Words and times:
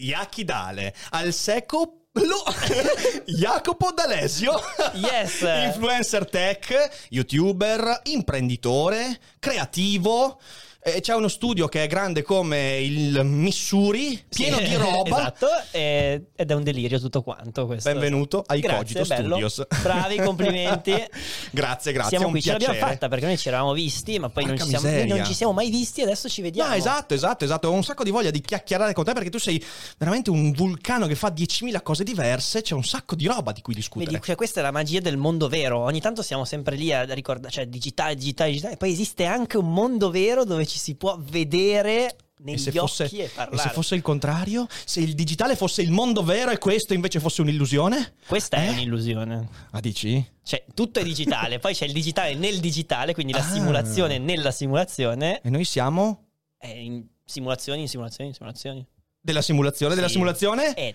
Iachidale 0.00 0.94
al 1.10 1.32
secco 1.32 1.94
lo- 2.12 2.44
Jacopo 3.26 3.92
D'Alesio, 3.92 4.60
Yes. 4.94 5.40
influencer 5.66 6.24
tech, 6.28 6.90
youtuber, 7.10 8.00
imprenditore, 8.04 9.18
creativo. 9.38 10.40
E 10.80 11.00
c'è 11.00 11.12
uno 11.12 11.26
studio 11.26 11.66
che 11.66 11.82
è 11.82 11.86
grande 11.88 12.22
come 12.22 12.78
il 12.78 13.22
Missouri, 13.24 14.22
pieno 14.28 14.58
Sì, 14.58 14.68
di 14.68 14.74
roba. 14.78 15.18
Esatto, 15.18 15.48
e- 15.72 16.26
ed 16.36 16.50
è 16.50 16.54
un 16.54 16.62
delirio 16.62 17.00
tutto 17.00 17.22
quanto 17.22 17.66
questo. 17.66 17.90
Benvenuto 17.90 18.44
ai 18.46 18.60
Grazie, 18.60 18.94
Cogito 19.00 19.04
bello. 19.14 19.48
Studios. 19.48 19.66
Bravi, 19.82 20.16
complimenti. 20.18 20.92
grazie, 21.50 21.92
grazie. 21.92 22.16
Siamo 22.16 22.30
qui, 22.30 22.40
ce 22.40 22.52
l'abbiamo 22.52 22.74
piacere. 22.74 22.92
fatta 22.92 23.08
perché 23.08 23.26
noi 23.26 23.36
ci 23.36 23.48
eravamo 23.48 23.72
visti, 23.72 24.20
ma 24.20 24.28
poi 24.28 24.44
non 24.44 24.56
ci, 24.56 24.66
siamo, 24.68 25.04
non 25.04 25.24
ci 25.24 25.34
siamo 25.34 25.52
mai 25.52 25.68
visti 25.68 26.00
e 26.00 26.04
adesso 26.04 26.28
ci 26.28 26.42
vediamo. 26.42 26.70
No, 26.70 26.76
esatto, 26.76 27.12
esatto, 27.12 27.44
esatto. 27.44 27.68
Ho 27.68 27.72
un 27.72 27.82
sacco 27.82 28.04
di 28.04 28.10
voglia 28.10 28.30
di 28.30 28.40
chiacchierare 28.40 28.92
con 28.92 29.04
te 29.04 29.12
perché 29.14 29.30
tu 29.30 29.38
sei 29.38 29.62
veramente 29.98 30.30
un 30.30 30.52
vulcano 30.52 31.08
che 31.08 31.16
fa 31.16 31.28
10.000 31.36 31.82
cose 31.82 32.04
diverse. 32.04 32.62
C'è 32.62 32.74
un 32.74 32.84
sacco 32.84 33.16
di 33.16 33.26
roba 33.26 33.50
di 33.50 33.62
cui 33.62 33.74
discutere. 33.74 34.12
Vedi, 34.12 34.24
cioè, 34.24 34.36
questa 34.36 34.60
è 34.60 34.62
la 34.62 34.70
magia 34.70 35.00
del 35.00 35.16
mondo 35.16 35.48
vero. 35.48 35.80
Ogni 35.80 36.00
tanto 36.00 36.22
siamo 36.22 36.44
sempre 36.44 36.76
lì 36.76 36.92
a 36.92 37.02
ricordare, 37.02 37.52
cioè 37.52 37.66
digitale, 37.66 38.14
digitale, 38.14 38.50
digitale. 38.50 38.74
E 38.74 38.76
poi 38.76 38.92
esiste 38.92 39.24
anche 39.24 39.56
un 39.58 39.72
mondo 39.72 40.10
vero 40.10 40.44
dove 40.44 40.66
ci 40.68 40.77
si 40.78 40.94
può 40.94 41.18
vedere 41.20 42.06
E 42.06 42.16
negli 42.38 42.68
occhi 42.68 42.78
fosse, 42.78 43.10
e 43.10 43.24
e 43.24 43.28
parlare. 43.28 43.68
se 43.68 43.74
fosse 43.74 43.94
il 43.96 44.02
contrario? 44.02 44.66
Se 44.84 45.00
il 45.00 45.14
digitale 45.14 45.56
fosse 45.56 45.82
il 45.82 45.90
mondo 45.90 46.22
vero 46.22 46.50
e 46.50 46.58
questo 46.58 46.94
invece 46.94 47.20
fosse 47.20 47.42
un'illusione? 47.42 48.14
Questa 48.26 48.56
è 48.56 48.68
Eh? 48.68 48.70
un'illusione. 48.70 49.48
Ah, 49.72 49.80
dici? 49.80 50.24
Cioè, 50.42 50.64
tutto 50.72 51.00
è 51.00 51.02
digitale, 51.02 51.58
poi 51.58 51.74
c'è 51.74 51.84
il 51.84 51.92
digitale 51.92 52.34
nel 52.34 52.60
digitale, 52.60 53.12
quindi 53.12 53.32
la 53.32 53.40
Ah. 53.40 53.52
simulazione 53.52 54.18
nella 54.18 54.52
simulazione. 54.52 55.40
E 55.42 55.50
noi 55.50 55.64
siamo 55.64 56.28
È 56.56 56.68
in 56.68 57.04
simulazioni, 57.24 57.82
in 57.82 57.88
simulazioni, 57.88 58.30
in 58.30 58.34
simulazioni. 58.34 58.86
della 59.20 59.42
simulazione 59.42 59.94
della 59.94 60.06
Sì. 60.06 60.14
simulazione 60.14 60.74
E... 60.74 60.94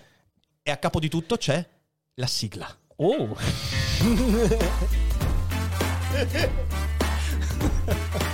e 0.62 0.70
a 0.70 0.76
capo 0.78 0.98
di 0.98 1.08
tutto 1.08 1.36
c'è 1.36 1.64
la 2.14 2.26
sigla. 2.26 2.66
Oh! 2.96 3.36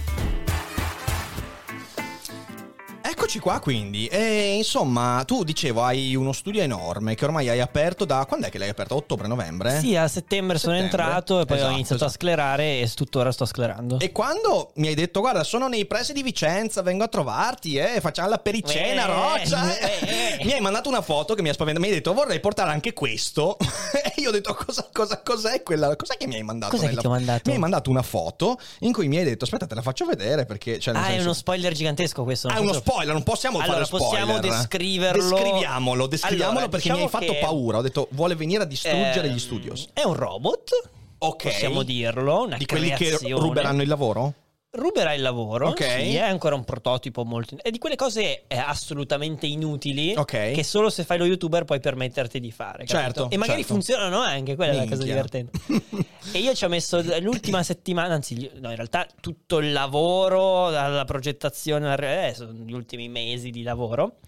Eccoci 3.11 3.39
qua 3.39 3.59
quindi, 3.59 4.07
e 4.07 4.55
insomma 4.55 5.23
tu 5.25 5.43
dicevo 5.43 5.83
hai 5.83 6.15
uno 6.15 6.31
studio 6.31 6.61
enorme 6.61 7.13
che 7.13 7.25
ormai 7.25 7.49
hai 7.49 7.59
aperto 7.59 8.05
da... 8.05 8.25
quando 8.25 8.47
è 8.47 8.49
che 8.49 8.57
l'hai 8.57 8.69
aperto? 8.69 8.95
Ottobre-novembre? 8.95 9.79
sì, 9.79 9.95
a 9.97 10.07
settembre, 10.07 10.57
sono 10.57 10.75
Settembre. 10.75 11.01
entrato 11.03 11.41
e 11.41 11.45
poi 11.45 11.57
Esatto, 11.57 11.71
ho 11.71 11.75
iniziato 11.75 12.03
esatto. 12.05 12.11
a 12.11 12.13
sclerare 12.21 12.79
e 12.79 12.89
tuttora 12.95 13.31
sto 13.31 13.45
sclerando. 13.45 13.99
E 13.99 14.11
quando 14.11 14.71
mi 14.75 14.87
hai 14.87 14.95
detto 14.95 15.19
guarda 15.19 15.43
sono 15.43 15.67
nei 15.67 15.85
pressi 15.85 16.13
di 16.13 16.23
Vicenza, 16.23 16.81
vengo 16.81 17.03
a 17.03 17.07
trovarti 17.09 17.75
e 17.75 17.99
facciamo 18.01 18.29
la 18.29 18.37
pericena 18.39 19.03
Eh, 19.03 19.05
roccia 19.07 19.77
eh, 19.77 20.37
eh. 20.39 20.45
Mi 20.45 20.53
hai 20.53 20.61
mandato 20.61 20.87
una 20.89 21.01
foto 21.01 21.33
che 21.35 21.41
mi 21.41 21.49
ha 21.49 21.53
spaventato, 21.53 21.85
mi 21.85 21.91
hai 21.91 21.97
detto 21.99 22.13
vorrei 22.13 22.39
portare 22.39 22.71
anche 22.71 22.93
questo 22.93 23.57
e 23.93 24.13
io 24.21 24.29
ho 24.29 24.31
detto 24.31 24.53
cosa, 24.55 24.87
cosa, 24.91 25.21
cos'è 25.21 25.61
quella, 25.63 25.95
cos'è 25.97 26.15
che 26.17 26.27
mi 26.27 26.35
hai 26.35 26.43
mandato? 26.43 26.71
Cos'è 26.71 26.83
che 26.85 26.89
nella- 26.89 27.01
ti 27.01 27.07
ho 27.07 27.11
mandato? 27.11 27.41
Mi 27.45 27.53
hai 27.53 27.59
mandato 27.59 27.89
una 27.89 28.03
foto 28.03 28.57
in 28.79 28.93
cui 28.93 29.07
mi 29.09 29.17
hai 29.17 29.25
detto 29.25 29.43
aspetta 29.43 29.67
te 29.67 29.75
la 29.75 29.81
faccio 29.81 30.05
vedere 30.05 30.45
perché... 30.45 30.79
Cioè, 30.79 30.95
Ah, 30.95 31.03
è 31.03 31.09
senso- 31.11 31.23
uno 31.25 31.33
spoiler 31.33 31.73
gigantesco 31.73 32.23
questo. 32.23 32.47
Ah, 32.47 32.55
è 32.55 32.59
uno 32.59 32.73
se- 32.73 32.81
spoiler, 33.01 33.13
non 33.13 33.23
possiamo 33.23 33.57
Allora, 33.59 33.73
fare 33.73 33.85
spoiler. 33.85 34.07
possiamo 34.07 34.39
descriverlo. 34.39 35.29
Descriviamolo, 35.35 36.07
descriviamolo 36.07 36.57
Allora, 36.57 36.69
perché 36.71 36.89
mi 36.91 36.99
hai 36.99 37.03
diciamo 37.05 37.25
fatto 37.25 37.33
che- 37.33 37.45
paura. 37.45 37.77
Ho 37.77 37.81
detto 37.81 38.07
vuole 38.11 38.35
venire 38.35 38.63
a 38.63 38.65
distruggere 38.65 39.27
Ehm, 39.27 39.33
gli 39.33 39.39
studios. 39.39 39.87
È 39.93 40.03
un 40.03 40.13
robot. 40.13 40.89
Ok. 41.19 41.43
Possiamo 41.43 41.83
dirlo. 41.83 42.43
Una 42.45 42.57
Di 42.57 42.65
quelli 42.65 42.91
che 42.93 43.17
ruberanno 43.29 43.81
il 43.81 43.87
lavoro? 43.87 44.33
Ruberà 44.73 45.13
il 45.13 45.21
lavoro. 45.21 45.67
Ok. 45.69 45.83
Sì, 45.83 46.15
è 46.15 46.21
ancora 46.21 46.55
un 46.55 46.63
prototipo 46.63 47.25
molto. 47.25 47.57
È 47.61 47.69
di 47.71 47.77
quelle 47.77 47.97
cose 47.97 48.43
eh, 48.47 48.57
assolutamente 48.57 49.45
inutili. 49.45 50.13
Ok. 50.15 50.51
Che 50.51 50.63
solo 50.63 50.89
se 50.89 51.03
fai 51.03 51.17
lo 51.17 51.25
youtuber 51.25 51.65
puoi 51.65 51.81
permetterti 51.81 52.39
di 52.39 52.51
fare. 52.51 52.85
capito? 52.85 52.93
Certo, 52.95 53.29
E 53.31 53.37
magari 53.37 53.59
certo. 53.59 53.73
funzionano 53.73 54.19
anche, 54.21 54.55
quella 54.55 54.71
è 54.71 54.75
la 54.75 54.81
cosa 54.83 55.03
Minchia. 55.03 55.13
divertente. 55.13 55.59
e 56.31 56.39
io 56.39 56.53
ci 56.53 56.63
ho 56.63 56.69
messo 56.69 57.03
l'ultima 57.19 57.63
settimana, 57.63 58.13
anzi, 58.13 58.49
no, 58.61 58.69
in 58.69 58.75
realtà 58.77 59.05
tutto 59.19 59.57
il 59.57 59.73
lavoro, 59.73 60.69
dalla 60.69 61.03
progettazione, 61.03 62.27
eh, 62.29 62.33
sono 62.33 62.53
gli 62.53 62.71
ultimi 62.71 63.09
mesi 63.09 63.49
di 63.49 63.63
lavoro. 63.63 64.19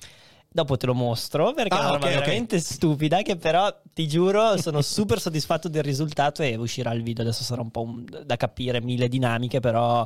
Dopo 0.56 0.76
te 0.78 0.86
lo 0.86 0.94
mostro 0.94 1.54
perché 1.54 1.74
è 1.74 1.80
Ah, 1.80 1.84
una 1.84 1.92
roba 1.94 2.06
ok, 2.08 2.12
ok. 2.16 2.20
veramente 2.20 2.60
stupida 2.60 3.22
che 3.24 3.38
però 3.38 3.76
ti 3.92 4.08
giuro 4.08 4.56
sono 4.58 4.82
super 4.84 5.20
soddisfatto 5.20 5.68
del 5.68 5.82
risultato 5.82 6.44
e 6.44 6.56
uscirà 6.58 6.92
il 6.92 7.02
video. 7.02 7.24
Adesso 7.24 7.44
sarà 7.44 7.62
un 7.62 7.72
po' 7.72 7.82
un- 7.82 8.06
da 8.24 8.36
capire 8.36 8.80
mille 8.80 9.08
dinamiche, 9.08 9.60
però 9.62 10.06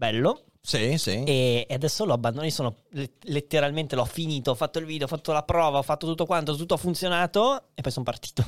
bello. 0.00 0.44
Sì, 0.62 0.96
sì. 0.96 1.24
E, 1.24 1.66
adesso 1.68 2.06
lo 2.06 2.14
abbandono. 2.14 2.46
Io 2.46 2.50
sono 2.50 2.74
le- 2.92 3.12
letteralmente 3.24 3.96
l'ho 3.96 4.06
finito, 4.06 4.52
ho 4.52 4.54
fatto 4.54 4.78
il 4.78 4.86
video, 4.86 5.04
ho 5.04 5.08
fatto 5.08 5.32
la 5.32 5.42
prova, 5.42 5.76
ho 5.76 5.82
fatto 5.82 6.06
tutto 6.06 6.24
quanto, 6.24 6.56
tutto 6.56 6.72
ha 6.74 6.78
funzionato 6.78 7.64
e 7.74 7.82
poi 7.82 7.92
sono 7.92 8.04
partito. 8.06 8.42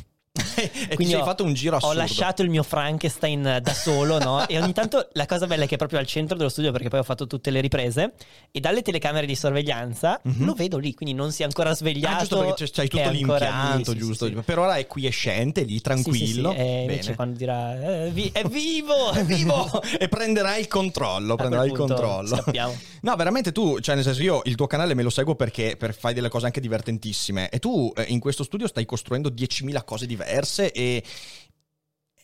e 0.89 0.95
Quindi 0.95 1.15
ho- 1.15 1.25
fatto 1.25 1.45
un 1.45 1.55
giro 1.55 1.75
Ho 1.75 1.79
assurdo. 1.79 1.99
lasciato 1.99 2.43
il 2.43 2.51
mio 2.51 2.63
Frankenstein 2.63 3.59
da 3.63 3.73
solo, 3.75 4.19
no? 4.19 4.47
E 4.49 4.61
ogni 4.61 4.73
tanto 4.73 5.09
la 5.13 5.27
cosa 5.27 5.47
bella 5.47 5.65
è 5.65 5.67
che 5.67 5.75
è 5.75 5.79
proprio 5.79 5.99
al 5.99 6.07
centro 6.07 6.37
dello 6.37 6.49
studio, 6.49 6.73
perché 6.73 6.89
poi 6.89 7.01
ho 7.01 7.05
fatto 7.05 7.27
tutte 7.27 7.51
le 7.51 7.61
riprese, 7.61 8.13
e 8.51 8.61
dalle 8.61 8.83
telecamere 8.83 9.27
di 9.27 9.35
sorveglianza 9.35 10.21
Mhm. 10.23 10.45
lo 10.45 10.55
vedo 10.55 10.79
lì, 10.79 10.95
quindi 10.95 11.15
non 11.15 11.33
si 11.33 11.43
è 11.43 11.45
ancora 11.45 11.75
svegliato. 11.75 12.15
Ah, 12.15 12.19
giusto 12.21 12.39
perché 12.41 12.71
c'hai 12.71 12.89
tutto 12.89 13.11
l'impianto, 13.11 13.93
lì, 13.93 13.99
sì, 14.01 14.05
giusto? 14.07 14.27
sì, 14.27 14.35
sì. 14.37 14.43
Per 14.43 14.59
ora 14.59 14.77
è 14.77 14.87
quiescente, 14.87 15.63
lì, 15.63 15.81
tranquillo. 15.81 16.53
E 16.53 16.81
invece 16.83 17.01
Bene. 17.03 17.15
quando 17.17 17.37
dirà 17.37 18.05
"Eh, 18.07 18.11
vi- 18.11 18.31
è 18.33 18.45
vivo, 18.45 19.11
È 19.13 19.25
vivo 19.25 19.83
e 19.99 20.09
prenderai 20.09 20.61
il 20.61 20.69
controllo, 20.69 21.37
prenderai 21.37 21.69
il 21.69 21.73
controllo. 21.77 22.37
scappiamo. 22.37 22.77
No, 23.03 23.17
veramente 23.17 23.51
tu, 23.51 23.81
cioè 23.81 23.97
nel 23.97 24.05
senso 24.05 24.23
io 24.23 24.43
il 24.45 24.55
tuo 24.55 24.69
canale 24.69 24.95
me 24.95 25.03
lo 25.03 25.11
seguo 25.11 25.35
perché 25.35 25.75
per 25.77 25.93
fai 25.93 26.15
delle 26.15 26.29
cose 26.29 26.47
anche 26.47 26.61
divertentissime 26.61 27.49
e 27.49 27.59
tu 27.59 27.93
eh, 27.97 28.05
in 28.09 28.21
questo 28.21 28.45
studio 28.45 28.69
stai 28.69 28.85
costruendo 28.87 29.29
10.000 29.29 29.83
cose 29.85 30.07
diverse 30.07 30.42
e, 30.73 31.03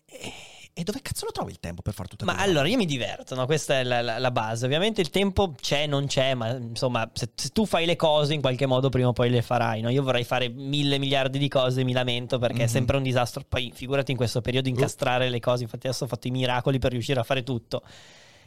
e 0.06 0.32
e 0.78 0.84
dove 0.84 1.02
cazzo 1.02 1.24
lo 1.24 1.32
trovi 1.32 1.50
il 1.50 1.58
tempo 1.58 1.82
per 1.82 1.92
fare 1.92 2.06
tutte 2.08 2.24
Ma 2.24 2.34
quelle 2.34 2.48
allora 2.50 2.68
io 2.68 2.76
mi 2.76 2.86
diverto, 2.86 3.34
no? 3.34 3.46
questa 3.46 3.80
è 3.80 3.82
la, 3.82 4.00
la- 4.00 4.18
la 4.18 4.30
base. 4.30 4.64
Ovviamente 4.64 5.00
il 5.00 5.10
tempo 5.10 5.56
c'è, 5.60 5.86
non 5.88 6.06
c'è, 6.06 6.34
ma 6.34 6.50
insomma, 6.50 7.10
se, 7.14 7.30
se 7.34 7.48
tu 7.48 7.66
fai 7.66 7.84
le 7.84 7.96
cose 7.96 8.32
in 8.34 8.40
qualche 8.40 8.64
modo 8.64 8.88
prima 8.88 9.08
o 9.08 9.12
poi 9.12 9.28
le 9.28 9.42
farai. 9.42 9.80
no? 9.80 9.88
Io 9.88 10.04
vorrei 10.04 10.22
fare 10.22 10.48
mille 10.48 10.98
miliardi 10.98 11.40
di 11.40 11.48
cose, 11.48 11.82
mi 11.82 11.92
lamento 11.92 12.38
perché 12.38 12.58
è 12.60 12.66
Mhm. 12.66 12.68
sempre 12.68 12.96
un 12.96 13.02
disastro. 13.02 13.42
Poi 13.48 13.72
figurati 13.74 14.12
in 14.12 14.16
questo 14.16 14.40
periodo 14.40 14.68
incastrare 14.68 15.28
le 15.28 15.40
cose. 15.40 15.64
Infatti, 15.64 15.88
adesso 15.88 16.04
ho 16.04 16.06
fatto 16.06 16.28
i 16.28 16.30
miracoli 16.30 16.78
per 16.78 16.92
riuscire 16.92 17.18
a 17.18 17.24
fare 17.24 17.42
tutto. 17.42 17.82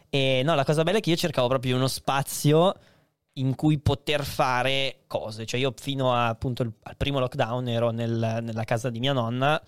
E 0.09 0.41
no, 0.45 0.55
la 0.55 0.63
cosa 0.63 0.83
bella 0.83 0.99
è 0.99 1.01
che 1.01 1.09
io 1.09 1.17
cercavo 1.17 1.49
proprio 1.49 1.75
uno 1.75 1.87
spazio 1.89 2.75
in 3.33 3.55
cui 3.55 3.79
poter 3.79 4.23
fare 4.23 5.03
cose. 5.07 5.45
Cioè, 5.45 5.59
io 5.59 5.73
fino 5.77 6.13
a, 6.13 6.27
appunto 6.27 6.63
il- 6.63 6.73
al 6.83 6.97
primo 6.97 7.19
lockdown 7.19 7.67
ero 7.69 7.89
nel- 7.91 8.39
nella 8.41 8.63
casa 8.63 8.89
di 8.89 8.99
mia 8.99 9.13
nonna. 9.13 9.61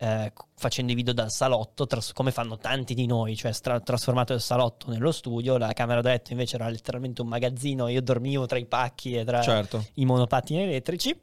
eh, 0.00 0.32
facendo 0.54 0.92
i 0.92 0.94
video 0.94 1.12
dal 1.12 1.28
salotto, 1.28 1.84
tras- 1.88 2.12
come 2.12 2.30
fanno 2.30 2.56
tanti 2.56 2.94
di 2.94 3.04
noi, 3.06 3.34
cioè 3.34 3.50
stra- 3.50 3.80
trasformato 3.80 4.32
il 4.32 4.40
salotto 4.40 4.88
nello 4.92 5.10
studio, 5.10 5.56
la 5.58 5.72
camera 5.72 6.00
da 6.00 6.10
letto 6.10 6.30
invece 6.30 6.54
era 6.54 6.68
letteralmente 6.68 7.20
un 7.20 7.26
magazzino, 7.26 7.88
io 7.88 8.00
dormivo 8.00 8.46
tra 8.46 8.58
i 8.58 8.64
pacchi 8.66 9.14
e 9.16 9.24
tra 9.24 9.42
Certo. 9.42 9.86
i 9.94 10.04
monopattini 10.04 10.62
elettrici. 10.62 11.20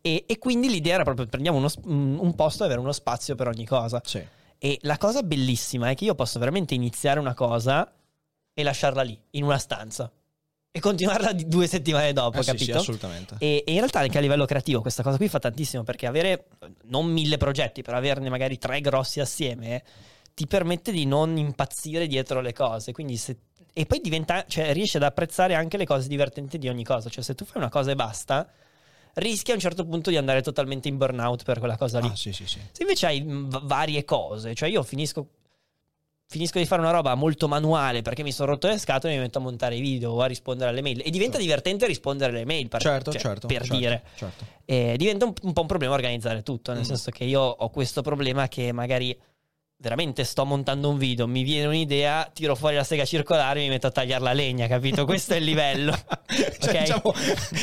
E, 0.00 0.24
e 0.26 0.38
quindi 0.38 0.70
l'idea 0.70 0.94
era 0.94 1.04
proprio 1.04 1.26
prendiamo 1.26 1.58
uno 1.58 1.68
un 2.22 2.34
posto 2.34 2.62
e 2.62 2.66
avere 2.66 2.80
uno 2.80 2.92
spazio 2.92 3.34
per 3.34 3.48
ogni 3.48 3.66
cosa. 3.66 4.00
Sì. 4.02 4.24
E 4.56 4.78
la 4.82 4.96
cosa 4.96 5.22
bellissima 5.22 5.90
è 5.90 5.94
che 5.94 6.04
io 6.04 6.14
posso 6.14 6.38
veramente 6.38 6.72
iniziare 6.74 7.20
una 7.20 7.34
cosa 7.34 7.92
e 8.54 8.62
lasciarla 8.62 9.02
lì, 9.02 9.20
in 9.32 9.44
una 9.44 9.58
stanza. 9.58 10.10
E 10.74 10.80
continuarla 10.80 11.32
due 11.34 11.66
settimane 11.66 12.14
dopo, 12.14 12.38
Eh 12.38 12.42
sì, 12.42 12.48
capito? 12.52 12.64
sì, 12.64 12.78
assolutamente. 12.78 13.34
E, 13.38 13.62
e 13.66 13.72
in 13.72 13.76
realtà 13.76 13.98
anche 14.00 14.16
a 14.16 14.22
livello 14.22 14.46
creativo 14.46 14.80
questa 14.80 15.02
cosa 15.02 15.18
qui 15.18 15.28
fa 15.28 15.38
tantissimo 15.38 15.82
perché 15.82 16.06
avere 16.06 16.46
non 16.84 17.04
mille 17.12 17.36
progetti, 17.36 17.82
però 17.82 17.98
averne 17.98 18.30
magari 18.30 18.56
tre 18.56 18.80
grossi 18.80 19.20
assieme 19.20 19.82
ti 20.32 20.46
permette 20.46 20.90
di 20.90 21.04
non 21.04 21.36
impazzire 21.36 22.06
dietro 22.06 22.40
le 22.40 22.54
cose. 22.54 22.92
Quindi 22.92 23.18
se 23.18 23.36
e 23.74 23.84
poi 23.84 24.00
diventa, 24.00 24.46
cioè, 24.48 24.72
riesci 24.72 24.96
ad 24.96 25.02
apprezzare 25.02 25.54
anche 25.54 25.76
le 25.76 25.84
cose 25.84 26.08
divertenti 26.08 26.56
di 26.56 26.68
ogni 26.68 26.84
cosa. 26.84 27.10
Cioè, 27.10 27.22
se 27.22 27.34
tu 27.34 27.44
fai 27.44 27.58
una 27.60 27.68
cosa 27.70 27.90
e 27.90 27.94
basta, 27.94 28.48
rischi 29.14 29.50
a 29.50 29.54
un 29.54 29.60
certo 29.60 29.84
punto 29.84 30.08
di 30.08 30.16
andare 30.16 30.40
totalmente 30.40 30.88
in 30.88 30.96
burnout 30.96 31.42
per 31.44 31.58
quella 31.58 31.76
cosa 31.76 31.98
lì. 32.00 32.08
Ah, 32.08 32.16
sì, 32.16 32.32
sì, 32.32 32.46
sì. 32.46 32.58
Se 32.72 32.80
invece 32.80 33.06
hai 33.06 33.20
v- 33.20 33.62
varie 33.64 34.04
cose, 34.06 34.54
cioè 34.54 34.70
io 34.70 34.82
finisco, 34.82 35.26
finisco 36.32 36.58
di 36.58 36.64
fare 36.64 36.80
una 36.80 36.90
roba 36.90 37.14
molto 37.14 37.46
manuale 37.46 38.00
perché 38.00 38.22
mi 38.22 38.32
sono 38.32 38.52
rotto 38.52 38.66
le 38.66 38.78
scatole 38.78 39.12
e 39.12 39.16
mi 39.16 39.22
metto 39.22 39.36
a 39.38 39.42
montare 39.42 39.76
i 39.76 39.80
video 39.80 40.12
o 40.12 40.20
a 40.22 40.26
rispondere 40.26 40.70
alle 40.70 40.80
mail. 40.80 41.02
E 41.04 41.10
diventa 41.10 41.36
divertente 41.36 41.86
rispondere 41.86 42.32
alle 42.32 42.46
mail, 42.46 42.68
per, 42.68 42.80
Certo, 42.80 43.12
cioè, 43.12 43.20
certo. 43.20 43.46
per 43.46 43.58
certo, 43.58 43.76
dire. 43.76 44.02
Certo. 44.16 44.44
E 44.64 44.94
diventa 44.96 45.26
un, 45.26 45.34
un 45.42 45.52
po' 45.52 45.60
un 45.60 45.66
problema 45.66 45.92
organizzare 45.92 46.42
tutto, 46.42 46.72
nel 46.72 46.80
Mm. 46.80 46.84
senso 46.84 47.10
che 47.10 47.24
io 47.24 47.40
ho 47.42 47.68
questo 47.68 48.00
problema 48.00 48.48
che 48.48 48.72
magari 48.72 49.16
veramente 49.82 50.22
sto 50.22 50.44
montando 50.44 50.88
un 50.88 50.96
video, 50.96 51.26
mi 51.26 51.42
viene 51.42 51.66
un'idea, 51.66 52.30
tiro 52.32 52.54
fuori 52.54 52.76
la 52.76 52.84
sega 52.84 53.04
circolare 53.04 53.58
e 53.58 53.62
mi 53.64 53.70
metto 53.70 53.88
a 53.88 53.90
tagliare 53.90 54.22
la 54.22 54.32
legna, 54.32 54.68
capito? 54.68 55.04
Questo 55.04 55.34
è 55.34 55.38
il 55.38 55.44
livello. 55.44 55.92
Cioè, 56.32 56.70
ok? 56.70 56.80
diciamo, 56.80 57.14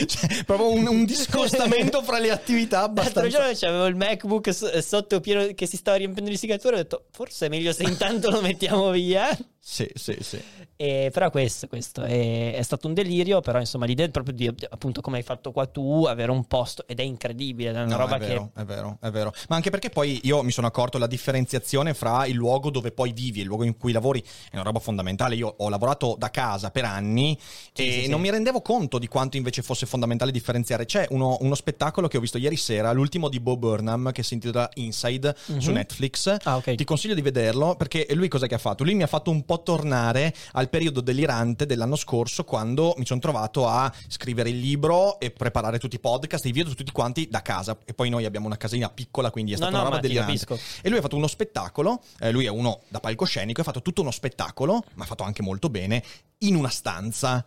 cioè, 0.05 0.43
proprio 0.43 0.71
un, 0.71 0.85
un 0.85 1.05
discostamento 1.05 2.03
fra 2.03 2.19
le 2.19 2.29
attività 2.29 2.81
L'altro 2.81 3.01
abbastanza... 3.01 3.29
giorno 3.29 3.51
c'avevo 3.55 3.85
il 3.87 3.95
MacBook 3.95 4.83
sotto 4.83 5.19
pieno 5.21 5.47
che 5.55 5.65
si 5.65 5.77
stava 5.77 5.97
riempiendo 5.97 6.29
di 6.29 6.37
segature 6.37 6.75
ho 6.75 6.77
detto 6.77 7.05
forse 7.11 7.47
è 7.47 7.49
meglio 7.49 7.71
se 7.71 7.83
intanto 7.83 8.29
lo 8.29 8.41
mettiamo 8.41 8.91
via. 8.91 9.35
Sì, 9.71 9.87
sì, 9.93 10.17
sì. 10.21 10.41
E, 10.75 11.11
però 11.13 11.29
questo, 11.29 11.67
questo 11.67 12.01
è, 12.01 12.55
è 12.55 12.61
stato 12.63 12.87
un 12.87 12.95
delirio, 12.95 13.39
però 13.39 13.59
insomma 13.59 13.85
l'idea 13.85 14.07
è 14.07 14.09
proprio 14.09 14.33
di, 14.33 14.47
appunto 14.67 14.99
come 15.01 15.17
hai 15.17 15.23
fatto 15.23 15.51
qua 15.51 15.67
tu, 15.67 16.05
avere 16.07 16.31
un 16.31 16.45
posto 16.45 16.87
ed 16.87 16.99
è 16.99 17.03
incredibile, 17.03 17.69
è 17.69 17.73
una 17.73 17.85
No, 17.85 17.97
roba 17.97 18.15
è 18.15 18.19
vero, 18.19 18.49
che... 18.55 18.61
è 18.61 18.65
vero, 18.65 18.97
è 18.99 19.09
vero. 19.11 19.31
Ma 19.47 19.57
anche 19.57 19.69
perché 19.69 19.91
poi 19.91 20.21
io 20.23 20.41
mi 20.41 20.49
sono 20.51 20.65
accorto 20.65 20.97
la 20.97 21.05
differenziazione 21.05 21.93
fra 21.93 22.25
il 22.25 22.33
luogo 22.33 22.71
dove 22.71 22.91
poi 22.91 23.11
vivi 23.13 23.39
e 23.39 23.41
il 23.43 23.47
luogo 23.47 23.63
in 23.63 23.77
cui 23.77 23.91
lavori 23.91 24.21
è 24.49 24.55
una 24.55 24.63
roba 24.63 24.79
fondamentale. 24.79 25.35
Io 25.35 25.53
ho 25.55 25.69
lavorato 25.69 26.15
da 26.17 26.31
casa 26.31 26.71
per 26.71 26.85
anni 26.85 27.37
Sì, 27.71 27.85
e 27.87 27.91
sì, 27.91 28.01
sì. 28.05 28.09
non 28.09 28.21
mi 28.21 28.31
rendevo 28.31 28.61
conto 28.61 28.97
di 28.97 29.07
quanto 29.07 29.37
invece 29.37 29.61
fosse 29.61 29.85
fondamentale 29.85 30.31
differenziare. 30.31 30.85
C'è 30.85 31.05
uno, 31.11 31.37
uno 31.41 31.53
spettacolo 31.53 32.07
che 32.07 32.17
ho 32.17 32.21
visto 32.21 32.39
ieri 32.39 32.55
sera, 32.57 32.91
l'ultimo 32.91 33.29
di 33.29 33.39
Bo 33.39 33.55
Burnham, 33.55 34.11
che 34.11 34.23
si 34.23 34.33
intitola 34.33 34.67
Inside 34.75 35.35
su 35.37 35.69
Mhm. 35.69 35.73
Netflix. 35.75 36.37
Ah, 36.43 36.57
ok. 36.57 36.73
Ti 36.73 36.83
consiglio 36.85 37.13
di 37.13 37.21
vederlo 37.21 37.75
perché 37.75 38.07
lui 38.15 38.27
cosa 38.29 38.47
che 38.47 38.55
ha 38.55 38.59
fatto? 38.59 38.83
Lui 38.83 38.95
mi 38.95 39.03
ha 39.03 39.07
fatto 39.07 39.29
un 39.29 39.43
po' 39.43 39.57
tornare 39.59 40.33
al 40.53 40.69
periodo 40.69 41.01
delirante 41.01 41.65
dell'anno 41.65 41.95
scorso 41.95 42.43
quando 42.43 42.93
mi 42.97 43.05
sono 43.05 43.19
trovato 43.19 43.67
a 43.67 43.91
scrivere 44.07 44.49
il 44.49 44.59
libro 44.59 45.19
e 45.19 45.31
preparare 45.31 45.79
tutti 45.79 45.95
i 45.95 45.99
podcast 45.99 46.45
e 46.45 46.49
i 46.49 46.51
video 46.51 46.73
tutti 46.73 46.91
quanti 46.91 47.27
da 47.29 47.41
casa. 47.41 47.77
E 47.85 47.93
poi 47.93 48.09
noi 48.09 48.25
abbiamo 48.25 48.45
una 48.47 48.57
casina 48.57 48.89
piccola, 48.89 49.31
quindi 49.31 49.51
è 49.53 49.55
No, 49.57 49.61
stata 49.65 49.71
no, 49.71 49.77
una 49.81 49.89
roba 49.89 50.01
ma 50.01 50.01
ti 50.01 50.13
delirante. 50.13 50.59
E 50.81 50.89
lui 50.89 50.97
ha 50.97 51.01
fatto 51.01 51.15
uno 51.15 51.27
spettacolo, 51.27 52.01
eh, 52.19 52.31
lui 52.31 52.45
è 52.45 52.49
uno 52.49 52.81
da 52.87 52.99
palcoscenico, 52.99 53.61
ha 53.61 53.63
fatto 53.63 53.81
tutto 53.81 54.01
uno 54.01 54.11
spettacolo, 54.11 54.83
ma 54.95 55.03
ha 55.03 55.07
fatto 55.07 55.23
anche 55.23 55.41
molto 55.41 55.69
bene, 55.69 56.03
in 56.39 56.55
una 56.55 56.69
stanza. 56.69 57.43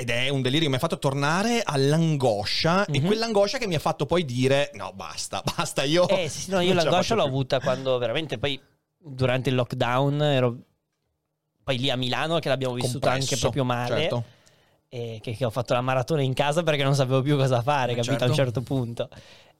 Ed 0.00 0.10
è 0.10 0.28
un 0.28 0.42
delirio, 0.42 0.68
mi 0.68 0.76
ha 0.76 0.78
fatto 0.78 0.98
tornare 1.00 1.60
all'angoscia 1.64 2.84
e 2.86 3.00
Mhm. 3.00 3.06
quell'angoscia 3.06 3.58
che 3.58 3.66
mi 3.66 3.74
ha 3.74 3.80
fatto 3.80 4.06
poi 4.06 4.24
dire 4.24 4.70
no 4.74 4.92
basta, 4.94 5.42
basta, 5.56 5.82
io... 5.82 6.08
Eh 6.08 6.28
sì, 6.28 6.42
sì, 6.42 6.50
no, 6.50 6.60
io 6.60 6.68
la 6.72 6.82
l'angoscia 6.82 6.96
faccio 7.02 7.14
l'ho 7.16 7.22
più." 7.24 7.30
avuta 7.32 7.60
quando 7.60 7.98
veramente 7.98 8.38
poi 8.38 8.60
durante 8.96 9.48
il 9.48 9.54
lockdown 9.56 10.22
ero 10.22 10.56
poi 11.68 11.78
lì 11.78 11.90
a 11.90 11.96
Milano 11.96 12.38
che 12.38 12.48
l'abbiamo 12.48 12.72
vissuta 12.72 13.08
Compresso, 13.10 13.28
anche 13.34 13.36
proprio 13.36 13.64
male. 13.64 14.00
certo. 14.00 14.24
che, 14.88 15.20
che 15.20 15.44
ho 15.44 15.50
fatto 15.50 15.74
la 15.74 15.82
maratona 15.82 16.22
in 16.22 16.32
casa 16.32 16.62
perché 16.62 16.82
non 16.82 16.94
sapevo 16.94 17.20
più 17.20 17.36
cosa 17.36 17.60
fare, 17.60 17.92
Eh, 17.92 17.96
capito? 17.96 18.12
certo. 18.12 18.24
A 18.24 18.28
un 18.28 18.34
certo 18.34 18.60
punto. 18.62 19.08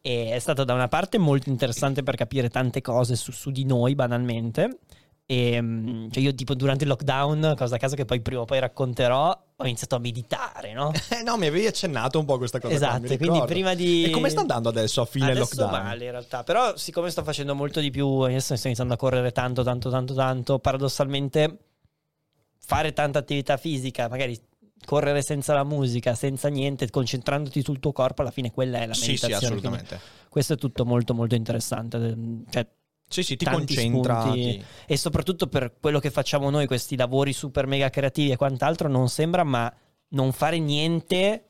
E 0.01 0.31
è 0.33 0.39
stato 0.39 0.65
da 0.65 0.73
una 0.73 0.89
parte 0.89 1.19
molto 1.19 1.51
interessante 1.51 2.03
per 2.03 2.15
capire 2.17 2.49
tante 2.49 2.81
cose 2.81 3.15
su, 3.15 3.31
su 3.31 3.51
di 3.51 3.65
noi, 3.67 3.95
banalmente. 3.95 4.79
E, 5.27 5.61
mm, 5.61 6.09
cioè 6.11 6.23
io 6.23 6.35
tipo 6.35 6.55
durante 6.55 6.85
il 6.85 6.89
lockdown, 6.89 7.53
cosa 7.59 7.75
a 7.75 7.79
caso 7.79 7.95
che 7.95 8.07
poi 8.07 8.23
prima 8.23 8.41
o 8.41 8.45
poi 8.47 8.59
racconterò, 8.61 9.39
ho 9.55 9.65
iniziato 9.67 9.97
a 9.97 9.99
meditare, 9.99 10.73
no? 10.73 10.91
Eh 11.11 11.23
no, 11.23 11.37
mi 11.37 11.47
avevi 11.49 11.67
accennato 11.67 12.19
un 12.19 12.25
po' 12.25 12.39
questa 12.39 12.59
cosa. 12.59 12.75
qua, 12.75 12.87
Esatto, 12.87 13.11
mi 13.11 13.19
quindi 13.19 13.43
prima 13.45 13.75
di... 13.75 14.05
E 14.05 14.11
come 14.11 14.31
sta 14.31 14.41
andando 14.41 14.71
adesso 14.71 15.03
a 15.03 15.05
fine 15.05 15.27
Adesso 15.33 15.61
lockdown? 15.61 15.71
male 15.83 16.05
in 16.07 16.11
realtà, 16.13 16.43
però 16.43 16.75
siccome 16.79 17.11
sto 17.11 17.23
facendo 17.23 17.55
molto 17.55 17.81
di 17.81 17.91
più, 17.91 18.09
adesso 18.21 18.57
sto 18.57 18.67
iniziando 18.69 18.95
a 18.95 18.97
correre 18.97 19.31
tanto, 19.31 19.63
tanto, 19.63 19.91
tanto, 19.91 20.15
tanto, 20.15 20.59
paradossalmente 20.61 21.59
fare 22.69 22.93
tanta 22.93 23.19
attività 23.20 23.56
fisica, 23.56 24.09
magari 24.11 24.38
correre 24.85 25.23
senza 25.23 25.55
la 25.55 25.65
musica, 25.65 26.15
senza 26.15 26.49
niente, 26.49 26.91
concentrandoti 26.91 27.62
sul 27.62 27.79
tuo 27.81 27.93
corpo, 27.93 28.20
alla 28.20 28.31
fine 28.31 28.50
quella 28.53 28.81
è 28.81 28.87
la 28.87 28.93
Sì, 28.93 29.05
sì, 29.05 29.09
meditazione. 29.09 29.47
assolutamente. 29.47 29.99
Questo 30.29 30.53
è 30.53 30.56
tutto 30.59 30.85
molto 30.85 31.15
molto 31.15 31.35
interessante, 31.35 32.15
cioè, 32.50 32.67
Sì, 33.09 33.23
sì, 33.23 33.37
ti 33.37 33.47
concentra. 33.47 34.35
e 34.35 34.97
soprattutto 34.99 35.47
per 35.47 35.76
quello 35.81 35.99
che 35.99 36.11
facciamo 36.11 36.50
noi, 36.50 36.67
questi 36.67 36.94
lavori 36.94 37.32
super 37.32 37.67
mega 37.67 37.88
creativi 37.88 38.32
e 38.32 38.37
quant'altro, 38.37 38.87
non 38.91 39.09
sembra, 39.09 39.44
ma 39.44 39.73
non 40.09 40.32
fare 40.32 40.59
niente 40.59 41.44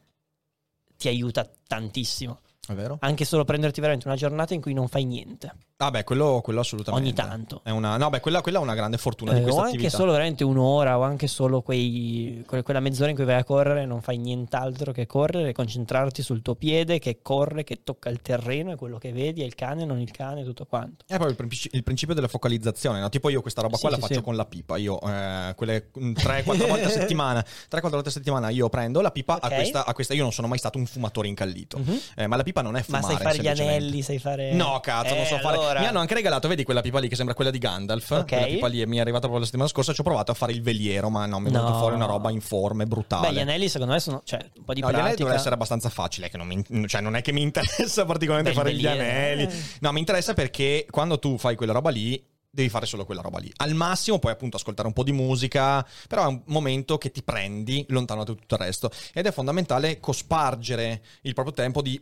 ti 0.97 1.09
aiuta 1.09 1.51
tantissimo. 1.67 2.43
È 2.65 2.75
vero? 2.75 2.99
Anche 3.01 3.25
solo 3.25 3.45
prenderti 3.45 3.81
veramente 3.81 4.07
una 4.07 4.17
giornata 4.17 4.55
in 4.55 4.61
cui 4.61 4.73
non 4.73 4.87
fai 4.87 5.05
niente. 5.05 5.53
Ah, 5.81 5.93
beh, 5.93 6.03
quello, 6.03 6.41
quello 6.43 6.59
assolutamente. 6.59 7.07
Ogni 7.07 7.15
tanto. 7.15 7.61
È 7.63 7.71
una, 7.71 7.97
no, 7.97 8.11
beh, 8.11 8.19
quella, 8.19 8.41
quella 8.41 8.59
è 8.59 8.61
una 8.61 8.75
grande 8.75 8.99
fortuna 8.99 9.33
di 9.33 9.39
Eh, 9.39 9.43
questa 9.43 9.61
o 9.61 9.63
anche 9.63 9.77
attività. 9.77 9.97
solo 9.97 10.11
veramente 10.11 10.43
un'ora 10.43 10.99
o 10.99 11.03
anche 11.03 11.29
solo 11.29 11.63
quei, 11.63 12.43
que- 12.49 12.65
quella 12.65 12.81
mezz'ora 12.81 13.11
in 13.11 13.15
cui 13.15 13.25
vai 13.25 13.37
a 13.37 13.45
correre 13.45 13.87
non 13.87 14.03
fai 14.03 14.17
nient'altro 14.19 14.91
che 14.91 15.07
correre, 15.07 15.53
concentrarti 15.53 16.21
sul 16.21 16.43
tuo 16.43 16.57
piede 16.57 16.99
che 16.99 17.21
corre, 17.23 17.63
che 17.63 17.85
tocca 17.85 18.09
il 18.09 18.21
terreno, 18.23 18.73
è 18.73 18.77
quello 18.77 18.99
che 18.99 19.13
vedi, 19.13 19.43
è 19.43 19.45
il 19.45 19.55
cane, 19.55 19.85
non 19.85 20.01
il 20.01 20.11
cane, 20.11 20.43
tutto 20.43 20.65
quanto. 20.67 21.05
È 21.07 21.15
proprio 21.17 21.47
il, 21.49 21.59
il 21.71 21.83
principio 21.85 22.13
della 22.13 22.27
focalizzazione, 22.27 22.99
no? 22.99 23.09
Tipo 23.09 23.29
io 23.29 23.41
questa 23.41 23.61
roba 23.63 23.77
qua 23.79 23.91
Sì, 23.91 23.95
la 23.95 24.01
sì, 24.01 24.09
faccio 24.09 24.19
sì. 24.19 24.25
con 24.25 24.35
la 24.35 24.47
pipa, 24.47 24.77
io 24.79 25.01
eh, 25.01 25.53
quelle 25.55 25.91
3-4 25.95 26.67
volte 26.67 26.87
a 26.87 26.89
settimana, 26.91 27.39
3-4 27.71 27.89
volte 27.91 28.09
a 28.09 28.13
settimana 28.13 28.49
io 28.49 28.69
prendo 28.69 29.01
la 29.01 29.13
pipa, 29.13 29.35
a, 29.35 29.47
Ok. 29.47 29.55
questa, 29.55 29.87
a 29.87 29.93
questa 29.95 30.13
io 30.15 30.25
non 30.25 30.33
sono 30.33 30.49
mai 30.49 30.59
stato 30.59 30.77
un 30.77 30.87
fumatore 30.87 31.29
incallito, 31.29 31.79
Mhm. 31.79 31.99
Eh, 32.17 32.27
ma 32.27 32.35
la 32.35 32.43
pipa 32.43 32.63
non 32.63 32.75
è 32.75 32.81
Ma 32.89 33.01
fumare 33.01 33.15
sai 33.15 33.17
fare 33.23 33.39
gli 33.39 33.47
anelli, 33.47 34.03
sai 34.03 34.19
fare... 34.19 34.53
No, 34.55 34.81
cazzo, 34.81 35.15
non 35.15 35.23
Eh, 35.23 35.27
so 35.27 35.39
fare. 35.39 35.67
Allora- 35.69 35.81
Mi 35.81 35.87
hanno 35.87 35.99
anche 36.01 36.15
regalato, 36.15 36.49
vedi 36.49 36.65
quella 36.65 36.81
pipa 36.81 36.99
lì 36.99 37.09
che 37.09 37.17
sembra 37.17 37.35
quella 37.35 37.51
di 37.51 37.59
Gandalf. 37.59 38.11
Ok. 38.11 38.25
Quella 38.27 38.47
pipa 38.47 38.67
lì 38.67 38.85
mi 38.87 38.97
è 38.97 39.01
arrivata 39.01 39.21
proprio 39.23 39.39
la 39.41 39.45
settimana 39.45 39.69
scorsa. 39.69 39.93
Ci 39.93 40.01
ho 40.01 40.05
provato 40.05 40.31
a 40.31 40.35
fare 40.35 40.53
il 40.53 40.63
veliero, 40.63 41.09
ma 41.11 41.27
no, 41.27 41.39
mi 41.41 41.49
è 41.49 41.53
venuta 41.53 41.71
No. 41.73 41.79
fuori 41.79 41.95
una 41.95 42.07
roba 42.07 42.31
informe, 42.31 42.87
brutale. 42.87 43.29
Beh, 43.29 43.35
gli 43.35 43.41
anelli 43.41 43.69
secondo 43.69 43.93
me 43.95 44.01
sono... 44.01 44.23
Cioè, 44.25 44.39
un 44.57 44.65
po' 44.65 44.73
di 44.75 44.81
No, 44.81 44.87
gli 44.87 44.91
anelli 44.91 45.01
pratica. 45.01 45.17
dovrebbe 45.19 45.39
essere 45.41 45.55
abbastanza 45.55 45.89
facile, 45.89 46.29
che 46.29 46.37
non, 46.37 46.47
mi- 46.47 46.89
cioè, 46.89 47.01
non 47.01 47.17
è 47.17 47.23
che 47.23 47.33
mi 47.33 47.43
interessa 47.43 48.05
particolarmente 48.07 48.57
Beh, 48.57 48.65
fare 48.65 48.75
gli 48.75 48.87
anelli. 48.87 49.43
eh. 49.45 49.51
No, 49.81 49.93
mi 49.93 49.99
interessa 50.01 50.35
perché 50.35 50.87
quando 50.91 51.19
tu 51.19 51.37
fai 51.39 51.55
quella 51.57 51.73
roba 51.73 51.91
lì, 51.91 52.23
devi 52.51 52.71
fare 52.71 52.87
solo 52.87 53.05
quella 53.05 53.21
roba 53.21 53.39
lì. 53.39 53.53
Al 53.59 53.75
massimo 53.75 54.19
puoi 54.19 54.33
appunto 54.33 54.57
ascoltare 54.57 54.89
un 54.89 54.95
po' 54.95 55.05
di 55.05 55.13
musica, 55.13 55.87
però 56.09 56.25
è 56.25 56.27
un 56.29 56.41
momento 56.47 56.97
che 56.99 57.11
ti 57.11 57.23
prendi 57.23 57.85
lontano 57.91 58.25
da 58.25 58.33
tutto 58.33 58.55
il 58.55 58.61
resto. 58.61 58.91
Ed 59.13 59.27
è 59.27 59.31
fondamentale 59.33 60.01
cospargere 60.01 61.03
il 61.23 61.35
proprio 61.35 61.55
tempo 61.55 61.83
di 61.83 62.01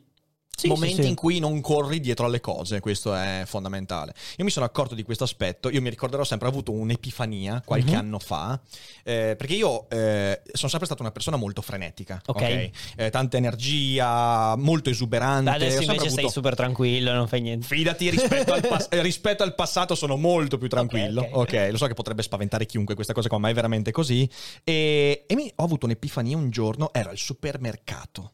Sì, 0.57 0.69
momenti 0.69 0.97
sì, 0.97 1.03
sì. 1.03 1.09
in 1.09 1.15
cui 1.15 1.39
non 1.39 1.61
corri 1.61 2.01
dietro 2.01 2.25
alle 2.25 2.41
cose, 2.41 2.81
questo 2.81 3.15
è 3.15 3.43
fondamentale. 3.45 4.15
Io 4.39 4.45
mi 4.45 4.51
sono 4.51 4.65
accorto 4.65 4.95
di 4.95 5.03
questo 5.03 5.25
aspetto, 5.25 5.69
io 5.69 5.83
mi 5.83 5.91
ricorderò 5.91 6.25
sempre, 6.25 6.49
ho 6.49 6.51
avuto 6.51 6.73
un'epifania 6.73 7.63
qualche 7.65 7.91
Mhm. 7.93 7.99
anno 7.99 8.19
fa, 8.19 8.59
eh, 9.05 9.35
perché 9.37 9.53
io 9.55 9.89
eh, 9.91 10.41
sono 10.53 10.69
sempre 10.71 10.87
stata 10.87 11.03
una 11.03 11.11
persona 11.13 11.37
molto 11.37 11.61
frenetica, 11.61 12.23
Ok. 12.27 12.41
ok? 12.43 12.71
Eh, 12.97 13.11
tanta 13.11 13.37
energia, 13.37 14.57
molto 14.57 14.89
esuberante. 14.91 15.51
Adesso 15.51 15.83
invece 15.83 16.07
avuto- 16.07 16.21
sei 16.21 16.31
super 16.31 16.55
tranquillo, 16.55 17.13
non 17.13 17.29
fai 17.29 17.43
niente. 17.43 17.67
Fidati, 17.67 18.09
rispetto 18.09 18.53
al, 18.55 18.67
pas- 18.67 18.89
eh, 18.91 19.03
rispetto 19.03 19.43
al 19.43 19.55
passato 19.55 19.95
sono 19.95 20.17
molto 20.17 20.57
più 20.57 20.69
tranquillo. 20.69 21.21
Ok, 21.21 21.29
ok, 21.33 21.53
ok. 21.55 21.69
lo 21.71 21.77
so 21.77 21.87
che 21.87 21.95
potrebbe 21.95 22.23
spaventare 22.23 22.65
chiunque 22.65 22.95
questa 22.95 23.13
cosa 23.13 23.29
qua, 23.29 23.37
ma 23.39 23.51
è 23.51 23.55
veramente 23.55 23.93
così. 23.93 24.27
E, 24.65 25.25
e 25.27 25.35
mi, 25.35 25.53
ho 25.55 25.65
avuto 25.65 25.85
un'epifania 25.85 26.37
un 26.37 26.49
giorno, 26.51 26.91
ero 26.95 27.11
al 27.11 27.19
supermercato 27.19 28.31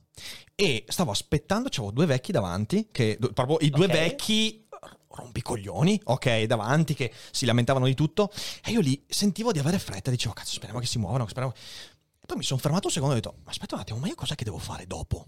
e 0.62 0.84
stavo 0.88 1.10
aspettando, 1.10 1.68
c'avevo 1.68 1.92
due 1.92 2.06
vecchi 2.06 2.30
davanti, 2.30 2.88
che, 2.92 3.18
proprio 3.34 3.58
i 3.60 3.70
due 3.70 3.86
Ok. 3.86 3.92
vecchi 3.92 4.66
rompicoglioni, 5.08 6.00
ok, 6.04 6.42
davanti, 6.44 6.94
che 6.94 7.12
si 7.30 7.44
lamentavano 7.44 7.86
di 7.86 7.94
tutto. 7.94 8.30
E 8.64 8.70
io 8.70 8.80
lì 8.80 9.04
sentivo 9.08 9.52
di 9.52 9.58
avere 9.58 9.78
fretta, 9.78 10.10
dicevo, 10.10 10.34
cazzo, 10.34 10.52
speriamo 10.52 10.80
che 10.80 10.86
si 10.86 10.98
muovano, 10.98 11.26
speriamo... 11.26 11.54
Poi 12.24 12.36
mi 12.36 12.44
sono 12.44 12.60
fermato 12.60 12.86
un 12.86 12.92
secondo 12.92 13.14
e 13.14 13.18
ho 13.18 13.20
detto, 13.20 13.36
aspetta 13.44 13.74
un 13.74 13.80
attimo, 13.80 13.98
ma 13.98 14.06
io 14.06 14.14
cosa 14.14 14.34
che 14.36 14.44
devo 14.44 14.58
fare 14.58 14.86
dopo? 14.86 15.26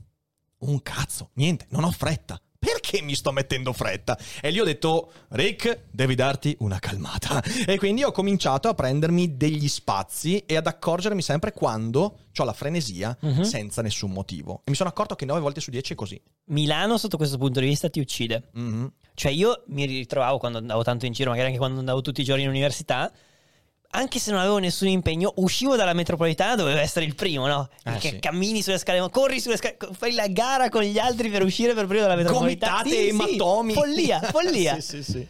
Un 0.59 0.81
cazzo, 0.81 1.31
niente, 1.35 1.67
non 1.71 1.85
ho 1.85 1.91
fretta. 1.91 2.41
Perché 2.65 3.03
mi 3.03 3.15
sto 3.15 3.31
mettendo 3.33 3.73
fretta? 3.73 4.19
E 4.41 4.51
lì 4.51 4.59
ho 4.61 4.65
detto, 4.65 5.13
Rick, 5.29 5.85
devi 5.91 6.15
darti 6.15 6.57
una 6.61 6.79
calmata. 6.79 7.43
E 7.67 7.77
quindi 7.79 8.03
ho 8.05 8.13
cominciato 8.13 8.69
a 8.69 8.75
prendermi 8.75 9.37
degli 9.37 9.69
spazi 9.69 10.39
e 10.47 10.57
ad 10.57 10.67
accorgermi 10.67 11.23
sempre 11.23 11.53
quando 11.53 12.19
ho 12.37 12.45
la 12.45 12.53
frenesia 12.53 13.17
Mhm. 13.21 13.43
senza 13.43 13.83
nessun 13.83 14.11
motivo. 14.11 14.61
E 14.65 14.71
mi 14.71 14.77
sono 14.77 14.89
accorto 14.89 15.15
che 15.15 15.25
9 15.25 15.41
volte 15.41 15.61
su 15.61 15.71
10 15.71 15.93
è 15.93 15.97
così. 15.97 16.21
Milano 16.47 16.99
sotto 16.99 17.17
questo 17.17 17.39
punto 17.39 17.61
di 17.61 17.67
vista 17.67 17.89
ti 17.91 18.01
uccide. 18.01 18.49
Mhm. 18.53 18.93
Cioè 19.15 19.31
io 19.33 19.63
mi 19.69 19.85
ritrovavo 19.87 20.39
quando 20.39 20.59
andavo 20.59 20.83
tanto 20.83 21.07
in 21.07 21.13
giro, 21.13 21.31
magari 21.31 21.47
anche 21.49 21.59
quando 21.59 21.79
andavo 21.79 22.01
tutti 22.01 22.21
i 22.21 22.25
giorni 22.25 22.43
in 22.43 22.49
università, 22.49 23.11
anche 23.95 24.19
se 24.19 24.31
non 24.31 24.41
avevo 24.41 24.59
nessun 24.59 24.89
impegno, 24.89 25.33
uscivo 25.37 25.77
dalla 25.77 25.93
metropolitana, 25.93 26.55
dovevo 26.57 26.79
essere 26.79 27.05
il 27.05 27.15
primo, 27.15 27.47
no? 27.47 27.69
Eh, 27.79 27.91
Perché 27.91 28.09
sì. 28.11 28.19
cammini 28.19 28.63
sulle 28.63 28.79
scale, 28.79 29.09
corri 29.11 29.41
sulle 29.41 29.57
scale, 29.57 29.77
fai 29.93 30.13
la 30.13 30.27
gara 30.29 30.69
con 30.69 30.83
gli 30.83 30.99
altri 30.99 31.31
per 31.31 31.43
uscire 31.43 31.75
per 31.75 31.87
primo 31.87 32.03
dalla 32.03 32.17
metropolitana. 32.17 32.83
Gomitate, 32.83 32.97
Sì, 32.97 33.03
sì, 33.05 33.09
ematomi. 33.11 33.73
Follia, 33.73 34.21
follia. 34.31 34.81
sì, 34.81 35.03
sì, 35.03 35.13
sì. 35.13 35.27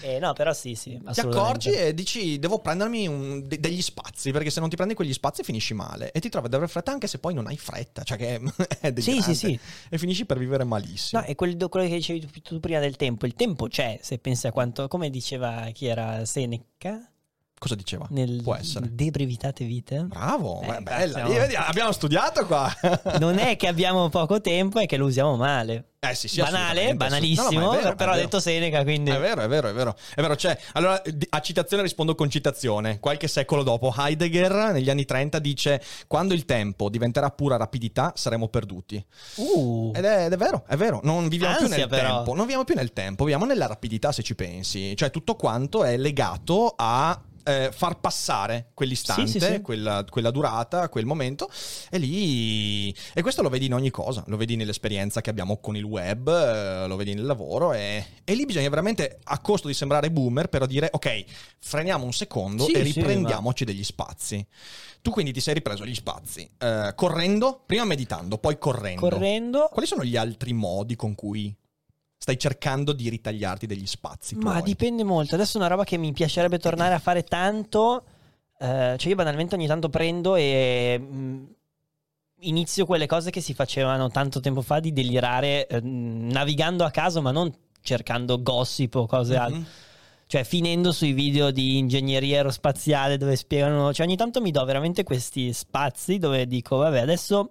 Eh, 0.00 0.18
no, 0.18 0.34
però 0.34 0.52
sì, 0.52 0.74
sì. 0.74 1.00
Ti 1.12 1.20
accorgi 1.20 1.70
e 1.70 1.94
dici 1.94 2.38
devo 2.38 2.58
prendermi 2.58 3.06
un- 3.06 3.42
de- 3.48 3.58
degli 3.58 3.80
spazi 3.80 4.32
perché 4.32 4.50
se 4.50 4.60
non 4.60 4.68
ti 4.68 4.76
prendi 4.76 4.92
quegli 4.92 5.14
spazi 5.14 5.42
finisci 5.42 5.72
male 5.72 6.12
e 6.12 6.20
ti 6.20 6.28
trovi 6.28 6.46
ad 6.48 6.52
avere 6.52 6.70
fretta 6.70 6.92
anche 6.92 7.06
se 7.06 7.18
poi 7.18 7.32
non 7.32 7.46
hai 7.46 7.56
fretta, 7.56 8.02
cioè 8.02 8.18
che 8.18 8.34
è 8.82 8.92
Sì, 9.00 9.22
sì, 9.22 9.34
sì. 9.34 9.58
E 9.88 9.96
finisci 9.96 10.26
per 10.26 10.36
vivere 10.38 10.62
malissimo. 10.64 11.22
No, 11.22 11.26
è 11.26 11.34
quel- 11.34 11.56
quello 11.70 11.88
che 11.88 11.94
dicevi 11.94 12.20
tu, 12.20 12.40
tu 12.42 12.60
prima 12.60 12.80
del 12.80 12.96
tempo. 12.96 13.24
Il 13.24 13.34
tempo 13.34 13.66
c'è, 13.68 13.98
se 14.02 14.18
pensi 14.18 14.46
a 14.46 14.52
quanto, 14.52 14.88
come 14.88 15.08
diceva 15.08 15.70
chi 15.72 15.86
era 15.86 16.22
Seneca, 16.26 17.10
Cosa 17.58 17.76
diceva? 17.76 18.06
nel 18.10 18.42
Può 18.42 18.54
essere. 18.54 18.88
De 18.92 19.10
brevitate 19.10 19.64
vite. 19.64 20.02
Bravo, 20.04 20.60
Eh, 20.62 20.80
bella. 20.82 21.12
siamo- 21.14 21.32
vedi, 21.32 21.54
abbiamo 21.54 21.92
studiato 21.92 22.44
qua. 22.46 22.70
Non 23.18 23.38
è 23.38 23.56
che 23.56 23.68
abbiamo 23.68 24.08
poco 24.10 24.40
tempo, 24.40 24.78
è 24.80 24.86
che 24.86 24.96
lo 24.98 25.06
usiamo 25.06 25.36
male. 25.36 25.92
Eh 26.04 26.14
sì, 26.14 26.28
sì, 26.28 26.40
Banale, 26.42 26.94
banalissimo, 26.94 27.48
no, 27.60 27.60
no, 27.60 27.70
vero, 27.70 27.94
però 27.94 28.12
ha 28.12 28.16
detto 28.16 28.38
Seneca, 28.38 28.82
quindi... 28.82 29.10
È 29.10 29.18
vero, 29.18 29.40
è 29.40 29.48
vero, 29.48 29.68
è 29.68 29.72
vero. 29.72 29.96
È 30.14 30.20
vero, 30.20 30.34
c'è. 30.34 30.54
Allora, 30.72 31.00
a 31.30 31.40
citazione 31.40 31.82
rispondo 31.82 32.14
con 32.14 32.28
citazione. 32.28 32.98
Qualche 33.00 33.26
secolo 33.28 33.62
dopo, 33.62 33.94
Heidegger, 33.96 34.72
negli 34.72 34.90
anni 34.90 35.06
30, 35.06 35.38
dice: 35.38 35.80
Quando 36.06 36.34
il 36.34 36.44
tempo 36.44 36.90
diventerà 36.90 37.30
pura 37.30 37.56
rapidità, 37.56 38.12
saremo 38.16 38.48
perduti. 38.48 39.02
Uh, 39.36 39.92
Ed 39.94 40.04
è, 40.04 40.26
ed 40.26 40.32
è 40.34 40.36
vero, 40.36 40.64
è 40.68 40.76
vero. 40.76 41.00
Non 41.04 41.28
viviamo 41.28 41.54
più 41.56 41.64
Ansia, 41.64 41.78
nel 41.78 41.88
però. 41.88 42.16
tempo. 42.16 42.30
Non 42.34 42.40
viviamo 42.42 42.64
più 42.64 42.74
nel 42.74 42.92
tempo, 42.92 43.24
viviamo 43.24 43.46
nella 43.46 43.66
rapidità, 43.66 44.12
se 44.12 44.22
ci 44.22 44.34
pensi. 44.34 44.94
Cioè, 44.94 45.10
tutto 45.10 45.36
quanto 45.36 45.84
è 45.84 45.96
legato 45.96 46.74
a. 46.76 47.18
eh, 47.44 47.70
far 47.72 48.00
passare 48.00 48.70
quell'istante, 48.74 49.26
Sì, 49.26 49.38
sì, 49.38 49.46
sì. 49.46 49.60
Quella, 49.60 50.04
quella 50.08 50.30
durata, 50.30 50.88
quel 50.88 51.06
momento, 51.06 51.50
e 51.90 51.98
lì. 51.98 52.94
E 53.12 53.22
questo 53.22 53.42
lo 53.42 53.48
vedi 53.48 53.66
in 53.66 53.74
ogni 53.74 53.90
cosa, 53.90 54.24
lo 54.26 54.36
vedi 54.36 54.56
nell'esperienza 54.56 55.20
che 55.20 55.30
abbiamo 55.30 55.58
con 55.58 55.76
il 55.76 55.84
web, 55.84 56.28
eh, 56.28 56.86
lo 56.86 56.96
vedi 56.96 57.14
nel 57.14 57.24
lavoro, 57.24 57.72
e, 57.72 58.04
e 58.24 58.34
lì 58.34 58.44
bisogna 58.44 58.68
veramente, 58.68 59.20
a 59.22 59.38
costo 59.38 59.68
di 59.68 59.74
sembrare 59.74 60.10
boomer, 60.10 60.48
però 60.48 60.66
dire: 60.66 60.88
ok, 60.90 61.24
freniamo 61.58 62.04
un 62.04 62.12
secondo 62.12 62.66
e 62.66 62.82
riprendiamoci 62.82 63.64
degli 63.64 63.84
spazi. 63.84 64.44
Tu 65.02 65.10
quindi 65.10 65.32
ti 65.32 65.40
sei 65.40 65.52
ripreso 65.52 65.84
gli 65.84 65.94
spazi, 65.94 66.48
eh, 66.58 66.92
correndo, 66.94 67.62
prima 67.66 67.84
meditando, 67.84 68.38
poi 68.38 68.56
correndo. 68.56 69.00
correndo... 69.02 69.68
Quali 69.70 69.86
sono 69.86 70.02
gli 70.02 70.16
altri 70.16 70.54
modi 70.54 70.96
con 70.96 71.14
cui 71.14 71.54
stai 72.24 72.38
cercando 72.38 72.94
di 72.94 73.10
ritagliarti 73.10 73.66
degli 73.66 73.84
spazi? 73.84 74.34
Ma 74.36 74.52
tuoi? 74.52 74.62
dipende 74.62 75.04
molto. 75.04 75.34
Adesso 75.34 75.58
è 75.58 75.60
una 75.60 75.68
roba 75.68 75.84
che 75.84 75.98
mi 75.98 76.10
piacerebbe 76.14 76.58
tornare 76.58 76.94
a 76.94 76.98
fare 76.98 77.22
tanto. 77.22 78.02
eh, 78.58 78.94
cioè, 78.96 79.10
io 79.10 79.14
banalmente 79.14 79.54
ogni 79.54 79.66
tanto 79.66 79.90
prendo 79.90 80.34
e 80.34 80.98
mh, 80.98 81.44
inizio 82.40 82.86
quelle 82.86 83.04
cose 83.04 83.30
che 83.30 83.42
si 83.42 83.52
facevano 83.52 84.08
tanto 84.08 84.40
tempo 84.40 84.62
fa 84.62 84.80
di 84.80 84.94
delirare 84.94 85.66
eh, 85.66 85.80
navigando 85.82 86.82
a 86.84 86.90
caso, 86.90 87.20
ma 87.20 87.30
non 87.30 87.52
cercando 87.82 88.40
gossip 88.40 88.94
o 88.94 89.06
cose 89.06 89.36
altre. 89.36 89.58
Mhm. 89.58 89.66
Cioè, 90.26 90.44
finendo 90.44 90.92
sui 90.92 91.12
video 91.12 91.50
di 91.50 91.76
ingegneria 91.76 92.36
aerospaziale 92.38 93.18
dove 93.18 93.36
spiegano. 93.36 93.92
Cioè, 93.92 94.06
ogni 94.06 94.16
tanto 94.16 94.40
mi 94.40 94.50
do 94.50 94.64
veramente 94.64 95.02
questi 95.02 95.52
spazi 95.52 96.16
dove 96.16 96.46
dico, 96.46 96.76
vabbè, 96.78 97.00
adesso 97.00 97.50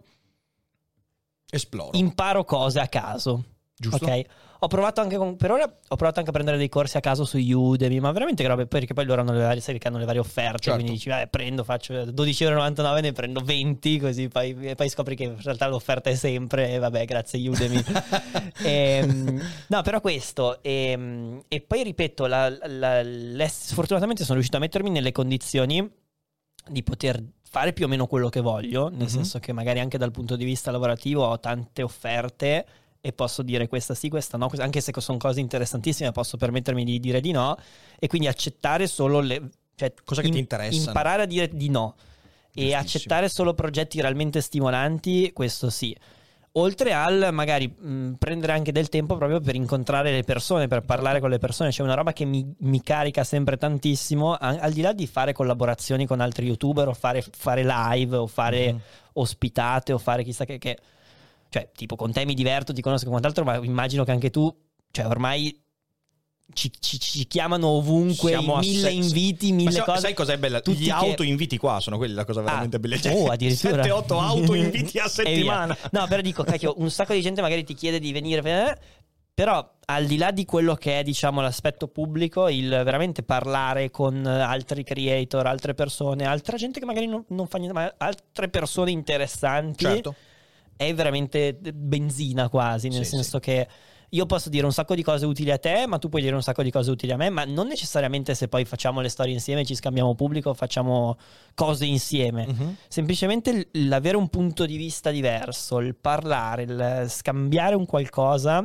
Esploro. 1.52 1.96
imparo 1.96 2.44
cose 2.44 2.80
a 2.80 2.88
caso. 2.88 3.44
Giusto? 3.76 4.06
Ok, 4.06 4.26
ho 4.64 4.68
provato 4.68 5.02
anche 5.02 5.18
con, 5.18 5.36
per 5.36 5.52
ora 5.52 5.64
ho 5.66 5.96
provato 5.96 6.20
anche 6.20 6.30
a 6.30 6.34
prendere 6.34 6.58
dei 6.58 6.70
corsi 6.70 6.96
a 6.96 7.02
caso 7.02 7.26
su 7.26 7.38
Udemy, 7.38 8.00
ma 8.00 8.12
veramente 8.14 8.48
robe 8.48 8.66
perché 8.66 8.94
poi 8.94 9.04
loro 9.06 9.20
hanno 9.22 9.34
le 9.34 9.42
varie, 9.42 9.60
sai 9.62 9.78
che 9.78 9.88
hanno 9.88 9.98
le 9.98 10.06
varie 10.06 10.22
offerte, 10.22 10.60
Certo. 10.64 10.74
quindi 10.76 10.92
dici, 10.94 11.10
vabbè, 11.10 11.28
prendo, 11.28 11.64
faccio 11.64 11.94
12,99€, 11.94 13.02
ne 13.02 13.12
prendo 13.12 13.42
20, 13.42 14.00
così 14.00 14.28
poi, 14.30 14.56
e 14.62 14.76
poi 14.76 14.88
scopri 14.90 15.16
che 15.16 15.24
in 15.24 15.36
realtà 15.42 15.68
l'offerta 15.68 16.10
è 16.10 16.16
sempre, 16.16 16.72
e 16.72 16.78
vabbè, 16.80 17.06
grazie 17.06 17.46
Udemy. 17.48 17.84
Ehm, 18.64 19.42
no, 19.68 19.82
però 19.82 20.00
questo, 20.00 20.62
ehm, 20.64 21.42
e, 21.48 21.62
poi 21.62 21.84
ripeto, 21.84 22.26
la- 22.28 22.50
la- 22.68 23.02
l'ess- 23.02 23.68
sfortunatamente 23.68 24.22
sono 24.24 24.36
riuscito 24.36 24.58
a 24.58 24.60
mettermi 24.62 24.90
nelle 24.90 25.12
condizioni 25.12 25.90
di 26.70 26.84
poter 26.84 27.22
fare 27.50 27.74
più 27.74 27.86
o 27.86 27.88
meno 27.88 28.08
quello 28.08 28.30
che 28.30 28.40
voglio, 28.42 28.88
nel 28.90 29.02
Mhm. 29.02 29.08
senso 29.08 29.40
che 29.40 29.52
magari 29.52 29.80
anche 29.80 29.98
dal 29.98 30.12
punto 30.12 30.36
di 30.36 30.46
vista 30.46 30.72
lavorativo 30.72 31.26
ho 31.26 31.40
tante 31.40 31.84
offerte 31.84 32.66
e 33.06 33.12
posso 33.12 33.44
dire 33.44 33.68
questa 33.68 33.94
sì, 33.96 34.08
questa 34.08 34.38
no, 34.38 34.50
anche 34.60 34.80
se 34.80 34.94
sono 35.00 35.18
cose 35.18 35.42
interessantissime 35.42 36.14
posso 36.14 36.38
permettermi 36.38 36.86
di 36.86 37.02
dire 37.02 37.20
di 37.20 37.32
no 37.32 37.58
e 38.00 38.08
quindi 38.08 38.30
accettare 38.30 38.88
solo 38.88 39.20
le... 39.20 39.50
Cioè, 39.76 39.94
Cosa 40.06 40.22
che 40.22 40.30
ti 40.30 40.40
interessano. 40.40 40.86
Imparare 40.86 41.24
a 41.24 41.26
dire 41.26 41.50
di 41.50 41.70
no 41.70 41.96
e 42.54 42.74
accettare 42.74 43.28
solo 43.28 43.54
progetti 43.54 44.00
realmente 44.00 44.40
stimolanti, 44.40 45.32
questo 45.34 45.70
sì. 45.70 45.94
Oltre 46.54 46.94
al 46.94 47.30
magari 47.34 47.68
mh, 47.68 48.12
prendere 48.20 48.54
anche 48.54 48.72
del 48.72 48.88
tempo 48.88 49.18
proprio 49.18 49.42
per 49.42 49.56
incontrare 49.56 50.12
le 50.12 50.24
persone, 50.24 50.68
per 50.68 50.84
parlare 50.84 51.20
con 51.20 51.30
le 51.30 51.40
persone, 51.40 51.72
c'è 51.72 51.84
una 51.84 51.96
roba 51.96 52.14
che 52.14 52.24
mi, 52.24 52.56
mi 52.60 52.82
carica 52.82 53.26
sempre 53.26 53.58
tantissimo, 53.58 54.32
a- 54.34 54.60
al 54.62 54.72
di 54.72 54.80
là 54.80 54.94
di 54.94 55.08
fare 55.08 55.34
collaborazioni 55.34 56.06
con 56.06 56.22
altri 56.22 56.46
youtuber 56.46 56.88
o 56.88 56.94
fare, 56.94 57.22
fare 57.22 57.66
live 57.66 58.16
o 58.16 58.28
fare 58.28 58.72
Mhm. 58.72 58.80
ospitate 59.14 59.92
o 59.92 59.98
fare 59.98 60.24
chissà 60.24 60.46
che, 60.46 60.58
che- 60.58 60.78
Cioè, 61.54 61.70
tipo 61.76 61.96
con 61.96 62.12
te 62.12 62.26
mi 62.26 62.34
diverto, 62.34 62.74
ti 62.74 62.82
conosco 62.82 63.06
e 63.06 63.10
quant'altro, 63.10 63.44
ma 63.44 63.58
immagino 63.58 64.04
che 64.04 64.10
anche 64.10 64.32
tu, 64.32 64.52
cioè 64.90 65.06
ormai 65.06 65.56
ci, 66.52 66.72
ci- 66.80 67.00
ci 67.00 67.28
chiamano 67.28 67.68
ovunque, 67.68 68.30
Siamo 68.32 68.58
mille 68.58 68.90
inviti, 68.90 69.52
mille 69.52 69.70
sai, 69.72 69.84
cose. 69.86 70.00
sai 70.00 70.14
cos'è 70.16 70.38
bella? 70.40 70.62
Tutti 70.62 70.80
Gli 70.80 70.86
che- 70.86 70.92
auto-inviti 70.92 71.58
qua 71.58 71.80
sono 71.80 71.98
quelli 71.98 72.16
la 72.16 72.26
cosa 72.26 72.42
veramente 72.42 72.78
Ah, 72.78 72.80
bella. 72.80 72.98
oh, 73.14 73.28
addirittura. 73.28 73.84
7-8 73.84 74.20
auto-inviti 74.20 74.98
a 74.98 75.08
settimana. 75.08 75.78
No, 75.92 76.08
però 76.08 76.22
dico, 76.22 76.44
cacchio, 76.44 76.74
un 76.78 76.90
sacco 76.90 77.14
di 77.14 77.22
gente 77.22 77.42
magari 77.42 77.64
ti 77.64 77.76
chiede 77.76 78.00
di 78.00 78.12
venire. 78.12 78.42
eh, 78.44 78.78
Però 79.36 79.68
al 79.86 80.06
di 80.06 80.18
là 80.18 80.32
di 80.32 80.46
quello 80.46 80.74
che 80.76 81.00
è, 81.00 81.04
diciamo, 81.04 81.40
l'aspetto 81.42 81.88
pubblico, 81.88 82.48
il 82.50 82.68
veramente 82.70 83.22
parlare 83.24 83.90
con 83.92 84.26
altri 84.26 84.84
creator, 84.84 85.46
altre 85.48 85.74
persone, 85.76 86.26
altra 86.26 86.58
gente 86.58 86.80
che 86.80 86.86
magari 86.86 87.06
non, 87.08 87.24
non 87.30 87.48
fa 87.48 87.58
niente, 87.60 87.76
ma 87.76 87.94
altre 87.98 88.50
persone 88.50 88.92
interessanti, 88.92 89.84
Certo. 89.86 90.16
È 90.76 90.94
veramente 90.94 91.58
benzina 91.74 92.50
quasi, 92.50 92.90
nel 92.90 93.04
Sì, 93.06 93.12
senso 93.12 93.40
che 93.40 93.68
io 94.10 94.28
posso 94.28 94.50
dire 94.50 94.66
un 94.66 94.72
sacco 94.72 94.94
di 94.94 95.02
cose 95.02 95.26
utili 95.26 95.50
a 95.50 95.58
te, 95.58 95.88
ma 95.88 95.98
tu 95.98 96.08
puoi 96.08 96.22
dire 96.22 96.36
un 96.36 96.44
sacco 96.44 96.62
di 96.62 96.70
cose 96.70 96.92
utili 96.92 97.12
a 97.12 97.18
me, 97.18 97.30
ma 97.32 97.46
non 97.46 97.66
necessariamente 97.68 98.36
se 98.36 98.48
poi 98.48 98.64
facciamo 98.64 99.02
le 99.02 99.10
storie 99.10 99.34
insieme, 99.34 99.66
ci 99.66 99.74
scambiamo 99.74 100.14
pubblico, 100.14 100.54
facciamo 100.54 101.18
cose 101.56 101.86
insieme. 101.86 102.46
Mhm. 102.46 102.76
Semplicemente 102.88 103.70
l'avere 103.72 104.16
un 104.18 104.28
punto 104.30 104.66
di 104.68 104.78
vista 104.78 105.10
diverso, 105.10 105.80
il 105.80 105.96
parlare, 105.96 106.62
il 106.64 107.06
scambiare 107.10 107.74
un 107.74 107.88
qualcosa 107.88 108.64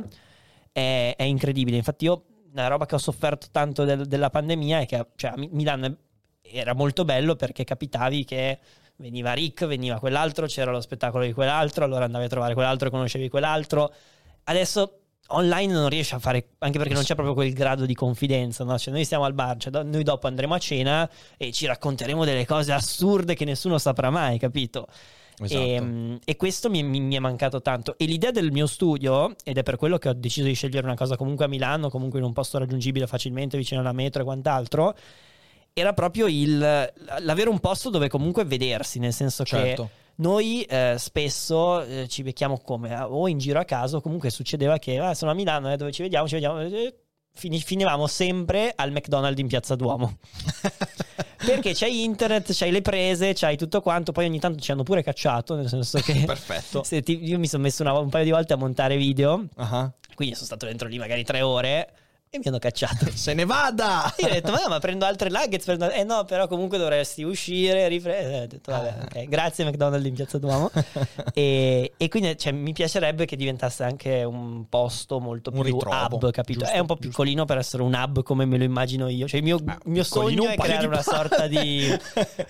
è, 0.71 1.15
è 1.17 1.23
incredibile. 1.23 1.77
Infatti 1.77 2.05
io, 2.05 2.25
una 2.51 2.67
roba 2.67 2.85
che 2.85 2.93
ho 2.95 2.99
sofferto 2.99 3.47
tanto 3.51 3.85
del- 3.85 4.05
della 4.05 4.29
pandemia 4.29 4.81
è 4.81 4.85
che 4.85 5.03
cioè, 5.15 5.33
Milano 5.51 5.97
era 6.41 6.73
molto 6.73 7.05
bello 7.05 7.35
perché 7.35 7.63
capitavi 7.63 8.23
che 8.25 8.59
veniva 8.99 9.33
Rick, 9.33 9.65
veniva 9.65 9.99
quell'altro, 9.99 10.45
c'era 10.45 10.71
lo 10.71 10.81
spettacolo 10.81 11.25
di 11.25 11.33
quell'altro, 11.33 11.83
allora 11.83 12.05
andavi 12.05 12.25
a 12.25 12.29
trovare 12.29 12.53
quell'altro 12.53 12.87
e 12.87 12.91
conoscevi 12.91 13.29
quell'altro. 13.29 13.93
Adesso 14.43 14.99
online 15.31 15.73
non 15.73 15.89
riesci 15.89 16.15
a 16.15 16.19
fare, 16.19 16.49
anche 16.59 16.77
perché 16.77 16.93
non 16.93 17.03
c'è 17.03 17.13
proprio 17.13 17.35
quel 17.35 17.53
grado 17.53 17.85
di 17.85 17.93
confidenza, 17.93 18.63
no? 18.63 18.77
Cioè 18.77 18.93
noi 18.93 19.05
stiamo 19.05 19.25
al 19.25 19.33
bar, 19.33 19.57
cioè 19.57 19.83
noi 19.83 20.03
dopo 20.03 20.27
andremo 20.27 20.53
a 20.53 20.59
cena 20.59 21.09
e 21.37 21.51
ci 21.51 21.65
racconteremo 21.65 22.25
delle 22.25 22.45
cose 22.45 22.71
assurde 22.71 23.35
che 23.35 23.45
nessuno 23.45 23.77
saprà 23.77 24.09
mai, 24.09 24.37
capito? 24.37 24.87
Esatto. 25.41 25.61
E, 25.61 26.19
e 26.25 26.35
questo 26.35 26.69
mi, 26.69 26.83
mi- 26.83 26.99
mi 26.99 27.15
è 27.15 27.19
mancato 27.19 27.61
tanto. 27.61 27.97
E 27.97 28.05
l'idea 28.05 28.31
del 28.31 28.51
mio 28.51 28.67
studio, 28.67 29.35
ed 29.43 29.57
è 29.57 29.63
per 29.63 29.77
quello 29.77 29.97
che 29.97 30.09
ho 30.09 30.13
deciso 30.13 30.47
di 30.47 30.53
scegliere 30.53 30.85
una 30.85 30.95
cosa 30.95 31.15
comunque 31.15 31.45
a 31.45 31.47
Milano, 31.47 31.89
comunque 31.89 32.19
in 32.19 32.25
un 32.25 32.33
posto 32.33 32.57
raggiungibile 32.57 33.07
facilmente 33.07 33.55
vicino 33.55 33.79
alla 33.79 33.93
metro 33.93 34.21
e 34.21 34.25
quant'altro, 34.25 34.95
era 35.73 35.93
proprio 35.93 36.27
il, 36.27 36.57
l'avere 36.57 37.49
un 37.49 37.59
posto 37.59 37.89
dove 37.89 38.07
comunque 38.09 38.43
vedersi, 38.45 38.99
nel 38.99 39.13
senso 39.13 39.43
che 39.43 39.49
Certo. 39.49 39.89
noi 40.15 40.63
eh, 40.63 40.95
spesso 40.97 41.81
eh, 41.81 42.07
ci 42.07 42.23
becchiamo 42.23 42.59
come 42.59 42.93
ah, 42.93 43.09
o 43.09 43.27
in 43.27 43.37
giro 43.37 43.59
a 43.59 43.65
caso, 43.65 44.01
comunque 44.01 44.29
succedeva 44.29 44.77
che 44.77 44.97
ah, 44.99 45.13
sono 45.13 45.31
a 45.31 45.33
Milano, 45.33 45.71
eh, 45.71 45.77
dove 45.77 45.91
ci 45.91 46.01
vediamo, 46.01 46.27
ci 46.27 46.33
vediamo. 46.35 46.61
eh, 46.61 46.93
fini- 47.33 47.61
finivamo 47.61 48.05
sempre 48.07 48.73
al 48.75 48.91
McDonald's 48.91 49.39
in 49.39 49.47
Piazza 49.47 49.75
Duomo. 49.75 50.17
Perché 51.45 51.71
c'hai 51.73 52.03
internet, 52.03 52.51
c'hai 52.53 52.69
le 52.71 52.81
prese, 52.81 53.31
c'hai 53.33 53.55
tutto 53.55 53.81
quanto. 53.81 54.11
Poi 54.11 54.25
ogni 54.25 54.39
tanto 54.39 54.59
ci 54.61 54.71
hanno 54.71 54.83
pure 54.83 55.01
cacciato, 55.03 55.55
nel 55.55 55.69
senso 55.69 55.99
che. 55.99 56.23
Perfetto. 56.27 56.83
se 56.83 57.01
ti- 57.01 57.23
io 57.23 57.39
mi 57.39 57.47
sono 57.47 57.63
messo 57.63 57.81
una- 57.81 57.97
un 57.97 58.09
paio 58.09 58.25
di 58.25 58.31
volte 58.31 58.53
a 58.53 58.57
montare 58.57 58.97
video, 58.97 59.45
Ah. 59.55 59.89
quindi 60.15 60.33
sono 60.35 60.47
stato 60.47 60.65
dentro 60.65 60.87
lì 60.89 60.97
magari 60.97 61.23
tre 61.23 61.41
ore 61.41 61.93
e 62.31 62.37
mi 62.37 62.43
hanno 62.45 62.59
cacciato. 62.59 63.07
Se 63.15 63.33
ne 63.33 63.43
vada! 63.43 64.13
Io 64.17 64.27
ho 64.27 64.29
detto, 64.29 64.51
ma 64.51 64.59
no, 64.61 64.69
ma 64.69 64.77
prendo 64.79 65.03
altre 65.05 65.29
nuggets. 65.29 65.65
prendo- 65.65 65.89
Eh 65.89 66.03
no, 66.03 66.25
però 66.25 66.47
comunque 66.47 66.77
dovresti 66.77 67.23
uscire, 67.23 67.87
ripre- 67.87 68.19
eh, 68.19 68.41
ho 68.43 68.45
detto, 68.47 68.71
vabbè, 68.71 68.87
Ah. 68.99 69.03
ok, 69.03 69.23
grazie 69.27 69.65
McDonald's 69.65 70.05
in 70.07 70.13
Piazza 70.13 70.37
Duomo. 70.37 70.69
e, 71.33 71.93
e 71.97 72.07
quindi 72.07 72.37
cioè, 72.37 72.51
mi 72.51 72.71
piacerebbe 72.71 73.25
che 73.25 73.35
diventasse 73.35 73.83
anche 73.83 74.23
un 74.23 74.65
posto 74.69 75.19
molto 75.19 75.49
Un 75.51 75.61
più 75.63 75.73
ritrovo, 75.73 76.17
hub, 76.17 76.31
capito? 76.31 76.59
giusto, 76.59 76.75
è 76.75 76.77
un 76.77 76.85
po' 76.85 76.93
giusto. 76.95 77.07
piccolino 77.09 77.45
per 77.45 77.57
essere 77.57 77.81
un 77.81 77.93
hub 77.95 78.21
come 78.21 78.45
me 78.45 78.57
lo 78.59 78.63
immagino 78.63 79.07
io. 79.07 79.27
Cioè 79.27 79.39
il 79.39 79.45
mio, 79.45 79.57
Beh, 79.57 79.77
mio 79.85 80.03
piccolino, 80.03 80.41
sogno 80.43 80.43
un 80.43 80.49
è 80.49 80.61
creare 80.63 80.85
una 80.85 81.01
sorta 81.01 81.47
di... 81.47 81.87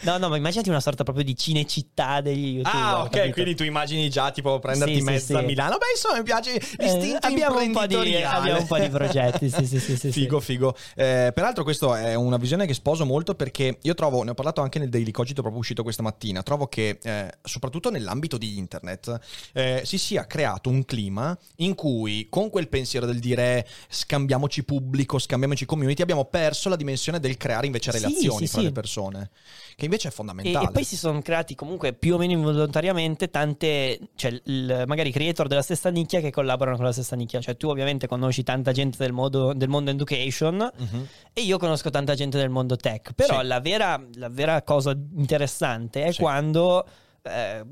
No, 0.02 0.18
no, 0.18 0.28
ma 0.30 0.36
immaginati 0.38 0.68
una 0.70 0.80
sorta 0.82 1.04
proprio 1.04 1.24
di 1.24 1.36
cinecittà 1.38 2.20
degli 2.20 2.56
youtuber. 2.58 2.82
Ah, 2.82 3.02
ok, 3.04 3.10
capito? 3.12 3.34
quindi 3.34 3.56
tu 3.56 3.64
immagini 3.64 4.10
già 4.10 4.32
tipo 4.32 4.60
prenderti 4.60 4.96
Sì, 4.96 5.00
sì, 5.00 5.06
mezza 5.06 5.40
sì. 5.40 5.46
Milano. 5.46 5.78
Beh, 5.78 5.86
insomma, 5.94 6.18
mi 6.18 6.24
piace 6.24 6.56
Eh, 6.56 6.62
l'istinto 6.80 7.28
abbiamo, 7.28 7.60
un 7.62 7.72
po 7.72 7.86
di, 7.86 7.96
abbiamo 8.24 8.60
un 8.60 8.68
po' 8.68 8.78
di 8.78 8.90
progetti, 8.90 9.50
sì, 9.50 9.66
sì, 9.78 9.96
sì, 9.96 9.96
sì, 9.98 10.12
figo, 10.12 10.40
figo. 10.40 10.76
Eh, 10.96 11.32
peraltro, 11.34 11.64
questa 11.64 12.00
è 12.02 12.16
una 12.16 12.38
visione 12.38 12.66
che 12.66 12.74
sposo 12.74 13.06
molto 13.06 13.36
perché 13.36 13.78
io 13.82 13.94
trovo, 13.94 14.24
ne 14.24 14.32
ho 14.32 14.34
parlato 14.34 14.62
anche 14.62 14.80
nel 14.80 14.90
Daily 14.90 15.12
Cogito 15.12 15.42
proprio 15.42 15.62
uscito 15.62 15.84
questa 15.84 16.02
mattina. 16.02 16.42
Trovo 16.44 16.68
che, 16.68 16.98
eh, 17.02 17.32
soprattutto 17.44 17.90
nell'ambito 17.92 18.38
di 18.38 18.58
internet, 18.58 19.20
eh, 19.54 19.82
si 19.86 19.98
sia 19.98 20.26
creato 20.26 20.70
un 20.70 20.84
clima 20.86 21.38
in 21.58 21.76
cui, 21.76 22.28
con 22.30 22.50
quel 22.50 22.68
pensiero 22.70 23.06
del 23.06 23.20
dire 23.20 23.68
scambiamoci 23.90 24.64
pubblico, 24.64 25.20
scambiamoci 25.20 25.66
community, 25.66 26.02
abbiamo 26.02 26.26
perso 26.26 26.70
la 26.70 26.76
dimensione 26.76 27.20
del 27.20 27.38
creare 27.38 27.66
invece 27.66 27.92
relazioni 27.92 28.48
fra 28.48 28.62
le 28.62 28.72
persone, 28.72 29.30
che 29.76 29.86
invece 29.86 30.08
è 30.08 30.12
E, 30.12 30.14
fondamentale. 30.14 30.68
e 30.68 30.72
poi 30.72 30.84
si 30.84 30.96
sono 30.98 31.22
creati 31.22 31.56
comunque 31.56 31.94
più 31.94 32.16
o 32.16 32.18
meno 32.18 32.32
involontariamente 32.34 33.30
tante, 33.30 34.00
cioè 34.16 34.40
il- 34.46 34.84
magari 34.88 35.12
creator 35.12 35.48
della 35.48 35.62
stessa 35.62 35.90
nicchia 35.90 36.20
che 36.22 36.32
collaborano 36.32 36.76
con 36.78 36.86
la 36.86 36.92
stessa 36.92 37.16
nicchia. 37.16 37.40
Cioè 37.40 37.58
tu 37.58 37.68
ovviamente 37.68 38.08
conosci 38.08 38.44
tanta 38.44 38.72
gente 38.72 38.98
del, 39.00 39.12
modo- 39.12 39.54
del 39.60 39.70
mondo 39.70 39.92
education 39.92 40.56
Mhm. 40.76 41.08
e 41.34 41.42
io 41.42 41.60
conosco 41.60 41.92
tanta 41.92 42.16
gente 42.16 42.38
del 42.40 42.50
mondo 42.50 42.76
tech. 42.76 43.14
Però 43.14 43.40
Sì. 43.42 43.46
la, 43.46 43.60
vera, 43.60 44.04
la 44.16 44.30
vera 44.30 44.64
cosa 44.64 44.98
interessante 45.16 46.04
è 46.06 46.12
Sì. 46.12 46.22
quando 46.22 46.84
eh, 47.22 47.64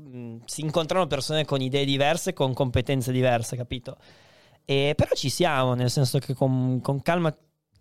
si 0.44 0.60
incontrano 0.60 1.06
persone 1.06 1.44
con 1.44 1.60
idee 1.60 1.84
diverse, 1.84 2.32
con 2.34 2.52
competenze 2.54 3.10
diverse, 3.10 3.56
capito? 3.56 3.96
E, 4.64 4.92
però 4.94 5.14
ci 5.14 5.30
siamo, 5.30 5.72
nel 5.74 5.90
senso 5.90 6.18
che 6.18 6.34
con, 6.34 6.80
con 6.82 7.00
calma 7.02 7.34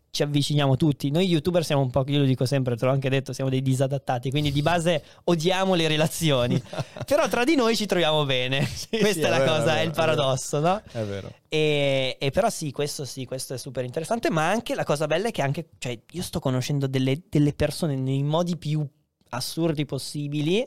ci 0.10 0.24
avviciniamo 0.24 0.76
tutti. 0.76 1.12
Noi 1.12 1.28
youtuber 1.28 1.64
siamo 1.64 1.82
un 1.82 1.90
po', 1.90 2.04
io 2.08 2.20
lo 2.20 2.26
dico 2.26 2.46
sempre, 2.46 2.76
te 2.76 2.86
l'ho 2.86 2.92
anche 2.92 3.10
detto, 3.10 3.34
siamo 3.34 3.50
dei 3.50 3.62
disadattati, 3.62 4.30
quindi 4.30 4.52
di 4.52 4.62
base 4.62 5.04
odiamo 5.26 5.76
le 5.76 5.88
relazioni. 5.88 6.62
però 7.06 7.28
tra 7.28 7.44
di 7.44 7.56
noi 7.56 7.76
ci 7.76 7.86
troviamo 7.86 8.26
bene. 8.26 8.60
Questa 8.60 8.88
sì, 8.90 9.20
è 9.20 9.26
è 9.26 9.30
la 9.30 9.38
vero, 9.40 9.52
cosa, 9.52 9.64
è 9.64 9.74
è, 9.74 9.76
vero, 9.76 9.84
il 9.84 9.92
è 9.92 9.94
paradosso, 9.94 10.60
no? 10.60 10.82
È 10.92 11.04
vero. 11.04 11.32
E, 11.50 12.18
e 12.20 12.32
però 12.32 12.50
sì, 12.50 12.72
questo 12.72 13.06
sì, 13.06 13.26
questo 13.26 13.54
è 13.54 13.58
super 13.58 13.84
interessante, 13.84 14.30
ma 14.30 14.50
anche 14.50 14.76
la 14.76 14.84
cosa 14.84 15.08
bella 15.08 15.28
è 15.28 15.32
che 15.32 15.42
anche, 15.42 15.70
cioè, 15.78 15.98
io 16.12 16.22
sto 16.24 16.40
conoscendo 16.40 16.88
delle, 16.88 17.22
delle 17.30 17.54
persone 17.54 17.96
nei 17.96 18.24
modi 18.24 18.58
più 18.58 18.86
assurdi 19.30 19.86
possibili, 19.86 20.66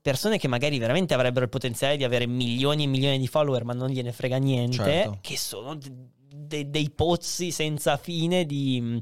persone 0.00 0.38
che 0.38 0.48
magari 0.48 0.78
veramente 0.78 1.14
avrebbero 1.14 1.44
il 1.44 1.50
potenziale 1.50 1.96
di 1.96 2.04
avere 2.04 2.26
milioni 2.26 2.84
e 2.84 2.86
milioni 2.86 3.18
di 3.18 3.26
follower, 3.26 3.64
ma 3.64 3.72
non 3.72 3.88
gliene 3.88 4.12
frega 4.12 4.36
niente, 4.36 4.76
Certo. 4.76 5.18
che 5.20 5.36
sono 5.36 5.78
de- 6.28 6.46
de- 6.46 6.70
dei 6.70 6.90
pozzi 6.90 7.50
senza 7.50 7.96
fine 7.96 8.44
di 8.44 8.80
mh, 8.80 8.98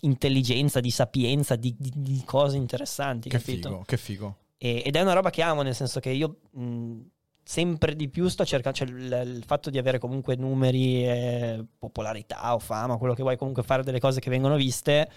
intelligenza, 0.00 0.80
di 0.80 0.90
sapienza, 0.90 1.56
di, 1.56 1.74
di- 1.78 1.92
di 1.94 2.22
cose 2.24 2.56
interessanti, 2.56 3.28
Che 3.28 3.38
capito? 3.38 3.68
figo, 3.68 3.82
che 3.84 3.96
figo. 3.96 4.36
E- 4.58 4.82
ed 4.84 4.96
è 4.96 5.00
una 5.00 5.12
roba 5.12 5.30
che 5.30 5.42
amo, 5.42 5.62
nel 5.62 5.74
senso 5.74 6.00
che 6.00 6.10
io 6.10 6.40
mh, 6.52 6.96
sempre 7.42 7.96
di 7.96 8.08
più 8.08 8.28
sto 8.28 8.44
cercando, 8.44 8.76
cioè 8.78 8.88
il, 8.88 9.36
il 9.36 9.44
fatto 9.46 9.70
di 9.70 9.78
avere 9.78 9.98
comunque 9.98 10.36
numeri, 10.36 11.04
e 11.06 11.64
popolarità 11.78 12.54
o 12.54 12.58
fama, 12.58 12.96
quello 12.96 13.14
che 13.14 13.22
vuoi 13.22 13.36
comunque 13.36 13.62
fare 13.62 13.82
delle 13.82 14.00
cose 14.00 14.20
che 14.20 14.30
vengono 14.30 14.56
viste, 14.56 15.08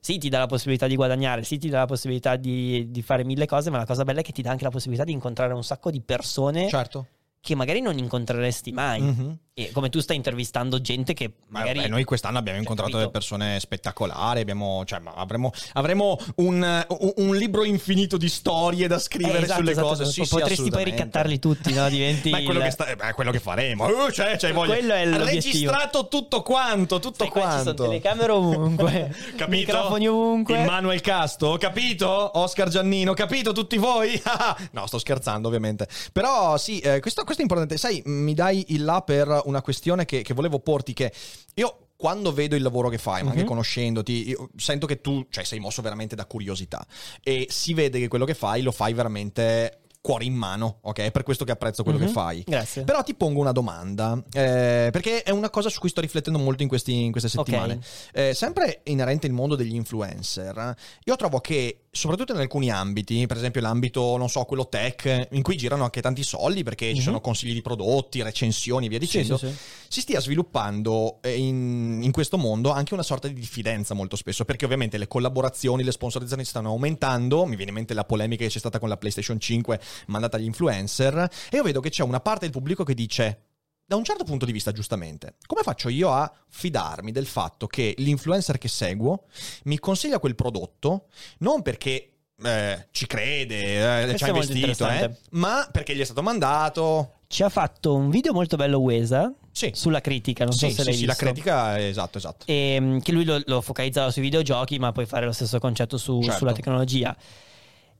sì 0.00 0.18
ti 0.18 0.28
dà 0.28 0.38
la 0.40 0.46
possibilità 0.46 0.86
di 0.86 0.96
guadagnare, 0.96 1.42
sì 1.44 1.58
ti 1.58 1.68
dà 1.68 1.78
la 1.80 1.86
possibilità 1.86 2.36
di, 2.36 2.90
di 2.90 3.02
fare 3.02 3.24
mille 3.24 3.46
cose, 3.46 3.70
ma 3.70 3.78
la 3.78 3.86
cosa 3.86 4.04
bella 4.04 4.20
è 4.20 4.22
che 4.22 4.32
ti 4.32 4.42
dà 4.42 4.50
anche 4.50 4.64
la 4.64 4.70
possibilità 4.70 5.04
di 5.04 5.12
incontrare 5.12 5.52
un 5.52 5.62
sacco 5.64 5.90
di 5.90 6.00
persone 6.00 6.68
Certo. 6.68 7.06
che 7.40 7.54
magari 7.54 7.80
non 7.80 7.96
incontreresti 7.98 8.72
mai. 8.72 9.00
Mhm. 9.00 9.38
E 9.58 9.70
come 9.72 9.88
tu 9.88 10.00
stai 10.00 10.16
intervistando 10.16 10.82
gente 10.82 11.14
che 11.14 11.32
Ma 11.48 11.60
magari... 11.60 11.78
vabbè, 11.78 11.88
noi 11.88 12.04
quest'anno 12.04 12.36
abbiamo 12.36 12.58
incontrato 12.58 12.90
capito? 12.90 13.08
delle 13.10 13.18
persone 13.18 13.58
spettacolari, 13.58 14.40
abbiamo, 14.42 14.84
cioè, 14.84 14.98
ma 14.98 15.12
avremo, 15.12 15.50
avremo 15.72 16.18
un, 16.34 16.86
un- 17.16 17.34
libro 17.34 17.64
infinito 17.64 18.18
di 18.18 18.28
storie 18.28 18.86
da 18.86 18.96
Eh, 18.96 19.00
scrivere 19.00 19.38
esatto, 19.38 19.60
sulle 19.60 19.70
esatto, 19.70 19.86
cose. 19.86 20.02
esatto. 20.02 20.14
Sì, 20.14 20.24
sì, 20.24 20.28
Potresti 20.28 20.56
poi 20.56 20.66
assolutamente. 20.68 20.90
ricattarli 21.04 21.38
tutti, 21.38 21.72
no? 21.72 21.88
Diventi 21.88 22.28
Ma 22.32 22.36
è 22.38 22.42
quello, 22.42 22.58
il- 22.58 22.64
che, 22.66 22.70
sta- 22.70 22.86
eh, 22.86 22.96
beh, 22.96 23.08
è 23.08 23.14
quello 23.14 23.30
che 23.30 23.40
faremo. 23.40 23.86
Uh, 23.86 24.10
cioè, 24.10 24.36
cioè, 24.36 24.52
voglio- 24.52 24.72
Quello 24.74 24.92
è 24.92 25.06
l'obiettivo. 25.06 25.30
registrato 25.30 26.08
tutto 26.08 26.42
quanto, 26.42 26.98
tutto 26.98 27.16
Sai, 27.24 27.28
qua 27.30 27.40
ci 27.40 27.46
quanto. 27.46 27.76
sono 27.76 27.88
telecamere 27.88 28.32
ovunque, 28.32 29.14
Capito? 29.36 29.48
microfoni 29.48 30.06
ovunque. 30.06 30.58
Immanuel 30.60 31.00
Casto, 31.00 31.56
capito? 31.58 32.38
Oscar 32.38 32.68
Giannino, 32.68 33.14
capito 33.14 33.52
tutti 33.52 33.78
voi? 33.78 34.20
no, 34.72 34.86
sto 34.86 34.98
scherzando 34.98 35.48
ovviamente. 35.48 35.88
Però 36.12 36.58
sì, 36.58 36.78
eh, 36.80 37.00
questo, 37.00 37.24
questo 37.24 37.40
è 37.40 37.44
importante. 37.46 37.78
Sai, 37.78 38.02
mi 38.04 38.34
dai 38.34 38.62
il 38.74 38.84
là 38.84 39.00
per 39.00 39.44
una 39.46 39.62
questione 39.62 40.04
che, 40.04 40.22
che 40.22 40.34
volevo 40.34 40.58
porti, 40.60 40.92
che 40.92 41.12
io 41.54 41.78
quando 41.96 42.32
vedo 42.32 42.54
il 42.56 42.62
lavoro 42.62 42.88
che 42.90 42.98
fai, 42.98 43.22
ma 43.22 43.30
anche 43.30 43.42
Mhm. 43.42 43.48
conoscendoti, 43.48 44.36
sento 44.56 44.86
che 44.86 45.00
tu 45.00 45.26
cioè, 45.30 45.44
sei 45.44 45.58
mosso 45.60 45.80
veramente 45.82 46.14
da 46.14 46.26
curiosità 46.26 46.86
e 47.22 47.46
si 47.48 47.72
vede 47.74 47.98
che 47.98 48.08
quello 48.08 48.24
che 48.26 48.34
fai 48.34 48.60
lo 48.62 48.70
fai 48.72 48.92
veramente 48.92 49.80
cuore 50.06 50.24
in 50.24 50.34
mano, 50.34 50.78
ok? 50.82 50.98
È 51.00 51.10
per 51.10 51.24
questo 51.24 51.44
che 51.44 51.50
apprezzo 51.50 51.82
quello 51.82 51.98
Mhm. 51.98 52.06
che 52.06 52.12
fai. 52.12 52.42
Grazie. 52.46 52.84
Però 52.84 53.02
ti 53.02 53.14
pongo 53.14 53.40
una 53.40 53.50
domanda, 53.50 54.16
eh, 54.32 54.88
perché 54.92 55.24
è 55.24 55.30
una 55.30 55.50
cosa 55.50 55.68
su 55.68 55.80
cui 55.80 55.88
sto 55.88 56.00
riflettendo 56.00 56.38
molto 56.38 56.62
in, 56.62 56.68
questi- 56.68 57.02
in 57.06 57.10
queste 57.10 57.28
settimane. 57.28 57.80
Eh, 58.12 58.32
sempre 58.32 58.82
inerente 58.84 59.26
al 59.26 59.32
mondo 59.32 59.56
degli 59.56 59.74
influencer, 59.74 60.76
io 61.02 61.16
trovo 61.16 61.40
che, 61.40 61.85
soprattutto 61.96 62.32
in 62.32 62.38
alcuni 62.38 62.70
ambiti, 62.70 63.26
per 63.26 63.36
esempio 63.36 63.60
l'ambito, 63.60 64.16
non 64.16 64.28
so, 64.28 64.44
quello 64.44 64.68
tech, 64.68 65.28
in 65.32 65.42
cui 65.42 65.56
girano 65.56 65.82
anche 65.84 66.00
tanti 66.00 66.22
soldi 66.22 66.62
perché 66.62 66.86
ci 66.90 66.98
Mhm. 66.98 67.00
sono 67.02 67.20
consigli 67.20 67.52
di 67.54 67.62
prodotti, 67.62 68.22
recensioni 68.22 68.86
e 68.86 68.88
via 68.88 68.98
Sì, 69.00 69.04
dicendo, 69.04 69.36
sì, 69.38 69.46
sì. 69.48 69.54
si 69.88 70.00
stia 70.02 70.20
sviluppando 70.20 71.18
eh, 71.22 71.36
in, 71.36 72.00
in 72.02 72.12
questo 72.12 72.38
mondo 72.38 72.70
anche 72.70 72.94
una 72.94 73.02
sorta 73.02 73.26
di 73.28 73.34
diffidenza 73.34 73.94
molto 73.94 74.14
spesso, 74.16 74.44
perché 74.44 74.64
ovviamente 74.64 74.98
le 74.98 75.08
collaborazioni, 75.08 75.82
le 75.82 75.92
sponsorizzazioni 75.92 76.44
stanno 76.44 76.68
aumentando, 76.68 77.44
mi 77.46 77.56
viene 77.56 77.70
in 77.70 77.76
mente 77.76 77.94
la 77.94 78.04
polemica 78.04 78.44
che 78.44 78.50
c'è 78.50 78.58
stata 78.58 78.78
con 78.78 78.88
la 78.88 78.96
PlayStation 78.96 79.40
5 79.40 79.80
mandata 80.06 80.36
agli 80.36 80.44
influencer, 80.44 81.16
e 81.50 81.56
io 81.56 81.62
vedo 81.62 81.80
che 81.80 81.90
c'è 81.90 82.02
una 82.02 82.20
parte 82.20 82.40
del 82.44 82.50
pubblico 82.52 82.84
che 82.84 82.94
dice... 82.94 83.40
Da 83.88 83.94
un 83.94 84.02
certo 84.02 84.24
punto 84.24 84.44
di 84.44 84.50
vista, 84.50 84.72
giustamente, 84.72 85.36
come 85.46 85.62
faccio 85.62 85.88
io 85.88 86.10
a 86.10 86.28
fidarmi 86.48 87.12
del 87.12 87.26
fatto 87.26 87.68
che 87.68 87.94
l'influencer 87.98 88.58
che 88.58 88.66
seguo 88.66 89.26
mi 89.64 89.78
consiglia 89.78 90.18
quel 90.18 90.34
prodotto 90.34 91.06
non 91.38 91.62
perché 91.62 92.10
eh, 92.42 92.88
ci 92.90 93.06
crede, 93.06 94.10
eh, 94.10 94.16
ci 94.16 94.24
ha 94.24 94.28
investito, 94.28 94.88
eh, 94.88 95.08
ma 95.30 95.68
perché 95.70 95.94
gli 95.94 96.00
è 96.00 96.04
stato 96.04 96.20
mandato? 96.22 97.12
Ci 97.28 97.44
ha 97.44 97.48
fatto 97.48 97.94
un 97.94 98.10
video 98.10 98.32
molto 98.32 98.56
bello 98.56 98.78
Wesa 98.78 99.32
Sì, 99.52 99.70
sulla 99.72 100.00
critica, 100.00 100.42
non 100.42 100.52
so 100.52 100.66
sì, 100.68 100.74
se 100.74 100.80
sì, 100.80 100.88
l'hai 100.88 100.96
sì, 100.96 101.04
la 101.04 101.12
visto. 101.12 101.24
critica, 101.24 101.86
esatto, 101.86 102.18
esatto. 102.18 102.44
E, 102.48 102.98
che 103.04 103.12
lui 103.12 103.24
lo, 103.24 103.40
lo 103.46 103.60
focalizzava 103.60 104.10
sui 104.10 104.22
videogiochi, 104.22 104.80
ma 104.80 104.90
puoi 104.90 105.06
fare 105.06 105.26
lo 105.26 105.32
stesso 105.32 105.60
concetto 105.60 105.96
su- 105.96 106.22
Certo. 106.22 106.38
sulla 106.38 106.52
tecnologia. 106.52 107.16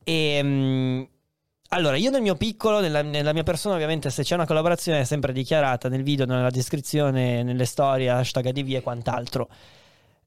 E, 0.02 0.40
mm, 0.42 1.02
allora, 1.76 1.96
io 1.96 2.10
nel 2.10 2.22
mio 2.22 2.36
piccolo, 2.36 2.80
nella, 2.80 3.02
nella 3.02 3.32
mia 3.34 3.42
persona, 3.42 3.74
ovviamente, 3.74 4.08
se 4.08 4.22
c'è 4.22 4.34
una 4.34 4.46
collaborazione 4.46 5.00
è 5.00 5.04
sempre 5.04 5.32
dichiarata 5.32 5.88
nel 5.88 6.02
video, 6.02 6.24
nella 6.24 6.48
descrizione, 6.48 7.42
nelle 7.42 7.66
storie, 7.66 8.08
hashtag 8.08 8.46
ADV 8.46 8.74
e 8.76 8.80
quant'altro. 8.80 9.48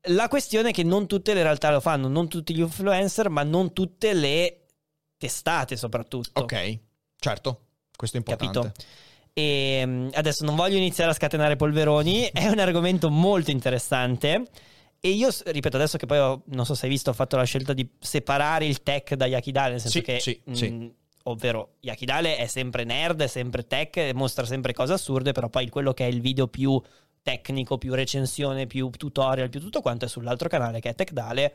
La 0.04 0.28
questione 0.28 0.70
è 0.70 0.72
che 0.72 0.84
non 0.84 1.08
tutte 1.08 1.34
le 1.34 1.42
realtà 1.42 1.72
lo 1.72 1.80
fanno, 1.80 2.08
non 2.08 2.30
tutti 2.30 2.54
gli 2.54 2.60
influencer, 2.60 3.30
ma 3.30 3.42
non 3.44 3.74
tutte 3.74 4.14
le 4.14 4.66
testate, 5.18 5.76
soprattutto. 5.76 6.42
Ok, 6.42 6.80
certo, 7.18 7.62
questo 7.96 8.18
è 8.18 8.20
importante. 8.20 8.60
Capito? 8.60 8.84
E 9.34 9.84
mm, 9.86 10.08
adesso 10.14 10.46
non 10.46 10.56
voglio 10.56 10.78
iniziare 10.78 11.10
a 11.10 11.14
scatenare 11.14 11.56
polveroni, 11.56 12.26
è 12.32 12.48
un 12.48 12.60
argomento 12.60 13.10
molto 13.10 13.50
interessante. 13.50 14.44
E 15.02 15.10
io, 15.10 15.30
ripeto, 15.46 15.78
adesso 15.78 15.98
che 15.98 16.06
poi 16.06 16.20
ho- 16.20 16.44
non 16.48 16.66
so 16.66 16.76
se 16.76 16.86
hai 16.86 16.92
visto, 16.92 17.10
ho 17.10 17.14
fatto 17.14 17.38
la 17.38 17.44
scelta 17.44 17.74
di 17.74 17.90
separare 18.00 18.66
il 18.66 18.84
tech 18.84 19.16
da 19.16 19.26
Yakidale, 19.26 19.72
nel 19.72 19.80
senso 19.80 19.98
Sì, 20.00 20.04
che, 20.04 20.20
sì, 20.20 20.42
mh, 20.44 20.54
sì. 20.54 20.94
Ovvero 21.24 21.76
Yakidale 21.82 22.38
è 22.38 22.48
sempre 22.48 22.84
nerd, 22.84 23.22
è 23.22 23.28
sempre 23.28 23.68
tech, 23.68 24.12
mostra 24.14 24.46
sempre 24.46 24.74
cose 24.74 24.94
assurde, 24.94 25.32
però 25.32 25.50
poi 25.50 25.70
quello 25.70 25.94
che 25.94 26.06
è 26.06 26.10
il 26.10 26.22
video 26.22 26.48
più 26.48 26.82
tecnico, 27.22 27.78
più 27.78 27.94
recensione, 27.94 28.66
più 28.68 28.90
tutorial, 28.90 29.50
più 29.50 29.60
tutto 29.60 29.82
quanto 29.82 30.06
è 30.06 30.08
sull'altro 30.08 30.50
canale 30.50 30.80
che 30.80 30.90
è 30.90 30.96
TechDale. 30.96 31.54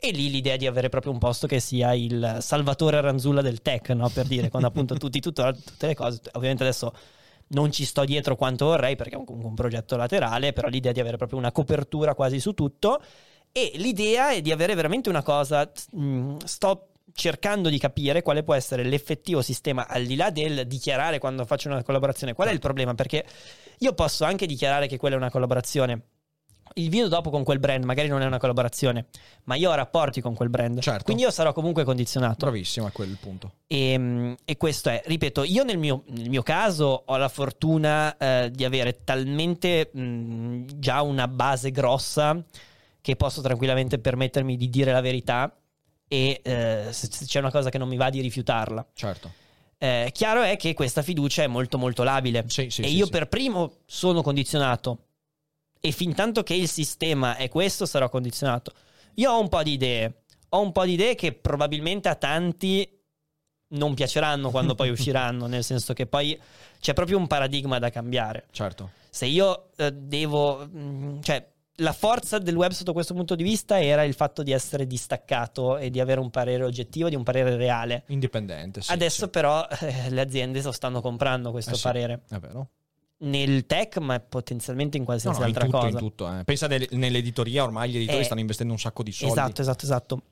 E 0.00 0.12
lì 0.12 0.30
l'idea 0.30 0.56
di 0.56 0.66
avere 0.66 0.88
proprio 0.88 1.10
un 1.10 1.18
posto 1.18 1.48
che 1.48 1.58
sia 1.58 1.92
il 1.92 2.36
Salvatore 2.40 3.00
Ranzulla 3.00 3.42
del 3.42 3.62
tech, 3.62 3.88
no? 3.90 4.08
Per 4.08 4.26
dire, 4.26 4.48
quando 4.48 4.68
appunto 4.68 4.94
tutti, 4.96 5.18
tutto- 5.18 5.52
tutte 5.52 5.88
le 5.88 5.94
cose. 5.96 6.20
Ovviamente 6.34 6.62
adesso 6.62 6.92
non 7.48 7.72
ci 7.72 7.84
sto 7.84 8.04
dietro 8.04 8.36
quanto 8.36 8.66
vorrei 8.66 8.94
perché 8.94 9.16
è 9.16 9.18
un, 9.18 9.24
un 9.42 9.54
progetto 9.54 9.96
laterale, 9.96 10.52
però 10.52 10.68
l'idea 10.68 10.92
di 10.92 11.00
avere 11.00 11.16
proprio 11.16 11.38
una 11.38 11.50
copertura 11.50 12.14
quasi 12.14 12.38
su 12.38 12.52
tutto. 12.52 13.02
E 13.50 13.72
l'idea 13.74 14.30
è 14.30 14.40
di 14.40 14.52
avere 14.52 14.74
veramente 14.76 15.08
una 15.08 15.22
cosa. 15.22 15.68
mh, 15.92 16.36
sto 16.44 16.87
cercando 17.18 17.68
di 17.68 17.78
capire 17.78 18.22
quale 18.22 18.44
può 18.44 18.54
essere 18.54 18.84
l'effettivo 18.84 19.42
sistema 19.42 19.88
al 19.88 20.06
di 20.06 20.14
là 20.14 20.30
del 20.30 20.68
dichiarare 20.68 21.18
quando 21.18 21.44
faccio 21.44 21.68
una 21.68 21.82
collaborazione. 21.82 22.32
Qual 22.32 22.46
è 22.46 22.52
il 22.52 22.60
problema? 22.60 22.94
Perché 22.94 23.26
io 23.78 23.92
posso 23.92 24.24
anche 24.24 24.46
dichiarare 24.46 24.86
che 24.86 24.98
quella 24.98 25.16
è 25.16 25.18
una 25.18 25.28
collaborazione. 25.28 26.00
Il 26.74 26.90
video 26.90 27.08
dopo 27.08 27.30
con 27.30 27.42
quel 27.42 27.58
brand 27.58 27.82
magari 27.82 28.06
non 28.06 28.22
è 28.22 28.24
una 28.24 28.38
collaborazione, 28.38 29.06
ma 29.44 29.56
io 29.56 29.68
ho 29.68 29.74
rapporti 29.74 30.20
con 30.20 30.34
quel 30.34 30.48
brand. 30.48 30.78
Certo. 30.78 31.02
Quindi 31.02 31.24
io 31.24 31.32
sarò 31.32 31.52
comunque 31.52 31.82
condizionato. 31.82 32.46
Bravissimo, 32.46 32.88
quello 32.92 33.10
il 33.10 33.18
punto. 33.20 33.52
E, 33.66 34.36
e 34.44 34.56
questo 34.56 34.88
è, 34.88 35.02
ripeto, 35.04 35.42
io 35.42 35.64
nel 35.64 35.78
mio, 35.78 36.04
nel 36.10 36.28
mio 36.28 36.42
caso 36.42 37.02
ho 37.04 37.16
la 37.16 37.28
fortuna 37.28 38.16
eh, 38.16 38.52
di 38.52 38.64
avere 38.64 39.02
talmente 39.02 39.90
mh, 39.92 40.66
già 40.76 41.02
una 41.02 41.26
base 41.26 41.72
grossa 41.72 42.40
che 43.00 43.16
posso 43.16 43.40
tranquillamente 43.40 43.98
permettermi 43.98 44.56
di 44.56 44.68
dire 44.70 44.92
la 44.92 45.00
verità 45.00 45.52
e 46.08 46.40
eh, 46.42 46.88
se 46.90 47.08
c'è 47.08 47.38
una 47.38 47.50
cosa 47.50 47.70
che 47.70 47.78
non 47.78 47.88
mi 47.88 47.96
va 47.96 48.10
di 48.10 48.20
rifiutarla. 48.20 48.86
Certo. 48.94 49.32
Eh, 49.80 50.10
chiaro 50.12 50.42
è 50.42 50.56
che 50.56 50.74
questa 50.74 51.02
fiducia 51.02 51.44
è 51.44 51.46
molto 51.46 51.78
molto 51.78 52.02
labile 52.02 52.44
Sì, 52.48 52.68
sì, 52.68 52.82
e 52.82 52.88
sì, 52.88 52.96
io 52.96 53.06
per 53.06 53.28
primo 53.28 53.74
sono 53.86 54.22
condizionato 54.22 55.04
E 55.78 55.92
fin 55.92 56.16
tanto 56.16 56.42
che 56.42 56.54
il 56.54 56.66
sistema 56.68 57.36
è 57.36 57.48
questo, 57.48 57.86
sarò 57.86 58.08
condizionato. 58.08 58.72
Io 59.14 59.30
ho 59.30 59.40
un 59.40 59.48
po' 59.48 59.62
di 59.62 59.72
idee. 59.72 60.22
Ho 60.50 60.60
un 60.60 60.72
po' 60.72 60.84
di 60.84 60.94
idee 60.94 61.14
che 61.14 61.32
probabilmente 61.32 62.08
a 62.08 62.16
tanti 62.16 62.90
non 63.70 63.94
piaceranno 63.94 64.50
quando 64.50 64.74
poi 64.74 64.88
usciranno, 64.90 65.46
nel 65.46 65.62
senso 65.62 65.92
che 65.92 66.06
poi 66.06 66.38
c'è 66.80 66.94
proprio 66.94 67.18
un 67.18 67.26
paradigma 67.26 67.78
da 67.78 67.90
cambiare. 67.90 68.46
Certo. 68.50 68.92
Se 69.10 69.26
io 69.26 69.70
eh, 69.76 69.92
devo... 69.92 70.66
mh, 70.66 71.20
cioè, 71.22 71.46
la 71.80 71.92
forza 71.92 72.38
del 72.38 72.56
web 72.56 72.72
sotto 72.72 72.92
questo 72.92 73.14
punto 73.14 73.34
di 73.34 73.42
vista 73.42 73.80
era 73.80 74.02
il 74.02 74.14
fatto 74.14 74.42
di 74.42 74.52
essere 74.52 74.86
distaccato 74.86 75.76
e 75.78 75.90
di 75.90 76.00
avere 76.00 76.20
un 76.20 76.30
parere 76.30 76.64
oggettivo, 76.64 77.08
di 77.08 77.14
un 77.14 77.22
parere 77.22 77.56
reale. 77.56 78.02
Indipendente. 78.08 78.80
sì, 78.80 78.90
Adesso 78.92 79.24
sì. 79.24 79.30
però 79.30 79.66
eh, 79.80 80.10
le 80.10 80.20
aziende 80.20 80.60
lo 80.62 80.72
stanno 80.72 81.00
comprando 81.00 81.50
questo 81.50 81.72
Eh 81.72 81.76
sì, 81.76 81.82
parere. 81.82 82.22
È 82.28 82.38
vero. 82.38 82.68
Nel 83.20 83.66
tech, 83.66 83.98
ma 83.98 84.18
potenzialmente 84.20 84.96
in 84.96 85.02
No, 85.02 85.08
qualsiasi 85.08 85.38
no, 85.40 85.46
in 85.46 85.50
altra 85.52 85.64
tutto, 85.66 85.78
cosa. 85.78 85.88
in 85.90 85.96
tutto. 85.98 86.38
eh. 86.38 86.44
Pensa 86.44 86.66
nel- 86.68 86.86
nell'editoria, 86.92 87.62
ormai 87.64 87.90
gli 87.90 87.96
editori 87.96 88.18
Eh, 88.20 88.24
stanno 88.24 88.40
investendo 88.40 88.72
un 88.72 88.78
sacco 88.78 89.02
di 89.02 89.12
soldi. 89.12 89.32
Esatto, 89.32 89.60
esatto, 89.60 89.84
esatto. 89.84 90.22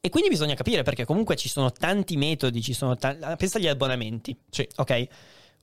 E 0.00 0.08
quindi 0.10 0.28
bisogna 0.28 0.54
capire 0.54 0.82
perché 0.82 1.04
comunque 1.06 1.34
ci 1.36 1.48
sono 1.48 1.72
tanti 1.72 2.16
metodi, 2.16 2.60
ci 2.62 2.74
sono 2.74 2.94
ta- 2.96 3.36
pensa 3.36 3.56
agli 3.58 3.68
abbonamenti. 3.68 4.36
Sì. 4.50 4.68
Ok. 4.76 5.06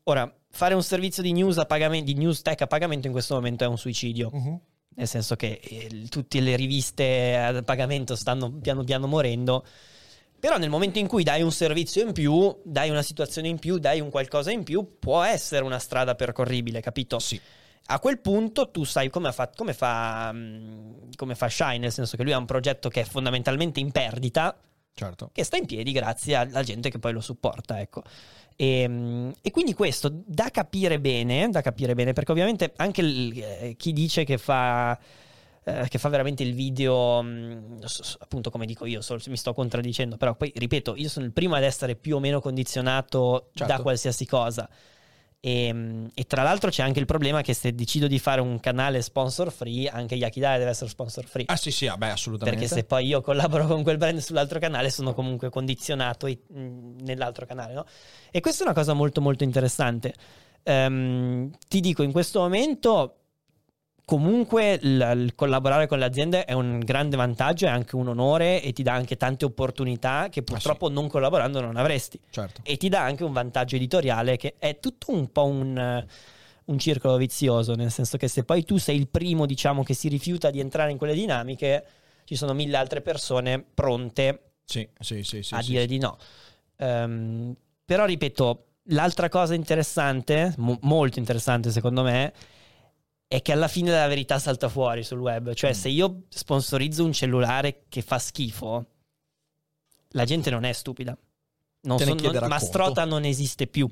Ora, 0.05 0.31
fare 0.49 0.73
un 0.73 0.81
servizio 0.83 1.21
di 1.21 1.31
news 1.31 1.59
a 1.59 1.65
pagamento, 1.65 2.05
di 2.05 2.15
news 2.15 2.41
tech 2.41 2.59
a 2.61 2.67
pagamento 2.67 3.05
in 3.05 3.13
questo 3.13 3.35
momento 3.35 3.63
è 3.63 3.67
un 3.67 3.77
suicidio. 3.77 4.29
Mhm. 4.33 4.59
Nel 4.93 5.07
senso 5.07 5.35
che 5.35 5.59
eh, 5.63 6.05
tutte 6.09 6.39
le 6.41 6.55
riviste 6.55 7.35
a 7.37 7.61
pagamento 7.63 8.15
stanno 8.15 8.51
piano 8.51 8.83
piano 8.83 9.07
morendo. 9.07 9.65
Però 10.39 10.57
nel 10.57 10.69
momento 10.69 10.97
in 10.99 11.07
cui 11.07 11.23
dai 11.23 11.43
un 11.43 11.51
servizio 11.51 12.03
in 12.03 12.13
più, 12.13 12.59
dai 12.63 12.89
una 12.89 13.03
situazione 13.03 13.47
in 13.47 13.59
più, 13.59 13.77
dai 13.77 13.99
un 13.99 14.09
qualcosa 14.09 14.51
in 14.51 14.63
più, 14.63 14.97
può 14.99 15.21
essere 15.21 15.63
una 15.63 15.77
strada 15.77 16.15
percorribile, 16.15 16.81
capito? 16.81 17.19
Sì. 17.19 17.39
A 17.85 17.99
quel 17.99 18.19
punto 18.19 18.69
tu 18.71 18.83
sai 18.83 19.09
come, 19.09 19.31
fatto- 19.31 19.53
come 19.57 19.73
fa, 19.73 20.31
mm, 20.33 21.11
come 21.15 21.35
fa 21.35 21.47
Shine, 21.47 21.77
nel 21.77 21.91
senso 21.91 22.17
che 22.17 22.23
lui 22.23 22.31
ha 22.31 22.37
un 22.37 22.45
progetto 22.45 22.89
che 22.89 23.01
è 23.01 23.03
fondamentalmente 23.03 23.79
in 23.79 23.91
perdita, 23.91 24.57
Certo. 24.93 25.29
che 25.31 25.43
sta 25.43 25.57
in 25.57 25.65
piedi 25.65 25.91
grazie 25.91 26.35
alla 26.35 26.63
gente 26.63 26.89
che 26.89 26.99
poi 26.99 27.13
lo 27.13 27.21
supporta, 27.21 27.79
ecco. 27.79 28.03
E, 28.61 28.87
mm, 28.87 29.29
e 29.41 29.49
quindi 29.49 29.73
questo 29.73 30.11
da 30.23 30.49
capire 30.51 30.99
bene, 30.99 31.49
da 31.49 31.61
capire 31.61 31.95
bene, 31.95 32.13
perché 32.13 32.31
ovviamente 32.31 32.71
anche 32.75 33.01
il- 33.01 33.41
eh, 33.41 33.73
chi 33.75 33.91
dice 33.91 34.23
che 34.23 34.37
fa, 34.37 34.95
eh, 35.63 35.87
che 35.89 35.97
fa 35.97 36.09
veramente 36.09 36.43
il 36.43 36.53
video, 36.53 37.23
mm, 37.23 37.79
appunto 38.19 38.51
come 38.51 38.67
dico 38.67 38.85
io, 38.85 38.99
mi 39.25 39.35
sto 39.37 39.53
contraddicendo, 39.53 40.15
però 40.15 40.35
poi 40.35 40.51
ripeto, 40.55 40.95
io 40.95 41.09
sono 41.09 41.25
il 41.25 41.31
primo 41.33 41.55
ad 41.55 41.63
essere 41.63 41.95
più 41.95 42.17
o 42.17 42.19
meno 42.19 42.39
condizionato 42.39 43.49
Certo. 43.51 43.73
da 43.73 43.81
qualsiasi 43.81 44.27
cosa. 44.27 44.69
E, 45.43 45.73
mm, 45.73 46.05
e 46.13 46.23
tra 46.25 46.43
l'altro 46.43 46.69
c'è 46.69 46.83
anche 46.83 46.99
il 46.99 47.07
problema 47.07 47.41
che 47.41 47.55
se 47.55 47.73
decido 47.73 48.05
di 48.05 48.19
fare 48.19 48.41
un 48.41 48.59
canale 48.59 49.01
sponsor 49.01 49.51
free, 49.51 49.89
anche 49.89 50.13
Yakidai 50.13 50.59
deve 50.59 50.69
essere 50.69 50.89
sponsor 50.89 51.25
free. 51.25 51.45
Ah 51.47 51.55
sì, 51.55 51.71
sì, 51.71 51.87
ah, 51.87 51.97
beh, 51.97 52.11
assolutamente. 52.11 52.59
Perché 52.59 52.73
se 52.73 52.83
poi 52.83 53.07
io 53.07 53.21
collaboro 53.21 53.65
con 53.65 53.81
quel 53.81 53.97
brand 53.97 54.19
sull'altro 54.19 54.59
canale 54.59 54.91
sono 54.91 55.13
comunque 55.15 55.49
condizionato 55.49 56.27
mh, 56.27 57.01
nell'altro 57.01 57.47
canale, 57.47 57.73
no? 57.73 57.85
E 58.29 58.39
questa 58.39 58.63
è 58.63 58.67
una 58.67 58.75
cosa 58.75 58.93
molto 58.93 59.19
molto 59.19 59.43
interessante. 59.43 60.13
Ehm, 60.61 61.49
ti 61.67 61.79
dico, 61.79 62.03
in 62.03 62.11
questo 62.11 62.39
momento 62.39 63.20
comunque 64.11 64.77
il, 64.81 65.11
il 65.15 65.35
collaborare 65.35 65.87
con 65.87 65.97
le 65.97 66.03
aziende 66.03 66.43
è 66.43 66.51
un 66.51 66.79
grande 66.79 67.15
vantaggio, 67.15 67.65
è 67.65 67.69
anche 67.69 67.95
un 67.95 68.09
onore 68.09 68.61
e 68.61 68.73
ti 68.73 68.83
dà 68.83 68.91
anche 68.91 69.15
tante 69.15 69.45
opportunità 69.45 70.27
che 70.29 70.43
purtroppo 70.43 70.89
non 70.89 71.07
collaborando 71.07 71.61
non 71.61 71.77
avresti. 71.77 72.19
Certo. 72.29 72.59
E 72.65 72.75
ti 72.75 72.89
dà 72.89 73.03
anche 73.03 73.23
un 73.23 73.31
vantaggio 73.31 73.77
editoriale 73.77 74.35
che 74.35 74.55
è 74.57 74.79
tutto 74.81 75.13
un 75.13 75.31
po' 75.31 75.45
un, 75.45 76.05
un 76.65 76.77
circolo 76.77 77.15
vizioso, 77.15 77.73
nel 77.75 77.89
senso 77.89 78.17
che 78.17 78.27
se 78.27 78.43
poi 78.43 78.65
tu 78.65 78.75
sei 78.75 78.97
il 78.97 79.07
primo, 79.07 79.45
diciamo, 79.45 79.81
che 79.81 79.93
si 79.93 80.09
rifiuta 80.09 80.49
di 80.49 80.59
entrare 80.59 80.91
in 80.91 80.97
quelle 80.97 81.13
dinamiche, 81.13 81.85
ci 82.25 82.35
sono 82.35 82.51
mille 82.51 82.75
altre 82.75 82.99
persone 82.99 83.63
pronte 83.73 84.55
Sì, 84.65 84.85
sì, 84.99 85.23
sì, 85.23 85.41
sì. 85.41 85.53
a 85.53 85.61
sì, 85.61 85.69
dire 85.69 85.83
sì. 85.83 85.87
di 85.87 85.99
no. 85.99 86.17
Ehm, 86.75 87.55
però 87.85 88.03
ripeto, 88.03 88.65
l'altra 88.87 89.29
cosa 89.29 89.53
interessante, 89.53 90.53
mo- 90.57 90.79
molto 90.81 91.17
interessante 91.17 91.71
secondo 91.71 92.03
me, 92.03 92.33
è 93.31 93.41
che 93.41 93.53
alla 93.53 93.69
fine 93.69 93.91
la 93.91 94.07
verità 94.07 94.39
salta 94.39 94.67
fuori 94.67 95.03
sul 95.03 95.19
web. 95.19 95.53
Cioè, 95.53 95.69
Mm. 95.69 95.73
se 95.73 95.87
io 95.87 96.23
sponsorizzo 96.27 97.05
un 97.05 97.13
cellulare 97.13 97.83
che 97.87 98.01
fa 98.01 98.19
schifo, 98.19 98.85
la 100.09 100.25
gente 100.25 100.49
non 100.49 100.65
è 100.65 100.73
stupida. 100.73 101.17
Non 101.83 101.97
so- 101.97 102.13
non- 102.13 102.47
Mastrota 102.49 103.05
non 103.05 103.23
esiste 103.23 103.67
più. 103.67 103.89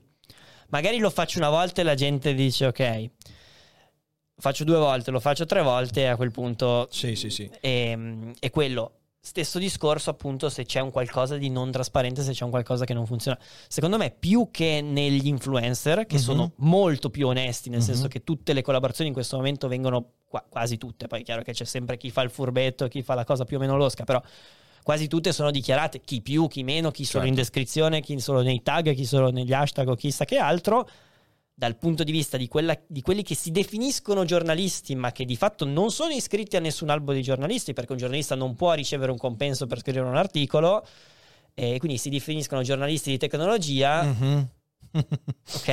Magari 0.67 0.97
lo 0.97 1.10
faccio 1.10 1.38
una 1.39 1.49
volta 1.49 1.80
e 1.80 1.86
la 1.86 1.95
gente 1.95 2.34
dice 2.34 2.65
ok. 2.65 3.10
Faccio 4.36 4.65
due 4.65 4.78
volte, 4.78 5.10
lo 5.10 5.21
faccio 5.21 5.45
tre 5.45 5.62
volte 5.62 6.02
e 6.02 6.06
a 6.08 6.17
quel 6.17 6.32
punto 6.32 6.88
Sì, 6.91 7.15
sì, 7.15 7.30
sì. 7.30 7.49
e, 7.62 8.34
e 8.38 8.49
quello. 8.49 8.98
Stesso 9.21 9.60
discorso, 9.60 10.10
appunto, 10.10 10.47
se 10.47 10.63
c'è 10.63 10.79
un 10.79 10.91
qualcosa 10.91 11.36
di 11.36 11.49
non 11.49 11.71
trasparente, 11.71 12.21
se 12.21 12.32
c'è 12.32 12.45
un 12.45 12.51
qualcosa 12.51 12.86
che 12.86 12.93
non 12.93 13.05
funziona. 13.05 13.38
Secondo 13.67 13.97
me, 13.97 14.15
più 14.17 14.47
che 14.49 14.79
negli 14.82 15.27
influencer, 15.27 16.05
che 16.05 16.15
Mhm. 16.15 16.21
sono 16.21 16.51
molto 16.58 17.10
più 17.10 17.27
onesti, 17.27 17.69
nel 17.69 17.79
Mhm. 17.79 17.86
senso 17.86 18.08
che 18.08 18.23
tutte 18.23 18.53
le 18.53 18.62
collaborazioni 18.62 19.10
in 19.10 19.13
questo 19.13 19.36
momento 19.36 19.67
vengono 19.67 20.12
qua- 20.25 20.45
quasi 20.47 20.77
tutte. 20.77 21.08
Poi 21.08 21.19
è 21.19 21.23
chiaro 21.23 21.41
che 21.41 21.51
c'è 21.51 21.65
sempre 21.65 21.97
chi 21.97 22.12
fa 22.12 22.21
il 22.21 22.29
furbetto, 22.29 22.88
chi 22.88 23.01
fa 23.01 23.13
la 23.13 23.25
cosa 23.25 23.43
più 23.43 23.58
o 23.58 23.60
meno 23.60 23.75
losca, 23.75 24.05
però 24.05 24.21
quasi 24.84 25.08
tutte 25.08 25.34
sono 25.34 25.51
dichiarate, 25.51 25.99
chi 25.99 26.21
più, 26.21 26.47
chi 26.47 26.63
meno, 26.63 26.89
chi 26.89 27.03
solo 27.03 27.25
in 27.25 27.36
Certo. 27.36 27.41
descrizione, 27.41 27.99
chi 27.99 28.17
solo 28.21 28.41
nei 28.41 28.63
tag, 28.63 28.93
chi 28.93 29.03
solo 29.05 29.32
negli 29.32 29.51
hashtag 29.51 29.89
o 29.89 29.95
chissà 29.95 30.23
che 30.23 30.38
altro 30.38 30.88
dal 31.59 31.75
punto 31.75 32.05
di 32.05 32.13
vista 32.13 32.37
di, 32.37 32.47
quella- 32.47 32.79
di 32.87 33.01
quelli 33.01 33.21
che 33.21 33.35
si 33.35 33.51
definiscono 33.51 34.23
giornalisti, 34.23 34.95
ma 34.95 35.11
che 35.11 35.25
di 35.25 35.35
fatto 35.35 35.65
non 35.65 35.91
sono 35.91 36.13
iscritti 36.13 36.55
a 36.55 36.61
nessun 36.61 36.89
albo 36.89 37.11
di 37.11 37.21
giornalisti, 37.21 37.73
perché 37.73 37.91
un 37.91 37.97
giornalista 37.97 38.33
non 38.33 38.55
può 38.55 38.71
ricevere 38.71 39.11
un 39.11 39.17
compenso 39.17 39.67
per 39.67 39.79
scrivere 39.79 40.05
un 40.07 40.15
articolo, 40.15 40.85
e 41.53 41.77
quindi 41.79 41.97
si 41.97 42.09
definiscono 42.09 42.61
giornalisti 42.61 43.09
di 43.11 43.17
tecnologia, 43.17 44.03
Mhm. 44.03 44.47
Ok? 44.91 45.67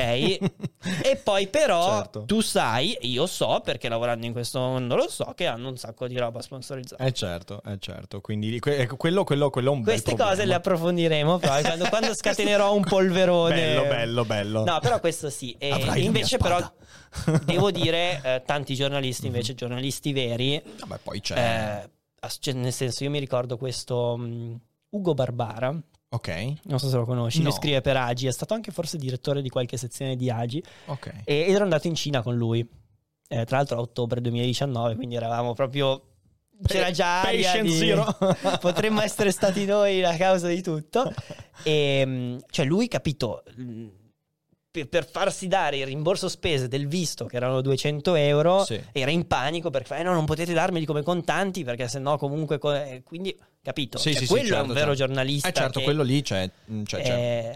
e 1.03 1.19
poi 1.23 1.47
però 1.47 1.97
Certo. 1.97 2.25
tu 2.25 2.41
sai, 2.41 2.97
io 3.01 3.25
so, 3.27 3.61
perché 3.63 3.89
lavorando 3.89 4.25
in 4.25 4.31
questo 4.31 4.59
mondo 4.59 4.95
lo 4.95 5.09
so, 5.09 5.33
che 5.35 5.45
hanno 5.47 5.69
un 5.69 5.77
sacco 5.77 6.07
di 6.07 6.17
roba 6.17 6.41
sponsorizzata. 6.41 7.03
Eh 7.03 7.11
certo, 7.11 7.61
eh 7.65 7.77
certo. 7.79 8.21
Quindi 8.21 8.59
que- 8.59 8.77
ecco, 8.77 8.95
quello, 8.97 9.23
quello, 9.23 9.49
quello 9.49 9.71
è 9.71 9.75
un 9.75 9.83
Queste 9.83 10.15
cose 10.15 10.45
le 10.45 10.53
approfondiremo 10.53 11.37
poi 11.39 11.61
quando, 11.63 11.87
quando 11.89 12.13
scatenerò 12.15 12.73
un 12.75 12.83
polverone. 12.83 13.55
Bello, 13.55 13.81
bello, 13.83 14.25
bello. 14.25 14.63
No, 14.63 14.79
però 14.79 14.99
questo 14.99 15.29
sì. 15.29 15.55
E 15.57 15.71
Avrai 15.71 16.03
invece, 16.05 16.37
però, 16.37 16.59
devo 17.45 17.71
dire, 17.71 18.21
eh, 18.23 18.41
tanti 18.45 18.75
giornalisti, 18.75 19.25
invece, 19.27 19.51
Mhm. 19.51 19.57
giornalisti 19.57 20.13
veri, 20.13 20.61
Vabbè, 20.79 20.99
poi 21.03 21.19
c'è... 21.21 21.81
eh, 21.83 21.89
as- 22.19 22.37
cioè, 22.39 22.53
nel 22.53 22.73
senso, 22.73 23.03
io 23.03 23.09
mi 23.09 23.19
ricordo 23.19 23.57
questo 23.57 24.17
mh, 24.17 24.59
Ugo 24.89 25.13
Barbara, 25.13 25.75
Ok, 26.09 26.53
non 26.63 26.79
so 26.79 26.87
se 26.89 26.95
lo 26.95 27.05
conosci, 27.05 27.39
No. 27.39 27.45
lui 27.49 27.53
scrive 27.53 27.81
per 27.81 27.97
Agi, 27.97 28.27
è 28.27 28.31
stato 28.31 28.53
anche 28.53 28.71
forse 28.71 28.97
direttore 28.97 29.41
di 29.41 29.49
qualche 29.49 29.75
sezione 29.77 30.15
di 30.15 30.29
Agi, 30.29 30.63
ok. 30.85 31.21
e, 31.25 31.41
ed 31.41 31.53
ero 31.53 31.63
andato 31.63 31.87
in 31.87 31.95
Cina 31.95 32.21
con 32.21 32.35
lui. 32.35 32.65
Eh, 33.29 33.43
tra 33.43 33.57
l'altro 33.57 33.77
a 33.77 33.81
ottobre 33.81 34.21
2019, 34.21 34.95
quindi 34.95 35.15
eravamo 35.15 35.53
proprio... 35.53 36.01
C'era 36.65 36.89
già 36.91 37.21
aria 37.21 37.51
Patient 37.51 37.67
di- 37.67 37.75
zero. 37.75 38.05
potremmo 38.59 39.01
essere 39.01 39.31
stati 39.31 39.65
noi 39.65 39.99
la 39.99 40.15
causa 40.15 40.47
di 40.47 40.61
tutto. 40.61 41.13
E, 41.63 42.05
mh, 42.05 42.37
cioè 42.51 42.65
lui, 42.65 42.87
capito, 42.87 43.43
per, 44.85 44.87
per 44.87 45.09
farsi 45.09 45.47
dare 45.47 45.77
il 45.77 45.85
rimborso 45.85 46.29
spese 46.29 46.67
del 46.67 46.87
visto, 46.87 47.25
che 47.25 47.35
erano 47.37 47.61
200 47.61 48.15
euro, 48.15 48.63
Sì. 48.63 48.81
era 48.91 49.11
in 49.11 49.25
panico 49.27 49.69
perché 49.69 49.97
eh 49.97 50.03
no, 50.03 50.13
non 50.13 50.25
potete 50.25 50.53
darmeli 50.53 50.85
come 50.85 51.01
contanti 51.03 51.63
perché 51.63 51.87
sennò 51.87 52.17
comunque... 52.17 52.57
co- 52.57 52.73
eh, 52.73 53.01
quindi, 53.03 53.35
capito? 53.61 53.97
Sì, 53.97 54.11
Cioè, 54.11 54.19
sì, 54.21 54.25
sì, 54.27 54.31
quello 54.31 54.45
è 54.45 54.49
certo, 54.49 54.63
un 54.67 54.73
vero 54.73 54.87
certo. 54.87 55.05
giornalista. 55.05 55.47
Eh 55.49 55.53
certo, 55.53 55.79
che- 55.79 55.85
quello 55.85 56.03
lì 56.03 56.21
c'è, 56.21 56.49
mm, 56.71 56.83
c'è, 56.83 57.01
c'è 57.01 57.09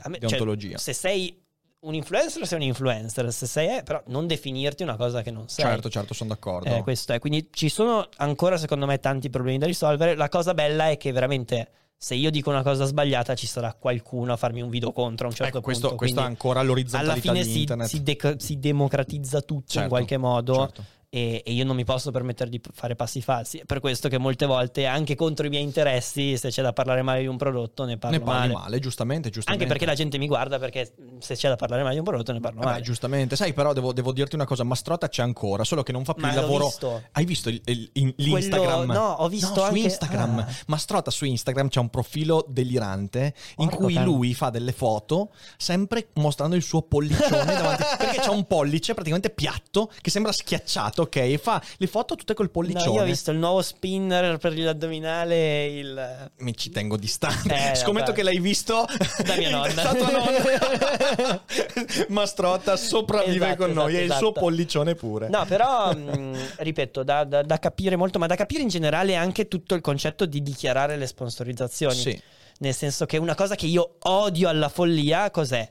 eh, 0.03 0.09
me- 0.09 0.17
cioè, 0.19 0.29
deontologia. 0.29 0.77
se 0.77 0.93
sei 0.93 1.39
un 1.81 1.95
influencer, 1.95 2.45
sei 2.45 2.57
un 2.59 2.63
influencer. 2.65 3.33
Se 3.33 3.47
sei, 3.47 3.77
eh, 3.77 3.83
però 3.83 4.01
non 4.07 4.27
definirti 4.27 4.83
una 4.83 4.95
cosa 4.95 5.21
che 5.23 5.31
non 5.31 5.47
sei. 5.49 5.65
certo, 5.65 5.89
certo, 5.89 6.13
sono 6.13 6.29
d'accordo. 6.29 6.75
Eh, 6.75 6.81
questo 6.83 7.13
è. 7.13 7.19
Quindi 7.19 7.47
ci 7.51 7.69
sono 7.69 8.07
ancora, 8.17 8.57
secondo 8.57 8.85
me, 8.85 8.99
tanti 8.99 9.29
problemi 9.31 9.57
da 9.57 9.65
risolvere. 9.65 10.15
La 10.15 10.29
cosa 10.29 10.53
bella 10.53 10.89
è 10.89 10.97
che 10.97 11.11
veramente. 11.11 11.69
Se 12.03 12.15
io 12.15 12.31
dico 12.31 12.49
una 12.49 12.63
cosa 12.63 12.85
sbagliata, 12.85 13.35
ci 13.35 13.45
sarà 13.45 13.75
qualcuno 13.77 14.33
a 14.33 14.35
farmi 14.35 14.59
un 14.63 14.71
video 14.71 14.91
contro 14.91 15.27
a 15.27 15.29
un 15.29 15.35
certo 15.35 15.57
ecco, 15.57 15.61
questo, 15.63 15.89
punto. 15.89 15.97
questo 15.97 16.19
è 16.19 16.23
Quindi 16.23 16.41
ancora 16.41 16.61
alla 16.61 16.69
l'orizzontalità 16.69 17.31
fine 17.31 17.43
si, 17.43 17.67
si 17.85 18.01
si 18.39 18.57
democratizza 18.57 19.41
tutto 19.41 19.53
in 19.57 19.67
Certo, 19.67 19.89
qualche 19.89 20.17
modo. 20.17 20.55
certo. 20.55 20.83
E, 21.13 21.43
e 21.45 21.51
io 21.51 21.65
non 21.65 21.75
mi 21.75 21.83
posso 21.83 22.09
permettere 22.09 22.49
di 22.49 22.61
fare 22.73 22.95
passi 22.95 23.21
falsi. 23.21 23.57
È 23.57 23.65
per 23.65 23.81
questo 23.81 24.07
che 24.07 24.17
molte 24.17 24.45
volte, 24.45 24.85
anche 24.85 25.15
contro 25.15 25.45
i 25.45 25.49
miei 25.49 25.61
interessi, 25.61 26.37
se 26.37 26.47
c'è 26.47 26.61
da 26.61 26.71
parlare 26.71 27.01
male 27.01 27.19
di 27.19 27.27
un 27.27 27.35
prodotto, 27.35 27.83
ne 27.83 27.97
parlo 27.97 28.17
Ne 28.17 28.23
male. 28.23 28.53
male, 28.53 28.79
giustamente, 28.79 29.27
Anche 29.27 29.31
giustamente. 29.39 29.67
perché 29.67 29.85
la 29.85 29.93
gente 29.93 30.17
mi 30.17 30.27
guarda 30.27 30.57
perché 30.57 30.93
se 31.19 31.35
c'è 31.35 31.49
da 31.49 31.57
parlare 31.57 31.81
male 31.81 31.95
di 31.95 31.99
un 31.99 32.05
prodotto 32.05 32.31
ne 32.31 32.39
parlo 32.39 32.59
Vabbè, 32.61 32.71
male. 32.71 32.81
giustamente. 32.83 33.35
Sai, 33.35 33.51
però 33.51 33.73
devo, 33.73 33.91
devo 33.91 34.13
dirti 34.13 34.35
una 34.35 34.45
cosa, 34.45 34.63
Mastrota 34.63 35.09
c'è 35.09 35.21
ancora, 35.21 35.65
solo 35.65 35.83
che 35.83 35.91
non 35.91 36.05
fa 36.05 36.13
più 36.13 36.23
Ma 36.23 36.29
il 36.29 36.35
lavoro... 36.35 36.63
visto. 36.67 37.03
Hai 37.11 37.25
visto 37.25 37.49
il- 37.49 37.61
il- 37.65 37.89
in- 37.95 38.13
l'Instagram? 38.15 38.85
Quello- 38.85 38.93
no, 39.01 39.07
ho 39.19 39.27
visto 39.27 39.49
No, 39.49 39.55
su 39.55 39.61
anche- 39.63 39.79
Instagram. 39.79 40.39
ah. 40.39 40.47
Mastrota 40.67 41.11
su 41.11 41.25
Instagram 41.25 41.67
c'è 41.67 41.79
un 41.81 41.89
profilo 41.89 42.45
delirante 42.47 43.33
in 43.57 43.67
Porco 43.67 43.83
cui 43.83 43.93
cane. 43.95 44.05
lui 44.05 44.33
fa 44.33 44.49
delle 44.49 44.71
foto 44.71 45.31
sempre 45.57 46.07
mostrando 46.13 46.55
il 46.55 46.63
suo 46.63 46.83
pollicione 46.83 47.43
davanti. 47.53 47.83
Perché 47.97 48.21
c'è 48.21 48.29
un 48.29 48.45
pollice 48.47 48.93
praticamente 48.93 49.29
piatto 49.29 49.91
che 49.99 50.09
sembra 50.09 50.31
schiacciato 50.31 50.99
Esatto, 51.01 51.19
ok. 51.19 51.33
E 51.33 51.37
fa 51.37 51.61
le 51.77 51.87
foto 51.87 52.15
tutte 52.15 52.33
col 52.33 52.45
No, 52.45 52.51
pollicione. 52.51 52.95
io 52.95 53.01
ho 53.01 53.05
visto 53.05 53.31
il 53.31 53.37
nuovo 53.37 53.61
spinner 53.61 54.37
per 54.37 54.57
l'addominale, 54.57 55.65
il... 55.65 56.31
Mi 56.37 56.55
ci 56.55 56.69
tengo 56.69 56.97
distante. 56.97 57.71
Eh, 57.71 57.75
Scommetto 57.79 58.07
vabbè. 58.11 58.17
che 58.17 58.23
l'hai 58.23 58.39
visto 58.39 58.85
Da 59.25 59.35
mia 59.35 59.49
nonna. 59.51 59.91
nonna. 59.93 61.43
Mastrotta 62.09 62.75
sopravvive 62.75 63.45
Esatto, 63.45 63.63
con 63.65 63.73
noi 63.73 63.89
esatto, 63.95 64.01
e 64.01 64.05
il 64.05 64.11
suo 64.13 64.29
esatto. 64.29 64.39
pollicione 64.39 64.95
pure. 64.95 65.29
No, 65.29 65.45
però, 65.45 65.93
mh, 65.93 66.37
ripeto, 66.57 67.03
da, 67.03 67.23
da- 67.23 67.41
da 67.43 67.59
capire 67.59 67.95
molto, 67.95 68.19
ma 68.19 68.27
da 68.27 68.35
capire 68.35 68.61
in 68.61 68.67
generale 68.69 69.15
anche 69.15 69.47
tutto 69.47 69.75
il 69.75 69.81
concetto 69.81 70.25
di 70.25 70.41
dichiarare 70.41 70.97
le 70.97 71.07
sponsorizzazioni. 71.07 71.95
Sì. 71.95 72.21
Nel 72.59 72.73
senso 72.75 73.05
che 73.05 73.17
una 73.17 73.35
cosa 73.35 73.55
che 73.55 73.65
io 73.65 73.95
odio 74.01 74.47
alla 74.49 74.69
follia, 74.69 75.31
cos'è? 75.31 75.67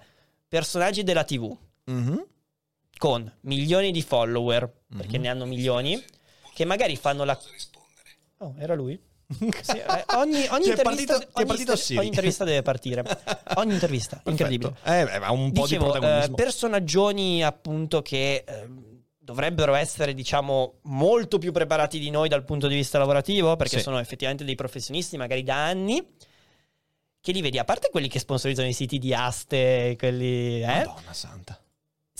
Personaggi 0.48 1.02
della 1.04 1.22
TV 1.24 1.56
Mhm. 1.84 2.24
Con 3.00 3.32
milioni 3.44 3.92
di 3.92 4.02
follower, 4.02 4.70
perché 4.94 5.16
Mhm. 5.16 5.22
ne 5.22 5.28
hanno 5.30 5.46
milioni, 5.46 6.04
che 6.52 6.66
magari 6.66 6.96
fanno 6.96 7.24
la... 7.24 7.38
Oh, 8.40 8.54
era 8.58 8.74
lui? 8.74 9.00
Sì, 9.62 9.78
eh, 9.78 10.04
ogni, 10.16 10.44
ogni 10.50 10.68
intervista, 10.68 11.18
partito- 11.18 11.30
ogni 11.72 11.76
Siri. 11.78 11.98
ogni 11.98 12.08
intervista 12.08 12.44
deve 12.44 12.60
partire. 12.62 13.02
Ogni 13.54 13.72
intervista, 13.72 14.20
incredibile. 14.26 14.74
Eh, 14.84 15.00
ha 15.00 15.32
un 15.32 15.50
po' 15.52 15.62
Dicevo, 15.62 15.84
di 15.84 15.88
eh, 15.88 15.92
protagonismo. 16.00 16.34
personaggioni 16.34 17.42
appunto 17.42 18.02
che 18.02 18.44
ehm, 18.46 19.02
dovrebbero 19.18 19.74
essere, 19.74 20.12
diciamo, 20.12 20.80
molto 20.82 21.38
più 21.38 21.52
preparati 21.52 21.98
di 21.98 22.10
noi 22.10 22.28
dal 22.28 22.44
punto 22.44 22.66
di 22.66 22.74
vista 22.74 22.98
lavorativo, 22.98 23.56
perché 23.56 23.78
Sì. 23.78 23.82
sono 23.84 23.98
effettivamente 23.98 24.44
dei 24.44 24.56
professionisti, 24.56 25.16
magari 25.16 25.42
da 25.42 25.64
anni. 25.64 26.04
Che 27.22 27.32
li 27.32 27.40
vedi, 27.40 27.58
a 27.58 27.64
parte 27.64 27.88
quelli 27.90 28.08
che 28.08 28.18
sponsorizzano 28.18 28.66
i 28.68 28.72
siti 28.72 28.98
di 28.98 29.14
aste, 29.14 29.94
quelli, 29.98 30.60
eh, 30.62 30.66
Madonna 30.66 31.12
santa. 31.12 31.59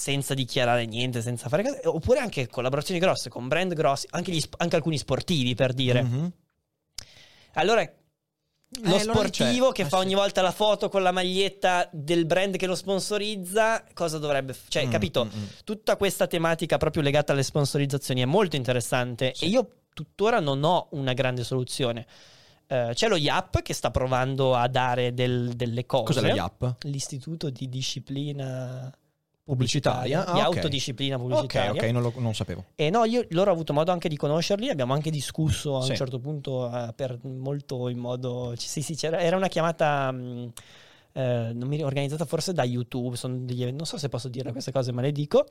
Senza 0.01 0.33
dichiarare 0.33 0.87
niente, 0.87 1.21
senza 1.21 1.49
fare 1.51 1.63
cose, 1.63 1.81
oppure 1.85 2.21
anche 2.21 2.49
collaborazioni 2.49 2.99
grosse 2.99 3.29
con 3.29 3.47
brand 3.49 3.75
grossi, 3.75 4.07
anche, 4.11 4.33
gli 4.33 4.41
sp- 4.41 4.55
anche 4.59 4.77
alcuni 4.77 4.97
sportivi 4.97 5.55
per 5.55 5.75
dire. 5.75 6.03
Mhm. 6.03 6.33
Allora, 7.55 7.83
lo 8.83 8.95
Eh, 8.95 8.99
sportivo 9.01 9.73
che 9.73 9.83
Eh, 9.83 9.85
fa 9.87 9.99
sì. 9.99 10.05
ogni 10.05 10.15
volta 10.15 10.41
la 10.41 10.53
foto 10.53 10.89
con 10.89 11.03
la 11.03 11.11
maglietta 11.11 11.89
del 11.93 12.25
brand 12.25 12.57
che 12.57 12.67
lo 12.67 12.75
sponsorizza, 12.77 13.85
cosa 13.93 14.19
dovrebbe 14.19 14.55
f- 14.55 14.69
Cioè, 14.69 14.87
Mm, 14.87 14.91
capito? 14.91 15.25
mm, 15.27 15.29
mm. 15.39 15.45
Tutta 15.65 15.97
questa 15.97 16.27
tematica 16.27 16.79
proprio 16.79 17.03
legata 17.03 17.33
alle 17.33 17.43
sponsorizzazioni 17.43 18.23
è 18.23 18.27
molto 18.27 18.57
interessante 18.57 19.33
Sì. 19.35 19.45
e 19.45 19.49
io 19.49 19.71
tuttora 19.93 20.41
non 20.41 20.63
ho 20.65 20.87
una 20.93 21.13
grande 21.13 21.45
soluzione. 21.45 22.07
Eh, 22.69 22.93
c'è 22.95 23.09
lo 23.09 23.17
IAP 23.17 23.61
che 23.63 23.75
sta 23.75 23.91
provando 23.91 24.55
a 24.55 24.69
dare 24.69 25.13
del- 25.13 25.53
delle 25.57 25.85
cose. 25.85 26.05
Cos'è 26.05 26.21
la 26.21 26.35
YAP? 26.35 26.77
L'Istituto 26.85 27.51
di 27.51 27.69
Disciplina 27.69 28.91
Pubblicitaria? 29.51 30.21
di 30.25 30.31
Ah, 30.41 30.49
ok. 30.49 30.57
autodisciplina 30.57 31.17
Ok, 31.17 31.21
pubblicitaria. 31.23 31.83
ok, 31.83 31.91
non 31.91 32.03
lo 32.03 32.13
non 32.17 32.35
sapevo. 32.35 32.65
E 32.77 32.91
no, 32.91 33.05
io 33.05 33.25
loro 33.31 33.51
ho 33.51 33.53
avuto 33.55 33.73
modo 33.73 33.91
anche 33.93 34.09
di 34.09 34.17
conoscerli, 34.17 34.69
abbiamo 34.69 34.93
anche 34.95 35.11
discusso 35.11 35.77
a 35.77 35.83
Sì. 35.83 35.91
un 35.91 35.97
certo 35.97 36.19
punto 36.19 36.71
eh, 36.73 36.93
per 36.95 37.19
molto 37.23 37.89
in 37.89 37.99
modo... 37.99 38.55
Sì, 38.57 38.83
sì, 38.83 38.95
c'era, 38.95 39.19
era 39.21 39.37
una 39.37 39.49
chiamata 39.49 40.11
mh, 40.13 40.53
eh, 41.13 41.51
non 41.53 41.67
mi, 41.69 41.83
organizzata 41.83 42.25
forse 42.25 42.53
da 42.53 42.63
YouTube, 42.63 43.17
degli 43.41 43.65
non 43.73 43.85
so 43.85 43.99
se 43.99 44.09
posso 44.09 44.29
dire 44.29 44.53
queste 44.53 44.71
cose, 44.71 44.93
ma 44.93 45.01
le 45.03 45.11
dico. 45.11 45.47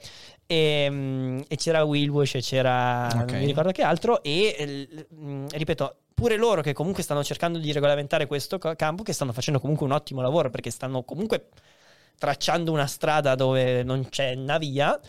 E, 0.45 0.89
mh, 0.89 1.43
e 1.47 1.55
c'era 1.57 1.83
Willwash 1.83 2.35
e 2.35 2.41
c'era... 2.41 3.07
Ok. 3.07 3.31
non 3.31 3.39
mi 3.39 3.45
ricordo 3.45 3.71
che 3.71 3.81
altro. 3.81 4.23
E 4.23 5.05
mh, 5.09 5.47
ripeto, 5.49 5.95
pure 6.13 6.37
loro 6.37 6.61
che 6.61 6.73
comunque 6.73 7.03
stanno 7.03 7.23
cercando 7.23 7.59
di 7.59 7.71
regolamentare 7.73 8.27
questo 8.27 8.57
campo, 8.57 9.03
che 9.03 9.13
stanno 9.13 9.33
facendo 9.33 9.59
comunque 9.59 9.85
un 9.85 9.91
ottimo 9.91 10.21
lavoro, 10.21 10.49
perché 10.49 10.69
stanno 10.69 11.03
comunque 11.03 11.47
tracciando 12.19 12.71
una 12.71 12.85
strada 12.85 13.33
dove 13.33 13.81
non 13.81 14.07
c'è 14.09 14.35
una 14.35 14.59
via 14.59 14.99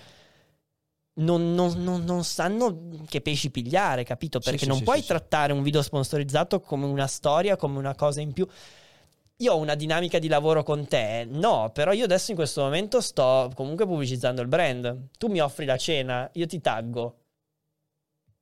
non, 1.21 1.55
non- 1.55 1.83
non- 1.83 2.05
non 2.05 2.25
sanno 2.25 3.05
che 3.09 3.21
pesci 3.21 3.51
pigliare, 3.51 4.05
capito? 4.05 4.39
Perché 4.39 4.61
sì, 4.61 4.69
non 4.69 4.79
sì, 4.79 4.85
puoi 4.85 5.01
sì, 5.01 5.07
trattare 5.09 5.53
un 5.53 5.63
video 5.63 5.83
sponsorizzato 5.83 6.61
come 6.61 6.87
una 6.87 7.07
storia, 7.07 7.57
come 7.57 7.79
una 7.79 7.95
cosa 7.95 8.21
in 8.21 8.33
più. 8.33 8.47
Io 9.37 9.53
ho 9.55 9.57
una 9.57 9.75
dinamica 9.75 10.19
di 10.19 10.29
lavoro 10.29 10.63
con 10.63 10.87
te? 10.87 11.27
No, 11.29 11.71
però 11.73 11.93
io 11.93 12.05
adesso 12.05 12.31
in 12.31 12.37
questo 12.37 12.63
momento 12.63 13.01
sto 13.01 13.51
comunque 13.55 13.87
pubblicizzando 13.87 14.41
il 14.43 14.49
brand. 14.49 15.09
Tu 15.19 15.29
mi 15.29 15.41
offri 15.41 15.65
la 15.65 15.77
cena, 15.79 16.29
io 16.35 16.47
ti 16.47 16.61
taggo. 16.61 17.17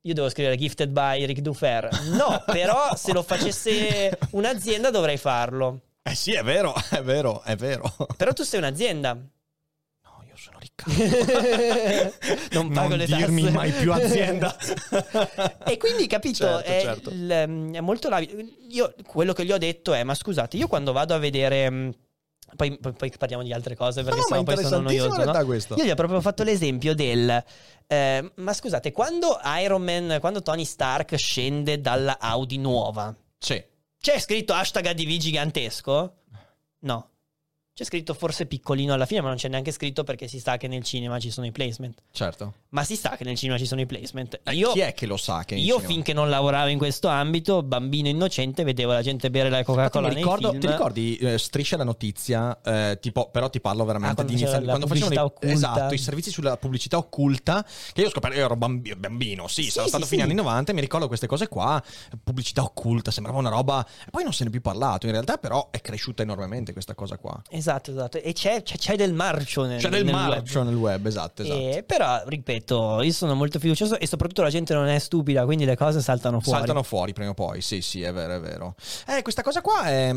Io 0.03 0.15
devo 0.15 0.29
scrivere 0.29 0.57
gifted 0.57 0.91
by 0.91 1.25
Rick 1.25 1.41
Dufer. 1.41 1.89
No, 2.17 2.43
però 2.47 2.95
se 2.97 3.13
lo 3.13 3.23
facesse 3.23 4.17
un'azienda 4.33 4.91
dovrei 4.91 5.17
farlo. 5.19 5.81
Eh 6.03 6.15
sì, 6.15 6.33
è 6.33 6.43
vero, 6.43 6.75
è 6.91 7.03
vero, 7.03 7.43
è 7.43 7.57
vero. 7.57 7.95
Però 8.17 8.33
tu 8.33 8.43
sei 8.43 8.59
un'azienda. 8.61 9.15
No, 9.15 10.25
io 10.27 10.35
sono 10.37 10.59
Riccardo. 10.59 12.15
non 12.53 12.73
pago 12.73 12.95
le 12.97 13.07
tasse. 13.07 13.17
dirmi 13.17 13.51
mai 13.51 13.71
più 13.73 13.93
azienda. 13.93 14.57
E 15.67 15.77
quindi, 15.77 16.07
capito, 16.07 16.45
Certo, 16.47 16.65
è, 16.71 16.81
certo. 16.83 17.11
il- 17.11 17.31
ehm, 17.31 17.75
è 17.75 17.81
molto 17.81 18.09
labido. 18.09 18.41
Io 18.71 18.95
quello 19.07 19.33
che 19.33 19.45
gli 19.45 19.53
ho 19.53 19.59
detto 19.59 19.93
è: 19.93 20.03
ma 20.05 20.15
scusate, 20.15 20.57
io 20.57 20.67
quando 20.67 20.93
vado 20.93 21.15
a 21.15 21.19
vedere. 21.19 21.69
mh, 21.71 21.95
Poi, 22.57 22.79
poi- 22.79 22.93
poi 22.95 23.13
parliamo 23.19 23.43
di 23.43 23.53
altre 23.53 23.77
cose 23.77 24.03
perché 24.03 24.21
No, 24.21 24.25
sennò 24.27 24.43
poi 24.45 24.65
sono 24.65 24.81
noioso. 24.81 25.23
no? 25.23 25.45
questo. 25.45 25.75
Io 25.75 25.85
gli 25.85 25.91
ho 25.91 25.95
proprio 25.95 26.23
fatto 26.23 26.43
l'esempio 26.45 26.95
del. 26.95 27.45
eh, 27.87 28.33
ma 28.37 28.53
scusate, 28.55 28.91
quando 28.93 29.39
Iron 29.63 29.83
Man, 29.83 30.17
quando 30.21 30.41
Tony 30.41 30.65
Stark 30.65 31.15
scende 31.17 31.83
dalla 31.83 32.17
Audi 32.19 32.57
nuova, 32.57 33.15
Sì. 33.39 33.63
C'è 34.01 34.19
scritto 34.19 34.53
hashtag 34.53 34.87
ADV 34.87 35.17
gigantesco? 35.17 36.23
No. 36.81 37.11
C'è 37.79 37.85
scritto 37.85 38.13
forse 38.13 38.47
piccolino 38.47 38.93
alla 38.93 39.07
fine, 39.07 39.21
ma 39.21 39.29
non 39.29 39.37
c'è 39.37 39.47
neanche 39.47 39.71
scritto 39.71 40.03
perché 40.03 40.27
si 40.27 40.41
sa 40.41 40.57
che 40.57 40.67
nel 40.67 40.83
cinema 40.83 41.21
ci 41.21 41.31
sono 41.31 41.47
i 41.47 41.53
placement. 41.53 42.03
Certo. 42.11 42.55
Ma 42.71 42.83
si 42.83 42.97
sa 42.97 43.11
che 43.17 43.23
nel 43.23 43.37
cinema 43.37 43.57
ci 43.57 43.67
sono 43.67 43.81
i 43.81 43.87
placement. 43.87 44.41
Eh, 44.43 44.53
Io, 44.55 44.73
chi 44.73 44.81
è 44.81 44.93
che 44.95 45.07
lo 45.07 45.17
sa 45.17 45.45
che 45.45 45.55
io 45.55 45.77
cinema? 45.77 45.87
finché 45.93 46.13
non 46.13 46.29
lavoravo 46.29 46.71
in 46.71 46.77
questo 46.79 47.07
ambito, 47.07 47.63
bambino 47.63 48.09
innocente, 48.09 48.65
vedevo 48.65 48.91
la 48.91 49.01
gente 49.01 49.31
bere 49.31 49.49
la 49.49 49.63
Coca-Cola 49.63 50.09
ricordo, 50.09 50.59
ti 50.59 50.67
ricordi 50.67 51.17
eh, 51.19 51.39
Striscia 51.39 51.77
la 51.77 51.85
notizia, 51.85 52.61
eh, 52.63 52.99
tipo, 53.01 53.31
però 53.31 53.49
ti 53.49 53.61
parlo 53.61 53.85
veramente 53.85 54.23
Ah, 54.23 54.25
di 54.25 54.41
la 54.41 54.61
quando 54.61 54.89
facevano 54.89 55.23
occulta. 55.23 55.47
esatto, 55.55 55.95
i 55.95 55.99
servizi 55.99 56.33
sulla 56.33 56.57
pubblicità 56.57 56.97
occulta, 56.97 57.65
che 57.93 58.01
io 58.01 58.09
ho 58.09 58.11
scoperto, 58.11 58.37
io 58.39 58.45
ero 58.47 58.57
bambi- 58.57 58.97
bambino, 58.97 59.47
sì, 59.47 59.63
Sì, 59.63 59.71
sono 59.71 59.85
sì, 59.85 59.91
stato 59.91 60.03
sì. 60.05 60.11
fino 60.11 60.25
agli 60.25 60.31
anni 60.31 60.41
90 60.41 60.73
e 60.73 60.75
mi 60.75 60.81
ricordo 60.81 61.07
queste 61.07 61.29
cose 61.29 61.47
qua, 61.47 61.81
pubblicità 62.25 62.65
occulta, 62.65 63.13
sembrava 63.13 63.39
una 63.39 63.51
roba, 63.51 63.87
e 64.05 64.11
poi 64.11 64.25
non 64.25 64.33
se 64.33 64.43
ne 64.43 64.49
è 64.49 64.53
più 64.53 64.61
parlato, 64.63 65.07
in 65.07 65.13
realtà 65.13 65.37
però 65.37 65.69
è 65.71 65.81
cresciuta 65.81 66.23
enormemente 66.25 66.73
questa 66.73 66.97
cosa 66.97 67.19
qua. 67.19 67.41
Esatto, 67.51 67.67
esatto. 67.77 68.19
E 68.19 68.33
c'è, 68.33 68.63
c'è- 68.63 68.77
c'è 68.77 68.97
del 68.97 69.13
marcio 69.13 69.65
nel, 69.65 69.81
C'è 69.81 69.89
del 69.89 70.05
nel 70.05 70.15
marcio 70.15 70.59
web. 70.61 70.69
nel 70.69 70.77
web, 70.77 71.07
esatto, 71.07 71.43
esatto. 71.43 71.59
E- 71.59 71.83
però, 71.87 72.23
ripeto, 72.27 73.03
io 73.03 73.13
sono 73.13 73.35
molto 73.35 73.59
fiducioso 73.59 73.99
e 73.99 74.07
soprattutto 74.07 74.43
la 74.43 74.51
gente 74.51 74.75
non 74.75 74.87
è 74.87 74.99
stupida, 74.99 75.45
quindi 75.45 75.65
le 75.65 75.77
cose 75.77 76.01
saltano 76.01 76.41
fuori. 76.41 76.59
Saltano 76.59 76.83
fuori 76.83 77.13
prima 77.13 77.31
o 77.31 77.35
poi, 77.35 77.61
sì, 77.61 77.81
sì, 77.81 78.03
è 78.03 78.13
vero, 78.13 78.35
è 78.37 78.41
vero. 78.41 78.75
Eh, 79.07 79.23
questa 79.23 79.43
cosa 79.43 79.61
qua 79.61 79.85
è, 79.85 80.11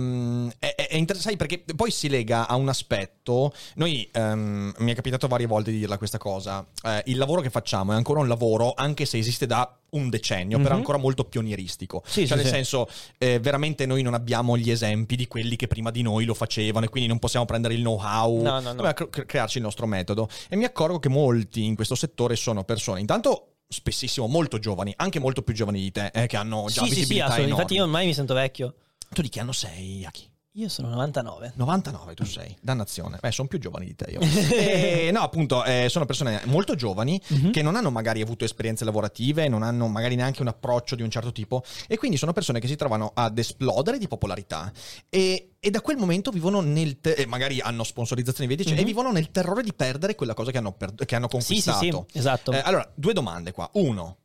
è, 0.60 0.76
è 0.76 0.96
interessante 0.96 1.38
perché 1.38 1.64
poi 1.76 1.92
si 1.92 2.10
lega 2.10 2.48
a 2.48 2.56
un 2.56 2.70
aspetto. 2.70 3.54
Noi 3.76 4.08
ehm, 4.12 4.74
mi 4.78 4.92
è 4.92 4.96
capitato 4.96 5.28
varie 5.28 5.46
volte 5.48 5.72
di 5.72 5.80
dirla 5.80 5.98
questa 5.98 6.18
cosa. 6.18 6.66
Eh, 6.84 7.04
il 7.06 7.18
lavoro 7.18 7.42
che 7.42 7.50
facciamo 7.50 7.92
è 7.94 7.96
ancora 7.96 8.20
un 8.20 8.28
lavoro, 8.28 8.74
anche 8.76 9.06
se 9.06 9.18
esiste 9.18 9.46
da 9.46 9.76
un 9.92 10.10
decennio, 10.10 10.58
però 10.58 10.70
Mhm. 10.72 10.78
ancora 10.78 10.98
molto 10.98 11.26
pionieristico. 11.26 12.02
Sì, 12.06 12.26
cioè, 12.26 12.28
sì, 12.28 12.36
nel 12.36 12.46
sì. 12.46 12.50
senso, 12.52 12.88
eh, 13.18 13.40
veramente 13.40 13.86
noi 13.86 14.02
non 14.02 14.14
abbiamo 14.14 14.56
gli 14.58 14.72
esempi 14.72 15.18
di 15.18 15.28
quelli 15.28 15.58
che 15.58 15.68
prima 15.68 15.92
di 15.92 16.02
noi 16.02 16.24
lo 16.24 16.34
facevano, 16.34 16.86
e 16.86 16.90
quindi 16.90 17.10
non 17.10 17.20
possiamo 17.20 17.41
prendere 17.46 17.74
il 17.74 17.82
know-how, 17.82 18.42
No, 18.42 18.60
no, 18.60 18.74
no. 18.74 18.94
crearci 18.94 19.58
il 19.58 19.64
nostro 19.64 19.86
metodo. 19.86 20.28
E 20.50 20.56
mi 20.56 20.64
accorgo 20.66 21.00
che 21.00 21.10
molti 21.10 21.64
in 21.66 21.76
questo 21.76 21.96
settore 21.96 22.36
sono 22.36 22.64
persone, 22.64 23.00
intanto. 23.00 23.48
Spessissimo 23.72 24.28
molto 24.28 24.60
giovani, 24.60 24.94
anche 24.98 25.18
molto 25.20 25.44
più 25.44 25.54
giovani 25.54 25.80
di 25.80 25.92
te, 25.92 26.12
eh, 26.14 26.28
che 26.28 26.36
hanno 26.36 26.66
già 26.68 26.82
Sì, 26.82 26.88
sì, 26.88 26.94
sì, 26.94 26.96
visibilità 26.96 27.26
assolutamente. 27.28 27.54
Infatti 27.62 27.74
io 27.76 27.84
ormai 27.84 28.06
mi 28.06 28.14
sento 28.14 28.34
vecchio. 28.34 28.76
Tu 29.14 29.22
di 29.22 29.30
che 29.30 29.40
anno 29.40 29.54
sei, 29.54 30.04
Aki? 30.06 30.31
Io 30.56 30.68
sono 30.68 30.90
99. 30.90 31.54
99 31.56 32.14
tu 32.14 32.26
sei, 32.26 32.54
dannazione. 32.60 33.18
Beh, 33.22 33.32
sono 33.32 33.48
più 33.48 33.58
giovani 33.58 33.86
di 33.86 33.96
te 33.96 34.12
io. 34.12 34.20
E, 34.52 35.10
no, 35.10 35.22
appunto, 35.22 35.64
eh, 35.64 35.88
sono 35.90 36.06
persone 36.06 36.42
molto 36.46 36.76
giovani 36.76 37.20
Mhm. 37.30 37.52
che 37.52 37.62
non 37.62 37.78
hanno 37.78 37.90
magari 37.90 38.22
avuto 38.22 38.44
esperienze 38.44 38.84
lavorative, 38.84 39.48
non 39.48 39.64
hanno 39.64 39.88
magari 39.88 40.16
neanche 40.16 40.42
un 40.42 40.50
approccio 40.50 40.96
di 40.96 41.04
un 41.04 41.10
certo 41.10 41.32
tipo 41.32 41.64
e 41.88 41.98
quindi 41.98 42.18
sono 42.18 42.34
persone 42.34 42.60
che 42.60 42.68
si 42.68 42.76
trovano 42.76 43.12
ad 43.14 43.38
esplodere 43.38 43.98
di 43.98 44.10
popolarità 44.10 44.70
e, 45.10 45.52
e 45.58 45.70
da 45.70 45.80
quel 45.80 45.96
momento 45.96 46.32
vivono 46.32 46.60
nel 46.60 47.00
te- 47.00 47.14
e 47.14 47.26
magari 47.26 47.62
hanno 47.62 47.86
sponsorizzazioni 47.86 48.54
via 48.54 48.66
Mhm. 48.74 48.78
e 48.78 48.84
vivono 48.84 49.12
nel 49.14 49.32
terrore 49.32 49.64
di 49.64 49.74
perdere 49.74 50.16
quella 50.16 50.34
cosa 50.34 50.52
che 50.52 50.58
hanno, 50.58 50.74
per- 50.74 50.94
che 50.96 51.16
hanno 51.16 51.30
Sì, 51.32 51.40
sì, 51.40 51.70
conquistato. 51.70 52.06
sì, 52.12 52.18
esatto. 52.18 52.52
Eh, 52.52 52.60
allora, 52.60 52.92
due 52.94 53.14
domande 53.14 53.54
qua. 53.54 53.70
Uno, 53.76 54.18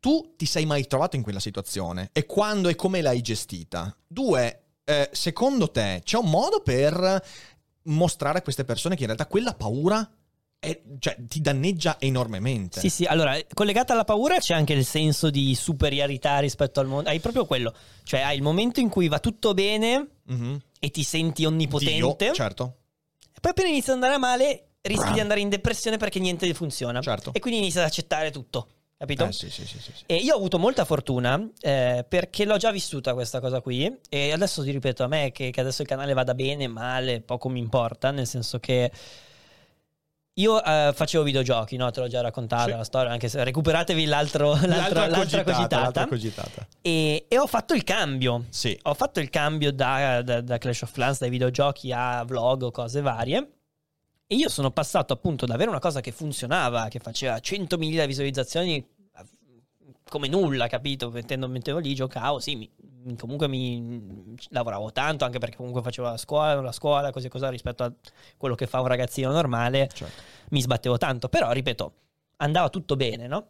tu 0.00 0.32
ti 0.36 0.46
sei 0.46 0.64
mai 0.64 0.86
trovato 0.86 1.16
in 1.16 1.22
quella 1.22 1.40
situazione? 1.40 2.08
E 2.14 2.24
quando 2.24 2.68
e 2.70 2.74
come 2.74 3.02
l'hai 3.02 3.20
gestita? 3.20 3.94
Due, 4.06 4.62
eh, 4.88 5.10
secondo 5.12 5.70
te 5.70 6.00
c'è 6.04 6.16
un 6.16 6.30
modo 6.30 6.60
per 6.60 7.22
mostrare 7.82 8.38
a 8.38 8.42
queste 8.42 8.64
persone 8.64 8.94
che 8.94 9.00
in 9.02 9.06
realtà 9.08 9.26
quella 9.26 9.52
paura 9.54 10.08
è- 10.58 10.80
cioè, 10.98 11.16
ti 11.28 11.40
danneggia 11.40 11.96
enormemente? 12.00 12.80
Sì, 12.80 12.88
sì, 12.88 13.04
allora, 13.04 13.36
collegata 13.52 13.92
alla 13.92 14.04
paura 14.04 14.38
c'è 14.38 14.54
anche 14.54 14.72
il 14.72 14.84
senso 14.84 15.28
di 15.30 15.54
superiorità 15.54 16.38
rispetto 16.38 16.80
al 16.80 16.86
mondo. 16.86 17.08
Hai 17.10 17.20
proprio 17.20 17.44
quello. 17.46 17.74
Cioè, 18.04 18.20
hai 18.20 18.36
il 18.36 18.42
momento 18.42 18.80
in 18.80 18.88
cui 18.88 19.08
va 19.08 19.18
tutto 19.18 19.54
bene 19.54 20.06
Mhm. 20.24 20.58
e 20.80 20.90
ti 20.90 21.02
senti 21.02 21.44
onnipotente. 21.44 22.24
Dio, 22.24 22.32
certo. 22.32 22.76
E 23.34 23.38
poi 23.40 23.50
appena 23.50 23.68
inizia 23.68 23.92
ad 23.92 24.02
andare 24.02 24.18
male, 24.20 24.68
rischi 24.82 25.12
di 25.12 25.20
andare 25.20 25.40
in 25.40 25.48
depressione 25.48 25.96
perché 25.98 26.18
niente 26.20 26.52
funziona. 26.54 27.00
Certo. 27.00 27.32
E 27.34 27.38
quindi 27.40 27.58
inizi 27.60 27.78
ad 27.78 27.84
accettare 27.84 28.30
tutto. 28.30 28.68
Capito? 28.98 29.26
Eh, 29.26 29.32
sì, 29.32 29.50
sì, 29.50 29.66
sì, 29.66 29.78
sì, 29.78 29.92
sì. 29.94 30.02
E 30.06 30.14
io 30.16 30.32
ho 30.32 30.36
avuto 30.38 30.58
molta 30.58 30.86
fortuna 30.86 31.38
eh, 31.60 32.02
perché 32.08 32.46
l'ho 32.46 32.56
già 32.56 32.70
vissuta 32.70 33.12
questa 33.12 33.40
cosa 33.40 33.60
qui 33.60 33.94
e 34.08 34.32
adesso 34.32 34.62
ti 34.62 34.70
ripeto 34.70 35.04
a 35.04 35.06
me 35.06 35.32
che, 35.32 35.50
che 35.50 35.60
adesso 35.60 35.82
il 35.82 35.88
canale 35.88 36.14
vada 36.14 36.34
bene, 36.34 36.66
male, 36.66 37.20
poco 37.20 37.50
mi 37.50 37.58
importa, 37.58 38.10
nel 38.10 38.26
senso 38.26 38.58
che 38.58 38.90
io 40.38 40.62
eh, 40.62 40.92
facevo 40.94 41.24
videogiochi, 41.24 41.76
no? 41.76 41.90
Te 41.90 42.00
l'ho 42.00 42.08
già 42.08 42.20
raccontata 42.20 42.64
Sì. 42.64 42.70
la 42.70 42.84
storia, 42.84 43.10
anche 43.10 43.28
se 43.28 43.42
recuperatevi 43.42 44.04
l'altro, 44.06 44.50
l'altro- 44.52 44.68
L'altra 44.68 45.06
l'altra 45.06 45.44
cogitata. 45.44 45.80
l'altra 45.80 46.06
cogitata. 46.06 46.66
E, 46.82 47.24
e 47.28 47.38
ho 47.38 47.46
fatto 47.46 47.72
il 47.74 47.84
cambio. 47.84 48.44
Sì. 48.50 48.78
Ho 48.84 48.94
fatto 48.94 49.20
il 49.20 49.30
cambio 49.30 49.72
da, 49.72 50.20
da- 50.22 50.40
da 50.42 50.58
Clash 50.58 50.82
of 50.82 50.92
Clans, 50.92 51.20
dai 51.20 51.30
videogiochi 51.30 51.90
a 51.90 52.22
vlog 52.24 52.62
o 52.64 52.70
cose 52.70 53.00
varie. 53.00 53.50
E 54.26 54.34
io 54.34 54.48
sono 54.48 54.70
passato 54.70 55.12
appunto 55.12 55.46
da 55.46 55.54
avere 55.54 55.70
una 55.70 55.78
cosa 55.78 56.00
che 56.00 56.10
funzionava, 56.10 56.88
che 56.88 56.98
faceva 56.98 57.38
100.000 57.38 58.06
visualizzazioni 58.06 58.84
come 60.08 60.28
nulla, 60.28 60.68
capito? 60.68 61.10
Mettendo, 61.10 61.48
mettevo 61.48 61.78
lì, 61.78 61.94
giocavo, 61.94 62.38
sì, 62.38 62.54
mi- 62.56 62.70
comunque 63.16 63.48
mi 63.48 64.34
lavoravo 64.50 64.92
tanto, 64.92 65.24
anche 65.24 65.38
perché 65.38 65.56
comunque 65.56 65.82
facevo 65.82 66.08
la 66.08 66.16
scuola, 66.16 66.60
la 66.60 66.72
scuola, 66.72 67.10
così 67.10 67.26
e 67.26 67.28
cosa 67.28 67.48
rispetto 67.50 67.82
a 67.82 67.92
quello 68.36 68.54
che 68.54 68.66
fa 68.66 68.80
un 68.80 68.86
ragazzino 68.86 69.30
normale 69.32 69.88
Certo. 69.92 70.22
mi 70.50 70.60
sbattevo 70.60 70.96
tanto, 70.96 71.28
però 71.28 71.50
ripeto, 71.50 71.92
andava 72.36 72.68
tutto 72.68 72.96
bene, 72.96 73.26
no? 73.26 73.46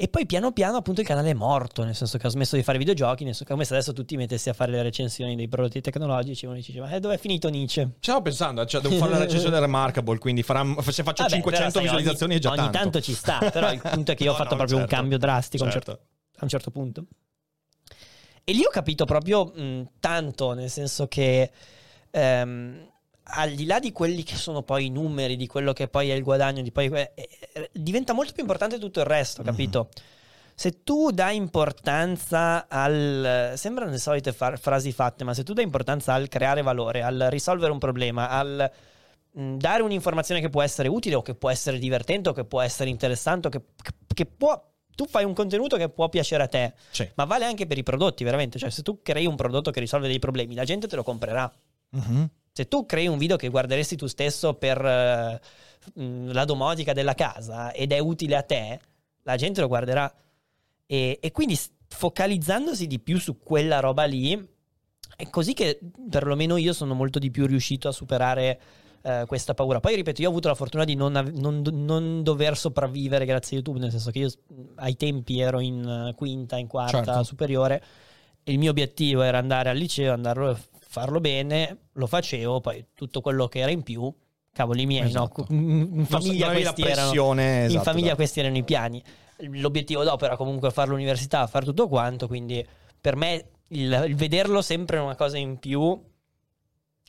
E 0.00 0.06
poi 0.06 0.26
piano 0.26 0.52
piano 0.52 0.76
appunto 0.76 1.00
il 1.00 1.06
canale 1.08 1.30
è 1.30 1.34
morto, 1.34 1.82
nel 1.82 1.96
senso 1.96 2.18
che 2.18 2.26
ho 2.28 2.30
smesso 2.30 2.54
di 2.54 2.62
fare 2.62 2.78
videogiochi, 2.78 3.24
nel 3.24 3.32
senso 3.32 3.42
che 3.42 3.50
come 3.50 3.64
se 3.64 3.74
adesso 3.74 3.92
tutti 3.92 4.16
mettessi 4.16 4.48
a 4.48 4.52
fare 4.52 4.70
le 4.70 4.80
recensioni 4.82 5.34
dei 5.34 5.48
prodotti 5.48 5.80
tecnologici, 5.80 6.46
uno 6.46 6.54
dice 6.54 6.78
ma 6.78 6.88
eh, 6.92 7.00
dove 7.00 7.14
è 7.14 7.18
finito 7.18 7.48
Nietzsche? 7.48 7.82
Ci 7.94 7.96
stavo 8.10 8.22
pensando, 8.22 8.64
cioè, 8.64 8.80
devo 8.80 8.94
fare 8.94 9.10
la 9.10 9.18
recensione 9.18 9.54
del 9.54 9.62
Remarkable, 9.64 10.18
quindi 10.18 10.44
farà- 10.44 10.62
se 10.82 11.02
faccio 11.02 11.24
Vabbè, 11.24 11.34
500 11.34 11.50
però, 11.50 11.70
sai, 11.70 11.82
visualizzazioni 11.82 12.32
ogni, 12.34 12.40
è 12.40 12.44
già 12.44 12.50
ogni 12.50 12.58
tanto. 12.58 12.78
tanto 12.78 13.00
ci 13.00 13.12
sta, 13.12 13.50
però 13.50 13.72
il 13.72 13.80
punto 13.80 14.12
è 14.12 14.14
che 14.14 14.22
io 14.22 14.30
ho 14.30 14.32
No, 14.38 14.38
fatto 14.38 14.50
no, 14.50 14.56
proprio 14.58 14.76
certo. 14.78 14.94
un 14.94 14.98
cambio 15.00 15.18
drastico 15.18 15.62
a 15.64 15.66
un 15.66 15.72
Certo. 15.72 15.90
certo- 15.90 16.06
a 16.36 16.44
un 16.44 16.48
certo 16.48 16.70
punto. 16.70 17.04
E 18.44 18.52
lì 18.52 18.64
ho 18.64 18.70
capito 18.70 19.04
proprio 19.04 19.46
mh, 19.46 19.88
tanto, 19.98 20.52
nel 20.52 20.70
senso 20.70 21.08
che 21.08 21.50
ehm, 22.12 22.88
al 23.30 23.52
di 23.52 23.64
là 23.66 23.78
di 23.78 23.92
quelli 23.92 24.22
che 24.22 24.36
sono 24.36 24.62
poi 24.62 24.86
i 24.86 24.90
numeri, 24.90 25.36
di 25.36 25.46
quello 25.46 25.72
che 25.72 25.88
poi 25.88 26.10
è 26.10 26.14
il 26.14 26.22
guadagno, 26.22 26.62
di 26.62 26.70
poi, 26.72 26.86
eh, 26.86 27.12
eh, 27.14 27.70
diventa 27.72 28.12
molto 28.12 28.32
più 28.32 28.42
importante 28.42 28.78
tutto 28.78 29.00
il 29.00 29.06
resto, 29.06 29.42
capito? 29.42 29.88
Se 30.54 30.82
tu 30.82 31.10
dai 31.10 31.36
importanza 31.36 32.66
al... 32.68 33.52
Sembrano 33.56 33.90
le 33.92 33.98
solite 33.98 34.32
far- 34.32 34.58
frasi 34.58 34.90
fatte, 34.92 35.22
ma 35.24 35.32
se 35.34 35.44
tu 35.44 35.52
dai 35.52 35.62
importanza 35.64 36.14
al 36.14 36.28
creare 36.28 36.62
valore, 36.62 37.02
al 37.02 37.28
risolvere 37.30 37.70
un 37.70 37.78
problema, 37.78 38.28
al 38.28 38.68
mh, 39.32 39.54
dare 39.56 39.82
un'informazione 39.82 40.40
che 40.40 40.48
può 40.48 40.62
essere 40.62 40.88
utile 40.88 41.14
o 41.14 41.22
che 41.22 41.34
può 41.34 41.48
essere 41.50 41.78
divertente 41.78 42.30
o 42.30 42.32
che 42.32 42.44
può 42.44 42.60
essere 42.60 42.90
interessante 42.90 43.46
o 43.46 43.50
che, 43.50 43.60
che- 43.80 43.92
che 44.14 44.26
può... 44.26 44.60
Tu 44.96 45.06
fai 45.06 45.22
un 45.22 45.32
contenuto 45.32 45.76
che 45.76 45.88
può 45.90 46.08
piacere 46.08 46.42
a 46.42 46.48
te, 46.48 46.74
Sì. 46.90 47.08
ma 47.14 47.24
vale 47.24 47.44
anche 47.44 47.68
per 47.68 47.78
i 47.78 47.84
prodotti, 47.84 48.24
veramente. 48.24 48.58
Cioè, 48.58 48.70
se 48.70 48.82
tu 48.82 48.98
crei 49.00 49.26
un 49.26 49.36
prodotto 49.36 49.70
che 49.70 49.78
risolve 49.78 50.08
dei 50.08 50.18
problemi, 50.18 50.56
la 50.56 50.64
gente 50.64 50.88
te 50.88 50.96
lo 50.96 51.04
comprerà. 51.04 51.48
Mhm. 51.90 52.28
Se 52.58 52.66
tu 52.66 52.86
crei 52.86 53.06
un 53.06 53.18
video 53.18 53.36
che 53.36 53.50
guarderesti 53.50 53.94
tu 53.94 54.08
stesso 54.08 54.54
per 54.54 54.82
mh, 55.94 56.32
la 56.32 56.44
domotica 56.44 56.92
della 56.92 57.14
casa 57.14 57.70
ed 57.72 57.92
è 57.92 58.00
utile 58.00 58.34
a 58.34 58.42
te, 58.42 58.80
la 59.22 59.36
gente 59.36 59.60
lo 59.60 59.68
guarderà. 59.68 60.12
E, 60.84 61.18
e 61.22 61.30
quindi 61.30 61.56
focalizzandosi 61.86 62.88
di 62.88 62.98
più 62.98 63.20
su 63.20 63.38
quella 63.38 63.78
roba 63.78 64.02
lì, 64.06 64.44
è 65.14 65.30
così 65.30 65.54
che 65.54 65.78
perlomeno 66.10 66.56
io 66.56 66.72
sono 66.72 66.94
molto 66.94 67.20
di 67.20 67.30
più 67.30 67.46
riuscito 67.46 67.86
a 67.86 67.92
superare 67.92 68.60
eh, 69.02 69.22
questa 69.28 69.54
paura. 69.54 69.78
Poi 69.78 69.94
ripeto, 69.94 70.20
io 70.20 70.26
ho 70.26 70.30
avuto 70.32 70.48
la 70.48 70.56
fortuna 70.56 70.82
di 70.82 70.96
non, 70.96 71.14
ave- 71.14 71.30
non- 71.36 71.62
non 71.70 72.24
dover 72.24 72.56
sopravvivere 72.56 73.24
grazie 73.24 73.52
a 73.56 73.60
YouTube, 73.60 73.78
nel 73.78 73.92
senso 73.92 74.10
che 74.10 74.18
io 74.18 74.28
s- 74.30 74.38
ai 74.78 74.96
tempi 74.96 75.38
ero 75.38 75.60
in 75.60 76.08
eh, 76.08 76.14
quinta, 76.16 76.56
in 76.56 76.66
quarta 76.66 77.04
Certo. 77.04 77.22
superiore. 77.22 77.84
e 78.42 78.50
Il 78.50 78.58
mio 78.58 78.72
obiettivo 78.72 79.22
era 79.22 79.38
andare 79.38 79.68
al 79.70 79.76
liceo, 79.76 80.12
andarlo 80.12 80.50
a 80.50 80.58
farlo 80.98 81.20
bene, 81.20 81.78
lo 81.92 82.06
facevo, 82.06 82.60
poi 82.60 82.86
tutto 82.94 83.20
quello 83.20 83.46
che 83.48 83.60
era 83.60 83.70
in 83.70 83.82
più, 83.82 84.12
cavoli 84.52 84.86
miei, 84.86 85.06
Esatto. 85.06 85.46
no? 85.48 85.56
In 85.56 86.06
famiglia 86.06 86.50
questi 86.50 86.82
erano, 86.82 87.08
pressione, 87.10 87.42
in 87.42 87.64
esatto, 87.64 87.82
famiglia 87.84 88.04
esatto. 88.06 88.16
questi 88.16 88.40
erano 88.40 88.56
i 88.56 88.64
piani. 88.64 89.02
L'obiettivo 89.36 90.02
dopo 90.02 90.24
era 90.24 90.36
comunque 90.36 90.70
fare 90.70 90.90
l'università, 90.90 91.46
fare 91.46 91.64
tutto 91.64 91.86
quanto, 91.88 92.26
quindi 92.26 92.66
per 93.00 93.14
me 93.16 93.50
il, 93.68 94.04
il 94.08 94.14
vederlo 94.16 94.62
sempre 94.62 94.98
una 94.98 95.14
cosa 95.14 95.38
in 95.38 95.58
più 95.58 96.00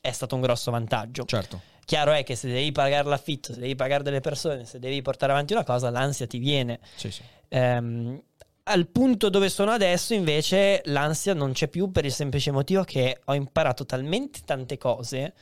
è 0.01 0.11
stato 0.11 0.35
un 0.35 0.41
grosso 0.41 0.71
vantaggio. 0.71 1.25
Certo. 1.25 1.61
Chiaro 1.85 2.11
è 2.11 2.23
che 2.23 2.35
se 2.35 2.47
devi 2.47 2.71
pagare 2.71 3.07
l'affitto, 3.07 3.53
se 3.53 3.59
devi 3.59 3.75
pagare 3.75 4.03
delle 4.03 4.19
persone, 4.19 4.65
se 4.65 4.77
devi 4.77 5.01
portare 5.01 5.31
avanti 5.31 5.53
una 5.53 5.63
cosa, 5.63 5.89
l'ansia 5.89 6.27
ti 6.27 6.37
viene. 6.37 6.79
Sì, 6.95 7.09
sì. 7.09 7.23
Ehm, 7.47 8.21
al 8.69 8.87
punto 8.87 9.29
dove 9.29 9.49
sono 9.49 9.71
adesso, 9.71 10.13
invece, 10.13 10.81
l'ansia 10.85 11.33
non 11.33 11.53
c'è 11.53 11.67
più 11.67 11.91
per 11.91 12.05
il 12.05 12.13
semplice 12.13 12.51
motivo 12.51 12.83
che 12.83 13.19
ho 13.25 13.33
imparato 13.33 13.85
talmente 13.85 14.41
tante 14.45 14.77
cose 14.77 15.33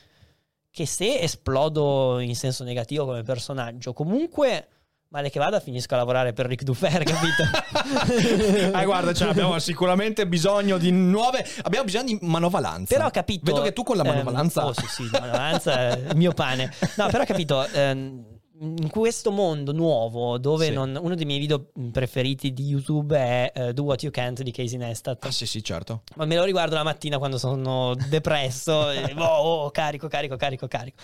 che 0.72 0.86
se 0.86 1.20
esplodo 1.20 2.20
in 2.20 2.36
senso 2.36 2.64
negativo 2.64 3.06
come 3.06 3.24
personaggio, 3.24 3.94
comunque, 3.94 4.68
male 5.10 5.30
che 5.30 5.40
vada, 5.40 5.60
finisco 5.60 5.94
a 5.96 5.98
lavorare 5.98 6.32
per 6.34 6.46
Rick 6.46 6.64
Dufer, 6.64 7.04
capito? 7.04 8.72
ah, 8.72 8.86
guarda, 8.86 9.14
cioè, 9.14 9.30
abbiamo 9.30 9.60
sicuramente 9.60 10.26
bisogno 10.28 10.78
di 10.78 10.92
nuove. 10.92 11.46
Abbiamo 11.64 11.86
bisogno 11.86 12.06
di 12.06 12.20
manovalanza. 12.22 12.96
Però 12.96 13.08
ho 13.08 13.12
capito. 13.12 13.52
Vedo 13.52 13.62
che 13.62 13.74
tu 13.74 13.84
con 13.84 13.98
la 13.98 14.04
ehm, 14.04 14.10
manovalanza. 14.10 14.66
oh, 14.66 14.74
sì, 14.74 14.86
sì, 14.88 15.10
la 15.12 15.20
manovalanza 15.20 15.90
è 15.90 16.10
il 16.12 16.16
mio 16.16 16.32
pane. 16.32 16.72
No, 16.96 17.08
però 17.08 17.24
ho 17.24 17.26
capito. 17.26 17.66
ehm, 17.66 18.37
in 18.60 18.90
questo 18.90 19.32
mondo 19.32 19.72
nuovo, 19.72 20.38
dove 20.38 20.68
Sì. 20.68 20.74
non- 20.74 20.98
uno 21.00 21.16
dei 21.16 21.26
miei 21.26 21.40
video 21.40 21.68
preferiti 21.92 22.54
di 22.54 22.66
YouTube 22.66 23.16
è 23.16 23.52
eh, 23.54 23.74
Do 23.74 23.84
What 23.84 24.02
You 24.04 24.12
Can't 24.12 24.42
di 24.42 24.52
Casey 24.52 24.78
Neistat. 24.78 25.26
Ah, 25.26 25.32
sì, 25.32 25.46
sì, 25.46 25.64
certo. 25.64 26.02
Ma 26.16 26.26
me 26.26 26.36
lo 26.36 26.44
riguardo 26.44 26.74
la 26.76 26.84
mattina 26.84 27.18
quando 27.18 27.38
sono 27.38 27.94
depresso, 28.10 28.90
e, 28.92 29.14
oh, 29.18 29.26
oh, 29.66 29.70
carico, 29.72 30.08
carico, 30.08 30.36
carico, 30.38 30.68
carico. 30.68 31.02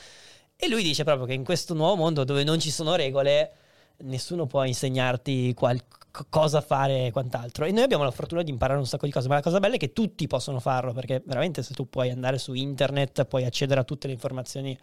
E 0.56 0.68
lui 0.70 0.82
dice 0.84 1.04
proprio 1.04 1.26
che 1.28 1.34
in 1.34 1.44
questo 1.44 1.74
nuovo 1.74 1.96
mondo 1.96 2.24
dove 2.24 2.44
non 2.44 2.60
ci 2.60 2.72
sono 2.72 2.96
regole, 2.96 3.52
nessuno 4.04 4.48
può 4.48 4.64
insegnarti 4.64 5.54
qual- 5.54 5.84
co- 6.10 6.26
cosa 6.30 6.62
fare 6.62 7.08
e 7.08 7.12
quant'altro. 7.12 7.66
E 7.66 7.72
noi 7.72 7.84
abbiamo 7.84 8.04
la 8.04 8.12
fortuna 8.12 8.42
di 8.44 8.50
imparare 8.52 8.80
un 8.80 8.88
sacco 8.88 9.06
di 9.06 9.12
cose, 9.12 9.28
ma 9.28 9.36
la 9.36 9.42
cosa 9.42 9.60
bella 9.60 9.76
è 9.76 9.78
che 9.78 9.94
tutti 9.94 10.26
possono 10.28 10.60
farlo, 10.60 10.94
perché 10.94 11.22
veramente 11.26 11.62
se 11.62 11.74
tu 11.74 11.88
puoi 11.90 12.10
andare 12.10 12.38
su 12.40 12.54
internet, 12.54 13.26
puoi 13.26 13.44
accedere 13.46 13.80
a 13.80 13.84
tutte 13.84 14.08
le 14.08 14.14
informazioni 14.14 14.78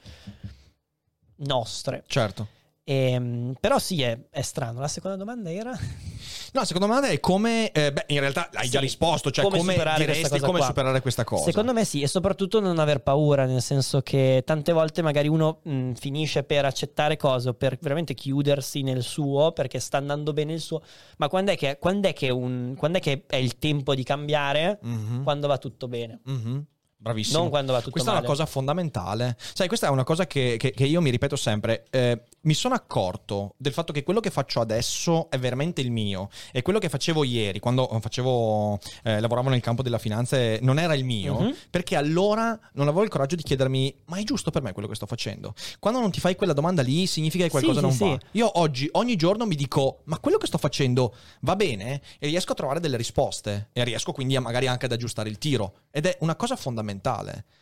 nostre. 1.37 2.04
Certo. 2.06 2.46
Ehm, 2.84 3.54
però 3.60 3.78
sì, 3.78 4.02
è, 4.02 4.18
è 4.30 4.42
strano. 4.42 4.80
La 4.80 4.88
seconda 4.88 5.16
domanda 5.16 5.50
era... 5.52 5.72
No, 6.52 6.64
secondo 6.64 6.92
me 6.92 7.08
è 7.08 7.20
come. 7.20 7.70
eh, 7.70 7.92
beh, 7.92 8.06
in 8.08 8.18
realtà 8.18 8.50
hai 8.54 8.68
già 8.68 8.78
Sì, 8.80 8.84
risposto. 8.86 9.30
Cioè, 9.30 9.44
come 9.44 9.58
come, 9.58 9.72
superare 9.74 9.98
diresti 9.98 10.20
questa 10.28 10.36
cosa 10.38 10.46
come 10.46 10.58
qua. 10.58 10.66
superare 10.66 11.00
questa 11.00 11.22
cosa. 11.24 11.44
Secondo 11.44 11.72
me 11.72 11.84
sì, 11.84 12.02
e 12.02 12.08
soprattutto 12.08 12.58
non 12.58 12.80
aver 12.80 13.02
paura, 13.02 13.44
nel 13.46 13.62
senso 13.62 14.00
che 14.00 14.42
tante 14.44 14.72
volte 14.72 15.00
magari 15.00 15.28
uno 15.28 15.60
mh, 15.62 15.92
finisce 15.92 16.42
per 16.42 16.64
accettare 16.64 17.16
cose 17.16 17.50
o 17.50 17.54
per 17.54 17.78
veramente 17.80 18.14
chiudersi 18.14 18.82
nel 18.82 19.04
suo 19.04 19.52
perché 19.52 19.78
sta 19.78 19.98
andando 19.98 20.32
bene 20.32 20.52
il 20.54 20.60
suo, 20.60 20.82
ma 21.18 21.28
quando 21.28 21.52
è 21.52 21.56
che, 21.56 21.78
quando 21.78 22.08
è, 22.08 22.12
che 22.12 22.30
un, 22.30 22.74
quando 22.76 22.98
è, 22.98 23.00
che 23.00 23.22
è 23.28 23.36
il 23.36 23.56
tempo 23.58 23.94
di 23.94 24.02
cambiare? 24.02 24.80
Mhm. 24.82 25.22
Quando 25.22 25.46
va 25.46 25.56
tutto 25.56 25.86
bene. 25.86 26.20
Mhm. 26.24 26.64
Bravissimo. 27.02 27.38
Non 27.38 27.48
quando 27.48 27.72
va 27.72 27.78
tutto 27.78 27.92
Questa 27.92 28.10
male. 28.10 28.22
è 28.22 28.26
una 28.26 28.36
cosa 28.36 28.46
fondamentale. 28.46 29.34
Sai, 29.54 29.68
questa 29.68 29.86
è 29.86 29.90
una 29.90 30.04
cosa 30.04 30.26
che, 30.26 30.56
che- 30.58 30.72
che 30.72 30.84
io 30.84 31.00
mi 31.00 31.08
ripeto 31.08 31.34
sempre. 31.34 31.86
Eh, 31.88 32.20
mi 32.42 32.52
sono 32.52 32.74
accorto 32.74 33.54
del 33.56 33.72
fatto 33.72 33.90
che 33.94 34.02
quello 34.02 34.20
che 34.20 34.28
faccio 34.30 34.60
adesso 34.60 35.30
è 35.30 35.38
veramente 35.38 35.80
il 35.80 35.90
mio. 35.90 36.28
E 36.52 36.60
quello 36.60 36.78
che 36.78 36.90
facevo 36.90 37.24
ieri, 37.24 37.58
quando 37.58 37.88
facevo, 38.00 38.78
eh, 39.04 39.18
lavoravo 39.18 39.48
nel 39.48 39.62
campo 39.62 39.82
della 39.82 39.96
finanza, 39.96 40.36
eh, 40.36 40.58
non 40.60 40.78
era 40.78 40.94
il 40.94 41.04
mio. 41.04 41.38
Mhm. 41.40 41.54
Perché 41.70 41.96
allora 41.96 42.58
non 42.74 42.86
avevo 42.86 43.02
il 43.02 43.08
coraggio 43.08 43.34
di 43.34 43.42
chiedermi: 43.44 43.94
ma 44.06 44.18
è 44.18 44.22
giusto 44.22 44.50
per 44.50 44.60
me 44.60 44.72
quello 44.72 44.86
che 44.88 44.94
sto 44.94 45.06
facendo? 45.06 45.54
Quando 45.78 46.00
non 46.00 46.10
ti 46.10 46.20
fai 46.20 46.36
quella 46.36 46.52
domanda 46.52 46.82
lì, 46.82 47.06
significa 47.06 47.44
che 47.44 47.50
qualcosa 47.50 47.78
Sì, 47.80 47.84
non 47.86 47.92
sì, 47.94 48.04
va. 48.04 48.18
sì. 48.20 48.26
Io 48.38 48.58
oggi, 48.60 48.88
ogni 48.92 49.16
giorno 49.16 49.46
mi 49.46 49.54
dico: 49.54 50.00
ma 50.04 50.18
quello 50.18 50.36
che 50.36 50.46
sto 50.46 50.58
facendo 50.58 51.14
va 51.40 51.56
bene? 51.56 52.02
E 52.18 52.26
riesco 52.26 52.52
a 52.52 52.56
trovare 52.56 52.78
delle 52.80 52.98
risposte. 52.98 53.68
E 53.72 53.84
riesco 53.84 54.12
quindi 54.12 54.36
a 54.36 54.40
magari 54.42 54.66
anche 54.66 54.84
ad 54.84 54.92
aggiustare 54.92 55.30
il 55.30 55.38
tiro. 55.38 55.72
Ed 55.90 56.04
è 56.04 56.18
una 56.20 56.36
cosa 56.36 56.56
fondamentale. 56.56 56.88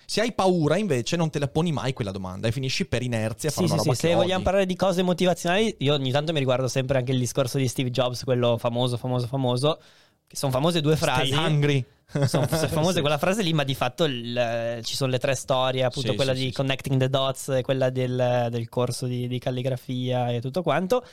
Se 0.06 0.22
hai 0.22 0.32
paura, 0.32 0.78
invece, 0.78 1.16
non 1.16 1.28
te 1.28 1.38
la 1.38 1.48
poni 1.48 1.70
mai 1.70 1.92
quella 1.92 2.10
domanda 2.12 2.48
e 2.48 2.52
finisci 2.52 2.86
per 2.86 3.02
inerzia 3.02 3.50
a 3.50 3.52
fare 3.52 3.66
Sì, 3.66 3.72
una 3.74 3.82
sì, 3.82 3.90
sì, 3.90 3.94
se 3.96 4.06
odi. 4.08 4.16
vogliamo 4.16 4.42
parlare 4.42 4.64
di 4.64 4.74
cose 4.74 5.02
motivazionali, 5.02 5.74
io 5.80 5.92
ogni 5.94 6.10
tanto 6.10 6.32
mi 6.32 6.38
riguardo 6.38 6.66
sempre 6.66 6.96
anche 6.98 7.12
il 7.12 7.18
discorso 7.18 7.58
di 7.58 7.68
Steve 7.68 7.90
Jobs, 7.90 8.24
quello 8.24 8.56
famoso, 8.56 8.96
famoso, 8.96 9.26
famoso, 9.26 9.78
che 10.26 10.36
sono 10.36 10.50
famose 10.50 10.80
due 10.80 10.96
frasi. 10.96 11.32
Stay 11.32 11.44
hungry. 11.44 11.84
sono 12.26 12.46
famose 12.48 12.94
Sì. 12.94 13.00
quella 13.00 13.18
frase 13.18 13.42
lì, 13.42 13.52
ma 13.52 13.64
di 13.64 13.74
fatto 13.74 14.04
il- 14.04 14.80
ci 14.82 14.96
sono 14.96 15.10
le 15.10 15.18
tre 15.18 15.34
storie, 15.34 15.84
appunto 15.84 16.10
Sì, 16.10 16.16
quella 16.16 16.34
sì, 16.34 16.44
di. 16.46 16.52
Connecting 16.52 16.98
the 16.98 17.10
Dots, 17.10 17.58
quella 17.62 17.90
del, 17.90 18.46
del 18.50 18.68
corso 18.70 19.04
di, 19.06 19.28
di 19.28 19.38
calligrafia 19.38 20.30
e 20.30 20.40
tutto 20.40 20.62
quanto. 20.62 21.04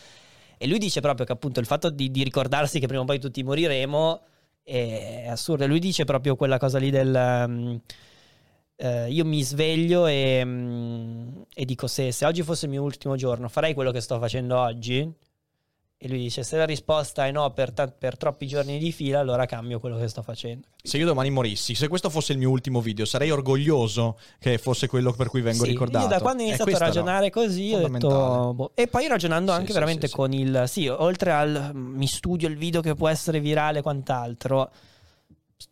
E 0.57 0.68
lui 0.68 0.78
dice 0.78 1.01
proprio 1.01 1.26
che 1.26 1.34
appunto 1.34 1.59
il 1.59 1.66
fatto 1.66 1.89
di, 1.89 2.09
di 2.11 2.24
ricordarsi 2.24 2.80
che 2.80 2.88
prima 2.88 3.01
o 3.01 3.05
poi 3.05 3.20
tutti 3.20 3.43
moriremo 3.43 4.22
è 4.66 5.28
assurdo. 5.30 5.63
E 5.63 5.68
Lui 5.68 5.80
dice 5.80 6.03
proprio 6.05 6.36
quella 6.36 6.57
cosa 6.57 6.80
lì 6.80 6.89
del... 6.89 7.45
um, 7.47 7.80
eh, 8.78 9.09
io 9.09 9.24
mi 9.24 9.41
sveglio 9.41 10.05
e, 10.05 10.43
mm, 10.43 11.41
e 11.53 11.66
dico 11.66 11.88
se, 11.88 12.11
se 12.11 12.26
oggi 12.26 12.43
fosse 12.43 12.66
il 12.66 12.72
mio 12.72 12.84
ultimo 12.84 13.16
giorno 13.16 13.47
farei 13.47 13.74
quello 13.74 13.91
che 13.91 14.01
sto 14.01 14.20
facendo 14.20 14.57
oggi? 14.59 15.09
E 16.06 16.08
lui 16.08 16.20
dice 16.20 16.43
se 16.43 16.56
la 16.56 16.66
risposta 16.66 17.26
è 17.26 17.32
no 17.32 17.49
per, 17.49 17.72
ta- 17.72 17.88
per 17.88 18.16
troppi 18.16 18.45
giorni 18.45 18.78
di 18.78 18.91
fila 18.91 19.22
allora 19.22 19.47
cambio 19.47 19.80
quello 19.80 19.97
che 19.97 20.08
sto 20.08 20.22
facendo. 20.22 20.68
Se 20.84 20.97
io 20.99 21.06
domani 21.08 21.32
morissi, 21.32 21.74
se 21.74 21.88
questo 21.88 22.12
fosse 22.12 22.32
il 22.32 22.38
mio 22.38 22.51
ultimo 22.51 22.80
video, 22.80 23.06
sarei 23.06 23.32
orgoglioso 23.32 24.20
che 24.38 24.60
fosse 24.60 24.86
quello 24.86 25.14
per 25.14 25.30
cui 25.30 25.41
vengo 25.41 25.64
Sì, 25.64 25.72
ricordato. 25.72 26.03
Io 26.06 26.12
da 26.12 26.20
quando 26.22 26.43
ho 26.43 26.45
È 26.45 26.49
iniziato 26.49 26.70
a 26.70 26.78
questa, 26.78 26.86
no? 26.86 26.91
ragionare 26.93 27.32
così 27.32 27.74
ho 27.74 27.88
detto... 27.88 28.53
Boh. 28.53 28.72
E 28.76 28.86
poi 28.86 29.08
ragionando 29.08 29.51
Sì, 29.51 29.58
anche 29.58 29.68
sì, 29.70 29.74
veramente 29.74 30.10
con 30.12 30.32
il... 30.32 30.66
Sì, 30.68 30.88
oltre 30.88 31.32
al 31.32 31.72
mm, 31.74 31.95
mi 31.95 32.06
studio 32.06 32.47
il 32.47 32.56
video 32.56 32.82
che 32.82 32.93
può 32.93 33.08
essere 33.08 33.39
virale 33.39 33.80
e 33.80 33.82
quant'altro, 33.82 34.70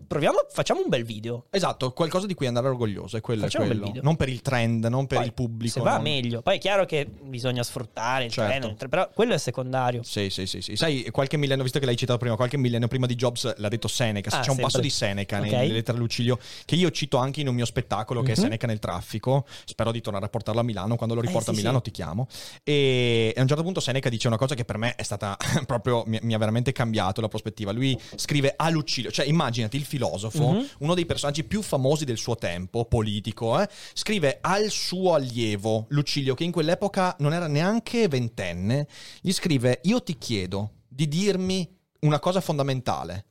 proviamo, 0.08 0.38
facciamo 0.50 0.82
un 0.82 0.90
bel 0.90 1.04
video. 1.04 1.46
Esatto, 1.50 1.92
qualcosa 1.92 2.26
di 2.26 2.34
cui 2.34 2.48
andare 2.48 2.68
orgoglioso, 2.68 3.18
è 3.18 3.22
quello. 3.22 3.42
è 3.42 3.44
Facciamo 3.46 3.66
un 3.66 3.70
bel 3.70 3.78
quello. 3.80 3.94
video. 3.94 4.08
Non 4.08 4.16
per 4.18 4.30
il 4.30 4.42
trend, 4.42 4.86
non 4.86 5.08
per 5.08 5.18
Poi, 5.20 5.28
il 5.28 5.34
pubblico. 5.34 5.74
Se 5.74 5.80
va 5.82 5.94
non- 5.96 6.04
meglio. 6.04 6.42
Poi 6.42 6.56
è 6.56 6.60
chiaro 6.60 6.86
che 6.86 7.06
bisogna 7.06 7.64
sfruttare 7.64 8.26
il 8.26 8.32
Certo. 8.32 8.74
treno, 8.76 8.90
però 8.90 9.10
quello 9.14 9.34
è 9.34 9.38
secondario. 9.38 10.04
Sì, 10.04 10.30
sì, 10.30 10.46
sì, 10.46 10.62
sì. 10.62 10.76
Sai, 10.76 11.10
qualche 11.12 11.38
millennio, 11.38 11.64
visto 11.64 11.80
che 11.80 11.86
l'hai 11.86 11.98
citato 11.98 12.18
prima, 12.20 12.36
qualche 12.36 12.58
millennio 12.58 12.88
prima 12.88 13.06
di 13.06 13.16
Jobs 13.16 13.56
l'ha 13.58 13.68
detto 13.70 13.88
Seneca. 13.88 14.30
Ah, 14.30 14.32
C'è 14.32 14.38
un 14.38 14.44
sempre. 14.46 14.64
passo 14.64 14.80
di 14.80 14.90
Seneca 14.90 15.38
Ok. 15.40 15.46
nelle 15.52 15.74
lettere 15.74 15.98
Lucilio 15.98 16.40
che 16.66 16.76
io 16.76 16.90
cito 16.92 17.18
anche 17.18 17.42
in 17.42 17.48
un 17.48 17.56
mio 17.56 17.66
spettacolo 17.66 18.22
che 18.22 18.32
è 18.34 18.36
Mhm. 18.38 18.44
Seneca 18.44 18.68
nel 18.68 18.80
traffico. 18.80 19.46
Spero 19.66 19.92
di 19.92 20.02
tornare 20.02 20.26
a 20.26 20.30
portarlo 20.30 20.62
a 20.62 20.64
Milano. 20.64 20.96
Quando 20.96 21.14
lo 21.16 21.22
Eh, 21.22 21.26
riporto 21.26 21.52
sì, 21.52 21.58
a 21.58 21.60
Milano 21.60 21.78
sì. 21.78 21.84
ti 21.84 21.92
chiamo. 21.92 22.28
E 22.64 23.34
a 23.36 23.42
un 23.42 23.48
certo 23.48 23.64
punto 23.64 23.80
Seneca 23.80 24.10
dice 24.10 24.28
una 24.28 24.38
cosa 24.38 24.56
che 24.56 24.66
per 24.66 24.78
me 24.78 24.96
è 24.96 25.04
stata 25.04 25.36
proprio, 25.68 26.04
mi, 26.08 26.20
mi 26.24 26.34
ha 26.34 26.38
veramente 26.38 26.72
cambiato 26.72 27.22
la 27.22 27.28
prospettiva. 27.28 27.72
Lui 27.72 28.00
scrive 28.16 28.54
a 28.56 28.70
Lucilio, 28.70 29.12
cioè 29.12 29.26
immaginati 29.26 29.73
il 29.78 29.86
filosofo, 29.86 30.52
Mhm. 30.52 30.68
uno 30.80 30.94
dei 30.94 31.06
personaggi 31.06 31.44
più 31.44 31.62
famosi 31.62 32.06
del 32.06 32.18
suo 32.18 32.36
tempo, 32.36 32.86
politico, 32.86 33.60
eh, 33.62 33.68
scrive 33.94 34.40
al 34.42 34.70
suo 34.70 35.14
allievo 35.14 35.86
Lucilio, 35.90 36.34
che 36.36 36.44
in 36.44 36.52
quell'epoca 36.52 37.16
non 37.20 37.34
era 37.34 37.48
neanche 37.48 38.08
ventenne, 38.08 38.88
gli 39.22 39.32
scrive: 39.32 39.80
Io 39.84 40.02
ti 40.04 40.18
chiedo 40.18 40.72
di 40.88 41.08
dirmi 41.08 41.68
una 42.02 42.20
cosa 42.20 42.42
fondamentale. 42.42 43.26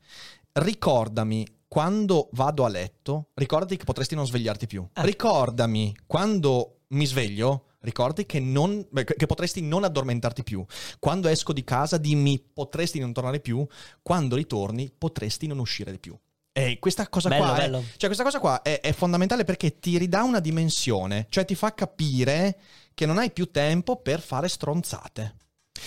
Ricordami 0.52 1.46
quando 1.66 2.28
vado 2.32 2.64
a 2.64 2.68
letto, 2.68 3.28
ricordati 3.34 3.76
che 3.76 3.84
potresti 3.84 4.14
non 4.14 4.26
svegliarti 4.26 4.66
più. 4.66 4.86
Ah. 4.92 5.02
Ricordami 5.02 5.96
quando 6.06 6.80
mi 6.88 7.06
sveglio. 7.06 7.66
Ricordi 7.82 8.26
che, 8.26 8.38
non- 8.38 8.86
che 8.92 9.26
potresti 9.26 9.60
non 9.60 9.82
addormentarti 9.82 10.44
più. 10.44 10.64
Quando 11.00 11.26
esco 11.26 11.52
di 11.52 11.64
casa, 11.64 11.96
dimmi 11.96 12.38
potresti 12.38 13.00
non 13.00 13.12
tornare 13.12 13.40
più. 13.40 13.66
Quando 14.02 14.36
ritorni, 14.36 14.92
potresti 14.96 15.48
non 15.48 15.58
uscire 15.58 15.90
di 15.90 15.98
più. 15.98 16.16
E 16.52 16.78
questa 16.78 17.08
cosa 17.08 17.30
Bello, 17.30 17.44
qua, 17.44 17.54
è- 17.56 17.58
bello. 17.60 17.82
cioè 17.96 18.06
questa 18.06 18.24
cosa 18.24 18.38
qua 18.38 18.60
è, 18.62 18.80
è 18.80 18.92
fondamentale 18.92 19.44
perché 19.44 19.78
ti 19.78 19.96
ridà 19.96 20.22
una 20.22 20.38
dimensione, 20.40 21.26
cioè 21.30 21.44
ti 21.46 21.54
fa 21.54 21.72
capire 21.72 22.58
che 22.94 23.06
non 23.06 23.16
hai 23.18 23.30
più 23.30 23.50
tempo 23.50 23.96
per 23.96 24.20
fare 24.20 24.48
stronzate. 24.48 25.36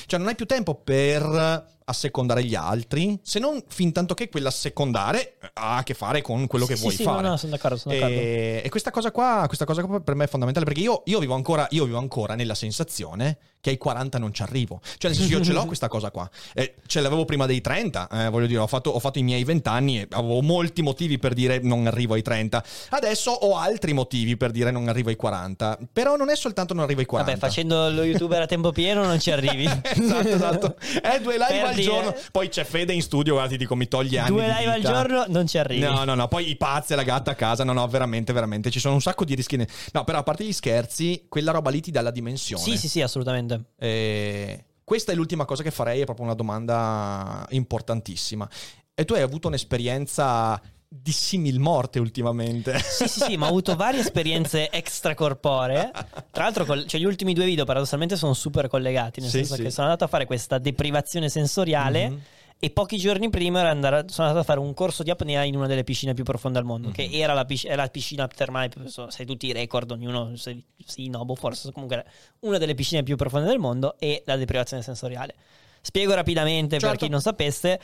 Cioè 0.07 0.17
non 0.19 0.27
hai 0.27 0.35
più 0.35 0.45
tempo 0.47 0.73
per 0.75 1.74
assecondare 1.85 2.43
gli 2.43 2.55
altri, 2.55 3.17
se 3.21 3.39
non 3.39 3.63
fin 3.67 3.91
tanto 3.91 4.13
che 4.13 4.29
quell'assecondare 4.29 5.37
ha 5.53 5.77
a 5.77 5.83
che 5.83 5.93
fare 5.93 6.21
con 6.21 6.47
quello 6.47 6.65
Sì, 6.65 6.71
che 6.71 6.77
sì, 6.77 6.83
vuoi 6.83 6.95
sì, 6.95 7.03
fare. 7.03 7.21
No, 7.21 7.29
no, 7.29 7.37
sono 7.37 7.51
d'accordo, 7.51 7.77
sono 7.77 7.95
d'accordo. 7.95 8.15
E, 8.19 8.61
e 8.63 8.69
questa 8.69 8.91
cosa 8.91 9.11
qua, 9.11 9.43
questa 9.47 9.65
cosa 9.65 9.83
qua 9.83 9.99
per 9.99 10.15
me 10.15 10.25
è 10.25 10.27
fondamentale 10.27 10.65
perché 10.65 10.81
io, 10.81 11.03
io 11.05 11.19
vivo 11.19 11.35
ancora, 11.35 11.67
io 11.71 11.85
vivo 11.85 11.97
ancora 11.97 12.35
nella 12.35 12.55
sensazione 12.55 13.37
che 13.65 13.71
ai 13.71 13.77
40 13.79 14.19
non 14.19 14.31
ci 14.31 14.43
arrivo. 14.43 14.79
Cioè, 14.83 15.09
nel 15.09 15.19
senso, 15.19 15.37
io 15.37 15.43
ce 15.43 15.51
l'ho 15.51 15.65
questa 15.67 15.87
cosa 15.87 16.11
qua. 16.11 16.29
Eh, 16.53 16.75
ce 16.85 17.01
l'avevo 17.01 17.25
prima 17.25 17.47
dei 17.47 17.61
30, 17.61 18.09
eh, 18.11 18.29
voglio 18.29 18.45
dire, 18.45 18.59
ho 18.59 18.67
fatto, 18.67 18.91
ho 18.91 18.99
fatto 18.99 19.17
i 19.17 19.23
miei 19.23 19.43
20 19.43 19.69
anni 19.69 20.01
e 20.01 20.07
avevo 20.11 20.41
molti 20.41 20.83
motivi 20.83 21.17
per 21.17 21.33
dire 21.33 21.59
non 21.59 21.87
arrivo 21.87 22.13
ai 22.13 22.21
30. 22.21 22.63
Adesso 22.89 23.31
ho 23.31 23.57
altri 23.57 23.93
motivi 23.93 24.37
per 24.37 24.51
dire 24.51 24.69
non 24.69 24.87
arrivo 24.87 25.09
ai 25.09 25.15
40. 25.15 25.79
Però 25.91 26.15
non 26.15 26.29
è 26.29 26.35
soltanto 26.35 26.75
non 26.75 26.83
arrivo 26.83 26.99
ai 26.99 27.07
40. 27.07 27.33
Vabbè, 27.33 27.43
facendo 27.43 27.89
lo 27.89 28.03
youtuber 28.03 28.41
a 28.41 28.45
tempo 28.45 28.71
pieno 28.71 29.03
non 29.03 29.19
ci 29.19 29.31
arrivi. 29.31 29.65
esatto, 29.81 30.29
esatto. 30.29 30.75
Eh, 31.05 31.19
due 31.21 31.37
live 31.37 31.74
al 31.75 31.83
giorno. 31.83 32.15
Poi 32.31 32.49
c'è 32.49 32.63
Fede 32.63 32.93
in 32.93 33.01
studio, 33.01 33.33
guarda, 33.33 33.51
ti 33.51 33.57
dico, 33.57 33.75
mi 33.75 33.87
toglie 33.87 34.19
anni. 34.19 34.29
Due 34.29 34.47
live 34.47 34.71
al 34.71 34.81
giorno 34.81 35.25
non 35.27 35.47
ci 35.47 35.57
arrivi. 35.57 35.81
No, 35.81 36.03
no, 36.03 36.15
no. 36.15 36.27
Poi 36.27 36.49
i 36.49 36.55
pazzi 36.55 36.93
e 36.93 36.95
la 36.95 37.03
gatta 37.03 37.31
a 37.31 37.35
casa. 37.35 37.63
No, 37.63 37.73
no, 37.73 37.87
veramente, 37.87 38.33
veramente. 38.33 38.71
Ci 38.71 38.79
sono 38.79 38.95
un 38.95 39.01
sacco 39.01 39.25
di 39.25 39.35
rischi. 39.35 39.57
No, 39.91 40.03
però 40.03 40.19
a 40.19 40.23
parte 40.23 40.43
gli 40.43 40.53
scherzi, 40.53 41.25
quella 41.29 41.51
roba 41.51 41.69
lì 41.69 41.81
ti 41.81 41.91
dà 41.91 42.01
la 42.01 42.11
dimensione. 42.11 42.63
Sì, 42.63 42.77
sì, 42.77 42.87
sì, 42.87 43.01
assolutamente. 43.01 43.71
Eh, 43.77 44.65
questa 44.83 45.11
è 45.11 45.15
l'ultima 45.15 45.45
cosa 45.45 45.63
che 45.63 45.71
farei, 45.71 46.01
è 46.01 46.05
proprio 46.05 46.25
una 46.25 46.35
domanda 46.35 47.45
importantissima. 47.49 48.47
E 48.93 49.03
tu 49.03 49.13
hai 49.13 49.21
avuto 49.21 49.47
un'esperienza 49.47 50.61
di 51.01 51.11
simil 51.11 51.59
morte 51.59 51.99
ultimamente. 51.99 52.77
Sì, 52.79 53.07
sì, 53.07 53.19
sì, 53.21 53.37
ma 53.37 53.45
ho 53.45 53.49
avuto 53.49 53.75
varie 53.75 53.99
esperienze 53.99 54.69
extracorporee. 54.71 55.91
Tra 56.31 56.43
l'altro, 56.43 56.65
col- 56.65 56.85
cioè, 56.87 56.99
gli 56.99 57.05
ultimi 57.05 57.33
due 57.33 57.45
video 57.45 57.65
paradossalmente 57.65 58.15
sono 58.15 58.33
super 58.33 58.67
collegati, 58.67 59.19
nel 59.21 59.29
Sì, 59.29 59.37
senso 59.37 59.55
sì. 59.55 59.63
che 59.63 59.69
sono 59.71 59.87
andato 59.87 60.05
a 60.05 60.07
fare 60.07 60.25
questa 60.25 60.57
deprivazione 60.57 61.29
sensoriale. 61.29 62.09
Mhm. 62.09 62.19
E 62.57 62.69
pochi 62.69 62.97
giorni 62.97 63.29
prima 63.29 63.59
ero 63.59 63.67
andare- 63.67 64.05
sono 64.07 64.27
andato 64.27 64.41
a 64.41 64.45
fare 64.47 64.61
un 64.61 64.73
corso 64.73 65.03
di 65.03 65.09
apnea 65.11 65.43
in 65.43 65.57
una 65.57 65.67
delle 65.67 65.83
piscine 65.83 66.13
più 66.13 66.23
profonde 66.23 66.57
al 66.57 66.63
mondo, 66.63 66.89
che 66.89 67.05
Mhm. 67.05 67.13
era 67.13 67.33
la, 67.33 67.43
pisc- 67.43 67.67
è 67.67 67.75
la 67.75 67.87
piscina 67.87 68.27
termale, 68.27 68.71
sai 69.09 69.25
tutti 69.25 69.47
i 69.47 69.51
record, 69.51 69.91
ognuno, 69.91 70.35
se- 70.37 70.63
sì, 70.85 71.09
no, 71.09 71.25
boh, 71.25 71.35
forse 71.35 71.71
comunque 71.73 72.05
una 72.39 72.57
delle 72.57 72.73
piscine 72.73 73.03
più 73.03 73.17
profonde 73.17 73.49
del 73.49 73.59
mondo 73.59 73.95
e 73.99 74.23
la 74.25 74.37
deprivazione 74.37 74.81
sensoriale. 74.81 75.35
Spiego 75.81 76.13
rapidamente 76.15 76.77
per 76.77 76.89
Certo. 76.91 77.05
chi 77.05 77.11
non 77.11 77.21
sapesse. 77.21 77.79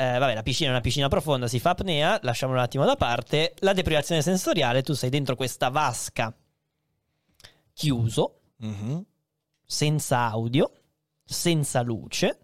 Eh, 0.00 0.16
vabbè, 0.18 0.32
la 0.34 0.44
piscina 0.44 0.68
è 0.68 0.72
una 0.72 0.80
piscina 0.80 1.08
profonda, 1.08 1.48
si 1.48 1.58
fa 1.58 1.70
apnea, 1.70 2.20
lasciamolo 2.22 2.58
un 2.58 2.64
attimo 2.64 2.84
da 2.84 2.94
parte. 2.94 3.54
La 3.58 3.72
deprivazione 3.72 4.22
sensoriale, 4.22 4.82
tu 4.82 4.92
sei 4.92 5.10
dentro 5.10 5.34
questa 5.34 5.70
vasca 5.70 6.32
chiuso, 7.72 8.40
Mhm. 8.58 9.04
senza 9.64 10.20
audio, 10.30 10.70
senza 11.24 11.82
luce, 11.82 12.38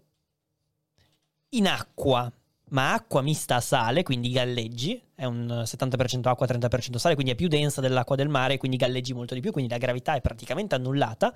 in 1.51 1.67
acqua, 1.67 2.29
ma 2.71 2.93
acqua 2.93 3.21
mista 3.21 3.55
a 3.55 3.61
sale, 3.61 4.03
quindi 4.03 4.31
galleggi, 4.31 5.01
è 5.15 5.23
un 5.23 5.63
70% 5.65 6.27
acqua, 6.27 6.45
30% 6.45 6.99
sale, 6.99 7.13
quindi 7.15 7.31
è 7.31 7.35
più 7.35 7.47
densa 7.47 7.79
dell'acqua 7.79 8.17
del 8.17 8.27
mare, 8.27 8.57
quindi 8.57 8.75
galleggi 8.75 9.13
molto 9.13 9.33
di 9.33 9.39
più, 9.39 9.51
quindi 9.53 9.71
la 9.71 9.77
gravità 9.77 10.15
è 10.15 10.19
praticamente 10.19 10.75
annullata, 10.75 11.33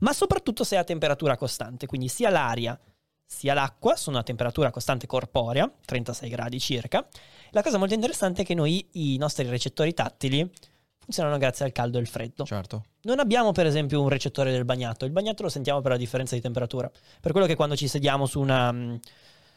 ma 0.00 0.12
soprattutto 0.12 0.64
sei 0.64 0.78
a 0.78 0.84
temperatura 0.84 1.36
costante, 1.38 1.86
quindi 1.86 2.08
sia 2.08 2.28
l'aria 2.28 2.78
sia 3.32 3.54
l'acqua 3.54 3.96
sono 3.96 4.18
a 4.18 4.22
temperatura 4.22 4.70
costante 4.70 5.06
corporea, 5.06 5.68
36 5.86 6.28
gradi 6.28 6.60
circa. 6.60 7.08
La 7.52 7.62
cosa 7.62 7.78
molto 7.78 7.94
interessante 7.94 8.42
è 8.42 8.44
che 8.44 8.54
noi 8.54 8.86
i 8.92 9.16
nostri 9.16 9.48
recettori 9.48 9.94
tattili 9.94 10.48
funzionano 10.98 11.38
grazie 11.38 11.64
al 11.64 11.72
caldo 11.72 11.96
e 11.96 12.00
al 12.02 12.06
freddo. 12.06 12.44
Certo. 12.44 12.84
Non 13.04 13.18
abbiamo 13.18 13.52
per 13.52 13.64
esempio 13.64 14.02
un 14.02 14.10
recettore 14.10 14.52
del 14.52 14.66
bagnato, 14.66 15.06
il 15.06 15.12
bagnato 15.12 15.44
lo 15.44 15.48
sentiamo 15.48 15.80
per 15.80 15.92
la 15.92 15.96
differenza 15.96 16.34
di 16.34 16.42
temperatura. 16.42 16.90
Per 17.20 17.32
quello 17.32 17.46
che 17.46 17.54
quando 17.54 17.74
ci 17.74 17.88
sediamo 17.88 18.26
su 18.26 18.38
una, 18.38 18.70
mm, 18.70 18.96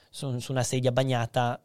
su, 0.10 0.40
su 0.40 0.52
una 0.54 0.64
sedia 0.64 0.94
bagnata, 0.94 1.62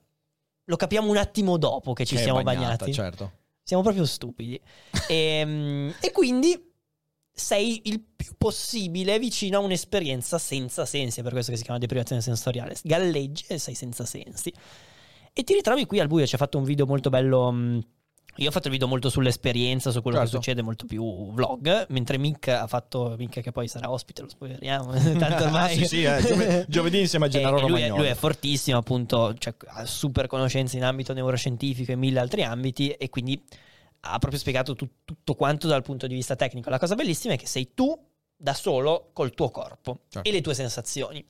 lo 0.65 0.77
capiamo 0.77 1.09
un 1.09 1.17
attimo 1.17 1.59
dopo 1.59 1.93
che 1.93 2.05
ci 2.05 2.17
Che 2.17 2.23
siamo 2.23 2.43
bagnata, 2.43 2.85
bagnati. 2.87 2.93
Certo. 2.93 3.33
Siamo 3.63 3.85
proprio 3.85 4.05
stupidi. 4.05 4.61
e, 5.09 5.95
e 6.01 6.11
quindi 6.11 6.70
sei 7.41 7.81
il 7.85 8.01
più 8.15 8.33
possibile 8.37 9.19
vicino 9.19 9.59
a 9.59 9.61
un'esperienza 9.61 10.39
senza 10.39 10.85
sensi, 10.85 11.21
è 11.21 11.23
per 11.23 11.33
questo 11.33 11.51
che 11.51 11.57
si 11.57 11.65
chiama 11.65 11.79
deprivazione 11.79 12.21
sensoriale. 12.21 12.77
Galleggi 12.83 13.45
e 13.49 13.59
sei 13.59 13.75
senza 13.75 14.05
sensi. 14.05 14.53
E 15.33 15.43
ti 15.43 15.55
ritrovi 15.55 15.87
qui 15.87 16.01
al 16.01 16.07
buio, 16.07 16.27
ci 16.27 16.35
ha 16.35 16.39
fatto 16.39 16.59
un 16.59 16.65
video 16.65 16.87
molto 16.87 17.09
bello... 17.11 17.83
Io 18.37 18.49
ho 18.49 18.53
fatto 18.53 18.69
il 18.69 18.73
video 18.73 18.87
molto 18.87 19.11
sull'esperienza, 19.11 19.91
su 19.91 20.03
quello 20.03 20.19
Certo. 20.19 20.31
che 20.31 20.37
succede, 20.37 20.63
molto 20.63 20.87
più 20.87 21.33
vlog, 21.33 21.87
mentre 21.89 22.17
Mick 22.17 22.47
ha 22.49 22.67
fatto, 22.69 23.17
Mick 23.19 23.41
che 23.41 23.51
poi 23.51 23.67
sarà 23.67 23.91
ospite, 23.91 24.23
lo 24.23 24.29
spoileriamo, 24.29 24.93
tanto 25.19 25.45
ormai... 25.45 25.77
sì, 25.77 25.85
sì, 25.85 26.05
eh, 26.05 26.23
giove- 26.23 26.65
giovedì 26.69 27.01
insieme 27.01 27.27
a 27.27 27.29
Gennaro 27.29 27.59
e 27.59 27.69
lui, 27.69 27.83
è, 27.83 27.89
lui 27.89 28.07
è 28.07 28.15
fortissimo, 28.15 28.79
appunto, 28.79 29.35
cioè, 29.37 29.53
ha 29.67 29.85
super 29.85 30.29
conoscenze 30.29 30.77
in 30.77 30.85
ambito 30.85 31.13
neuroscientifico 31.13 31.91
e 31.91 31.97
mille 31.97 32.21
altri 32.21 32.45
ambiti 32.45 32.91
e 32.91 33.11
quindi 33.11 33.43
ha 34.01 34.19
proprio 34.19 34.39
spiegato 34.41 34.75
tut- 34.75 34.91
tutto 35.05 35.35
quanto 35.35 35.67
dal 35.69 35.83
punto 35.83 36.07
di 36.07 36.15
vista 36.15 36.37
tecnico. 36.37 36.71
La 36.71 36.79
cosa 36.79 36.95
bellissima 36.95 37.35
è 37.35 37.37
che 37.39 37.47
sei 37.47 37.75
tu 37.75 37.99
da 38.37 38.55
solo 38.55 39.11
col 39.13 39.33
tuo 39.35 39.51
corpo 39.51 40.01
Certo. 40.09 40.29
e 40.29 40.33
le 40.33 40.41
tue 40.41 40.55
sensazioni. 40.55 41.23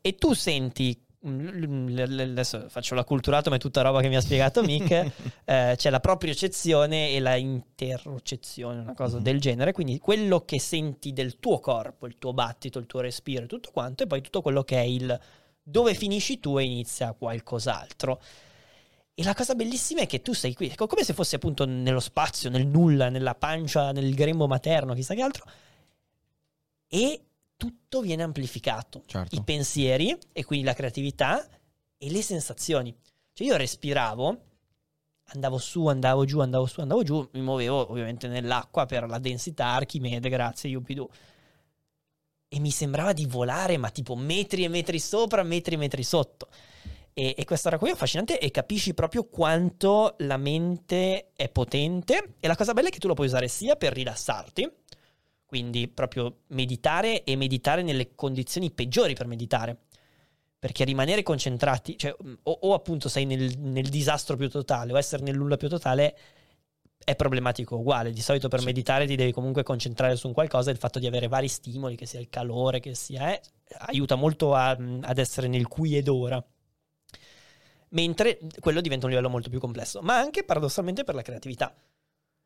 E 0.00 0.16
tu 0.16 0.32
senti, 0.32 1.00
mm, 1.24 1.96
adesso 1.98 2.68
faccio 2.68 2.96
l'acculturato 2.96 3.48
ma 3.50 3.56
è 3.56 3.58
tutta 3.60 3.82
roba 3.82 4.00
che 4.00 4.08
mi 4.08 4.16
ha 4.16 4.20
spiegato 4.20 4.62
Mick, 4.64 4.90
eh, 5.44 5.74
c'è 5.76 5.90
la 5.90 6.00
propriocezione 6.00 7.10
e 7.10 7.20
la 7.20 7.36
interrocezione, 7.36 8.80
una 8.80 8.94
cosa 8.94 9.18
Mhm. 9.18 9.22
del 9.22 9.40
genere, 9.40 9.72
quindi 9.72 9.98
quello 9.98 10.44
che 10.44 10.58
senti 10.58 11.12
del 11.12 11.38
tuo 11.38 11.60
corpo, 11.60 12.06
il 12.06 12.18
tuo 12.18 12.32
battito, 12.32 12.80
il 12.80 12.86
tuo 12.86 12.98
respiro, 13.00 13.46
tutto 13.46 13.70
quanto, 13.72 14.02
e 14.02 14.06
poi 14.08 14.20
tutto 14.22 14.42
quello 14.42 14.64
che 14.64 14.76
è 14.76 14.84
il 14.84 15.18
dove 15.62 15.94
finisci 15.94 16.40
tu 16.40 16.58
e 16.58 16.64
inizia 16.64 17.12
qualcos'altro. 17.12 18.20
E 19.14 19.22
la 19.24 19.34
cosa 19.34 19.54
bellissima 19.54 20.00
è 20.00 20.06
che 20.06 20.22
tu 20.22 20.32
sei 20.32 20.54
qui, 20.54 20.68
ecco, 20.68 20.86
come 20.86 21.04
se 21.04 21.12
fossi 21.12 21.34
appunto 21.34 21.64
nello 21.66 22.00
spazio, 22.00 22.48
nel 22.48 22.66
nulla, 22.66 23.08
nella 23.10 23.34
pancia, 23.34 23.92
nel 23.92 24.14
grembo 24.14 24.46
materno, 24.46 24.94
chissà 24.94 25.14
che 25.14 25.22
altro, 25.22 25.44
e 26.88 27.20
tutto 27.56 28.00
viene 28.00 28.22
amplificato. 28.22 29.02
Certo. 29.06 29.34
I 29.34 29.42
pensieri, 29.42 30.16
e 30.32 30.44
quindi 30.44 30.64
la 30.64 30.74
creatività, 30.74 31.46
e 31.98 32.10
le 32.10 32.22
sensazioni. 32.22 32.96
Cioè 33.32 33.46
io 33.46 33.56
respiravo 33.56 34.50
andavo 35.32 35.58
su, 35.58 35.86
andavo 35.86 36.24
giù, 36.24 36.40
andavo 36.40 36.66
su, 36.66 36.80
andavo 36.80 37.02
giù, 37.02 37.28
mi 37.32 37.40
muovevo 37.40 37.90
ovviamente 37.90 38.28
nell'acqua 38.28 38.86
per 38.86 39.08
la 39.08 39.18
densità, 39.18 39.66
Archimede, 39.66 40.28
grazie, 40.28 40.70
Yupidu. 40.70 41.08
E 42.48 42.58
mi 42.58 42.70
sembrava 42.70 43.12
di 43.12 43.24
volare, 43.26 43.78
ma 43.78 43.90
tipo 43.90 44.14
metri 44.14 44.64
e 44.64 44.68
metri 44.68 44.98
sopra, 44.98 45.42
metri 45.42 45.74
e 45.74 45.78
metri 45.78 46.02
sotto. 46.02 46.48
E, 47.14 47.34
e 47.36 47.44
questa 47.44 47.68
roba 47.68 47.82
qui 47.82 47.90
è 47.90 47.94
affascinante 47.94 48.38
e 48.38 48.50
capisci 48.50 48.94
proprio 48.94 49.24
quanto 49.24 50.14
la 50.18 50.36
mente 50.36 51.32
è 51.34 51.48
potente. 51.50 52.34
E 52.40 52.46
la 52.46 52.56
cosa 52.56 52.72
bella 52.72 52.88
è 52.88 52.90
che 52.90 52.98
tu 52.98 53.08
lo 53.08 53.14
puoi 53.14 53.26
usare 53.26 53.48
sia 53.48 53.76
per 53.76 53.92
rilassarti, 53.92 54.70
quindi 55.44 55.88
proprio 55.88 56.38
meditare 56.48 57.24
e 57.24 57.36
meditare 57.36 57.82
nelle 57.82 58.14
condizioni 58.14 58.70
peggiori 58.70 59.14
per 59.14 59.26
meditare. 59.26 59.76
Perché 60.58 60.84
rimanere 60.84 61.24
concentrati, 61.24 61.98
cioè, 61.98 62.14
o, 62.44 62.50
o 62.50 62.72
appunto 62.72 63.08
sei 63.08 63.24
nel, 63.26 63.58
nel, 63.58 63.88
disastro 63.88 64.36
più 64.36 64.48
totale, 64.48 64.92
o 64.92 64.98
essere 64.98 65.24
nel 65.24 65.36
nulla 65.36 65.56
più 65.56 65.68
totale 65.68 66.16
è 67.04 67.16
problematico 67.16 67.76
uguale. 67.76 68.12
Di 68.12 68.22
solito 68.22 68.46
per 68.46 68.60
sì. 68.60 68.66
meditare 68.66 69.06
ti 69.06 69.16
devi 69.16 69.32
comunque 69.32 69.64
concentrare 69.64 70.14
su 70.14 70.28
un 70.28 70.32
qualcosa 70.32 70.70
e 70.70 70.74
il 70.74 70.78
fatto 70.78 71.00
di 71.00 71.08
avere 71.08 71.26
vari 71.26 71.48
stimoli, 71.48 71.96
che 71.96 72.06
sia 72.06 72.20
il 72.20 72.28
calore, 72.28 72.78
che 72.78 72.94
sia, 72.94 73.34
eh, 73.34 73.40
aiuta 73.88 74.14
molto 74.14 74.54
a, 74.54 74.70
ad 74.70 75.18
essere 75.18 75.48
nel 75.48 75.66
qui 75.66 75.96
ed 75.96 76.06
ora. 76.06 76.42
Mentre 77.92 78.38
quello 78.58 78.80
diventa 78.80 79.06
un 79.06 79.12
livello 79.12 79.30
molto 79.30 79.50
più 79.50 79.60
complesso, 79.60 80.00
ma 80.02 80.16
anche 80.16 80.44
paradossalmente 80.44 81.04
per 81.04 81.14
la 81.14 81.22
creatività. 81.22 81.74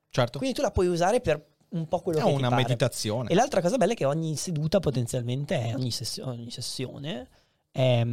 Certo. 0.09 0.39
Quindi 0.39 0.57
tu 0.57 0.63
la 0.63 0.71
puoi 0.71 0.89
usare 0.89 1.21
per 1.21 1.55
un 1.69 1.89
po' 1.89 2.01
quello 2.01 2.21
è 2.21 2.23
che 2.23 2.31
una 2.31 2.49
pare. 2.49 2.63
meditazione. 2.63 3.31
E 3.31 3.35
l'altra 3.35 3.61
cosa 3.61 3.77
bella 3.77 3.93
è 3.93 3.97
che 3.97 4.05
ogni 4.05 4.37
seduta 4.37 4.81
potenzialmente 4.81 5.61
è, 5.61 5.75
ogni, 5.75 5.91
sessio- 5.91 6.27
ogni 6.27 6.51
sessione 6.51 7.29
è, 7.71 8.07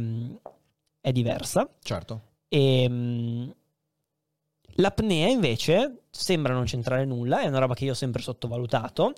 è, 1.00 1.12
diversa. 1.12 1.68
Certo. 1.82 2.20
E 2.48 2.86
um, 2.88 3.54
l'apnea 4.76 5.28
invece 5.28 6.02
sembra 6.10 6.52
non 6.52 6.64
c'entrare 6.64 7.04
nulla, 7.04 7.40
è 7.40 7.46
una 7.46 7.58
roba 7.58 7.74
che 7.74 7.84
io 7.84 7.92
ho 7.92 7.96
sempre 7.96 8.22
sottovalutato, 8.22 9.12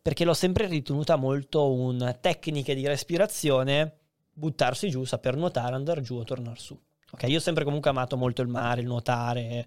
perché 0.00 0.24
l'ho 0.24 0.34
sempre 0.34 0.66
ritenuta 0.66 1.16
molto 1.16 1.72
una 1.72 2.12
tecnica 2.14 2.72
di 2.74 2.86
respirazione, 2.86 3.98
buttarsi 4.32 4.88
giù, 4.88 5.04
saper 5.04 5.36
nuotare, 5.36 5.74
andare 5.74 6.00
giù 6.00 6.16
o 6.16 6.24
tornare 6.24 6.58
su. 6.58 6.78
Ok, 7.12 7.24
io 7.24 7.38
ho 7.38 7.40
sempre 7.40 7.64
comunque 7.64 7.90
amato 7.90 8.16
molto 8.16 8.42
il 8.42 8.48
mare, 8.48 8.80
il 8.80 8.86
nuotare 8.86 9.66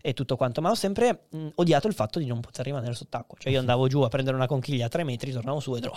e 0.00 0.14
tutto 0.14 0.36
quanto, 0.36 0.60
ma 0.60 0.70
ho 0.70 0.74
sempre 0.74 1.26
mh, 1.28 1.48
odiato 1.56 1.86
il 1.86 1.94
fatto 1.94 2.18
di 2.18 2.26
non 2.26 2.40
poter 2.40 2.64
rimanere 2.64 2.94
sott'acqua. 2.94 3.36
Cioè 3.38 3.52
io 3.52 3.58
andavo 3.58 3.86
giù 3.86 4.00
a 4.00 4.08
prendere 4.08 4.36
una 4.36 4.46
conchiglia 4.46 4.86
a 4.86 4.88
tre 4.88 5.04
metri, 5.04 5.32
tornavo 5.32 5.60
su 5.60 5.74
ed 5.74 5.84
ero 5.84 5.94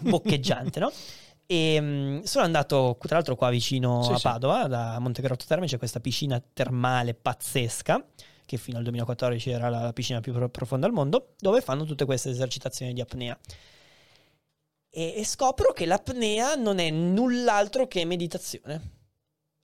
boccheggiante, 0.00 0.80
no? 0.80 0.92
E 1.46 1.80
mh, 1.80 2.22
sono 2.22 2.44
andato, 2.44 2.96
tra 3.00 3.16
l'altro, 3.16 3.36
qua 3.36 3.50
vicino 3.50 4.02
sì, 4.02 4.12
a 4.12 4.18
Padova, 4.20 4.62
sì. 4.62 4.68
da 4.68 4.98
Montegrotto 4.98 5.44
Terme, 5.46 5.66
c'è 5.66 5.78
questa 5.78 6.00
piscina 6.00 6.42
termale 6.52 7.14
pazzesca, 7.14 8.04
che 8.44 8.56
fino 8.56 8.78
al 8.78 8.84
2014 8.84 9.50
era 9.50 9.68
la 9.68 9.92
piscina 9.92 10.20
più 10.20 10.32
profonda 10.50 10.86
al 10.86 10.92
mondo, 10.92 11.34
dove 11.38 11.60
fanno 11.60 11.84
tutte 11.84 12.04
queste 12.04 12.30
esercitazioni 12.30 12.92
di 12.92 13.00
apnea. 13.00 13.38
E, 14.96 15.12
e 15.14 15.24
scopro 15.26 15.74
che 15.74 15.84
l'apnea 15.84 16.54
non 16.54 16.78
è 16.78 16.88
null'altro 16.88 17.86
che 17.86 18.06
meditazione. 18.06 18.92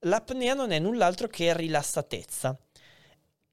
L'apnea 0.01 0.53
non 0.53 0.73
è 0.73 0.79
null'altro 0.79 1.27
che 1.27 1.57
rilassatezza. 1.57 2.59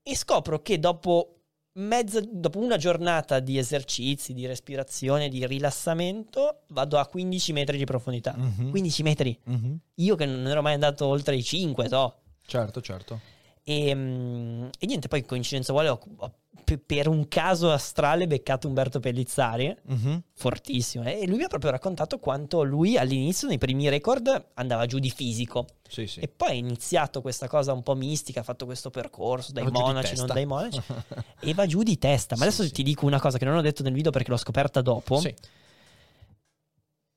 E 0.03 0.15
scopro 0.17 0.61
che 0.61 0.77
dopo 0.77 1.39
mezza, 1.73 2.19
dopo 2.19 2.59
una 2.59 2.75
giornata 2.75 3.39
di 3.39 3.57
esercizi, 3.57 4.33
di 4.33 4.45
respirazione, 4.45 5.29
di 5.29 5.47
rilassamento, 5.47 6.63
vado 6.69 6.97
a 6.97 7.07
15 7.07 7.53
metri 7.53 7.77
di 7.77 7.85
profondità. 7.85 8.35
Mm-hmm. 8.37 8.71
15 8.71 9.03
metri. 9.03 9.39
Mm-hmm. 9.49 9.75
Io 9.95 10.15
che 10.15 10.25
non 10.25 10.47
ero 10.47 10.61
mai 10.61 10.73
andato 10.73 11.05
oltre 11.05 11.37
i 11.37 11.43
5, 11.43 11.87
so. 11.87 12.15
Certo, 12.45 12.81
certo. 12.81 13.21
E, 13.63 13.95
mm, 13.95 14.67
e 14.77 14.85
niente, 14.85 15.07
poi 15.07 15.23
coincidenza 15.23 15.71
vuole, 15.71 15.87
ho, 15.87 15.99
ho, 16.17 16.38
per 16.77 17.07
un 17.07 17.27
caso 17.27 17.71
astrale 17.71 18.27
beccato 18.27 18.67
Umberto 18.67 18.99
Pellizzari, 18.99 19.75
mm-hmm. 19.91 20.17
fortissimo. 20.33 21.03
E 21.05 21.25
lui 21.25 21.37
mi 21.37 21.43
ha 21.43 21.47
proprio 21.47 21.71
raccontato 21.71 22.19
quanto 22.19 22.63
lui 22.63 22.97
all'inizio, 22.97 23.47
nei 23.47 23.57
primi 23.57 23.89
record, 23.89 24.51
andava 24.53 24.85
giù 24.85 24.99
di 24.99 25.09
fisico. 25.09 25.65
Sì, 25.87 26.05
sì. 26.05 26.19
E 26.19 26.27
poi 26.27 26.49
ha 26.49 26.53
iniziato 26.53 27.21
questa 27.21 27.47
cosa 27.47 27.73
un 27.73 27.81
po' 27.81 27.95
mistica, 27.95 28.41
ha 28.41 28.43
fatto 28.43 28.65
questo 28.65 28.89
percorso 28.89 29.51
dai 29.51 29.63
va 29.63 29.71
monaci, 29.71 30.15
non 30.15 30.27
dai 30.27 30.45
monaci, 30.45 30.81
e 31.41 31.53
va 31.53 31.65
giù 31.65 31.81
di 31.81 31.97
testa. 31.97 32.35
Ma 32.35 32.43
sì, 32.43 32.47
adesso 32.47 32.71
ti 32.71 32.83
dico 32.83 33.05
una 33.05 33.19
cosa 33.19 33.37
che 33.37 33.45
non 33.45 33.55
ho 33.55 33.61
detto 33.61 33.81
nel 33.83 33.93
video 33.93 34.11
perché 34.11 34.29
l'ho 34.29 34.37
scoperta 34.37 34.81
dopo. 34.81 35.19
Sì. 35.19 35.33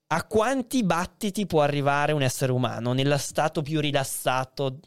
A 0.09 0.25
quanti 0.25 0.85
battiti 0.85 1.47
può 1.47 1.63
arrivare 1.63 2.13
un 2.13 2.23
essere 2.23 2.53
umano 2.53 2.93
nello 2.93 3.17
stato 3.17 3.63
più 3.63 3.81
rilassato 3.81 4.79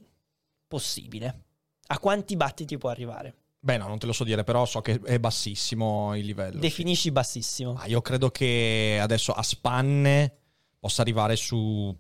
possibile? 0.68 1.44
A 1.88 2.00
quanti 2.00 2.36
battiti 2.36 2.78
può 2.78 2.90
arrivare? 2.90 3.36
Beh, 3.66 3.78
no, 3.78 3.88
non 3.88 3.98
te 3.98 4.06
lo 4.06 4.14
so 4.14 4.24
dire, 4.24 4.44
però 4.44 4.64
so 4.68 4.80
che 4.82 5.02
è 5.04 5.18
bassissimo 5.18 6.16
il 6.16 6.24
livello. 6.24 6.60
Definisci 6.60 7.02
sì. 7.02 7.12
bassissimo. 7.12 7.74
Ah, 7.74 7.88
io 7.88 8.00
credo 8.00 8.30
che 8.30 9.00
adesso 9.02 9.32
a 9.32 9.42
spanne 9.42 10.36
possa 10.78 11.02
arrivare 11.02 11.36
su. 11.36 11.98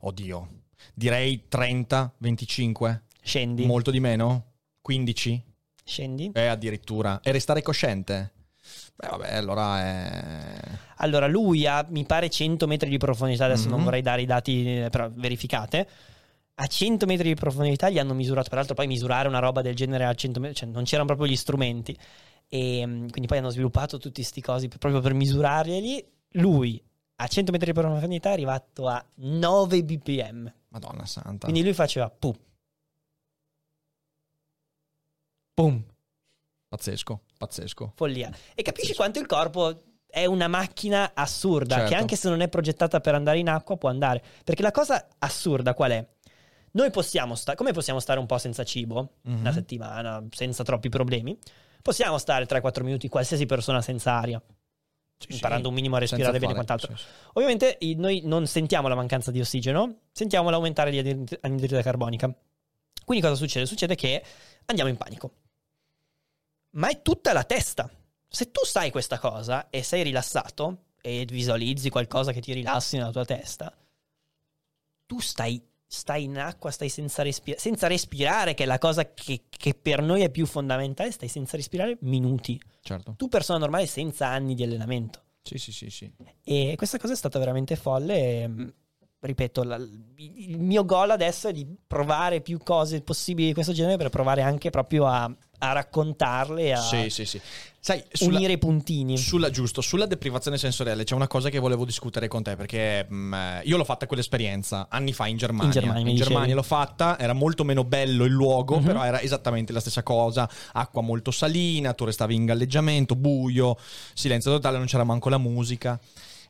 Oddio, 0.00 0.48
direi 0.92 1.46
30, 1.46 2.14
25. 2.18 3.04
Scendi. 3.22 3.64
Molto 3.64 3.92
di 3.92 4.00
meno? 4.00 4.54
15? 4.82 5.40
Scendi. 5.84 6.32
Eh, 6.34 6.46
addirittura. 6.46 7.20
E 7.22 7.30
restare 7.30 7.62
cosciente? 7.62 8.32
Beh, 8.96 9.06
vabbè, 9.08 9.34
allora 9.36 9.80
è... 9.80 10.60
Allora, 10.96 11.28
lui 11.28 11.64
ha, 11.64 11.86
mi 11.90 12.04
pare, 12.04 12.28
100 12.28 12.66
metri 12.66 12.90
di 12.90 12.98
profondità, 12.98 13.44
adesso 13.44 13.68
mm-hmm. 13.68 13.70
non 13.70 13.84
vorrei 13.84 14.02
dare 14.02 14.22
i 14.22 14.26
dati, 14.26 14.82
eh, 14.82 14.88
però 14.90 15.08
verificate 15.12 15.88
a 16.58 16.66
100 16.66 17.04
metri 17.06 17.28
di 17.28 17.34
profondità 17.34 17.90
gli 17.90 17.98
hanno 17.98 18.14
misurato, 18.14 18.48
peraltro 18.48 18.74
poi 18.74 18.86
misurare 18.86 19.28
una 19.28 19.40
roba 19.40 19.60
del 19.60 19.74
genere 19.74 20.04
a 20.04 20.14
100 20.14 20.40
metri, 20.40 20.56
cioè 20.56 20.68
non 20.68 20.84
c'erano 20.84 21.06
proprio 21.06 21.26
gli 21.26 21.36
strumenti. 21.36 21.96
E 22.48 22.86
mm, 22.86 23.08
quindi 23.08 23.26
poi 23.26 23.38
hanno 23.38 23.50
sviluppato 23.50 23.98
tutti 23.98 24.20
questi 24.20 24.40
cosi 24.40 24.68
proprio 24.68 25.00
per 25.00 25.12
misurarli. 25.12 26.04
Lui 26.30 26.82
a 27.16 27.26
100 27.26 27.52
metri 27.52 27.72
di 27.72 27.78
profondità 27.78 28.30
è 28.30 28.32
arrivato 28.32 28.88
a 28.88 29.04
9 29.16 29.84
bpm. 29.84 30.52
Madonna 30.68 31.04
santa. 31.04 31.46
Quindi 31.46 31.62
lui 31.62 31.74
faceva 31.74 32.08
pum. 32.08 32.34
Pum. 35.52 35.84
Pazzesco, 36.68 37.20
pazzesco. 37.36 37.92
Follia. 37.94 38.28
E 38.54 38.62
capisci 38.62 38.94
pazzesco. 38.94 38.96
quanto 38.96 39.18
il 39.18 39.26
corpo 39.26 39.82
è 40.06 40.24
una 40.24 40.48
macchina 40.48 41.12
assurda 41.14 41.76
certo. 41.76 41.90
che 41.90 41.96
anche 41.96 42.16
se 42.16 42.28
non 42.28 42.40
è 42.40 42.48
progettata 42.48 43.00
per 43.00 43.14
andare 43.14 43.38
in 43.38 43.48
acqua 43.48 43.76
può 43.76 43.90
andare. 43.90 44.22
Perché 44.44 44.62
la 44.62 44.70
cosa 44.70 45.08
assurda 45.18 45.74
qual 45.74 45.90
è? 45.92 46.06
Noi 46.76 46.90
possiamo 46.90 47.34
stare, 47.34 47.56
come 47.56 47.72
possiamo 47.72 48.00
stare 48.00 48.20
un 48.20 48.26
po' 48.26 48.36
senza 48.36 48.62
cibo, 48.62 49.14
mm-hmm. 49.26 49.40
una 49.40 49.52
settimana, 49.52 50.22
senza 50.30 50.62
troppi 50.62 50.90
problemi? 50.90 51.36
Possiamo 51.80 52.18
stare 52.18 52.44
3-4 52.44 52.82
minuti, 52.82 53.08
qualsiasi 53.08 53.46
persona 53.46 53.80
senza 53.80 54.12
aria, 54.12 54.42
sì, 55.16 55.32
imparando 55.32 55.62
sì, 55.62 55.68
un 55.68 55.74
minimo 55.74 55.96
a 55.96 56.00
respirare 56.00 56.38
bene 56.38 56.52
e 56.52 56.54
quant'altro. 56.54 56.94
Sì, 56.94 57.04
Ovviamente 57.32 57.78
noi 57.96 58.20
non 58.24 58.46
sentiamo 58.46 58.88
la 58.88 58.94
mancanza 58.94 59.30
di 59.30 59.40
ossigeno, 59.40 60.00
sentiamo 60.12 60.50
l'aumentare 60.50 60.90
di 60.90 61.38
anidride 61.40 61.82
carbonica. 61.82 62.30
Quindi 63.06 63.24
cosa 63.24 63.36
succede? 63.36 63.64
Succede 63.64 63.94
che 63.94 64.22
andiamo 64.66 64.90
in 64.90 64.98
panico. 64.98 65.32
Ma 66.72 66.90
è 66.90 67.00
tutta 67.00 67.32
la 67.32 67.44
testa. 67.44 67.90
Se 68.28 68.50
tu 68.50 68.66
sai 68.66 68.90
questa 68.90 69.18
cosa 69.18 69.70
e 69.70 69.82
sei 69.82 70.02
rilassato 70.02 70.88
e 71.00 71.24
visualizzi 71.24 71.88
qualcosa 71.88 72.32
che 72.32 72.42
ti 72.42 72.52
rilassi 72.52 72.98
nella 72.98 73.12
tua 73.12 73.24
testa, 73.24 73.74
tu 75.06 75.20
stai 75.20 75.74
stai 75.86 76.24
in 76.24 76.38
acqua, 76.38 76.70
stai 76.70 76.88
senza, 76.88 77.22
respira- 77.22 77.58
senza 77.58 77.86
respirare, 77.86 78.54
che 78.54 78.64
è 78.64 78.66
la 78.66 78.78
cosa 78.78 79.12
che, 79.12 79.44
che, 79.48 79.74
per 79.74 80.02
noi 80.02 80.22
è 80.22 80.30
più 80.30 80.46
fondamentale, 80.46 81.10
stai 81.10 81.28
senza 81.28 81.56
respirare 81.56 81.96
minuti. 82.00 82.60
Certo. 82.82 83.14
Tu 83.16 83.28
persona 83.28 83.58
normale 83.58 83.86
senza 83.86 84.28
anni 84.28 84.54
di 84.54 84.62
allenamento. 84.62 85.22
Sì, 85.42 85.58
sì, 85.58 85.72
sì, 85.72 85.90
sì. 85.90 86.12
E 86.42 86.74
questa 86.76 86.98
cosa 86.98 87.12
è 87.12 87.16
stata 87.16 87.38
veramente 87.38 87.76
folle. 87.76 88.14
E, 88.16 88.48
mm, 88.48 88.68
ripeto, 89.20 89.62
la, 89.62 89.76
il 89.76 90.58
mio 90.58 90.84
goal 90.84 91.10
adesso 91.10 91.48
è 91.48 91.52
di 91.52 91.66
provare 91.86 92.40
più 92.40 92.58
cose 92.58 93.00
possibili 93.00 93.48
di 93.48 93.54
questo 93.54 93.72
genere 93.72 93.96
per 93.96 94.10
provare 94.10 94.42
anche 94.42 94.70
proprio 94.70 95.06
a 95.06 95.34
a 95.58 95.72
raccontarle, 95.72 96.72
a 96.74 96.80
sì, 96.80 97.08
sì, 97.08 97.24
sì. 97.24 97.40
Sai, 97.78 98.02
sulla, 98.10 98.38
unire 98.38 98.54
i 98.54 98.58
puntini. 98.58 99.16
Sulla, 99.16 99.48
giusto, 99.48 99.80
sulla 99.80 100.06
deprivazione 100.06 100.58
sensoriale 100.58 101.04
c'è 101.04 101.14
una 101.14 101.28
cosa 101.28 101.50
che 101.50 101.60
volevo 101.60 101.84
discutere 101.84 102.26
con 102.26 102.42
te 102.42 102.56
perché 102.56 103.06
mh, 103.08 103.14
mm, 103.14 103.34
io 103.62 103.76
l'ho 103.76 103.84
fatta 103.84 104.06
quell'esperienza 104.06 104.88
anni 104.90 105.12
fa 105.12 105.28
in 105.28 105.36
Germania. 105.36 105.66
In 105.66 105.80
Germania, 105.80 106.10
in 106.10 106.16
Germania 106.16 106.54
l'ho 106.56 106.62
fatta, 106.62 107.16
era 107.18 107.32
molto 107.32 107.62
meno 107.62 107.84
bello 107.84 108.24
il 108.24 108.32
luogo, 108.32 108.76
mm-hmm. 108.76 108.84
però 108.84 109.04
era 109.04 109.20
esattamente 109.20 109.72
la 109.72 109.80
stessa 109.80 110.02
cosa, 110.02 110.50
acqua 110.72 111.00
molto 111.00 111.30
salina, 111.30 111.94
tu 111.94 112.04
restavi 112.04 112.34
in 112.34 112.44
galleggiamento, 112.44 113.14
buio, 113.14 113.78
silenzio 114.14 114.50
totale, 114.50 114.78
non 114.78 114.86
c'era 114.86 115.04
manco 115.04 115.28
la 115.28 115.38
musica. 115.38 115.98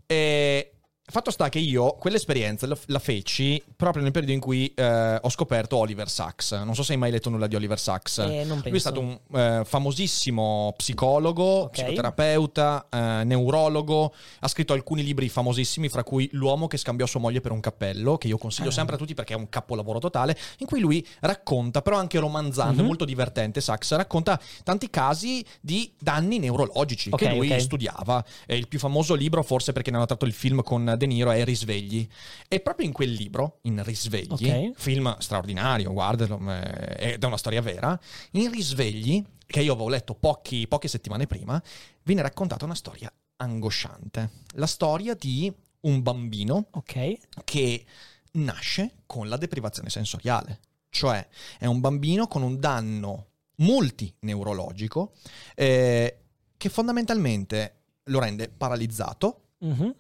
E 0.06 0.75
Fatto 1.08 1.30
sta 1.30 1.48
che 1.48 1.60
io 1.60 1.92
quell'esperienza 2.00 2.66
la, 2.86 2.98
feci 2.98 3.62
proprio 3.76 4.02
nel 4.02 4.10
periodo 4.10 4.34
in 4.34 4.40
cui 4.40 4.66
eh, 4.74 5.18
ho 5.22 5.30
scoperto 5.30 5.76
Oliver 5.76 6.08
Sacks. 6.10 6.50
Non 6.50 6.74
so 6.74 6.82
se 6.82 6.94
hai 6.94 6.98
mai 6.98 7.12
letto 7.12 7.30
nulla 7.30 7.46
di 7.46 7.54
Oliver 7.54 7.78
Sacks. 7.78 8.18
Eh, 8.18 8.44
Lui 8.44 8.76
è 8.76 8.78
stato 8.78 8.98
un 8.98 9.16
eh, 9.34 9.62
famosissimo 9.64 10.74
psicologo, 10.76 11.44
Ok. 11.44 11.70
psicoterapeuta, 11.70 12.86
eh, 12.90 13.22
neurologo. 13.24 14.12
Ha 14.40 14.48
scritto 14.48 14.72
alcuni 14.72 15.04
libri 15.04 15.28
famosissimi, 15.28 15.88
fra 15.88 16.02
cui 16.02 16.28
L'uomo 16.32 16.66
che 16.66 16.76
scambiò 16.76 17.06
sua 17.06 17.20
moglie 17.20 17.40
per 17.40 17.52
un 17.52 17.60
cappello, 17.60 18.18
che 18.18 18.26
io 18.26 18.36
consiglio 18.36 18.70
Ah. 18.70 18.72
sempre 18.72 18.96
a 18.96 18.98
tutti 18.98 19.14
perché 19.14 19.34
è 19.34 19.36
un 19.36 19.48
capolavoro 19.48 20.00
totale, 20.00 20.36
in 20.58 20.66
cui 20.66 20.80
lui 20.80 21.06
racconta, 21.20 21.82
però 21.82 21.98
anche 21.98 22.18
romanzando, 22.18 22.78
è 22.78 22.80
Mhm. 22.80 22.86
molto 22.86 23.04
divertente, 23.04 23.60
Sacks, 23.60 23.94
racconta 23.94 24.40
tanti 24.64 24.90
casi 24.90 25.44
di 25.60 25.88
danni 26.00 26.40
neurologici 26.40 27.10
Ok, 27.12 27.18
che 27.20 27.28
lui 27.32 27.52
ok. 27.52 27.60
studiava. 27.60 28.24
E 28.44 28.56
il 28.56 28.66
più 28.66 28.80
famoso 28.80 29.14
libro, 29.14 29.44
forse 29.44 29.70
perché 29.72 29.90
ne 29.92 29.98
hanno 29.98 30.06
tratto 30.06 30.24
il 30.24 30.32
film 30.32 30.62
con 30.62 30.94
De 30.96 31.06
Niro, 31.06 31.30
è 31.30 31.44
Risvegli. 31.44 32.06
E 32.48 32.60
proprio 32.60 32.86
in 32.86 32.92
quel 32.92 33.10
libro, 33.12 33.58
in 33.62 33.82
Risvegli, 33.84 34.30
Ok. 34.30 34.72
film 34.76 35.16
straordinario, 35.18 35.92
guardalo, 35.92 36.38
è 36.50 37.16
una 37.22 37.36
storia 37.36 37.60
vera, 37.60 37.98
in 38.32 38.50
Risvegli, 38.50 39.22
che 39.46 39.60
io 39.60 39.72
avevo 39.74 39.88
letto 39.88 40.14
pochi- 40.14 40.66
poche 40.66 40.88
settimane 40.88 41.26
prima, 41.26 41.62
viene 42.02 42.22
raccontata 42.22 42.64
una 42.64 42.74
storia 42.74 43.12
angosciante. 43.36 44.30
La 44.54 44.66
storia 44.66 45.14
di 45.14 45.52
un 45.80 46.02
bambino 46.02 46.66
Ok. 46.72 47.18
che 47.44 47.84
nasce 48.32 48.96
con 49.06 49.28
la 49.28 49.36
deprivazione 49.36 49.88
sensoriale, 49.90 50.60
cioè 50.90 51.26
è 51.58 51.66
un 51.66 51.80
bambino 51.80 52.26
con 52.26 52.42
un 52.42 52.58
danno 52.58 53.26
multineurologico 53.56 55.12
eh, 55.54 56.18
che 56.56 56.68
fondamentalmente 56.68 57.74
lo 58.04 58.18
rende 58.20 58.48
paralizzato, 58.48 59.40
Mhm. 59.58 59.94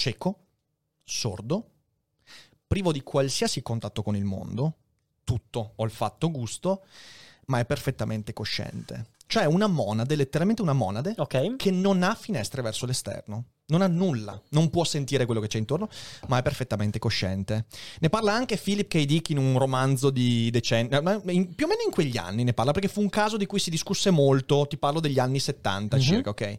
Cieco, 0.00 0.46
sordo, 1.04 1.70
privo 2.66 2.90
di 2.90 3.02
qualsiasi 3.02 3.60
contatto 3.60 4.02
con 4.02 4.16
il 4.16 4.24
mondo, 4.24 4.76
tutto, 5.24 5.72
olfatto, 5.76 6.30
gusto, 6.30 6.86
ma 7.48 7.58
è 7.58 7.66
perfettamente 7.66 8.32
cosciente. 8.32 9.10
Cioè 9.26 9.44
una 9.44 9.66
monade, 9.66 10.16
letteralmente 10.16 10.62
una 10.62 10.72
monade, 10.72 11.12
Ok. 11.18 11.56
che 11.56 11.70
non 11.70 12.02
ha 12.02 12.14
finestre 12.14 12.62
verso 12.62 12.86
l'esterno. 12.86 13.44
Non 13.70 13.82
ha 13.82 13.86
nulla, 13.88 14.40
non 14.50 14.70
può 14.70 14.84
sentire 14.84 15.24
quello 15.26 15.40
che 15.40 15.46
c'è 15.48 15.58
intorno, 15.58 15.88
ma 16.28 16.38
è 16.38 16.42
perfettamente 16.42 16.98
cosciente. 16.98 17.64
Ne 18.00 18.08
parla 18.08 18.32
anche 18.32 18.56
Philip 18.56 18.86
K. 18.88 19.04
Dick 19.04 19.30
in 19.30 19.38
un 19.38 19.58
romanzo 19.58 20.10
di 20.10 20.50
decenni, 20.50 20.88
eh, 20.90 21.00
più 21.00 21.66
o 21.66 21.68
meno 21.68 21.82
in 21.84 21.90
quegli 21.90 22.16
anni 22.16 22.44
ne 22.44 22.52
parla, 22.52 22.72
perché 22.72 22.88
fu 22.88 23.00
un 23.00 23.08
caso 23.08 23.36
di 23.36 23.46
cui 23.46 23.58
si 23.58 23.70
discusse 23.70 24.10
molto, 24.10 24.66
ti 24.66 24.76
parlo 24.76 25.00
degli 25.00 25.18
anni 25.18 25.38
70 25.40 25.96
Mhm. 25.96 26.02
circa, 26.02 26.30
ok? 26.30 26.58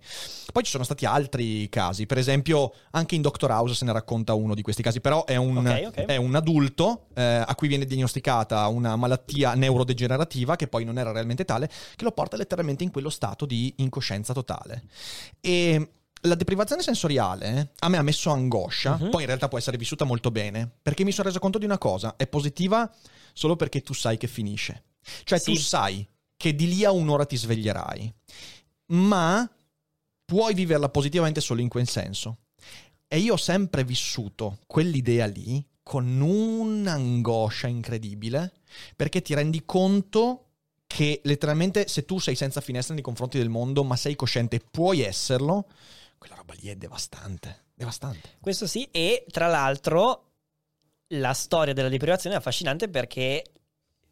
Poi 0.51 0.63
ci 0.63 0.71
sono 0.71 0.83
stati 0.83 1.05
altri 1.05 1.69
casi, 1.69 2.05
per 2.05 2.17
esempio 2.17 2.73
anche 2.91 3.15
in 3.15 3.21
Doctor 3.21 3.51
House 3.51 3.75
se 3.75 3.85
ne 3.85 3.91
racconta 3.93 4.33
uno 4.33 4.55
di 4.55 4.61
questi 4.61 4.81
casi, 4.81 4.99
però 5.01 5.25
è 5.25 5.35
un, 5.35 5.57
Ok, 5.57 5.83
ok. 5.87 6.05
è 6.05 6.15
un 6.17 6.35
adulto 6.35 7.07
eh, 7.13 7.21
a 7.45 7.53
cui 7.55 7.67
viene 7.67 7.85
diagnosticata 7.85 8.67
una 8.67 8.95
malattia 8.95 9.53
neurodegenerativa, 9.55 10.55
che 10.55 10.67
poi 10.67 10.83
non 10.85 10.97
era 10.97 11.11
realmente 11.11 11.45
tale, 11.45 11.69
che 11.95 12.03
lo 12.03 12.11
porta 12.11 12.37
letteralmente 12.37 12.83
in 12.83 12.91
quello 12.91 13.09
stato 13.09 13.45
di 13.45 13.73
incoscienza 13.77 14.33
totale. 14.33 14.83
E 15.39 15.89
la 16.21 16.35
deprivazione 16.35 16.81
sensoriale 16.83 17.71
a 17.79 17.89
me 17.89 17.97
ha 17.97 18.01
messo 18.01 18.29
angoscia, 18.29 18.97
Mhm. 18.99 19.09
poi 19.09 19.21
in 19.21 19.27
realtà 19.27 19.47
può 19.47 19.57
essere 19.57 19.77
vissuta 19.77 20.05
molto 20.05 20.31
bene, 20.31 20.69
perché 20.81 21.03
mi 21.03 21.11
sono 21.11 21.27
reso 21.27 21.39
conto 21.39 21.57
di 21.57 21.65
una 21.65 21.77
cosa, 21.77 22.15
è 22.17 22.27
positiva 22.27 22.91
solo 23.33 23.55
perché 23.55 23.81
tu 23.81 23.93
sai 23.93 24.17
che 24.17 24.27
finisce. 24.27 24.83
Cioè 25.23 25.41
tu 25.41 25.55
Sì. 25.55 25.63
sai 25.63 26.07
che 26.37 26.53
di 26.55 26.67
lì 26.67 26.83
a 26.85 26.91
un'ora 26.91 27.25
ti 27.25 27.37
sveglierai, 27.37 28.13
ma 28.87 29.49
puoi 30.25 30.53
viverla 30.53 30.89
positivamente 30.89 31.41
solo 31.41 31.61
in 31.61 31.69
quel 31.69 31.87
senso. 31.87 32.37
E 33.07 33.17
io 33.19 33.33
ho 33.33 33.37
sempre 33.37 33.83
vissuto 33.83 34.59
quell'idea 34.67 35.25
lì 35.25 35.63
con 35.83 36.05
un'angoscia 36.21 37.67
incredibile, 37.67 38.53
perché 38.95 39.21
ti 39.21 39.33
rendi 39.33 39.63
conto 39.65 40.45
che 40.87 41.19
letteralmente 41.23 41.87
se 41.87 42.05
tu 42.05 42.19
sei 42.19 42.35
senza 42.35 42.61
finestra 42.61 42.93
nei 42.93 43.03
confronti 43.03 43.37
del 43.37 43.49
mondo, 43.49 43.83
ma 43.83 43.95
sei 43.95 44.15
cosciente 44.15 44.59
puoi 44.59 45.01
esserlo, 45.01 45.67
quella 46.21 46.35
roba 46.35 46.53
lì 46.59 46.67
è 46.67 46.75
devastante. 46.75 47.63
Devastante. 47.73 48.37
Questo 48.39 48.67
sì, 48.67 48.87
e 48.91 49.25
tra 49.31 49.47
l'altro 49.47 50.33
la 51.13 51.33
storia 51.33 51.73
della 51.73 51.89
deprivazione 51.89 52.35
è 52.35 52.37
affascinante 52.37 52.89
perché 52.89 53.43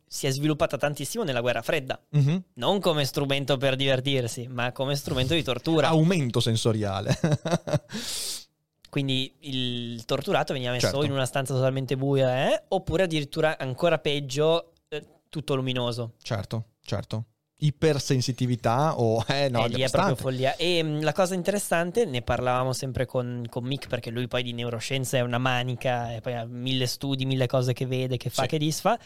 si 0.07 0.25
è 0.25 0.31
sviluppata 0.31 0.75
tantissimo 0.75 1.23
nella 1.23 1.39
guerra 1.39 1.61
fredda, 1.61 2.01
Mhm. 2.09 2.43
non 2.55 2.79
come 2.79 3.05
strumento 3.05 3.57
per 3.57 3.75
divertirsi, 3.75 4.47
ma 4.47 4.71
come 4.71 4.95
strumento 4.95 5.35
di 5.35 5.43
tortura. 5.43 5.89
Aumento 5.93 6.39
sensoriale. 6.39 7.15
Quindi 8.89 9.35
il 9.41 10.03
torturato 10.05 10.53
veniva 10.53 10.71
messo 10.71 10.87
Certo. 10.87 11.03
in 11.03 11.11
una 11.11 11.27
stanza 11.27 11.53
totalmente 11.53 11.95
buia, 11.95 12.49
eh? 12.51 12.63
oppure 12.69 13.03
addirittura 13.03 13.55
ancora 13.59 13.99
peggio, 13.99 14.73
eh, 14.87 15.05
tutto 15.29 15.53
luminoso. 15.53 16.15
certo, 16.23 16.69
certo. 16.81 17.25
Ipersensitività 17.61 18.99
o... 18.99 19.23
Eh 19.27 19.49
no, 19.49 19.63
e 19.63 19.65
è 19.65 19.69
lì 19.69 19.81
è 19.81 19.89
proprio 19.89 20.15
follia. 20.15 20.55
E 20.55 20.81
mh, 20.81 21.01
la 21.03 21.13
cosa 21.13 21.33
interessante, 21.35 22.05
ne 22.05 22.21
parlavamo 22.21 22.73
sempre 22.73 23.05
con, 23.05 23.45
con 23.49 23.63
Mick, 23.65 23.87
perché 23.87 24.09
lui 24.09 24.27
poi 24.27 24.43
di 24.43 24.53
neuroscienze 24.53 25.17
è 25.17 25.21
una 25.21 25.37
manica, 25.37 26.13
e 26.13 26.21
poi 26.21 26.35
ha 26.35 26.45
mille 26.45 26.87
studi, 26.87 27.25
mille 27.25 27.47
cose 27.47 27.73
che 27.73 27.85
vede, 27.85 28.17
che 28.17 28.29
fa, 28.29 28.43
Sì. 28.43 28.47
che 28.47 28.57
disfa. 28.57 28.97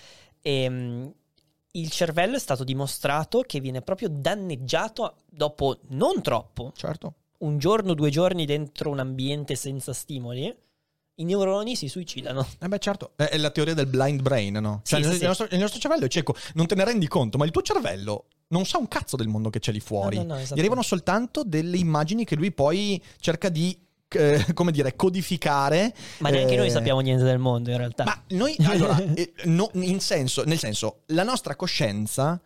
E 0.42 0.70
mh, 0.70 1.14
il 1.72 1.90
cervello 1.90 2.36
è 2.36 2.40
stato 2.40 2.64
dimostrato 2.64 3.42
che 3.48 3.60
viene 3.60 3.82
proprio 3.82 4.08
danneggiato 4.12 5.16
dopo 5.30 5.80
non 5.90 6.22
troppo, 6.22 6.72
Certo. 6.76 7.14
un 7.40 7.58
giorno, 7.58 7.94
due 7.96 8.10
giorni 8.12 8.46
dentro 8.46 8.90
un 8.92 9.00
ambiente 9.00 9.56
senza 9.56 9.94
stimoli. 9.94 10.56
I 11.18 11.26
neuroni 11.26 11.76
si 11.76 11.88
suicidano. 11.88 12.44
Eh 12.60 12.68
beh, 12.68 12.80
certo, 12.80 13.12
è 13.16 13.38
la 13.38 13.52
teoria 13.52 13.76
del 13.76 13.86
blind 13.86 14.22
brain, 14.24 14.54
no? 14.56 14.82
Cioè, 14.84 15.00
Sì, 15.00 15.06
il, 15.06 15.06
sì, 15.06 15.12
il 15.12 15.20
sì. 15.20 15.26
nostro, 15.26 15.48
il 15.52 15.60
nostro 15.60 15.80
cervello 15.80 16.06
è 16.06 16.08
cieco, 16.08 16.36
non 16.56 16.66
te 16.66 16.74
ne 16.74 16.84
rendi 16.86 17.08
conto, 17.08 17.38
ma 17.38 17.46
il 17.46 17.52
tuo 17.52 17.62
cervello 17.62 18.26
non 18.48 18.66
sa 18.66 18.78
un 18.78 18.88
cazzo 18.88 19.16
del 19.16 19.28
mondo 19.28 19.50
che 19.50 19.60
c'è 19.60 19.72
lì 19.72 19.80
fuori. 19.80 20.18
No, 20.18 20.24
no, 20.24 20.34
no, 20.34 20.40
esatto. 20.40 20.56
Gli 20.56 20.60
arrivano 20.60 20.82
soltanto 20.82 21.44
delle 21.44 21.78
immagini 21.78 22.26
che 22.26 22.36
lui 22.36 22.52
poi 22.52 23.02
cerca 23.20 23.50
di, 23.50 23.78
eh, 24.10 24.46
come 24.54 24.72
dire, 24.72 24.96
codificare. 24.96 25.94
Ma 26.20 26.30
neanche 26.30 26.54
eh, 26.54 26.58
noi 26.58 26.70
sappiamo 26.70 27.00
niente 27.00 27.24
del 27.24 27.40
mondo, 27.40 27.72
in 27.72 27.78
realtà. 27.78 28.04
Ma 28.04 28.24
noi, 28.30 28.56
allora, 28.66 29.02
eh, 29.14 29.34
no, 29.46 29.70
in 29.74 30.00
senso, 30.00 30.44
nel 30.44 30.60
senso, 30.60 31.02
la 31.08 31.24
nostra 31.24 31.56
coscienza 31.56 32.40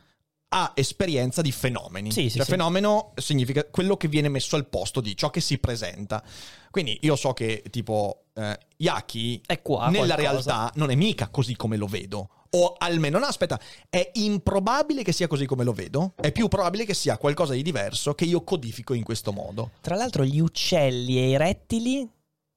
ha 0.50 0.72
esperienza 0.76 1.41
di 1.41 1.52
fenomeni. 1.52 2.12
Sì, 2.12 2.30
sì, 2.30 2.38
cioè, 2.38 2.45
sì. 2.45 2.52
fenomeno 2.52 3.12
significa 3.16 3.66
quello 3.66 3.98
che 3.98 4.08
viene 4.08 4.30
messo 4.30 4.56
al 4.56 4.68
posto 4.68 5.02
di 5.02 5.16
ciò 5.16 5.30
che 5.30 5.41
si 5.41 5.58
presenta. 5.58 6.24
Quindi 6.72 6.98
io 7.02 7.16
so 7.16 7.34
che, 7.34 7.64
tipo, 7.70 8.28
eh, 8.34 8.58
Yaki 8.78 9.41
È 9.45 9.62
qua 9.62 9.89
nella 9.89 10.16
qualcosa. 10.16 10.52
realtà 10.52 10.72
non 10.76 10.89
è 10.89 10.95
mica 10.95 11.28
così 11.28 11.56
come 11.56 11.76
lo 11.76 11.88
vedo. 11.88 12.30
O 12.52 12.76
almeno, 12.78 13.20
no, 13.20 13.26
aspetta, 13.26 13.60
è 13.89 14.10
improbabile 14.14 15.04
che 15.04 15.12
sia 15.12 15.28
così 15.28 15.45
come 15.45 15.64
lo 15.64 15.74
vedo. 15.74 16.14
È 16.16 16.32
più 16.32 16.48
probabile 16.48 16.86
che 16.86 16.93
sia 16.93 17.18
qualcosa 17.18 17.54
di 17.54 17.62
diverso 17.62 18.14
che 18.14 18.26
io 18.26 18.43
codifico 18.43 18.93
in 18.93 19.04
questo 19.04 19.32
modo. 19.32 19.72
Tra 19.82 19.95
l'altro 19.95 20.24
gli 20.24 20.39
uccelli 20.39 21.18
e 21.18 21.30
i 21.30 21.38
rettili 21.38 22.08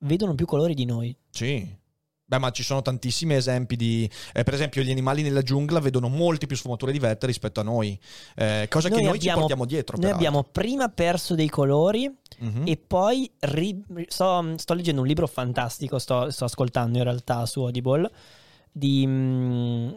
vedono 0.05 0.35
più 0.35 0.47
colori 0.47 0.75
di 0.75 0.85
noi. 0.85 1.15
Sì. 1.31 1.79
Beh, 2.31 2.39
ma 2.39 2.51
ci 2.53 2.63
sono 2.63 2.81
tantissimi 2.81 3.35
esempi 3.35 3.75
di... 3.75 4.09
eh, 4.33 4.45
per 4.45 4.55
esempio, 4.55 4.83
gli 4.83 4.91
animali 4.93 5.23
nella 5.23 5.43
giungla 5.43 5.81
vedono 5.81 6.07
molti 6.07 6.47
più 6.47 6.55
sfumature 6.57 6.93
di 6.93 7.01
verde 7.01 7.27
rispetto 7.27 7.59
a 7.59 7.65
noi. 7.65 7.99
Eh, 8.37 8.69
cosa 8.71 8.89
che 8.89 9.01
noi 9.03 9.15
ci 9.15 9.27
abbiamo- 9.29 9.39
portiamo 9.41 9.65
dietro. 9.65 9.97
Noi 9.97 10.05
peraltro. 10.13 10.29
abbiamo 10.29 10.49
prima 10.53 10.89
perso 10.89 11.35
dei 11.35 11.49
colori 11.49 12.09
Mhm. 12.39 12.63
e 12.69 12.77
poi 12.77 13.29
ri- 13.41 13.85
sto, 14.07 14.55
sto 14.59 14.75
leggendo 14.75 15.01
un 15.01 15.09
libro 15.09 15.27
fantastico, 15.27 15.99
sto, 15.99 16.31
sto 16.31 16.45
ascoltando 16.45 16.99
in 16.99 17.03
realtà 17.05 17.45
su 17.47 17.63
Audible, 17.63 18.09
di 18.71 19.07
mm, 19.07 19.91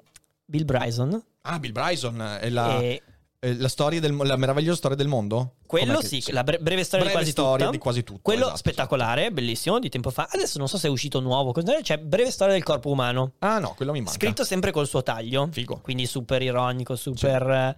Bill 0.45 0.65
Bryson. 0.65 1.23
Ah, 1.41 1.59
Bill 1.59 1.71
Bryson 1.71 2.21
è 2.41 2.49
la, 2.49 2.79
e 2.79 3.01
è 3.39 3.51
la 3.53 3.67
storia 3.67 3.99
del, 3.99 4.15
la 4.15 4.37
meravigliosa 4.37 4.77
storia 4.77 4.95
del 4.95 5.07
mondo? 5.09 5.55
quello 5.65 5.97
che- 5.99 6.07
sì, 6.07 6.31
la 6.31 6.43
bre- 6.43 6.59
breve 6.59 6.83
storia 6.83 7.05
Breve 7.05 7.23
di 7.25 7.25
quasi 7.25 7.31
storia 7.31 7.65
tutta. 7.65 7.71
di 7.71 7.77
quasi 7.77 8.03
tutto. 8.03 8.19
Quello 8.21 8.43
esatto. 8.43 8.57
spettacolare, 8.57 9.31
bellissimo, 9.31 9.79
di 9.79 9.89
tempo 9.89 10.11
fa. 10.11 10.29
Adesso 10.31 10.59
non 10.59 10.67
so 10.69 10.77
se 10.77 10.87
è 10.87 10.89
uscito 10.91 11.19
nuovo, 11.19 11.51
c'è 11.51 11.97
breve 11.97 12.31
storia 12.31 12.53
del 12.53 12.63
corpo 12.63 12.89
umano. 12.89 13.33
Ah, 13.39 13.59
no, 13.59 13.73
quello 13.75 13.91
mi 13.91 13.99
manca. 13.99 14.13
Scritto 14.13 14.45
sempre 14.45 14.71
col 14.71 14.87
suo 14.87 15.03
taglio. 15.03 15.49
Figo. 15.51 15.79
Quindi 15.81 16.05
super 16.05 16.41
ironico, 16.41 16.95
super... 16.95 17.49
eh, 17.49 17.75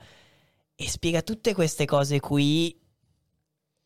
E 0.76 0.90
spiega 0.90 1.22
tutte 1.22 1.54
queste 1.54 1.86
cose 1.86 2.20
qui 2.20 2.78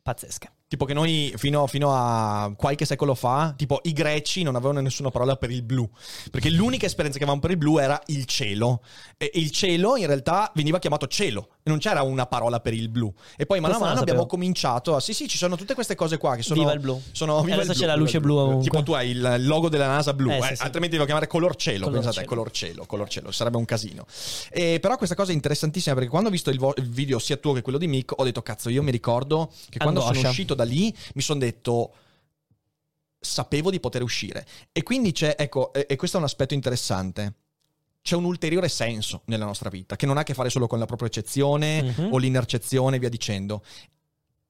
pazzesche. 0.01 0.51
Tipo 0.69 0.85
che 0.85 0.93
noi 0.93 1.33
fino, 1.35 1.65
fino 1.65 1.89
a 1.95 2.53
qualche 2.55 2.85
secolo 2.85 3.15
fa, 3.15 3.55
tipo 3.57 3.79
i 3.85 3.91
greci 3.91 4.43
non 4.43 4.55
avevano 4.55 4.79
nessuna 4.81 5.09
parola 5.09 5.35
per 5.35 5.49
il 5.49 5.63
blu, 5.63 5.89
perché 6.29 6.51
l'unica 6.51 6.85
esperienza 6.85 7.17
che 7.17 7.23
avevano 7.23 7.41
per 7.41 7.49
il 7.49 7.57
blu 7.57 7.79
era 7.79 7.99
il 8.05 8.25
cielo. 8.25 8.83
E 9.17 9.31
il 9.33 9.49
cielo 9.49 9.95
in 9.97 10.05
realtà 10.05 10.51
veniva 10.53 10.77
chiamato 10.77 11.07
cielo, 11.07 11.49
e 11.63 11.69
non 11.71 11.79
c'era 11.79 12.03
una 12.03 12.27
parola 12.27 12.59
per 12.59 12.75
il 12.75 12.87
blu. 12.87 13.11
E 13.35 13.47
poi 13.47 13.59
mano 13.59 13.77
a 13.77 13.79
mano 13.79 13.99
abbiamo 13.99 14.27
cominciato 14.27 14.95
a... 14.95 14.99
Sì, 14.99 15.13
sì, 15.15 15.27
ci 15.27 15.37
sono 15.37 15.55
tutte 15.55 15.73
queste 15.73 15.95
cose 15.95 16.17
qua 16.19 16.35
che 16.35 16.43
sono... 16.43 16.59
Viva 16.59 16.73
il 16.73 16.79
blu. 16.79 17.01
Sono, 17.13 17.41
viva 17.41 17.55
Adesso 17.55 17.71
il 17.71 17.77
c'è 17.79 17.85
la 17.87 17.95
luce 17.95 18.19
blu 18.19 18.35
ovunque. 18.35 18.63
Tipo 18.69 18.83
tu 18.83 18.91
hai 18.91 19.09
il 19.09 19.45
logo 19.47 19.69
della 19.69 19.87
NASA 19.87 20.13
blu, 20.13 20.29
Eh, 20.29 20.37
eh, 20.37 20.41
sì, 20.43 20.55
sì. 20.55 20.61
altrimenti 20.61 20.93
devo 20.97 21.05
chiamare 21.05 21.25
color 21.25 21.55
cielo, 21.55 21.85
Color 21.85 21.93
pensate, 21.93 22.15
cielo. 22.17 22.27
color 22.27 22.51
cielo, 22.51 22.85
color 22.85 23.09
cielo, 23.09 23.31
sarebbe 23.31 23.57
un 23.57 23.65
casino. 23.65 24.05
E 24.51 24.77
però 24.79 24.97
questa 24.97 25.15
cosa 25.15 25.31
è 25.31 25.33
interessantissima 25.33 25.95
perché 25.95 26.11
quando 26.11 26.27
ho 26.29 26.31
visto 26.31 26.51
il, 26.51 26.59
vo- 26.59 26.75
il 26.77 26.87
video 26.87 27.17
sia 27.17 27.37
tuo 27.37 27.53
che 27.53 27.63
quello 27.63 27.79
di 27.79 27.87
Mick 27.87 28.13
ho 28.15 28.23
detto 28.23 28.43
cazzo 28.43 28.69
io 28.69 28.83
mi 28.83 28.91
ricordo 28.91 29.49
che 29.69 29.79
quando 29.79 30.01
sono 30.01 30.11
Angoscia. 30.11 30.29
uscito 30.29 30.57
da 30.59 30.65
lì 30.69 30.93
mi 31.13 31.21
sono 31.21 31.39
detto 31.39 31.95
sapevo 33.19 33.69
di 33.71 33.79
poter 33.79 34.01
uscire. 34.03 34.45
E 34.71 34.83
quindi 34.83 35.11
c'è, 35.11 35.35
ecco, 35.37 35.73
e, 35.73 35.85
e 35.89 35.95
questo 35.95 36.17
è 36.17 36.19
un 36.19 36.25
aspetto 36.25 36.53
interessante. 36.53 37.33
C'è 38.01 38.15
un 38.15 38.23
ulteriore 38.23 38.69
senso 38.69 39.21
nella 39.25 39.45
nostra 39.45 39.69
vita, 39.69 39.95
che 39.95 40.05
non 40.05 40.17
ha 40.17 40.21
a 40.21 40.23
che 40.23 40.33
fare 40.33 40.49
solo 40.49 40.67
con 40.67 40.79
la 40.79 40.85
propria 40.85 41.07
eccezione 41.09 41.81
Mhm. 41.83 42.13
o 42.13 42.17
l'inercezione 42.17 42.95
e 42.95 42.99
via 42.99 43.09
dicendo. 43.09 43.63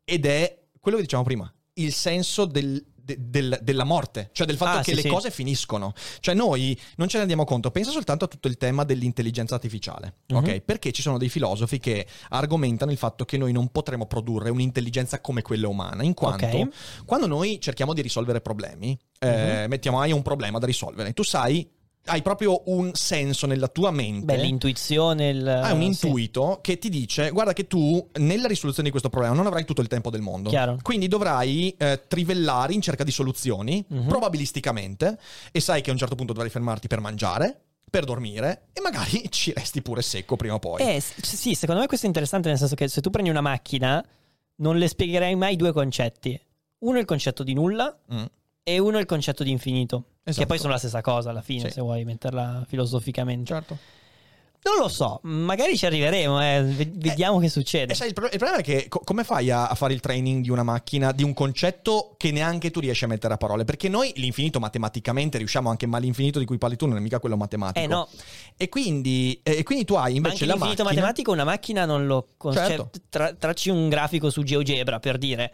Ed 0.03 0.25
è 0.25 0.65
quello 0.79 0.97
che 0.97 1.03
dicevamo 1.03 1.27
prima, 1.27 1.51
il 1.73 1.93
senso 1.93 2.45
del- 2.45 2.83
de- 3.15 3.17
del- 3.29 3.59
della 3.61 3.83
morte, 3.83 4.29
cioè 4.33 4.45
del 4.45 4.57
fatto 4.57 4.77
Ah, 4.79 4.81
che 4.81 4.91
sì, 4.91 4.95
le 4.95 5.01
sì. 5.01 5.07
cose 5.07 5.31
finiscono. 5.31 5.93
Cioè 6.19 6.35
noi 6.35 6.77
non 6.97 7.07
ce 7.07 7.13
ne 7.15 7.19
rendiamo 7.19 7.43
conto, 7.45 7.71
pensa 7.71 7.89
soltanto 7.91 8.25
a 8.25 8.27
tutto 8.27 8.47
il 8.47 8.57
tema 8.57 8.83
dell'intelligenza 8.83 9.55
artificiale, 9.55 10.15
Mhm. 10.27 10.37
ok? 10.37 10.59
Perché 10.61 10.91
ci 10.91 11.01
sono 11.01 11.17
dei 11.17 11.29
filosofi 11.29 11.79
che 11.79 12.05
argomentano 12.29 12.91
il 12.91 12.97
fatto 12.97 13.25
che 13.25 13.37
noi 13.37 13.51
non 13.51 13.69
potremo 13.69 14.05
produrre 14.05 14.49
un'intelligenza 14.49 15.19
come 15.21 15.41
quella 15.41 15.67
umana, 15.67 16.03
in 16.03 16.13
quanto 16.13 16.45
Ok. 16.45 17.05
quando 17.05 17.25
noi 17.27 17.59
cerchiamo 17.59 17.93
di 17.93 18.01
risolvere 18.01 18.41
problemi, 18.41 18.97
eh, 19.19 19.61
Mhm. 19.63 19.69
mettiamo 19.69 19.99
hai 20.01 20.11
un 20.11 20.21
problema 20.21 20.59
da 20.59 20.65
risolvere, 20.65 21.13
tu 21.13 21.23
sai, 21.23 21.67
hai 22.09 22.21
proprio 22.21 22.61
un 22.65 22.91
senso 22.93 23.47
nella 23.47 23.67
tua 23.67 23.91
mente. 23.91 24.25
Beh, 24.25 24.37
l'intuizione, 24.41 25.29
il... 25.29 25.47
Hai 25.47 25.71
un 25.73 25.81
Eh, 25.81 25.93
sì. 25.93 26.05
intuito 26.07 26.59
che 26.61 26.77
ti 26.77 26.89
dice: 26.89 27.29
Guarda, 27.31 27.53
che 27.53 27.67
tu 27.67 28.05
nella 28.19 28.47
risoluzione 28.47 28.83
di 28.85 28.89
questo 28.91 29.09
problema 29.09 29.33
non 29.35 29.45
avrai 29.45 29.63
tutto 29.65 29.81
il 29.81 29.87
tempo 29.87 30.09
del 30.09 30.21
mondo. 30.21 30.49
Chiaro. 30.49 30.77
Quindi 30.81 31.07
dovrai 31.07 31.73
eh, 31.77 32.03
trivellare 32.07 32.73
in 32.73 32.81
cerca 32.81 33.03
di 33.03 33.11
soluzioni, 33.11 33.83
Mhm. 33.87 34.07
probabilisticamente, 34.07 35.17
e 35.51 35.59
sai 35.59 35.81
che 35.81 35.89
a 35.89 35.93
un 35.93 35.99
certo 35.99 36.15
punto 36.15 36.33
dovrai 36.33 36.51
fermarti 36.51 36.87
per 36.87 36.99
mangiare, 36.99 37.61
per 37.89 38.03
dormire, 38.05 38.67
e 38.73 38.81
magari 38.81 39.23
ci 39.29 39.53
resti 39.53 39.81
pure 39.81 40.01
secco 40.01 40.35
prima 40.35 40.55
o 40.55 40.59
poi. 40.59 40.81
Eh, 40.81 40.99
sì, 41.01 41.53
secondo 41.53 41.81
me 41.81 41.87
questo 41.87 42.05
è 42.05 42.09
interessante 42.09 42.49
nel 42.49 42.57
senso 42.57 42.75
che 42.75 42.87
se 42.87 43.01
tu 43.01 43.09
prendi 43.09 43.29
una 43.29 43.41
macchina 43.41 44.03
non 44.57 44.77
le 44.77 44.87
spiegherei 44.87 45.35
mai 45.35 45.55
due 45.55 45.71
concetti. 45.71 46.39
Uno 46.79 46.97
è 46.97 46.99
il 47.01 47.05
concetto 47.05 47.43
di 47.43 47.53
nulla 47.53 47.97
Mm. 48.13 48.23
E 48.63 48.77
uno 48.79 48.97
è 48.97 48.99
il 48.99 49.05
concetto 49.05 49.43
di 49.43 49.51
infinito. 49.51 50.03
Esatto. 50.23 50.41
Che 50.41 50.45
poi 50.47 50.59
sono 50.59 50.73
la 50.73 50.79
stessa 50.79 51.01
cosa 51.01 51.29
alla 51.31 51.41
fine, 51.41 51.67
Sì. 51.67 51.75
se 51.75 51.81
vuoi 51.81 52.03
metterla 52.05 52.63
filosoficamente. 52.67 53.45
Certo. 53.53 53.77
Non 54.61 54.75
lo 54.77 54.89
so, 54.89 55.21
magari 55.23 55.77
ci 55.77 55.85
arriveremo, 55.85 56.41
eh, 56.43 56.61
ve- 56.63 56.91
vediamo 56.93 57.39
che 57.39 57.47
succede. 57.47 57.93
E 57.93 57.95
sai, 57.95 58.09
il, 58.09 58.13
pro- 58.13 58.25
il 58.25 58.37
problema 58.37 58.57
è 58.57 58.61
che 58.61 58.89
co- 58.89 58.99
come 59.05 59.23
fai 59.23 59.49
a, 59.49 59.69
a 59.69 59.73
fare 59.73 59.93
il 59.93 60.01
training 60.01 60.43
di 60.43 60.49
una 60.49 60.63
macchina, 60.63 61.13
di 61.13 61.23
un 61.23 61.33
concetto 61.33 62.15
che 62.17 62.31
neanche 62.31 62.69
tu 62.69 62.81
riesci 62.81 63.05
a 63.05 63.07
mettere 63.07 63.33
a 63.33 63.37
parole? 63.37 63.63
Perché 63.63 63.87
noi 63.87 64.11
l'infinito 64.17 64.59
matematicamente 64.59 65.37
riusciamo 65.37 65.69
anche, 65.69 65.85
ma 65.87 65.97
l'infinito 65.97 66.39
di 66.39 66.45
cui 66.45 66.57
parli 66.57 66.75
tu 66.75 66.87
non 66.87 66.97
è 66.97 66.99
mica 66.99 67.19
quello 67.21 67.37
matematico. 67.37 67.79
Eh 67.85 67.87
no, 67.87 68.09
E 68.57 68.67
quindi, 68.67 69.39
e 69.43 69.63
quindi 69.63 69.85
tu 69.85 69.93
hai 69.93 70.17
invece 70.17 70.45
la 70.45 70.51
l'infinito 70.55 70.83
macchina... 70.83 71.01
matematico 71.03 71.31
una 71.31 71.43
macchina 71.45 71.85
non 71.85 72.05
lo... 72.05 72.27
con- 72.35 72.51
Certo. 72.51 72.89
cioè, 72.91 73.01
tra- 73.09 73.33
tracci 73.33 73.69
un 73.69 73.87
grafico 73.87 74.29
su 74.29 74.43
GeoGebra 74.43 74.99
per 74.99 75.17
dire... 75.17 75.53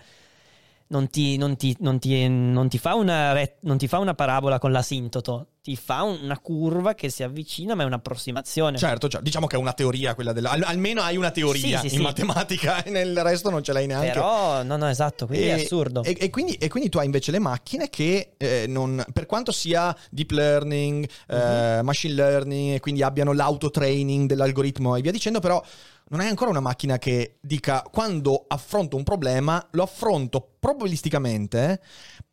Non 0.87 1.09
ti, 1.09 1.35
non 1.37 1.57
ti- 1.57 1.75
non 1.79 1.97
ti- 1.97 2.27
non 2.29 2.69
ti 2.69 2.77
fa 2.77 2.93
una 2.93 3.31
ret- 3.33 3.57
non 3.61 3.75
ti 3.79 3.87
fa 3.87 3.97
una 3.97 4.13
parabola 4.13 4.59
con 4.59 4.71
l'asintoto, 4.71 5.47
ti 5.63 5.75
fa 5.75 6.03
una 6.03 6.37
curva 6.37 6.93
che 6.93 7.09
si 7.09 7.23
avvicina, 7.23 7.73
ma 7.73 7.81
è 7.81 7.85
un'approssimazione. 7.87 8.77
Certo, 8.77 9.07
certo. 9.07 9.25
diciamo 9.25 9.47
che 9.47 9.55
è 9.55 9.59
una 9.59 9.73
teoria 9.73 10.13
quella 10.13 10.31
della... 10.31 10.51
al- 10.51 10.61
almeno 10.63 11.01
hai 11.01 11.17
una 11.17 11.31
teoria 11.31 11.79
Sì, 11.79 11.89
sì, 11.89 11.95
in 11.95 12.01
sì. 12.01 12.05
matematica 12.05 12.83
e 12.83 12.91
nel 12.91 13.19
resto 13.23 13.49
non 13.49 13.63
ce 13.63 13.73
l'hai 13.73 13.87
neanche. 13.87 14.11
Però, 14.11 14.61
no, 14.61 14.77
no, 14.77 14.87
esatto, 14.87 15.25
quindi 15.25 15.47
E- 15.47 15.55
è 15.55 15.63
assurdo. 15.63 16.03
E, 16.03 16.15
e 16.19 16.29
quindi, 16.29 16.53
e 16.53 16.67
quindi 16.67 16.89
tu 16.91 16.99
hai 16.99 17.05
invece 17.05 17.31
le 17.31 17.39
macchine 17.39 17.89
che, 17.89 18.33
eh, 18.37 18.65
non, 18.67 19.03
per 19.11 19.25
quanto 19.25 19.51
sia 19.51 19.95
deep 20.11 20.29
learning, 20.29 21.03
eh, 21.27 21.77
Mhm. 21.79 21.83
machine 21.83 22.13
learning, 22.13 22.75
e 22.75 22.79
quindi 22.79 23.01
abbiano 23.01 23.33
l'auto-training 23.33 24.27
dell'algoritmo 24.27 24.95
e 24.95 25.01
via 25.01 25.11
dicendo, 25.11 25.39
però 25.39 25.59
non 26.07 26.19
hai 26.19 26.27
ancora 26.27 26.51
una 26.51 26.59
macchina 26.59 26.97
che 26.99 27.37
dica 27.41 27.81
quando 27.91 28.45
affronto 28.47 28.95
un 28.95 29.03
problema 29.03 29.65
lo 29.71 29.83
affronto 29.83 30.55
probabilisticamente 30.59 31.81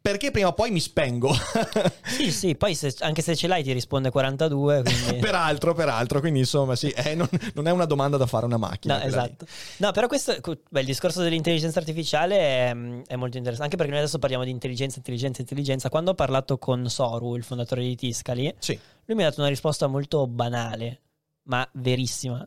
perché 0.01 0.31
prima 0.31 0.49
o 0.49 0.53
poi 0.53 0.71
mi 0.71 0.81
spengo. 0.81 1.33
Sì, 2.05 2.31
sì, 2.31 2.57
poi 2.57 2.75
se- 2.75 2.95
anche 3.01 3.23
se 3.23 3.35
ce 3.35 3.47
l'hai 3.47 3.63
ti 3.63 3.73
risponde 3.73 4.11
42, 4.11 4.83
quindi... 4.83 5.17
peraltro, 5.23 5.73
peraltro, 5.75 6.21
quindi 6.21 6.41
insomma 6.41 6.77
sì, 6.77 6.91
eh, 6.91 7.15
non, 7.15 7.29
non 7.55 7.67
è 7.67 7.71
una 7.71 7.85
domanda 7.87 8.17
da 8.17 8.27
fare 8.27 8.45
a 8.45 8.47
una 8.47 8.59
macchina. 8.59 8.99
No, 8.99 9.05
esatto. 9.05 9.47
No, 9.79 9.93
però 9.93 10.09
questo, 10.09 10.37
beh, 10.69 10.81
il 10.81 10.87
discorso 10.87 11.23
dell'intelligenza 11.23 11.79
artificiale 11.79 12.37
è, 12.37 12.71
è 13.07 13.17
molto 13.17 13.39
interessante, 13.39 13.63
anche 13.63 13.77
perché 13.77 13.91
noi 13.93 14.01
adesso 14.01 14.19
parliamo 14.19 14.45
di 14.45 14.51
intelligenza, 14.51 14.99
intelligenza, 14.99 15.41
intelligenza. 15.41 15.89
Quando 15.89 16.11
ho 16.11 16.15
parlato 16.15 16.59
con 16.59 16.89
Soru, 16.91 17.37
il 17.37 17.45
fondatore 17.45 17.83
di 17.83 17.97
Tiscali, 17.97 18.53
Sì. 18.59 18.79
lui 19.07 19.17
mi 19.17 19.23
ha 19.25 19.29
dato 19.29 19.41
una 19.41 19.49
risposta 19.49 19.87
molto 19.87 20.27
banale, 20.27 21.01
ma 21.45 21.67
verissima. 21.75 22.47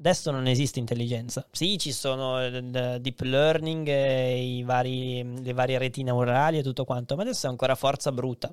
Adesso 0.00 0.30
non 0.30 0.46
esiste 0.46 0.78
intelligenza. 0.78 1.46
Sì, 1.52 1.76
ci 1.76 1.92
sono 1.92 2.42
il 2.42 2.98
deep 3.02 3.20
learning, 3.20 3.86
i 3.86 4.62
vari- 4.62 5.42
le 5.42 5.52
varie 5.52 5.76
reti 5.76 6.02
neurali 6.02 6.56
e 6.56 6.62
tutto 6.62 6.86
quanto, 6.86 7.16
ma 7.16 7.22
adesso 7.22 7.46
è 7.46 7.50
ancora 7.50 7.74
forza 7.74 8.10
bruta. 8.10 8.50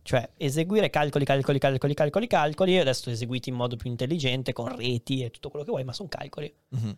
Cioè, 0.00 0.30
eseguire 0.38 0.88
calcoli, 0.88 1.26
calcoli, 1.26 1.58
calcoli, 1.58 1.92
calcoli, 1.92 2.26
calcoli, 2.26 2.78
adesso 2.78 3.10
eseguiti 3.10 3.50
in 3.50 3.56
modo 3.56 3.76
più 3.76 3.90
intelligente, 3.90 4.54
con 4.54 4.74
reti 4.74 5.22
e 5.22 5.30
tutto 5.30 5.50
quello 5.50 5.66
che 5.66 5.70
vuoi, 5.70 5.84
ma 5.84 5.92
sono 5.92 6.08
calcoli. 6.08 6.50
Mhm. 6.70 6.96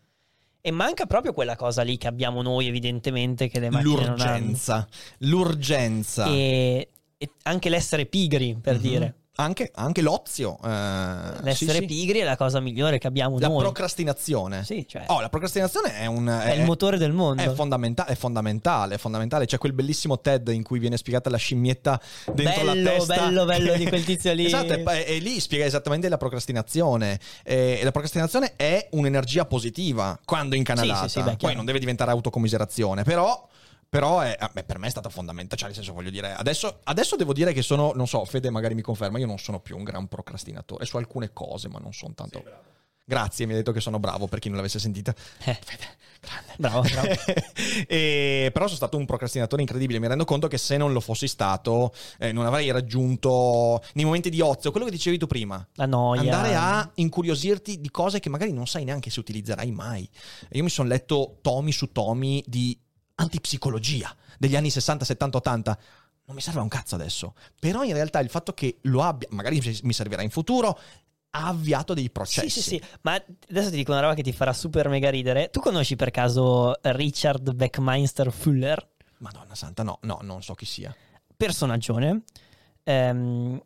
E 0.61 0.71
manca 0.71 1.07
proprio 1.07 1.33
quella 1.33 1.57
cosa 1.57 1.83
lì 1.83 1.97
che 1.99 2.07
abbiamo 2.07 2.43
noi, 2.43 2.69
evidentemente, 2.69 3.49
che 3.49 3.59
le 3.59 3.71
macchine 3.71 4.05
non 4.07 4.21
hanno. 4.21 4.37
L'urgenza. 4.37 4.89
L'urgenza. 5.19 6.27
E, 6.27 6.89
e 7.19 7.31
anche 7.43 7.69
l'essere 7.69 8.07
pigri, 8.07 8.57
per 8.61 8.77
Mhm. 8.77 8.81
dire. 8.81 9.15
Anche, 9.37 9.71
anche 9.75 10.03
l'ozio. 10.03 10.59
eh, 10.63 10.69
L'essere 11.41 11.55
sì, 11.55 11.79
sì. 11.79 11.85
pigri 11.87 12.19
è 12.19 12.25
la 12.25 12.37
cosa 12.37 12.61
migliore 12.61 12.99
che 12.99 13.07
abbiamo 13.07 13.39
La 13.39 13.49
noi. 13.49 13.61
procrastinazione. 13.63 14.65
Sì, 14.65 14.85
cioè, 14.87 15.05
Oh, 15.07 15.21
la 15.21 15.31
procrastinazione 15.31 15.95
è 15.95 16.05
un... 16.07 16.27
è 16.27 16.53
il 16.53 16.65
motore 16.65 16.99
del 16.99 17.13
mondo. 17.13 17.41
È, 17.41 17.51
fondamentale, 17.55 18.11
è 18.11 18.15
fondamentale, 18.17 18.97
è 18.97 18.99
fondamentale. 18.99 19.47
C'è 19.47 19.57
quel 19.57 19.73
bellissimo 19.73 20.21
TED 20.21 20.49
in 20.49 20.63
cui 20.63 20.79
viene 20.79 20.99
spiegata 20.99 21.31
la 21.31 21.39
scimmietta 21.39 21.99
dentro 22.35 22.65
Bello, 22.65 22.83
la 22.83 22.91
testa. 22.91 23.15
bello, 23.15 23.45
bello 23.47 23.77
di 23.77 23.87
quel 23.87 24.05
tizio 24.05 24.33
lì. 24.35 24.45
esatto, 24.47 24.75
e, 24.75 25.05
e 25.07 25.19
lì 25.21 25.41
spiega 25.41 25.65
esattamente 25.65 26.09
la 26.11 26.19
procrastinazione. 26.19 27.19
E, 27.43 27.81
la 27.83 27.93
procrastinazione 27.93 28.57
è 28.57 28.89
un'energia 28.91 29.47
positiva 29.47 30.19
quando 30.25 30.55
incanalata. 30.55 31.09
Sì, 31.09 31.15
sì, 31.15 31.19
sì, 31.21 31.25
beh, 31.25 31.37
Poi 31.37 31.55
non 31.55 31.65
deve 31.65 31.79
diventare 31.79 32.11
autocommiserazione, 32.11 33.05
però... 33.05 33.49
Però 33.91 34.21
è- 34.21 34.37
ah, 34.39 34.49
beh, 34.53 34.63
per 34.63 34.79
me 34.79 34.87
è 34.87 34.91
stata 34.91 35.09
fondamentale, 35.09 35.57
cioè 35.57 35.67
nel 35.67 35.77
senso 35.77 35.93
voglio 35.93 36.11
dire, 36.11 36.33
adesso, 36.33 36.79
adesso 36.85 37.17
devo 37.17 37.33
dire 37.33 37.53
che 37.53 37.61
sono, 37.61 37.91
non 37.93 38.07
so, 38.07 38.25
Fede 38.25 38.49
magari 38.49 38.75
mi 38.77 38.83
conferma, 38.83 39.19
io 39.19 39.27
non 39.27 39.39
sono 39.39 39.59
più 39.59 39.77
un 39.77 39.83
gran 39.83 40.07
procrastinatore 40.07 40.85
su 40.87 40.97
alcune 40.97 41.33
cose, 41.33 41.69
ma 41.69 41.81
non 41.81 41.93
sono 41.93 42.15
tanto... 42.15 42.43
Grazie, 43.05 43.45
mi 43.47 43.55
ha 43.55 43.57
detto 43.57 43.73
che 43.73 43.81
sono 43.81 43.99
bravo 43.99 44.29
per 44.29 44.39
chi 44.39 44.47
non 44.47 44.59
l'avesse 44.59 44.79
sentita. 44.79 45.13
Eh. 45.45 45.59
Fede, 45.61 45.97
grande. 46.21 46.53
Bravo, 46.59 46.83
bravo. 46.83 47.09
E- 47.89 48.51
però 48.53 48.67
sono 48.67 48.77
stato 48.77 48.97
un 48.97 49.05
procrastinatore 49.07 49.63
incredibile. 49.63 49.99
Mi 49.99 50.07
rendo 50.07 50.25
conto 50.25 50.47
che 50.47 50.59
se 50.59 50.77
non 50.77 50.93
lo 50.93 51.01
fossi 51.01 51.27
stato, 51.27 51.93
eh, 52.21 52.31
non 52.31 52.47
avrei 52.47 52.71
raggiunto 52.71 53.83
nei 53.95 54.05
momenti 54.05 54.31
di 54.31 54.41
ozio 54.41 54.71
quello 54.71 54.87
che 54.87 54.93
dicevi 54.93 55.19
tu 55.19 55.27
prima. 55.27 55.67
La 55.75 55.87
noia. 55.87 56.21
Andare 56.21 56.55
a 56.55 56.89
incuriosirti 56.95 57.81
di 57.81 57.91
cose 57.91 58.21
che 58.21 58.29
magari 58.29 58.53
non 58.53 58.69
sai 58.69 58.85
neanche 58.85 59.11
se 59.11 59.19
utilizzerai 59.19 59.73
mai. 59.73 60.09
Io 60.53 60.63
mi 60.63 60.71
sono 60.71 60.87
letto 60.89 61.39
tomi 61.43 61.73
su 61.73 61.91
tomi 61.91 62.45
di 62.47 62.79
antipsicologia 63.21 64.15
degli 64.39 64.57
anni 64.57 64.71
60, 64.71 65.05
70, 65.05 65.37
80. 65.39 65.79
Non 66.27 66.37
mi 66.37 66.43
serve 66.43 66.61
un 66.61 66.69
cazzo 66.69 66.95
adesso. 66.95 67.35
Però 67.59 67.83
in 67.83 67.93
realtà 67.93 68.21
il 68.21 68.31
fatto 68.31 68.53
che 68.53 68.79
lo 68.83 69.03
abbia, 69.03 69.29
magari 69.33 69.61
mi 69.83 69.93
servirà 69.93 70.23
in 70.23 70.31
futuro, 70.31 70.79
ha 71.31 71.47
avviato 71.49 71.95
dei 71.95 72.11
processi. 72.11 72.49
Sì, 72.51 72.61
sì, 72.63 72.69
sì, 72.71 72.83
ma 73.03 73.15
adesso 73.49 73.71
ti 73.71 73.77
dico 73.77 73.93
una 73.93 74.01
roba 74.01 74.15
che 74.15 74.23
ti 74.23 74.33
farà 74.33 74.53
super 74.53 74.89
mega 74.89 75.11
ridere. 75.11 75.51
Tu 75.51 75.61
conosci 75.61 75.97
per 75.97 76.11
caso 76.11 76.75
Richard 76.83 77.53
Beckmeister 77.55 78.33
Fuller? 78.33 78.89
Madonna 79.19 79.55
santa, 79.55 79.83
no, 79.83 79.99
no, 80.03 80.19
non 80.23 80.43
so 80.43 80.55
chi 80.55 80.65
sia. 80.67 80.95
Personaggione. 81.37 82.23
Ehm, 82.85 83.61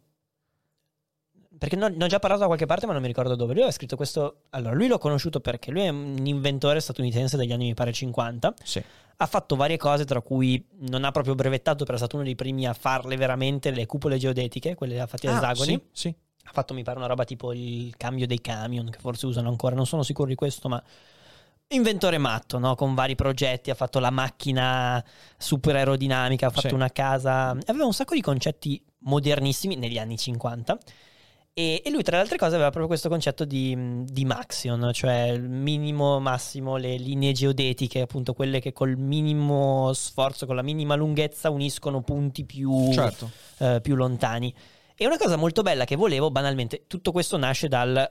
perché 1.57 1.77
ne 1.77 1.85
ho- 1.85 1.89
ne 1.89 2.05
ho 2.05 2.09
già 2.09 2.19
parlato 2.19 2.41
da 2.43 2.47
qualche 2.49 2.67
parte, 2.67 2.87
ma 2.87 2.93
non 2.93 3.01
mi 3.01 3.09
ricordo 3.09 3.35
dove. 3.37 3.53
Lui 3.53 3.63
aveva 3.63 3.71
scritto 3.75 3.97
questo. 3.97 4.43
Allora, 4.51 4.75
lui 4.75 4.89
l'ho 4.89 4.99
conosciuto 4.99 5.41
perché 5.41 5.71
lui 5.71 5.83
è 5.83 5.89
un 5.89 6.27
inventore 6.27 6.81
statunitense 6.81 7.37
degli 7.37 7.53
anni, 7.53 7.67
mi 7.67 7.75
pare, 7.75 7.93
50. 7.93 8.55
Sì. 8.63 8.83
Ha 9.17 9.27
fatto 9.27 9.57
varie 9.57 9.77
cose, 9.77 10.05
tra 10.05 10.21
cui 10.21 10.65
non 10.89 11.05
ha 11.05 11.11
proprio 11.11 11.35
brevettato, 11.35 11.85
però 11.85 11.95
è 11.97 11.99
stato 11.99 12.17
uno 12.17 12.25
dei 12.25 12.35
primi 12.35 12.67
a 12.67 12.73
farle 12.75 13.17
veramente 13.17 13.71
le 13.71 13.87
cupole 13.87 14.19
geodetiche, 14.19 14.75
quelle 14.75 15.01
a 15.01 15.07
fatti 15.07 15.27
a 15.29 15.31
Ah, 15.33 15.37
esagoni. 15.37 15.73
sì, 15.93 16.09
sì. 16.09 16.15
Ha 16.47 16.51
fatto, 16.53 16.75
mi 16.75 16.83
pare, 16.83 16.99
una 16.99 17.07
roba 17.07 17.25
tipo 17.25 17.53
il 17.53 17.95
cambio 17.97 18.27
dei 18.27 18.41
camion, 18.41 18.91
che 18.91 18.99
forse 18.99 19.27
usano 19.27 19.49
ancora, 19.49 19.75
non 19.77 19.87
sono 19.87 20.03
sicuro 20.03 20.29
di 20.29 20.35
questo, 20.35 20.69
ma 20.69 20.83
inventore 21.69 22.19
matto, 22.19 22.59
no? 22.59 22.75
Con 22.75 22.95
vari 22.95 23.15
progetti, 23.15 23.71
ha 23.71 23.75
fatto 23.75 23.99
la 23.99 24.11
macchina 24.11 25.03
super 25.39 25.77
aerodinamica, 25.77 26.49
ha 26.49 26.51
fatto 26.51 26.69
Sì. 26.69 26.75
una 26.75 26.91
casa, 26.91 27.51
aveva 27.67 27.87
un 27.87 27.95
sacco 27.95 28.15
di 28.15 28.21
concetti 28.21 28.83
modernissimi 28.99 29.77
negli 29.77 29.99
anni 29.99 30.19
50. 30.19 30.79
E, 31.57 31.83
e 31.85 31.91
lui, 31.91 32.03
tra 32.03 32.17
le 32.17 32.23
altre 32.23 32.37
cose, 32.37 32.55
aveva 32.55 32.71
proprio 32.71 32.89
questo 32.89 33.09
concetto 33.09 33.45
di, 33.45 34.03
di 34.05 34.25
Maxion, 34.25 34.91
cioè 34.93 35.29
il 35.29 35.49
minimo, 35.49 36.19
massimo, 36.19 36.77
le 36.77 36.97
linee 36.97 37.31
geodetiche, 37.31 38.01
appunto 38.01 38.35
quelle 38.35 38.59
che 38.59 38.73
col 38.73 38.97
minimo 38.97 39.93
sforzo, 39.93 40.47
con 40.47 40.57
la 40.57 40.63
minima 40.63 40.97
lunghezza 40.97 41.51
uniscono 41.51 42.03
punti 42.03 42.45
più, 42.45 42.91
Certo. 42.93 43.31
eh, 43.59 43.79
più 43.81 43.95
lontani. 43.95 44.53
E 44.97 45.07
una 45.07 45.17
cosa 45.17 45.37
molto 45.37 45.63
bella 45.63 45.85
che 45.85 45.95
volevo, 45.95 46.33
banalmente, 46.33 46.85
tutto 46.89 47.13
questo 47.13 47.37
nasce 47.37 47.69
dal 47.69 48.11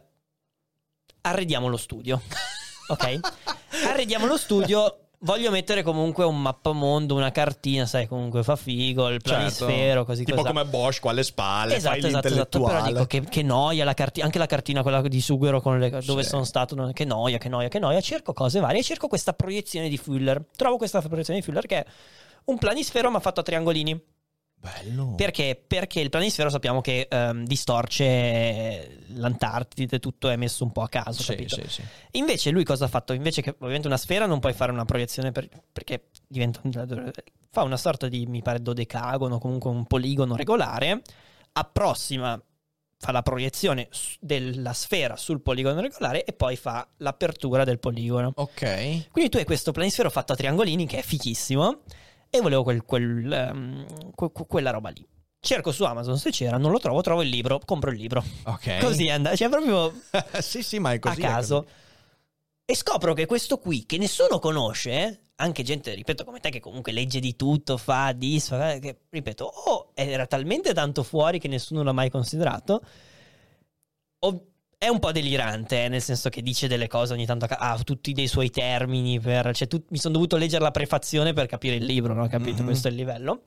arrediamo 1.22 1.68
lo 1.68 1.78
studio. 1.78 2.22
ok? 2.88 3.20
Arrediamo 3.90 4.26
lo 4.26 4.38
studio 4.38 5.03
voglio 5.24 5.52
mettere 5.52 5.84
comunque 5.84 6.24
un 6.26 6.42
mappamondo, 6.42 7.16
una 7.16 7.32
cartina, 7.32 7.86
sai, 7.86 8.08
comunque 8.08 8.44
fa 8.44 8.56
figo, 8.56 9.08
il 9.10 9.22
planisfero, 9.22 9.72
Certo. 9.76 10.06
così 10.06 10.24
Tipo 10.24 10.42
così. 10.42 10.48
come 10.54 10.66
Bosch 10.66 11.00
qua 11.02 11.12
alle 11.12 11.24
spalle, 11.24 11.76
Esatto, 11.76 12.08
esatto, 12.08 12.28
esatto. 12.28 12.62
Però 12.62 12.82
dico 12.86 13.06
che, 13.06 13.22
che 13.22 13.42
noia 13.44 13.84
la 13.86 13.94
cartina, 13.94 14.26
anche 14.26 14.38
la 14.38 14.46
cartina, 14.46 14.82
quella 14.82 15.02
di 15.02 15.22
Sughero 15.22 15.62
con 15.62 15.80
le, 15.80 15.90
dove 16.06 16.24
Sì. 16.24 16.30
sono 16.30 16.44
stato, 16.44 16.76
che 16.94 17.06
noia, 17.06 17.38
che 17.38 17.50
noia, 17.50 17.68
che 17.70 17.80
noia. 17.80 18.00
Cerco 18.02 18.34
cose 18.34 18.60
varie 18.60 18.84
cerco 18.84 19.08
questa 19.08 19.34
proiezione 19.34 19.90
di 19.90 19.98
Fuller. 19.98 20.44
Trovo 20.56 20.78
questa 20.78 21.02
proiezione 21.02 21.40
di 21.40 21.46
Fuller 21.46 21.66
che 21.66 21.78
è 21.80 21.86
un 22.46 22.58
planisfero 22.58 23.10
ma 23.10 23.20
fatto 23.20 23.40
a 23.40 23.44
triangolini. 23.44 24.02
Bello. 24.64 25.16
Perché? 25.16 25.62
Perché 25.68 26.00
il 26.00 26.10
planisfero 26.10 26.50
sappiamo 26.50 26.80
che 26.80 27.06
ehm, 27.10 27.46
distorce 27.46 29.00
l'Antartide, 29.08 30.00
tutto 30.00 30.30
è 30.30 30.38
messo 30.38 30.64
un 30.64 30.72
po' 30.72 30.84
a 30.84 30.88
caso, 30.88 31.22
Sì, 31.22 31.32
capito? 31.32 31.56
sì, 31.56 31.64
sì. 31.68 31.82
Invece 32.12 32.50
lui 32.50 32.64
cosa 32.64 32.86
ha 32.86 32.88
fatto? 32.88 33.12
Invece 33.12 33.42
che 33.42 33.50
ovviamente 33.58 33.88
una 33.88 33.98
sfera 33.98 34.26
non 34.26 34.40
puoi 34.40 34.54
fare 34.54 34.72
una 34.72 34.86
proiezione 34.86 35.34
per- 35.34 35.50
perché 35.72 36.06
diventa 36.26 36.62
un- 36.64 37.12
fa 37.50 37.64
una 37.64 37.76
sorta 37.76 38.08
di 38.08 38.26
mi 38.26 38.42
pare 38.42 38.62
dodecagono, 38.62 39.38
comunque 39.38 39.70
un 39.70 39.86
poligono 39.86 40.38
regolare, 40.38 41.02
approssima 41.52 42.42
fa 42.98 43.12
la 43.12 43.22
proiezione 43.22 43.90
della 44.22 44.72
sfera 44.72 45.18
sul 45.18 45.42
poligono 45.42 45.82
regolare 45.82 46.24
e 46.24 46.32
poi 46.32 46.56
fa 46.56 46.88
l'apertura 46.98 47.66
del 47.66 47.80
poligono. 47.80 48.32
Ok. 48.36 49.10
Quindi 49.12 49.30
tu 49.30 49.38
hai 49.38 49.44
questo 49.44 49.74
planisfero 49.74 50.10
fatto 50.10 50.32
a 50.32 50.36
triangolini 50.38 50.88
che 50.88 51.00
è 51.00 51.02
fichissimo 51.02 51.82
e 52.36 52.42
volevo 52.42 52.64
quel- 52.64 52.84
quel, 52.84 53.32
ehm, 53.32 53.86
que- 54.16 54.32
que- 54.32 54.46
quella 54.48 54.72
roba 54.72 54.90
lì. 54.90 55.06
Cerco 55.40 55.72
su 55.72 55.84
Amazon 55.84 56.18
se 56.18 56.32
c'era, 56.32 56.58
non 56.58 56.72
lo 56.72 56.80
trovo, 56.80 57.02
trovo 57.02 57.22
il 57.22 57.30
libro, 57.30 57.60
compro 57.64 57.92
il 57.92 57.98
libro. 57.98 58.24
Ok. 58.46 58.80
Così 58.82 59.06
è 59.06 59.12
andato, 59.12 59.36
cioè 59.36 59.50
proprio 59.50 59.94
sì, 60.42 60.64
sì, 60.64 60.80
ma 60.80 60.94
è 60.94 61.00
così. 61.00 61.22
a 61.22 61.28
caso. 61.30 61.68
E 62.66 62.76
scopro 62.76 63.14
che 63.14 63.28
questo 63.28 63.60
qui, 63.60 63.86
che 63.86 63.98
nessuno 64.00 64.40
conosce, 64.40 65.20
anche 65.36 65.62
gente, 65.62 65.94
ripeto, 65.94 66.24
come 66.24 66.40
te, 66.40 66.50
che 66.50 66.60
comunque 66.62 66.92
legge 66.92 67.20
di 67.20 67.36
tutto, 67.36 67.78
fa, 67.78 68.14
disfa, 68.14 68.80
che, 68.80 69.02
ripeto, 69.10 69.46
o 69.46 69.92
era 69.94 70.26
talmente 70.26 70.74
tanto 70.74 71.04
fuori 71.04 71.38
che 71.40 71.48
nessuno 71.50 71.84
l'ha 71.84 71.92
mai 71.92 72.10
considerato, 72.10 72.82
o 74.20 74.46
è 74.84 74.90
un 74.90 75.00
po' 75.00 75.14
delirante, 75.14 75.86
eh, 75.86 75.88
nel 75.88 76.02
senso 76.02 76.28
che 76.30 76.42
dice 76.42 76.68
delle 76.68 76.88
cose 76.88 77.14
ogni 77.14 77.26
tanto, 77.26 77.46
ha 77.50 77.80
tutti 77.84 78.12
dei 78.12 78.28
suoi 78.28 78.50
termini, 78.50 79.18
per, 79.18 79.56
cioè, 79.56 79.68
tu- 79.68 79.86
mi 79.90 79.98
sono 79.98 80.14
dovuto 80.16 80.36
leggere 80.36 80.62
la 80.62 80.72
prefazione 80.72 81.32
per 81.32 81.46
capire 81.46 81.76
il 81.76 81.86
libro, 81.86 82.14
no? 82.14 82.28
Capito? 82.28 82.58
Mhm. 82.60 82.66
Questo 82.66 82.90
è 82.90 82.92
il 82.92 82.98
livello. 82.98 83.44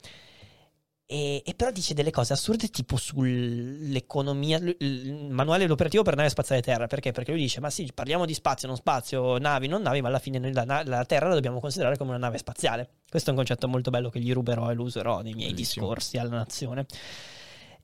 E, 1.09 1.41
e 1.45 1.53
però 1.53 1.71
dice 1.71 1.93
delle 1.93 2.11
cose 2.11 2.33
assurde 2.33 2.67
tipo 2.69 2.97
sull'economia, 2.97 4.57
il 4.79 5.27
manuale 5.29 5.63
dell'operativo 5.63 6.03
per 6.03 6.15
nave 6.15 6.29
spaziale 6.29 6.61
Terra. 6.61 6.87
Perché? 6.87 7.11
Perché 7.11 7.31
lui 7.31 7.39
dice, 7.41 7.59
ma 7.61 7.69
sì, 7.69 7.89
parliamo 7.93 8.25
di 8.25 8.33
spazio, 8.33 8.67
non 8.67 8.75
spazio, 8.75 9.37
navi, 9.37 9.67
non 9.67 9.83
navi, 9.83 10.01
ma 10.01 10.07
alla 10.07 10.19
fine 10.19 10.39
noi 10.39 10.51
la, 10.51 10.81
la 10.83 11.05
Terra 11.05 11.27
la 11.27 11.35
dobbiamo 11.35 11.59
considerare 11.59 11.97
come 11.97 12.09
una 12.09 12.19
nave 12.19 12.39
spaziale. 12.39 12.89
Questo 13.09 13.29
è 13.29 13.31
un 13.31 13.37
concetto 13.37 13.67
molto 13.67 13.89
bello 13.89 14.09
che 14.09 14.19
gli 14.19 14.33
ruberò 14.33 14.69
e 14.69 14.73
lo 14.73 14.83
userò 14.83 15.21
nei 15.21 15.33
miei 15.33 15.51
Bellissimo. 15.51 15.85
discorsi 15.85 16.17
alla 16.17 16.35
nazione. 16.35 16.85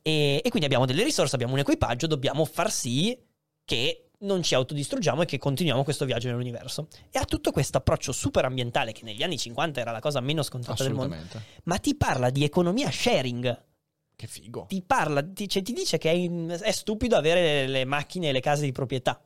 E, 0.02 0.42
e 0.44 0.50
quindi 0.50 0.66
abbiamo 0.66 0.86
delle 0.86 1.04
risorse, 1.04 1.36
abbiamo 1.36 1.54
un 1.54 1.60
equipaggio, 1.60 2.08
dobbiamo 2.08 2.44
far 2.44 2.72
sì 2.72 3.18
che 3.66 4.10
non 4.24 4.42
ci 4.42 4.56
autodistruggiamo 4.56 5.24
e 5.24 5.26
che 5.26 5.38
continuiamo 5.38 5.84
questo 5.84 6.06
viaggio 6.06 6.30
nell'universo. 6.30 6.88
E 7.12 7.20
ha 7.20 7.26
tutto 7.26 7.52
questo 7.52 7.78
approccio 7.78 8.12
super 8.12 8.46
ambientale 8.46 8.92
che 8.92 9.04
negli 9.04 9.24
anni 9.24 9.38
50 9.38 9.80
era 9.80 9.92
la 9.92 10.00
cosa 10.00 10.20
meno 10.20 10.44
scontata 10.44 10.84
del 10.84 10.94
mondo 10.94 11.16
ma 11.64 11.78
ti 11.78 11.96
parla 11.96 12.30
di 12.30 12.44
economia 12.44 12.90
sharing. 12.92 13.64
Che 14.16 14.28
figo. 14.28 14.66
Ti 14.70 14.84
parla, 14.86 15.24
ti, 15.24 15.50
cioè, 15.50 15.64
ti 15.64 15.74
dice 15.74 15.98
che 15.98 16.12
è, 16.12 16.46
è 16.60 16.72
stupido 16.72 17.16
avere 17.16 17.68
le, 17.68 17.84
macchine 17.84 18.30
e 18.30 18.32
le 18.32 18.42
case 18.42 18.64
di 18.64 18.72
proprietà. 18.72 19.22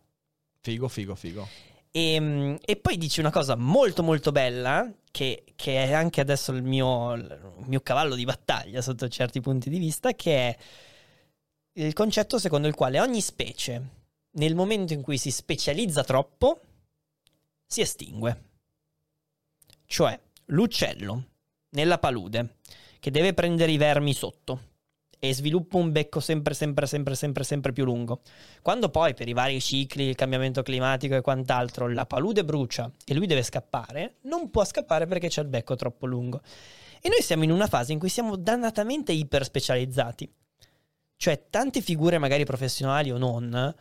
Figo, 0.62 0.88
figo, 0.88 1.14
figo. 1.14 1.48
E, 1.92 2.20
mm, 2.20 2.56
e 2.64 2.76
poi 2.78 2.98
dice 2.98 3.20
una 3.20 3.32
cosa 3.32 3.56
molto 3.56 4.02
molto 4.02 4.32
bella, 4.32 4.90
che, 5.12 5.44
che 5.56 5.84
è 5.84 5.92
anche 5.92 6.22
adesso 6.22 6.52
il 6.54 6.64
mio, 6.64 7.14
il 7.14 7.40
mio 7.66 7.82
cavallo 7.82 8.16
di 8.16 8.24
battaglia 8.24 8.82
sotto 8.82 9.08
certi 9.10 9.42
punti 9.42 9.70
di 9.70 9.78
vista, 9.78 10.14
che 10.14 10.50
è 10.50 10.58
il 11.74 11.94
concetto 11.94 12.40
secondo 12.40 12.68
il 12.68 12.74
quale 12.74 13.00
ogni 13.00 13.22
specie, 13.22 13.97
nel 14.38 14.56
momento 14.56 14.94
in 14.94 15.02
cui 15.02 15.18
si 15.18 15.32
specializza 15.32 16.04
troppo, 16.04 16.62
si 17.66 17.82
estingue. 17.82 18.44
Cioè, 19.86 20.20
l'uccello 20.46 21.24
nella 21.70 21.98
palude 21.98 22.56
che 23.00 23.12
deve 23.12 23.34
prendere 23.34 23.72
i 23.72 23.78
vermi 23.78 24.14
sotto 24.14 24.76
e 25.20 25.34
sviluppa 25.34 25.78
un 25.78 25.92
becco 25.92 26.20
sempre, 26.20 26.54
sempre, 26.54 26.86
sempre, 26.86 27.16
sempre, 27.16 27.44
sempre 27.44 27.74
più 27.74 27.84
lungo. 27.84 28.22
Quando 28.62 28.90
poi 28.90 29.14
per 29.14 29.28
i 29.28 29.34
vari 29.34 29.60
cicli, 29.60 30.04
il 30.04 30.16
cambiamento 30.16 30.62
climatico 30.62 31.16
e 31.16 31.22
quant'altro, 31.22 31.88
la 31.88 32.06
palude 32.06 32.46
brucia 32.46 32.92
e 33.06 33.14
lui 33.14 33.26
deve 33.26 33.44
scappare, 33.44 34.16
non 34.22 34.52
può 34.52 34.64
scappare 34.64 35.08
perché 35.08 35.30
c'è 35.30 35.42
il 35.42 35.48
becco 35.48 35.76
troppo 35.76 36.06
lungo. 36.06 36.42
E 37.02 37.10
noi 37.10 37.22
siamo 37.22 37.44
in 37.44 37.52
una 37.52 37.68
fase 37.68 37.94
in 37.94 38.00
cui 38.00 38.10
siamo 38.10 38.36
dannatamente 38.36 39.12
iper 39.12 39.44
specializzati. 39.44 40.32
Cioè, 41.16 41.48
tante 41.50 41.82
figure, 41.82 42.20
magari 42.20 42.46
professionali 42.46 43.12
o 43.12 43.18
non, 43.18 43.74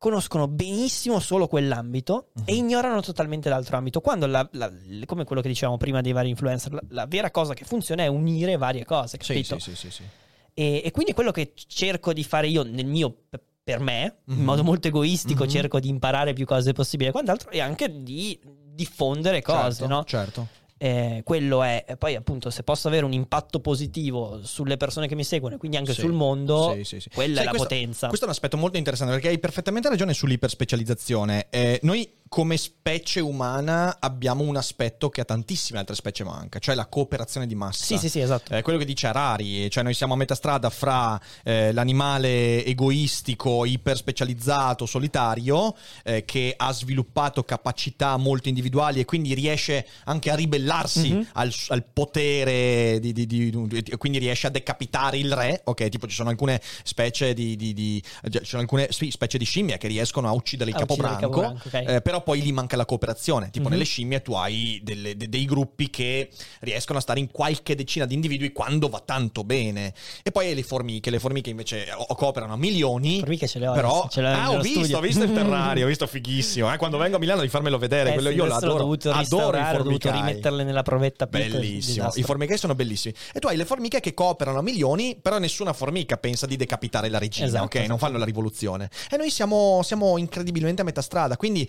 conoscono 0.00 0.48
benissimo 0.48 1.20
solo 1.20 1.46
quell'ambito 1.46 2.28
e 2.46 2.52
Mhm. 2.52 2.58
ignorano 2.58 3.02
totalmente 3.02 3.50
l'altro 3.50 3.76
ambito. 3.76 4.00
Quando, 4.00 4.24
la- 4.26 4.48
la- 4.52 4.72
come 5.04 5.24
quello 5.24 5.42
che 5.42 5.48
dicevamo 5.48 5.76
prima 5.76 6.00
dei 6.00 6.12
vari 6.12 6.30
influencer, 6.30 6.72
la, 6.72 6.80
la 6.88 7.06
vera 7.06 7.30
cosa 7.30 7.52
che 7.52 7.66
funziona 7.66 8.02
è 8.02 8.06
unire 8.06 8.56
varie 8.56 8.86
cose, 8.86 9.18
Sì, 9.20 9.26
capito? 9.34 9.58
sì, 9.58 9.72
sì, 9.72 9.76
sì, 9.76 9.90
sì. 9.90 10.02
E, 10.54 10.80
e 10.86 10.90
quindi 10.90 11.12
quello 11.12 11.32
che 11.32 11.52
cerco 11.54 12.14
di 12.14 12.24
fare 12.24 12.48
io 12.48 12.62
nel 12.62 12.86
mio 12.86 13.14
per 13.62 13.78
me, 13.80 14.20
in 14.28 14.36
Mhm. 14.36 14.42
modo 14.44 14.64
molto 14.64 14.88
egoistico, 14.88 15.44
Mhm. 15.44 15.50
cerco 15.50 15.78
di 15.78 15.88
imparare 15.90 16.32
più 16.32 16.46
cose 16.46 16.72
possibile 16.72 17.10
quant'altro, 17.10 17.50
e 17.50 17.60
anche 17.60 18.02
di 18.02 18.40
diffondere 18.72 19.42
cose, 19.42 19.80
certo, 19.80 19.86
no? 19.86 20.04
Certo. 20.04 20.48
Eh, 20.82 21.20
quello 21.24 21.62
è, 21.62 21.84
poi 21.98 22.14
appunto, 22.14 22.48
se 22.48 22.62
posso 22.62 22.88
avere 22.88 23.04
un 23.04 23.12
impatto 23.12 23.60
positivo 23.60 24.40
sulle 24.42 24.78
persone 24.78 25.06
che 25.08 25.14
mi 25.14 25.24
seguono 25.24 25.56
e 25.56 25.58
quindi 25.58 25.76
anche 25.76 25.92
Sì, 25.92 26.00
sul 26.00 26.12
mondo, 26.14 26.74
sì, 26.84 27.00
sì. 27.00 27.10
quella 27.10 27.34
Sai, 27.34 27.42
è 27.42 27.44
la 27.44 27.50
questo- 27.50 27.68
potenza. 27.68 28.06
Questo 28.06 28.24
è 28.24 28.28
un 28.28 28.34
aspetto 28.34 28.56
molto 28.56 28.78
interessante 28.78 29.12
perché 29.12 29.28
hai 29.28 29.38
perfettamente 29.38 29.90
ragione 29.90 30.14
sull'iperspecializzazione. 30.14 31.48
Eh, 31.50 31.80
noi 31.82 32.10
come 32.30 32.56
specie 32.58 33.18
umana 33.18 33.96
abbiamo 33.98 34.44
un 34.44 34.54
aspetto 34.56 35.08
che 35.10 35.20
a 35.20 35.24
tantissime 35.24 35.80
altre 35.80 35.96
specie 35.96 36.22
manca, 36.22 36.60
cioè 36.60 36.76
la 36.76 36.86
cooperazione 36.86 37.44
di 37.44 37.56
massa. 37.56 37.84
Sì, 37.84 37.98
sì, 37.98 38.08
sì, 38.08 38.20
esatto. 38.20 38.54
Eh, 38.54 38.62
quello 38.62 38.78
che 38.78 38.84
dice 38.84 39.08
Harari, 39.08 39.68
cioè 39.68 39.82
noi 39.82 39.94
siamo 39.94 40.12
a 40.12 40.16
metà 40.16 40.36
strada 40.36 40.70
fra 40.70 41.20
eh, 41.42 41.72
l'animale 41.72 42.64
egoistico, 42.64 43.64
iperspecializzato, 43.64 44.86
solitario, 44.86 45.74
eh, 46.04 46.24
che 46.24 46.54
ha 46.56 46.72
sviluppato 46.72 47.42
capacità 47.42 48.16
molto 48.16 48.48
individuali 48.48 49.00
e 49.00 49.04
quindi 49.04 49.34
riesce 49.34 49.84
anche 50.04 50.30
a 50.30 50.36
ribellarsi 50.36 51.10
Mhm. 51.12 51.26
al, 51.32 51.52
al 51.70 51.84
potere, 51.84 53.00
di, 53.00 53.12
di- 53.12 53.26
di- 53.26 53.50
di- 53.50 53.96
quindi 53.98 54.18
riesce 54.18 54.46
a 54.46 54.50
decapitare 54.50 55.18
il 55.18 55.32
re, 55.32 55.62
ok? 55.64 55.88
Tipo 55.88 56.06
ci 56.06 56.14
sono 56.14 56.28
alcune 56.30 56.60
specie 56.84 57.34
di, 57.34 57.56
di- 57.56 58.00
ci 58.30 58.38
sono 58.44 58.62
alcune 58.62 58.86
sì, 58.92 59.10
specie 59.10 59.36
di 59.36 59.44
scimmie 59.44 59.78
che 59.78 59.88
riescono 59.88 60.28
a 60.28 60.32
uccidere 60.32 60.70
il 60.70 60.76
A 60.76 60.82
uccidere 60.84 61.08
il 61.08 61.18
capobranco, 61.18 61.40
capobranco, 61.40 61.76
ok. 61.88 62.02
Però 62.20 62.22
poi 62.22 62.40
gli 62.42 62.52
manca 62.52 62.76
la 62.76 62.84
cooperazione. 62.84 63.50
Tipo 63.50 63.64
Mhm. 63.66 63.70
nelle 63.72 63.84
scimmie 63.84 64.22
tu 64.22 64.32
hai 64.34 64.80
delle- 64.82 65.16
de- 65.16 65.28
dei 65.28 65.44
gruppi 65.44 65.90
che 65.90 66.28
riescono 66.60 66.98
a 66.98 67.02
stare 67.02 67.18
in 67.20 67.30
qualche 67.30 67.74
decina 67.74 68.04
di 68.04 68.14
individui 68.14 68.52
quando 68.52 68.88
va 68.88 69.00
tanto 69.04 69.42
bene. 69.44 69.92
E 70.22 70.30
poi 70.30 70.48
hai 70.48 70.54
le 70.54 70.62
formiche, 70.62 71.10
le 71.10 71.18
formiche 71.18 71.50
invece 71.50 71.86
cooperano 72.14 72.52
a 72.52 72.56
milioni. 72.56 73.18
Formiche 73.20 73.46
ce 73.48 73.58
le 73.58 73.66
ho 73.68 73.72
Però, 73.72 74.08
ce 74.10 74.20
le 74.20 74.32
ho 74.32 74.36
ah, 74.36 74.50
ho 74.52 74.60
visto, 74.60 74.78
studio. 74.80 74.98
ho 74.98 75.00
visto 75.00 75.22
il 75.24 75.30
Ferrari, 75.34 75.82
ho 75.82 75.86
visto 75.86 76.06
fighissimo. 76.06 76.72
eh. 76.72 76.76
Quando 76.76 76.98
vengo 76.98 77.16
a 77.16 77.18
Milano 77.18 77.40
di 77.42 77.48
farmelo 77.48 77.78
vedere, 77.78 78.10
Eh 78.10 78.12
quello 78.14 78.30
sì, 78.30 78.34
io 78.36 78.44
l'adoro. 78.44 78.78
dovuto 78.78 79.10
Adoro 79.10 79.58
i 79.58 79.76
dovuto 79.82 80.10
rimetterle 80.10 80.64
nella 80.64 80.82
provetta 80.82 81.26
Bellissimo, 81.26 82.10
i 82.14 82.22
formicai 82.22 82.58
sono 82.58 82.74
bellissimi. 82.74 83.14
E 83.32 83.40
tu 83.40 83.46
hai 83.48 83.56
le 83.56 83.64
formiche 83.64 84.00
che 84.00 84.14
cooperano 84.14 84.58
a 84.58 84.62
milioni, 84.62 85.16
però 85.20 85.38
nessuna 85.38 85.72
formica 85.72 86.16
pensa 86.16 86.46
di 86.46 86.56
decapitare 86.56 87.08
la 87.08 87.18
regina, 87.18 87.46
Esatto, 87.46 87.64
ok? 87.64 87.74
Non 87.76 87.82
esatto. 87.84 87.98
fanno 87.98 88.18
la 88.18 88.24
rivoluzione. 88.24 88.90
E 89.10 89.16
noi 89.16 89.30
siamo, 89.30 89.80
siamo 89.82 90.16
incredibilmente 90.18 90.82
a 90.82 90.84
metà 90.84 91.02
strada, 91.02 91.36
quindi 91.36 91.68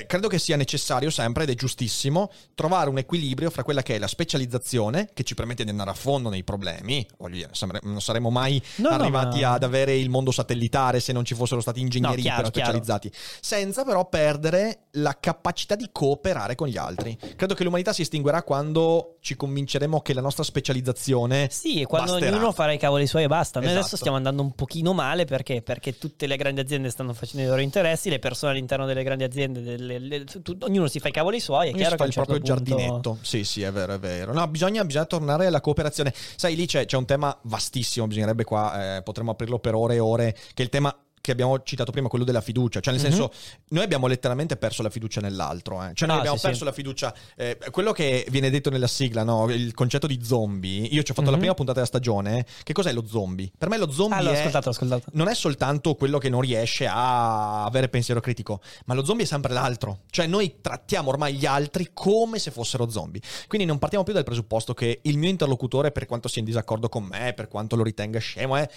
eh, 0.00 0.06
credo 0.06 0.28
che 0.28 0.38
sia 0.38 0.56
necessario 0.56 1.10
sempre, 1.10 1.44
ed 1.44 1.50
è 1.50 1.54
giustissimo, 1.54 2.30
trovare 2.54 2.88
un 2.90 2.98
equilibrio 2.98 3.50
fra 3.50 3.62
quella 3.62 3.82
che 3.82 3.96
è 3.96 3.98
la 3.98 4.06
specializzazione, 4.06 5.10
che 5.12 5.22
ci 5.24 5.34
permette 5.34 5.64
di 5.64 5.70
andare 5.70 5.90
a 5.90 5.94
fondo 5.94 6.28
nei 6.28 6.42
problemi. 6.44 7.06
Voglio 7.18 7.36
dire, 7.36 7.48
sembra- 7.52 7.78
non 7.82 8.00
saremmo 8.00 8.30
mai 8.30 8.60
No, 8.76 8.88
no, 8.90 8.94
arrivati 8.96 9.40
ma- 9.40 9.52
ad 9.52 9.62
avere 9.62 9.96
il 9.96 10.08
mondo 10.10 10.30
satellitare 10.30 11.00
se 11.00 11.12
non 11.12 11.24
ci 11.24 11.34
fossero 11.34 11.60
stati 11.60 11.80
ingegneri 11.80 12.16
No, 12.16 12.22
chiaro, 12.22 12.46
specializzati, 12.46 13.10
senza 13.40 13.84
però 13.84 14.08
perdere 14.08 14.84
la 14.92 15.16
capacità 15.18 15.74
di 15.74 15.88
cooperare 15.92 16.54
con 16.54 16.68
gli 16.68 16.76
altri. 16.76 17.16
Credo 17.36 17.54
che 17.54 17.64
l'umanità 17.64 17.92
si 17.92 18.02
estinguerà 18.02 18.42
quando 18.42 19.16
ci 19.20 19.36
convinceremo 19.36 20.00
che 20.00 20.12
la 20.14 20.20
nostra 20.20 20.42
specializzazione 20.44 21.48
Sì, 21.50 21.80
e 21.80 21.86
quando 21.86 22.12
basterà. 22.12 22.34
ognuno 22.36 22.52
farà 22.52 22.72
i 22.72 22.78
cavoli 22.78 23.06
suoi 23.06 23.24
e 23.24 23.28
basta. 23.28 23.58
Noi 23.60 23.68
adesso 23.68 23.80
Esatto. 23.86 23.96
stiamo 23.98 24.16
andando 24.16 24.42
un 24.42 24.52
pochino 24.54 24.92
male 24.92 25.24
perché? 25.24 25.62
Perché 25.62 25.98
tutte 25.98 26.26
le 26.26 26.36
grandi 26.36 26.60
aziende 26.60 26.90
stanno 26.90 27.12
facendo 27.14 27.46
i 27.46 27.48
loro 27.48 27.60
interessi, 27.60 28.10
le 28.10 28.18
persone 28.18 28.52
all'interno 28.52 28.86
delle 28.86 29.02
grandi 29.02 29.24
aziende, 29.24 29.60
delle- 29.86 29.98
le- 29.98 30.24
tu- 30.24 30.56
ognuno 30.60 30.86
si 30.88 30.98
fa 31.00 31.08
i 31.08 31.12
cavoli 31.12 31.40
suoi. 31.40 31.70
È 31.70 31.72
chiaro 31.74 31.90
si 31.90 31.96
fa 31.96 32.04
che 32.04 32.10
il 32.10 32.16
un 32.18 32.24
proprio 32.24 32.44
certo 32.44 32.62
punto- 32.64 32.76
giardinetto. 32.80 33.18
Sì, 33.22 33.44
sì, 33.44 33.62
è 33.62 33.72
vero, 33.72 33.94
è 33.94 33.98
vero. 33.98 34.32
No, 34.32 34.46
bisogna, 34.48 34.84
bisogna 34.84 35.04
tornare 35.06 35.46
alla 35.46 35.60
cooperazione. 35.60 36.12
Sai, 36.36 36.54
lì 36.56 36.66
c'è, 36.66 36.84
c'è 36.86 36.96
un 36.96 37.04
tema 37.06 37.36
vastissimo, 37.42 38.06
bisognerebbe 38.06 38.44
qua, 38.44 38.96
eh, 38.96 39.02
potremmo 39.02 39.32
aprirlo 39.32 39.58
per 39.58 39.74
ore 39.74 39.94
e 39.94 39.98
ore, 39.98 40.32
che 40.32 40.62
è 40.62 40.62
il 40.62 40.68
tema 40.68 40.94
che 41.22 41.30
abbiamo 41.30 41.62
citato 41.62 41.90
prima, 41.92 42.08
quello 42.08 42.24
della 42.24 42.40
fiducia. 42.42 42.80
Cioè, 42.80 42.92
nel 42.92 43.00
Mhm. 43.02 43.08
senso, 43.08 43.32
noi 43.68 43.84
abbiamo 43.84 44.06
letteralmente 44.08 44.56
perso 44.58 44.82
la 44.82 44.90
fiducia 44.90 45.20
nell'altro. 45.22 45.82
eh. 45.82 45.92
Cioè, 45.94 46.06
noi 46.08 46.16
Ah, 46.16 46.20
abbiamo 46.20 46.36
sì, 46.36 46.42
perso 46.42 46.58
sì. 46.58 46.64
la 46.64 46.72
fiducia. 46.72 47.14
eh, 47.36 47.56
quello 47.70 47.92
che 47.92 48.26
viene 48.28 48.50
detto 48.50 48.68
nella 48.68 48.86
sigla, 48.88 49.22
no? 49.22 49.48
Il 49.50 49.72
concetto 49.72 50.06
di 50.06 50.18
zombie. 50.22 50.80
Io 50.82 51.02
ci 51.02 51.12
ho 51.12 51.14
fatto 51.14 51.26
la 51.30 51.32
Mhm. 51.32 51.38
prima 51.38 51.54
puntata 51.54 51.76
della 51.78 51.86
stagione. 51.86 52.44
Che 52.64 52.72
cos'è 52.72 52.92
lo 52.92 53.06
zombie? 53.06 53.50
Per 53.56 53.68
me 53.68 53.78
lo 53.78 53.90
zombie 53.90 54.18
Ah, 54.18 54.32
è. 54.32 54.38
ascoltato, 54.38 54.68
ascoltato. 54.70 55.04
Non 55.12 55.28
è 55.28 55.34
soltanto 55.34 55.94
quello 55.94 56.18
che 56.18 56.28
non 56.28 56.40
riesce 56.40 56.86
a 56.86 57.64
avere 57.64 57.88
pensiero 57.88 58.20
critico, 58.20 58.60
ma 58.86 58.94
lo 58.94 59.04
zombie 59.04 59.24
è 59.24 59.28
sempre 59.28 59.52
l'altro. 59.52 60.00
Cioè, 60.10 60.26
noi 60.26 60.56
trattiamo 60.60 61.08
ormai 61.10 61.34
gli 61.34 61.46
altri 61.46 61.90
come 61.94 62.40
se 62.40 62.50
fossero 62.50 62.90
zombie. 62.90 63.20
Quindi 63.46 63.66
non 63.66 63.78
partiamo 63.78 64.02
più 64.04 64.12
dal 64.12 64.24
presupposto 64.24 64.74
che 64.74 64.98
il 65.02 65.16
mio 65.18 65.28
interlocutore, 65.30 65.92
per 65.92 66.06
quanto 66.06 66.26
sia 66.28 66.40
in 66.40 66.46
disaccordo 66.46 66.88
con 66.88 67.04
me, 67.04 67.32
per 67.32 67.46
quanto 67.48 67.76
lo 67.76 67.82
ritenga 67.84 68.18
scemo, 68.18 68.56
è- 68.56 68.68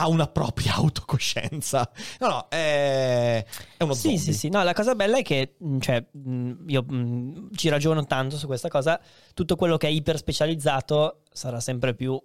ha 0.00 0.08
una 0.08 0.26
propria 0.28 0.74
autocoscienza. 0.74 1.90
No, 2.20 2.28
no, 2.28 2.46
è, 2.48 3.44
è 3.76 3.82
uno 3.82 3.94
Sì, 3.94 4.00
zombie. 4.02 4.18
sì, 4.18 4.32
sì. 4.32 4.48
No, 4.48 4.62
la 4.62 4.72
cosa 4.72 4.94
bella 4.94 5.18
è 5.18 5.22
che, 5.22 5.54
mh, 5.58 5.78
cioè, 5.78 6.04
mh, 6.10 6.52
io 6.68 6.82
mh, 6.82 7.48
ci 7.54 7.68
ragiono 7.68 8.04
tanto 8.06 8.36
su 8.36 8.46
questa 8.46 8.68
cosa. 8.68 9.00
Tutto 9.34 9.56
quello 9.56 9.76
che 9.76 9.88
è 9.88 9.90
iper 9.90 10.16
specializzato 10.16 11.22
sarà 11.32 11.60
sempre 11.60 11.94
più 11.94 12.20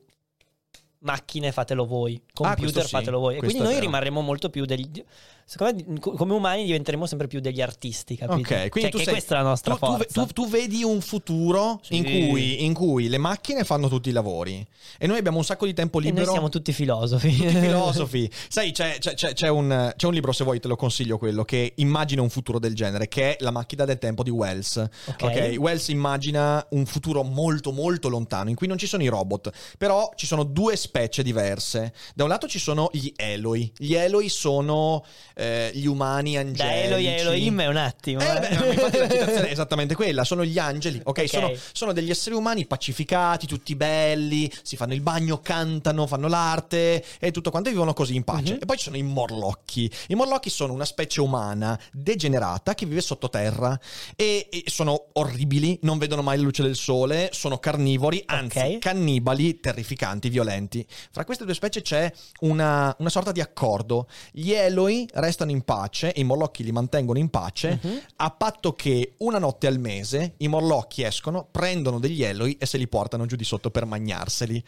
macchine 0.99 1.51
fatelo 1.51 1.85
voi, 1.85 2.21
computer 2.33 2.83
Ah, 2.83 2.85
sì, 2.85 2.91
fatelo 2.91 3.19
voi. 3.19 3.35
E 3.35 3.39
quindi 3.39 3.59
noi 3.59 3.79
rimarremo 3.79 4.21
molto 4.21 4.49
più 4.49 4.65
degli. 4.65 5.03
Secondo 5.45 5.83
me, 5.87 5.99
co- 5.99 6.11
come 6.11 6.33
umani 6.33 6.65
diventeremo 6.65 7.05
sempre 7.05 7.27
più 7.27 7.39
degli 7.39 7.61
artisti, 7.61 8.15
capito? 8.15 8.53
Ok, 8.53 8.69
quindi 8.69 8.91
Cioè, 8.91 9.03
sei- 9.03 9.13
questa 9.13 9.35
è 9.35 9.37
la 9.37 9.43
nostra 9.43 9.75
tu, 9.75 9.85
forza. 9.85 10.25
tu- 10.25 10.33
tu 10.33 10.47
vedi 10.49 10.83
un 10.83 11.01
futuro 11.01 11.79
Sì. 11.83 11.97
in, 11.97 12.03
cui, 12.03 12.63
in 12.63 12.73
cui 12.73 13.07
le 13.09 13.17
macchine 13.17 13.63
fanno 13.63 13.87
tutti 13.89 14.09
i 14.09 14.11
lavori 14.13 14.65
e 14.97 15.05
noi 15.07 15.17
abbiamo 15.17 15.37
un 15.37 15.43
sacco 15.43 15.65
di 15.65 15.73
tempo 15.73 15.99
e 15.99 16.03
noi 16.03 16.11
libero. 16.11 16.31
siamo 16.31 16.49
tutti 16.49 16.71
filosofi. 16.73 17.35
tutti 17.35 17.47
filosofi. 17.59 18.31
Sai, 18.47 18.71
c'è, 18.71 18.97
c'è- 18.99 19.33
c'è- 19.33 19.47
un, 19.49 19.93
c'è 19.95 20.07
un 20.07 20.13
libro, 20.13 20.31
se 20.31 20.43
vuoi 20.43 20.59
te 20.59 20.67
lo 20.67 20.75
consiglio, 20.75 21.17
quello 21.17 21.43
che 21.43 21.73
immagina 21.75 22.21
un 22.21 22.29
futuro 22.29 22.57
del 22.59 22.73
genere, 22.73 23.07
che 23.07 23.35
è 23.35 23.43
La 23.43 23.51
macchina 23.51 23.85
del 23.85 23.97
tempo 23.99 24.23
di 24.23 24.29
Wells. 24.29 24.77
Ok. 24.77 25.21
Ok, 25.23 25.55
Wells 25.57 25.89
immagina 25.89 26.65
un 26.71 26.85
futuro 26.85 27.23
molto 27.23 27.71
molto 27.71 28.07
lontano 28.09 28.49
in 28.49 28.55
cui 28.55 28.67
non 28.67 28.77
ci 28.77 28.87
sono 28.87 29.03
i 29.03 29.07
robot, 29.07 29.51
però 29.77 30.11
ci 30.15 30.25
sono 30.25 30.43
due 30.43 30.75
specie 30.77 31.21
diverse. 31.23 31.93
Da 32.15 32.23
un 32.23 32.29
lato 32.29 32.47
ci 32.47 32.59
sono 32.59 32.89
gli 32.91 33.11
Eloi. 33.15 33.71
Gli 33.77 33.93
Eloi 33.93 34.29
sono 34.29 35.03
eh, 35.33 35.71
gli 35.73 35.85
umani 35.85 36.37
angelici. 36.37 36.63
Da 36.63 36.83
Eloi 36.83 37.07
a 37.07 37.11
Elohim 37.11 37.61
è 37.61 37.67
un 37.67 37.77
attimo. 37.77 38.21
Eh, 38.21 38.35
eh. 38.35 38.39
beh, 38.39 38.55
no, 38.55 38.65
infatti 38.65 38.97
la 38.97 39.09
citazione 39.09 39.47
è 39.47 39.51
esattamente 39.53 39.95
quella, 39.95 40.23
sono 40.23 40.43
gli 40.45 40.57
angeli, 40.57 40.99
ok? 41.03 41.21
Ok. 41.23 41.29
Sono, 41.29 41.51
sono 41.71 41.93
degli 41.93 42.09
esseri 42.09 42.35
umani 42.35 42.65
pacificati, 42.65 43.47
tutti 43.47 43.75
belli, 43.75 44.51
si 44.63 44.75
fanno 44.75 44.93
il 44.93 45.01
bagno, 45.01 45.39
cantano, 45.39 46.07
fanno 46.07 46.27
l'arte 46.27 47.03
e 47.19 47.31
tutto 47.31 47.49
quanto, 47.51 47.69
e 47.69 47.71
vivono 47.71 47.93
così 47.93 48.15
in 48.15 48.23
pace. 48.23 48.53
Mhm. 48.53 48.59
E 48.61 48.65
poi 48.65 48.77
ci 48.77 48.83
sono 48.85 48.97
i 48.97 49.03
morlocchi. 49.03 49.89
I 50.07 50.15
morlocchi 50.15 50.49
sono 50.49 50.73
una 50.73 50.85
specie 50.85 51.21
umana 51.21 51.79
degenerata 51.91 52.73
che 52.73 52.85
vive 52.85 53.01
sottoterra 53.01 53.79
e, 54.15 54.47
e 54.49 54.63
sono 54.67 55.07
orribili, 55.13 55.79
non 55.83 55.97
vedono 55.97 56.21
mai 56.21 56.37
la 56.37 56.43
luce 56.43 56.63
del 56.63 56.75
sole, 56.75 57.29
sono 57.31 57.57
carnivori, 57.57 58.21
anzi 58.25 58.59
Ok. 58.59 58.79
cannibali, 58.79 59.59
terrificanti, 59.59 60.29
violenti. 60.29 60.85
Fra 61.11 61.25
queste 61.25 61.45
due 61.45 61.53
specie 61.53 61.81
c'è 61.81 62.11
una, 62.41 62.95
una 62.99 63.09
sorta 63.09 63.31
di 63.31 63.41
accordo. 63.41 64.07
Gli 64.31 64.51
Eloi 64.51 65.07
restano 65.23 65.51
in 65.51 65.61
pace 65.63 66.13
e 66.13 66.21
i 66.21 66.23
morlocchi 66.23 66.63
li 66.63 66.71
mantengono 66.71 67.19
in 67.19 67.29
pace 67.29 67.79
Mhm. 67.81 68.01
a 68.17 68.29
patto 68.31 68.73
che 68.73 69.13
una 69.17 69.37
notte 69.39 69.67
al 69.67 69.79
mese 69.79 70.33
i 70.37 70.47
morlocchi 70.47 71.03
escono, 71.03 71.47
prendono 71.49 71.99
degli 71.99 72.23
Eloi 72.23 72.57
e 72.59 72.65
se 72.65 72.77
li 72.77 72.87
portano 72.87 73.25
giù 73.25 73.35
di 73.35 73.43
sotto 73.43 73.69
per 73.71 73.85
magnarseli. 73.85 74.63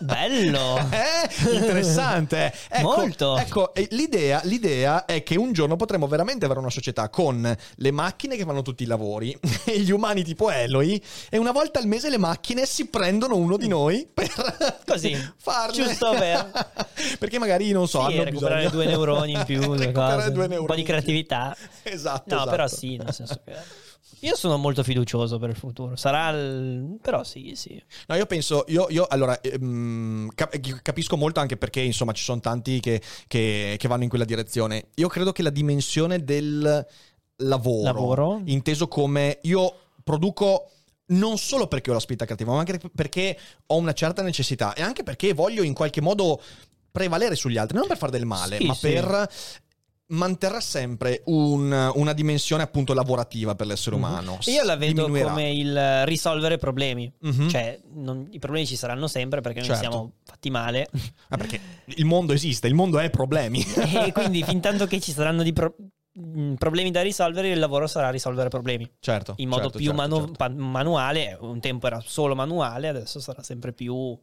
Bello. 0.00 0.78
Eh, 1.00 1.54
interessante. 1.54 2.52
Ecco, 2.70 2.96
Molto. 2.96 3.36
Ecco, 3.36 3.72
l'idea, 3.90 4.40
l'idea 4.44 5.04
è 5.04 5.22
che 5.22 5.36
un 5.36 5.52
giorno 5.52 5.76
potremo 5.76 6.06
veramente 6.06 6.44
avere 6.44 6.60
una 6.60 6.70
società 6.70 7.08
con 7.08 7.56
le 7.76 7.90
macchine 7.90 8.36
che 8.36 8.44
fanno 8.44 8.62
tutti 8.62 8.82
i 8.84 8.86
lavori 8.86 9.36
e 9.64 9.80
gli 9.80 9.90
umani 9.90 10.22
tipo 10.22 10.50
Eloi 10.50 11.02
e 11.28 11.36
una 11.38 11.52
volta 11.52 11.78
al 11.78 11.86
mese 11.86 12.08
le 12.10 12.18
macchine 12.18 12.64
si 12.66 12.86
prendono 12.86 13.36
uno 13.36 13.56
di 13.56 13.68
noi 13.68 14.08
per 14.12 14.28
Così, 14.86 15.16
farne. 15.36 15.72
giusto 15.72 16.10
per- 16.12 16.68
Perché 17.18 17.38
magari, 17.38 17.70
non 17.72 17.88
so, 17.88 18.06
Sì, 18.06 18.12
hanno 18.14 18.24
recuperare 18.24 18.62
bisogno- 18.64 18.82
due 18.84 18.92
neuroni 18.92 19.32
in 19.32 19.42
più, 19.44 19.49
due 19.58 19.76
Recuperare 19.76 20.16
cose, 20.16 20.32
due 20.32 20.56
un 20.58 20.66
po' 20.66 20.74
di 20.74 20.82
più. 20.82 20.90
creatività. 20.92 21.56
Esatto, 21.82 22.24
No, 22.34 22.36
esatto. 22.36 22.50
però 22.50 22.66
sì, 22.68 22.96
nel 22.96 23.12
senso 23.12 23.40
che 23.44 23.54
io 24.22 24.34
sono 24.36 24.56
molto 24.58 24.82
fiducioso 24.82 25.38
per 25.38 25.48
il 25.50 25.56
futuro. 25.56 25.96
Sarà 25.96 26.28
il... 26.30 26.98
però 27.00 27.24
sì, 27.24 27.52
sì. 27.54 27.82
No, 28.08 28.16
io 28.16 28.26
penso, 28.26 28.64
io, 28.68 28.86
io 28.90 29.06
allora 29.08 29.40
ehm, 29.40 30.28
cap- 30.34 30.58
capisco 30.82 31.16
molto 31.16 31.40
anche 31.40 31.56
perché 31.56 31.80
insomma 31.80 32.12
ci 32.12 32.22
sono 32.22 32.40
tanti 32.40 32.80
che, 32.80 33.00
che- 33.26 33.76
che 33.78 33.88
vanno 33.88 34.02
in 34.02 34.08
quella 34.08 34.24
direzione. 34.26 34.88
Io 34.96 35.08
credo 35.08 35.32
che 35.32 35.42
la 35.42 35.50
dimensione 35.50 36.22
del 36.22 36.86
lavoro, 37.36 37.82
Lavoro. 37.82 38.42
inteso 38.44 38.88
come 38.88 39.38
io 39.42 39.74
produco 40.04 40.70
non 41.06 41.38
solo 41.38 41.66
perché 41.66 41.90
ho 41.90 41.94
la 41.94 41.98
spinta 42.00 42.24
creativa, 42.24 42.52
ma 42.52 42.58
anche 42.58 42.78
perché 42.94 43.36
ho 43.66 43.76
una 43.76 43.92
certa 43.94 44.22
necessità 44.22 44.74
e 44.74 44.82
anche 44.82 45.02
perché 45.02 45.32
voglio 45.32 45.62
in 45.62 45.72
qualche 45.74 46.00
modo 46.00 46.40
prevalere 46.90 47.34
sugli 47.36 47.56
altri, 47.58 47.76
non 47.76 47.86
per 47.86 47.96
fare 47.96 48.12
del 48.12 48.26
male, 48.26 48.56
Sì, 48.58 48.66
ma 48.66 48.74
sì. 48.74 48.88
per 48.92 49.28
manterrà 50.12 50.60
sempre 50.60 51.22
un- 51.26 51.92
una 51.94 52.12
dimensione 52.12 52.64
appunto 52.64 52.94
lavorativa 52.94 53.54
per 53.54 53.68
l'essere 53.68 53.94
umano. 53.94 54.38
Mhm. 54.44 54.52
Io 54.52 54.64
la 54.64 54.74
vedo 54.76 55.02
Diminuirà. 55.06 55.28
come 55.28 55.52
il 55.52 56.04
risolvere 56.04 56.58
problemi. 56.58 57.12
Mhm. 57.20 57.48
Cioè, 57.48 57.80
non- 57.94 58.26
i 58.32 58.40
problemi 58.40 58.66
ci 58.66 58.74
saranno 58.74 59.06
sempre 59.06 59.40
perché 59.40 59.60
noi 59.60 59.68
Certo. 59.68 59.82
siamo 59.88 60.12
fatti 60.24 60.50
male. 60.50 60.88
Ah, 61.28 61.36
perché 61.36 61.60
il 61.84 62.04
mondo 62.06 62.32
esiste, 62.32 62.66
il 62.66 62.74
mondo 62.74 62.98
è 62.98 63.08
problemi. 63.08 63.64
e 64.10 64.12
quindi, 64.12 64.42
fin 64.42 64.60
tanto 64.60 64.86
che 64.88 64.98
ci 65.00 65.12
saranno 65.12 65.44
di 65.44 65.52
pro- 65.52 65.76
problemi 66.58 66.90
da 66.90 67.02
risolvere, 67.02 67.50
il 67.50 67.58
lavoro 67.60 67.86
sarà 67.86 68.10
risolvere 68.10 68.48
problemi. 68.48 68.90
certo. 68.98 69.34
In 69.36 69.48
modo 69.48 69.62
certo, 69.70 69.78
più 69.78 69.86
certo, 69.86 70.00
manu- 70.02 70.18
certo. 70.22 70.32
pa- 70.32 70.48
manuale. 70.48 71.38
Un 71.40 71.60
tempo 71.60 71.86
era 71.86 72.02
solo 72.04 72.34
manuale, 72.34 72.88
adesso 72.88 73.20
sarà 73.20 73.44
sempre 73.44 73.72
più. 73.72 74.18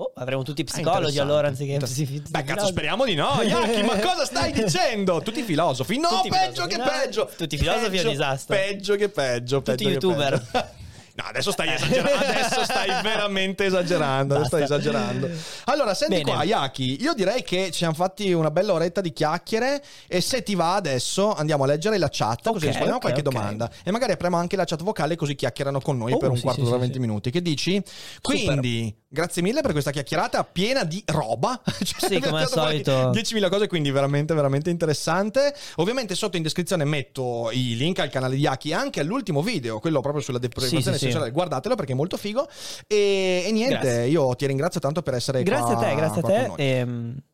Oh, 0.00 0.12
avremo 0.14 0.44
tutti 0.44 0.62
psicologi 0.62 1.18
Ah, 1.18 1.22
allora 1.24 1.48
interessante. 1.48 1.82
anziché 1.84 2.08
Inter- 2.12 2.22
psi- 2.22 2.30
Beh, 2.30 2.44
cazzo, 2.44 2.66
speriamo 2.68 3.04
di 3.04 3.16
no. 3.16 3.30
Yaki, 3.42 3.82
ma 3.82 3.98
cosa 3.98 4.24
stai 4.24 4.52
dicendo? 4.52 5.20
Tutti 5.22 5.42
filosofi. 5.42 5.98
No, 5.98 6.08
Tutti 6.08 6.28
peggio 6.28 6.62
filosofi, 6.62 6.68
che 6.68 6.76
no. 6.76 6.84
peggio. 6.84 7.30
Tutti 7.36 7.56
filosofi 7.58 7.82
è 7.82 7.86
un 7.86 7.90
Peggio, 7.96 8.08
disastro. 8.10 8.54
Peggio 8.56 8.94
che 8.94 9.08
peggio. 9.08 9.56
Tutti 9.60 9.70
peggio 9.84 9.88
youtuber. 9.90 10.40
peggio. 10.52 10.76
No, 11.18 11.24
adesso 11.26 11.50
stai 11.50 11.74
esagerando. 11.74 12.14
Adesso 12.26 12.62
stai 12.62 12.86
veramente 13.02 13.64
esagerando. 13.64 14.34
Adesso 14.34 14.46
stai 14.50 14.62
esagerando. 14.62 15.28
Allora, 15.64 15.92
senti 15.92 16.18
Bene. 16.22 16.30
qua, 16.30 16.44
Yaki. 16.44 17.02
Io 17.02 17.12
direi 17.12 17.42
che 17.42 17.72
ci 17.72 17.78
siamo 17.78 17.94
fatti 17.94 18.32
una 18.32 18.52
bella 18.52 18.72
oretta 18.72 19.00
di 19.00 19.12
chiacchiere. 19.12 19.82
E 20.06 20.20
se 20.20 20.44
ti 20.44 20.54
va 20.54 20.76
adesso, 20.76 21.34
andiamo 21.34 21.64
a 21.64 21.66
leggere 21.66 21.98
la 21.98 22.06
chat. 22.08 22.42
Così 22.44 22.66
Ok, 22.66 22.70
rispondiamo 22.70 22.92
a 22.92 22.96
ok, 22.98 23.00
qualche 23.00 23.20
ok. 23.22 23.34
domanda. 23.34 23.68
E 23.82 23.90
magari 23.90 24.12
apriamo 24.12 24.36
anche 24.36 24.54
la 24.54 24.62
chat 24.64 24.80
vocale, 24.84 25.16
così 25.16 25.34
chiacchierano 25.34 25.80
con 25.80 25.96
noi 25.98 26.12
Oh, 26.12 26.18
per 26.18 26.30
un 26.30 26.36
sì, 26.36 26.42
quarto 26.42 26.60
sì, 26.60 26.66
d'ora, 26.70 26.76
sì, 26.82 26.82
20 26.88 27.00
sì. 27.00 27.06
minuti. 27.08 27.30
Che 27.32 27.42
dici? 27.42 27.82
Quindi, 28.22 28.96
grazie 29.08 29.42
mille 29.42 29.62
per 29.62 29.72
questa 29.72 29.90
chiacchierata 29.90 30.44
piena 30.44 30.84
di 30.84 31.02
roba. 31.06 31.60
Cioè, 31.88 32.10
Sì, 32.10 32.20
come 32.20 32.42
al 32.42 32.48
solito. 32.48 33.10
10.000 33.10 33.48
cose, 33.48 33.66
quindi 33.66 33.90
veramente, 33.90 34.34
veramente 34.34 34.70
interessante. 34.70 35.54
Ovviamente 35.76 36.14
sotto 36.14 36.36
in 36.36 36.42
descrizione 36.42 36.84
metto 36.84 37.50
i 37.52 37.76
link 37.76 37.98
al 38.00 38.10
canale 38.10 38.34
di 38.34 38.42
Yaki 38.42 38.70
e 38.70 38.74
anche 38.74 39.00
all'ultimo 39.00 39.42
video, 39.42 39.78
quello 39.78 40.00
proprio 40.00 40.22
sulla 40.22 40.38
deprivazione 40.38 40.82
Sì, 40.98 41.10
sì, 41.10 41.10
sì. 41.10 41.30
Guardatelo 41.30 41.74
perché 41.74 41.92
è 41.92 41.96
molto 41.96 42.16
figo. 42.16 42.48
E, 42.86 43.44
e 43.46 43.52
niente, 43.52 43.78
Grazie. 43.78 44.06
io 44.06 44.34
ti 44.34 44.46
ringrazio 44.46 44.80
tanto 44.80 45.02
per 45.02 45.14
essere 45.14 45.42
Grazie 45.42 45.74
qua 45.74 45.86
a 45.86 45.88
te, 45.88 45.94
grazie 45.94 46.20
a 46.20 46.24
te. 46.24 47.26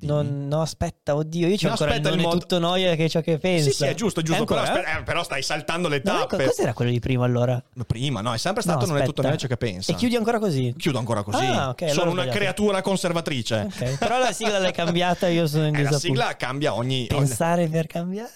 Non, 0.00 0.46
no, 0.48 0.62
aspetta, 0.62 1.14
oddio, 1.14 1.46
io 1.48 1.56
c'ho 1.56 1.66
No, 1.66 1.70
ancora 1.72 1.90
aspetta, 1.90 2.08
il 2.10 2.18
è 2.18 2.22
mod- 2.22 2.38
tutto 2.40 2.58
noia 2.58 2.94
che 2.94 3.04
è 3.04 3.08
ciò 3.08 3.20
che 3.20 3.38
pensa. 3.38 3.70
Sì, 3.70 3.76
sì, 3.76 3.84
è 3.84 3.94
giusto, 3.94 4.20
è 4.20 4.22
giusto. 4.22 4.44
Però, 4.44 4.60
Ancora? 4.60 4.80
aspe- 4.82 4.98
eh, 5.00 5.02
però 5.02 5.22
stai 5.22 5.42
saltando 5.42 5.88
le 5.88 6.00
No, 6.04 6.26
tappe. 6.26 6.44
cos'era 6.46 6.72
quello 6.72 6.90
di 6.90 6.98
prima 7.00 7.24
allora? 7.24 7.62
Prima, 7.86 8.20
no, 8.20 8.32
è 8.32 8.38
sempre 8.38 8.62
stato 8.62 8.86
No, 8.86 8.92
non 8.92 8.96
è 9.02 9.04
tutto 9.04 9.20
aspetta. 9.20 9.28
noi 9.28 9.38
ciò 9.38 9.46
che 9.46 9.56
pensa. 9.56 9.92
E 9.92 9.94
chiudi 9.94 10.16
ancora 10.16 10.38
così? 10.38 10.74
Chiudo 10.76 10.98
ancora 10.98 11.22
così. 11.22 11.44
Ah, 11.44 11.68
ok, 11.70 11.82
allora 11.82 11.94
Sono 11.98 12.10
una 12.12 12.26
creatura 12.26 12.82
conservatrice. 12.82 13.66
Ok, 13.66 13.98
però 13.98 14.18
la 14.18 14.32
sigla 14.32 14.58
l'hai 14.58 14.72
cambiata, 14.72 15.28
io 15.28 15.46
sono 15.46 15.66
in 15.66 15.74
Eh, 15.74 15.82
la 15.82 15.88
disappunto. 15.90 16.20
sigla 16.20 16.36
cambia 16.36 16.74
ogni... 16.74 17.06
Pensare 17.06 17.68
per 17.68 17.86
cambiare? 17.86 18.30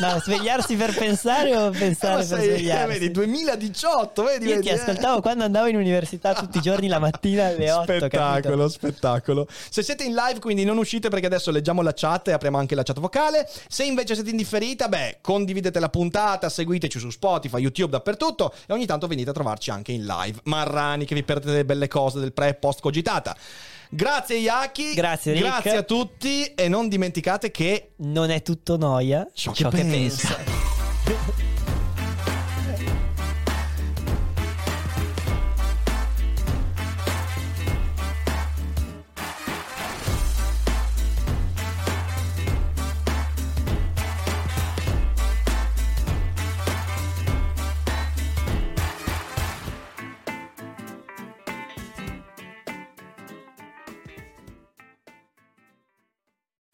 No, 0.00 0.18
svegliarsi 0.22 0.74
per 0.76 0.94
pensare 0.94 1.56
o 1.56 1.66
Eh, 1.66 1.70
pensare 1.78 2.12
ma 2.14 2.18
per 2.18 2.26
sei- 2.26 2.48
eh, 2.48 2.56
svegliarsi? 2.58 2.98
vedi, 2.98 3.10
2018, 3.10 4.22
vedi, 4.24 4.44
Io 4.46 4.50
vedi, 4.56 4.62
ti 4.62 4.68
eh. 4.68 4.78
ascoltavo 4.78 5.20
quando 5.20 5.44
andavo 5.44 5.66
in 5.68 5.76
università 5.76 6.34
tutti 6.34 6.58
i 6.58 6.60
giorni 6.60 6.88
la 6.88 6.98
mattina 6.98 7.46
alle 7.46 7.70
8, 7.70 7.82
Spettacolo, 7.82 8.68
spettacolo. 8.68 9.46
Se 9.70 9.82
siete 9.82 10.04
in 10.04 10.14
live, 10.14 10.40
quindi 10.40 10.64
non 10.64 10.76
uscite 10.78 10.97
perché 11.06 11.26
adesso 11.26 11.52
leggiamo 11.52 11.82
la 11.82 11.92
chat 11.94 12.26
e 12.28 12.32
apriamo 12.32 12.58
anche 12.58 12.74
la 12.74 12.82
chat 12.82 12.98
vocale. 12.98 13.48
Se 13.68 13.84
invece 13.84 14.14
siete 14.14 14.30
in 14.30 14.36
differita, 14.36 14.88
beh, 14.88 15.18
condividete 15.20 15.78
la 15.78 15.88
puntata, 15.88 16.48
seguiteci 16.48 16.98
su 16.98 17.10
Spotify, 17.10 17.58
YouTube, 17.58 17.90
dappertutto 17.92 18.52
e 18.66 18.72
ogni 18.72 18.86
tanto 18.86 19.06
venite 19.06 19.30
a 19.30 19.32
trovarci 19.32 19.70
anche 19.70 19.92
in 19.92 20.04
live. 20.04 20.40
Marrani 20.44 21.04
che 21.04 21.14
vi 21.14 21.22
perdete 21.22 21.52
le 21.52 21.64
belle 21.64 21.86
cose 21.86 22.18
del 22.18 22.32
pre 22.32 22.48
e 22.48 22.54
post 22.54 22.80
cogitata. 22.80 23.36
Grazie 23.90 24.36
Yaki. 24.36 24.94
Grazie, 24.94 25.32
Rick. 25.32 25.44
Grazie 25.44 25.76
a 25.76 25.82
tutti 25.82 26.44
e 26.54 26.68
non 26.68 26.88
dimenticate 26.88 27.50
che 27.50 27.92
Non 27.98 28.30
è 28.30 28.42
tutto 28.42 28.76
noia 28.76 29.26
Ciò 29.32 29.52
ciò, 29.52 29.68
che 29.70 29.76
che, 29.76 29.82
pensa. 29.84 30.34
pensa. 30.34 30.67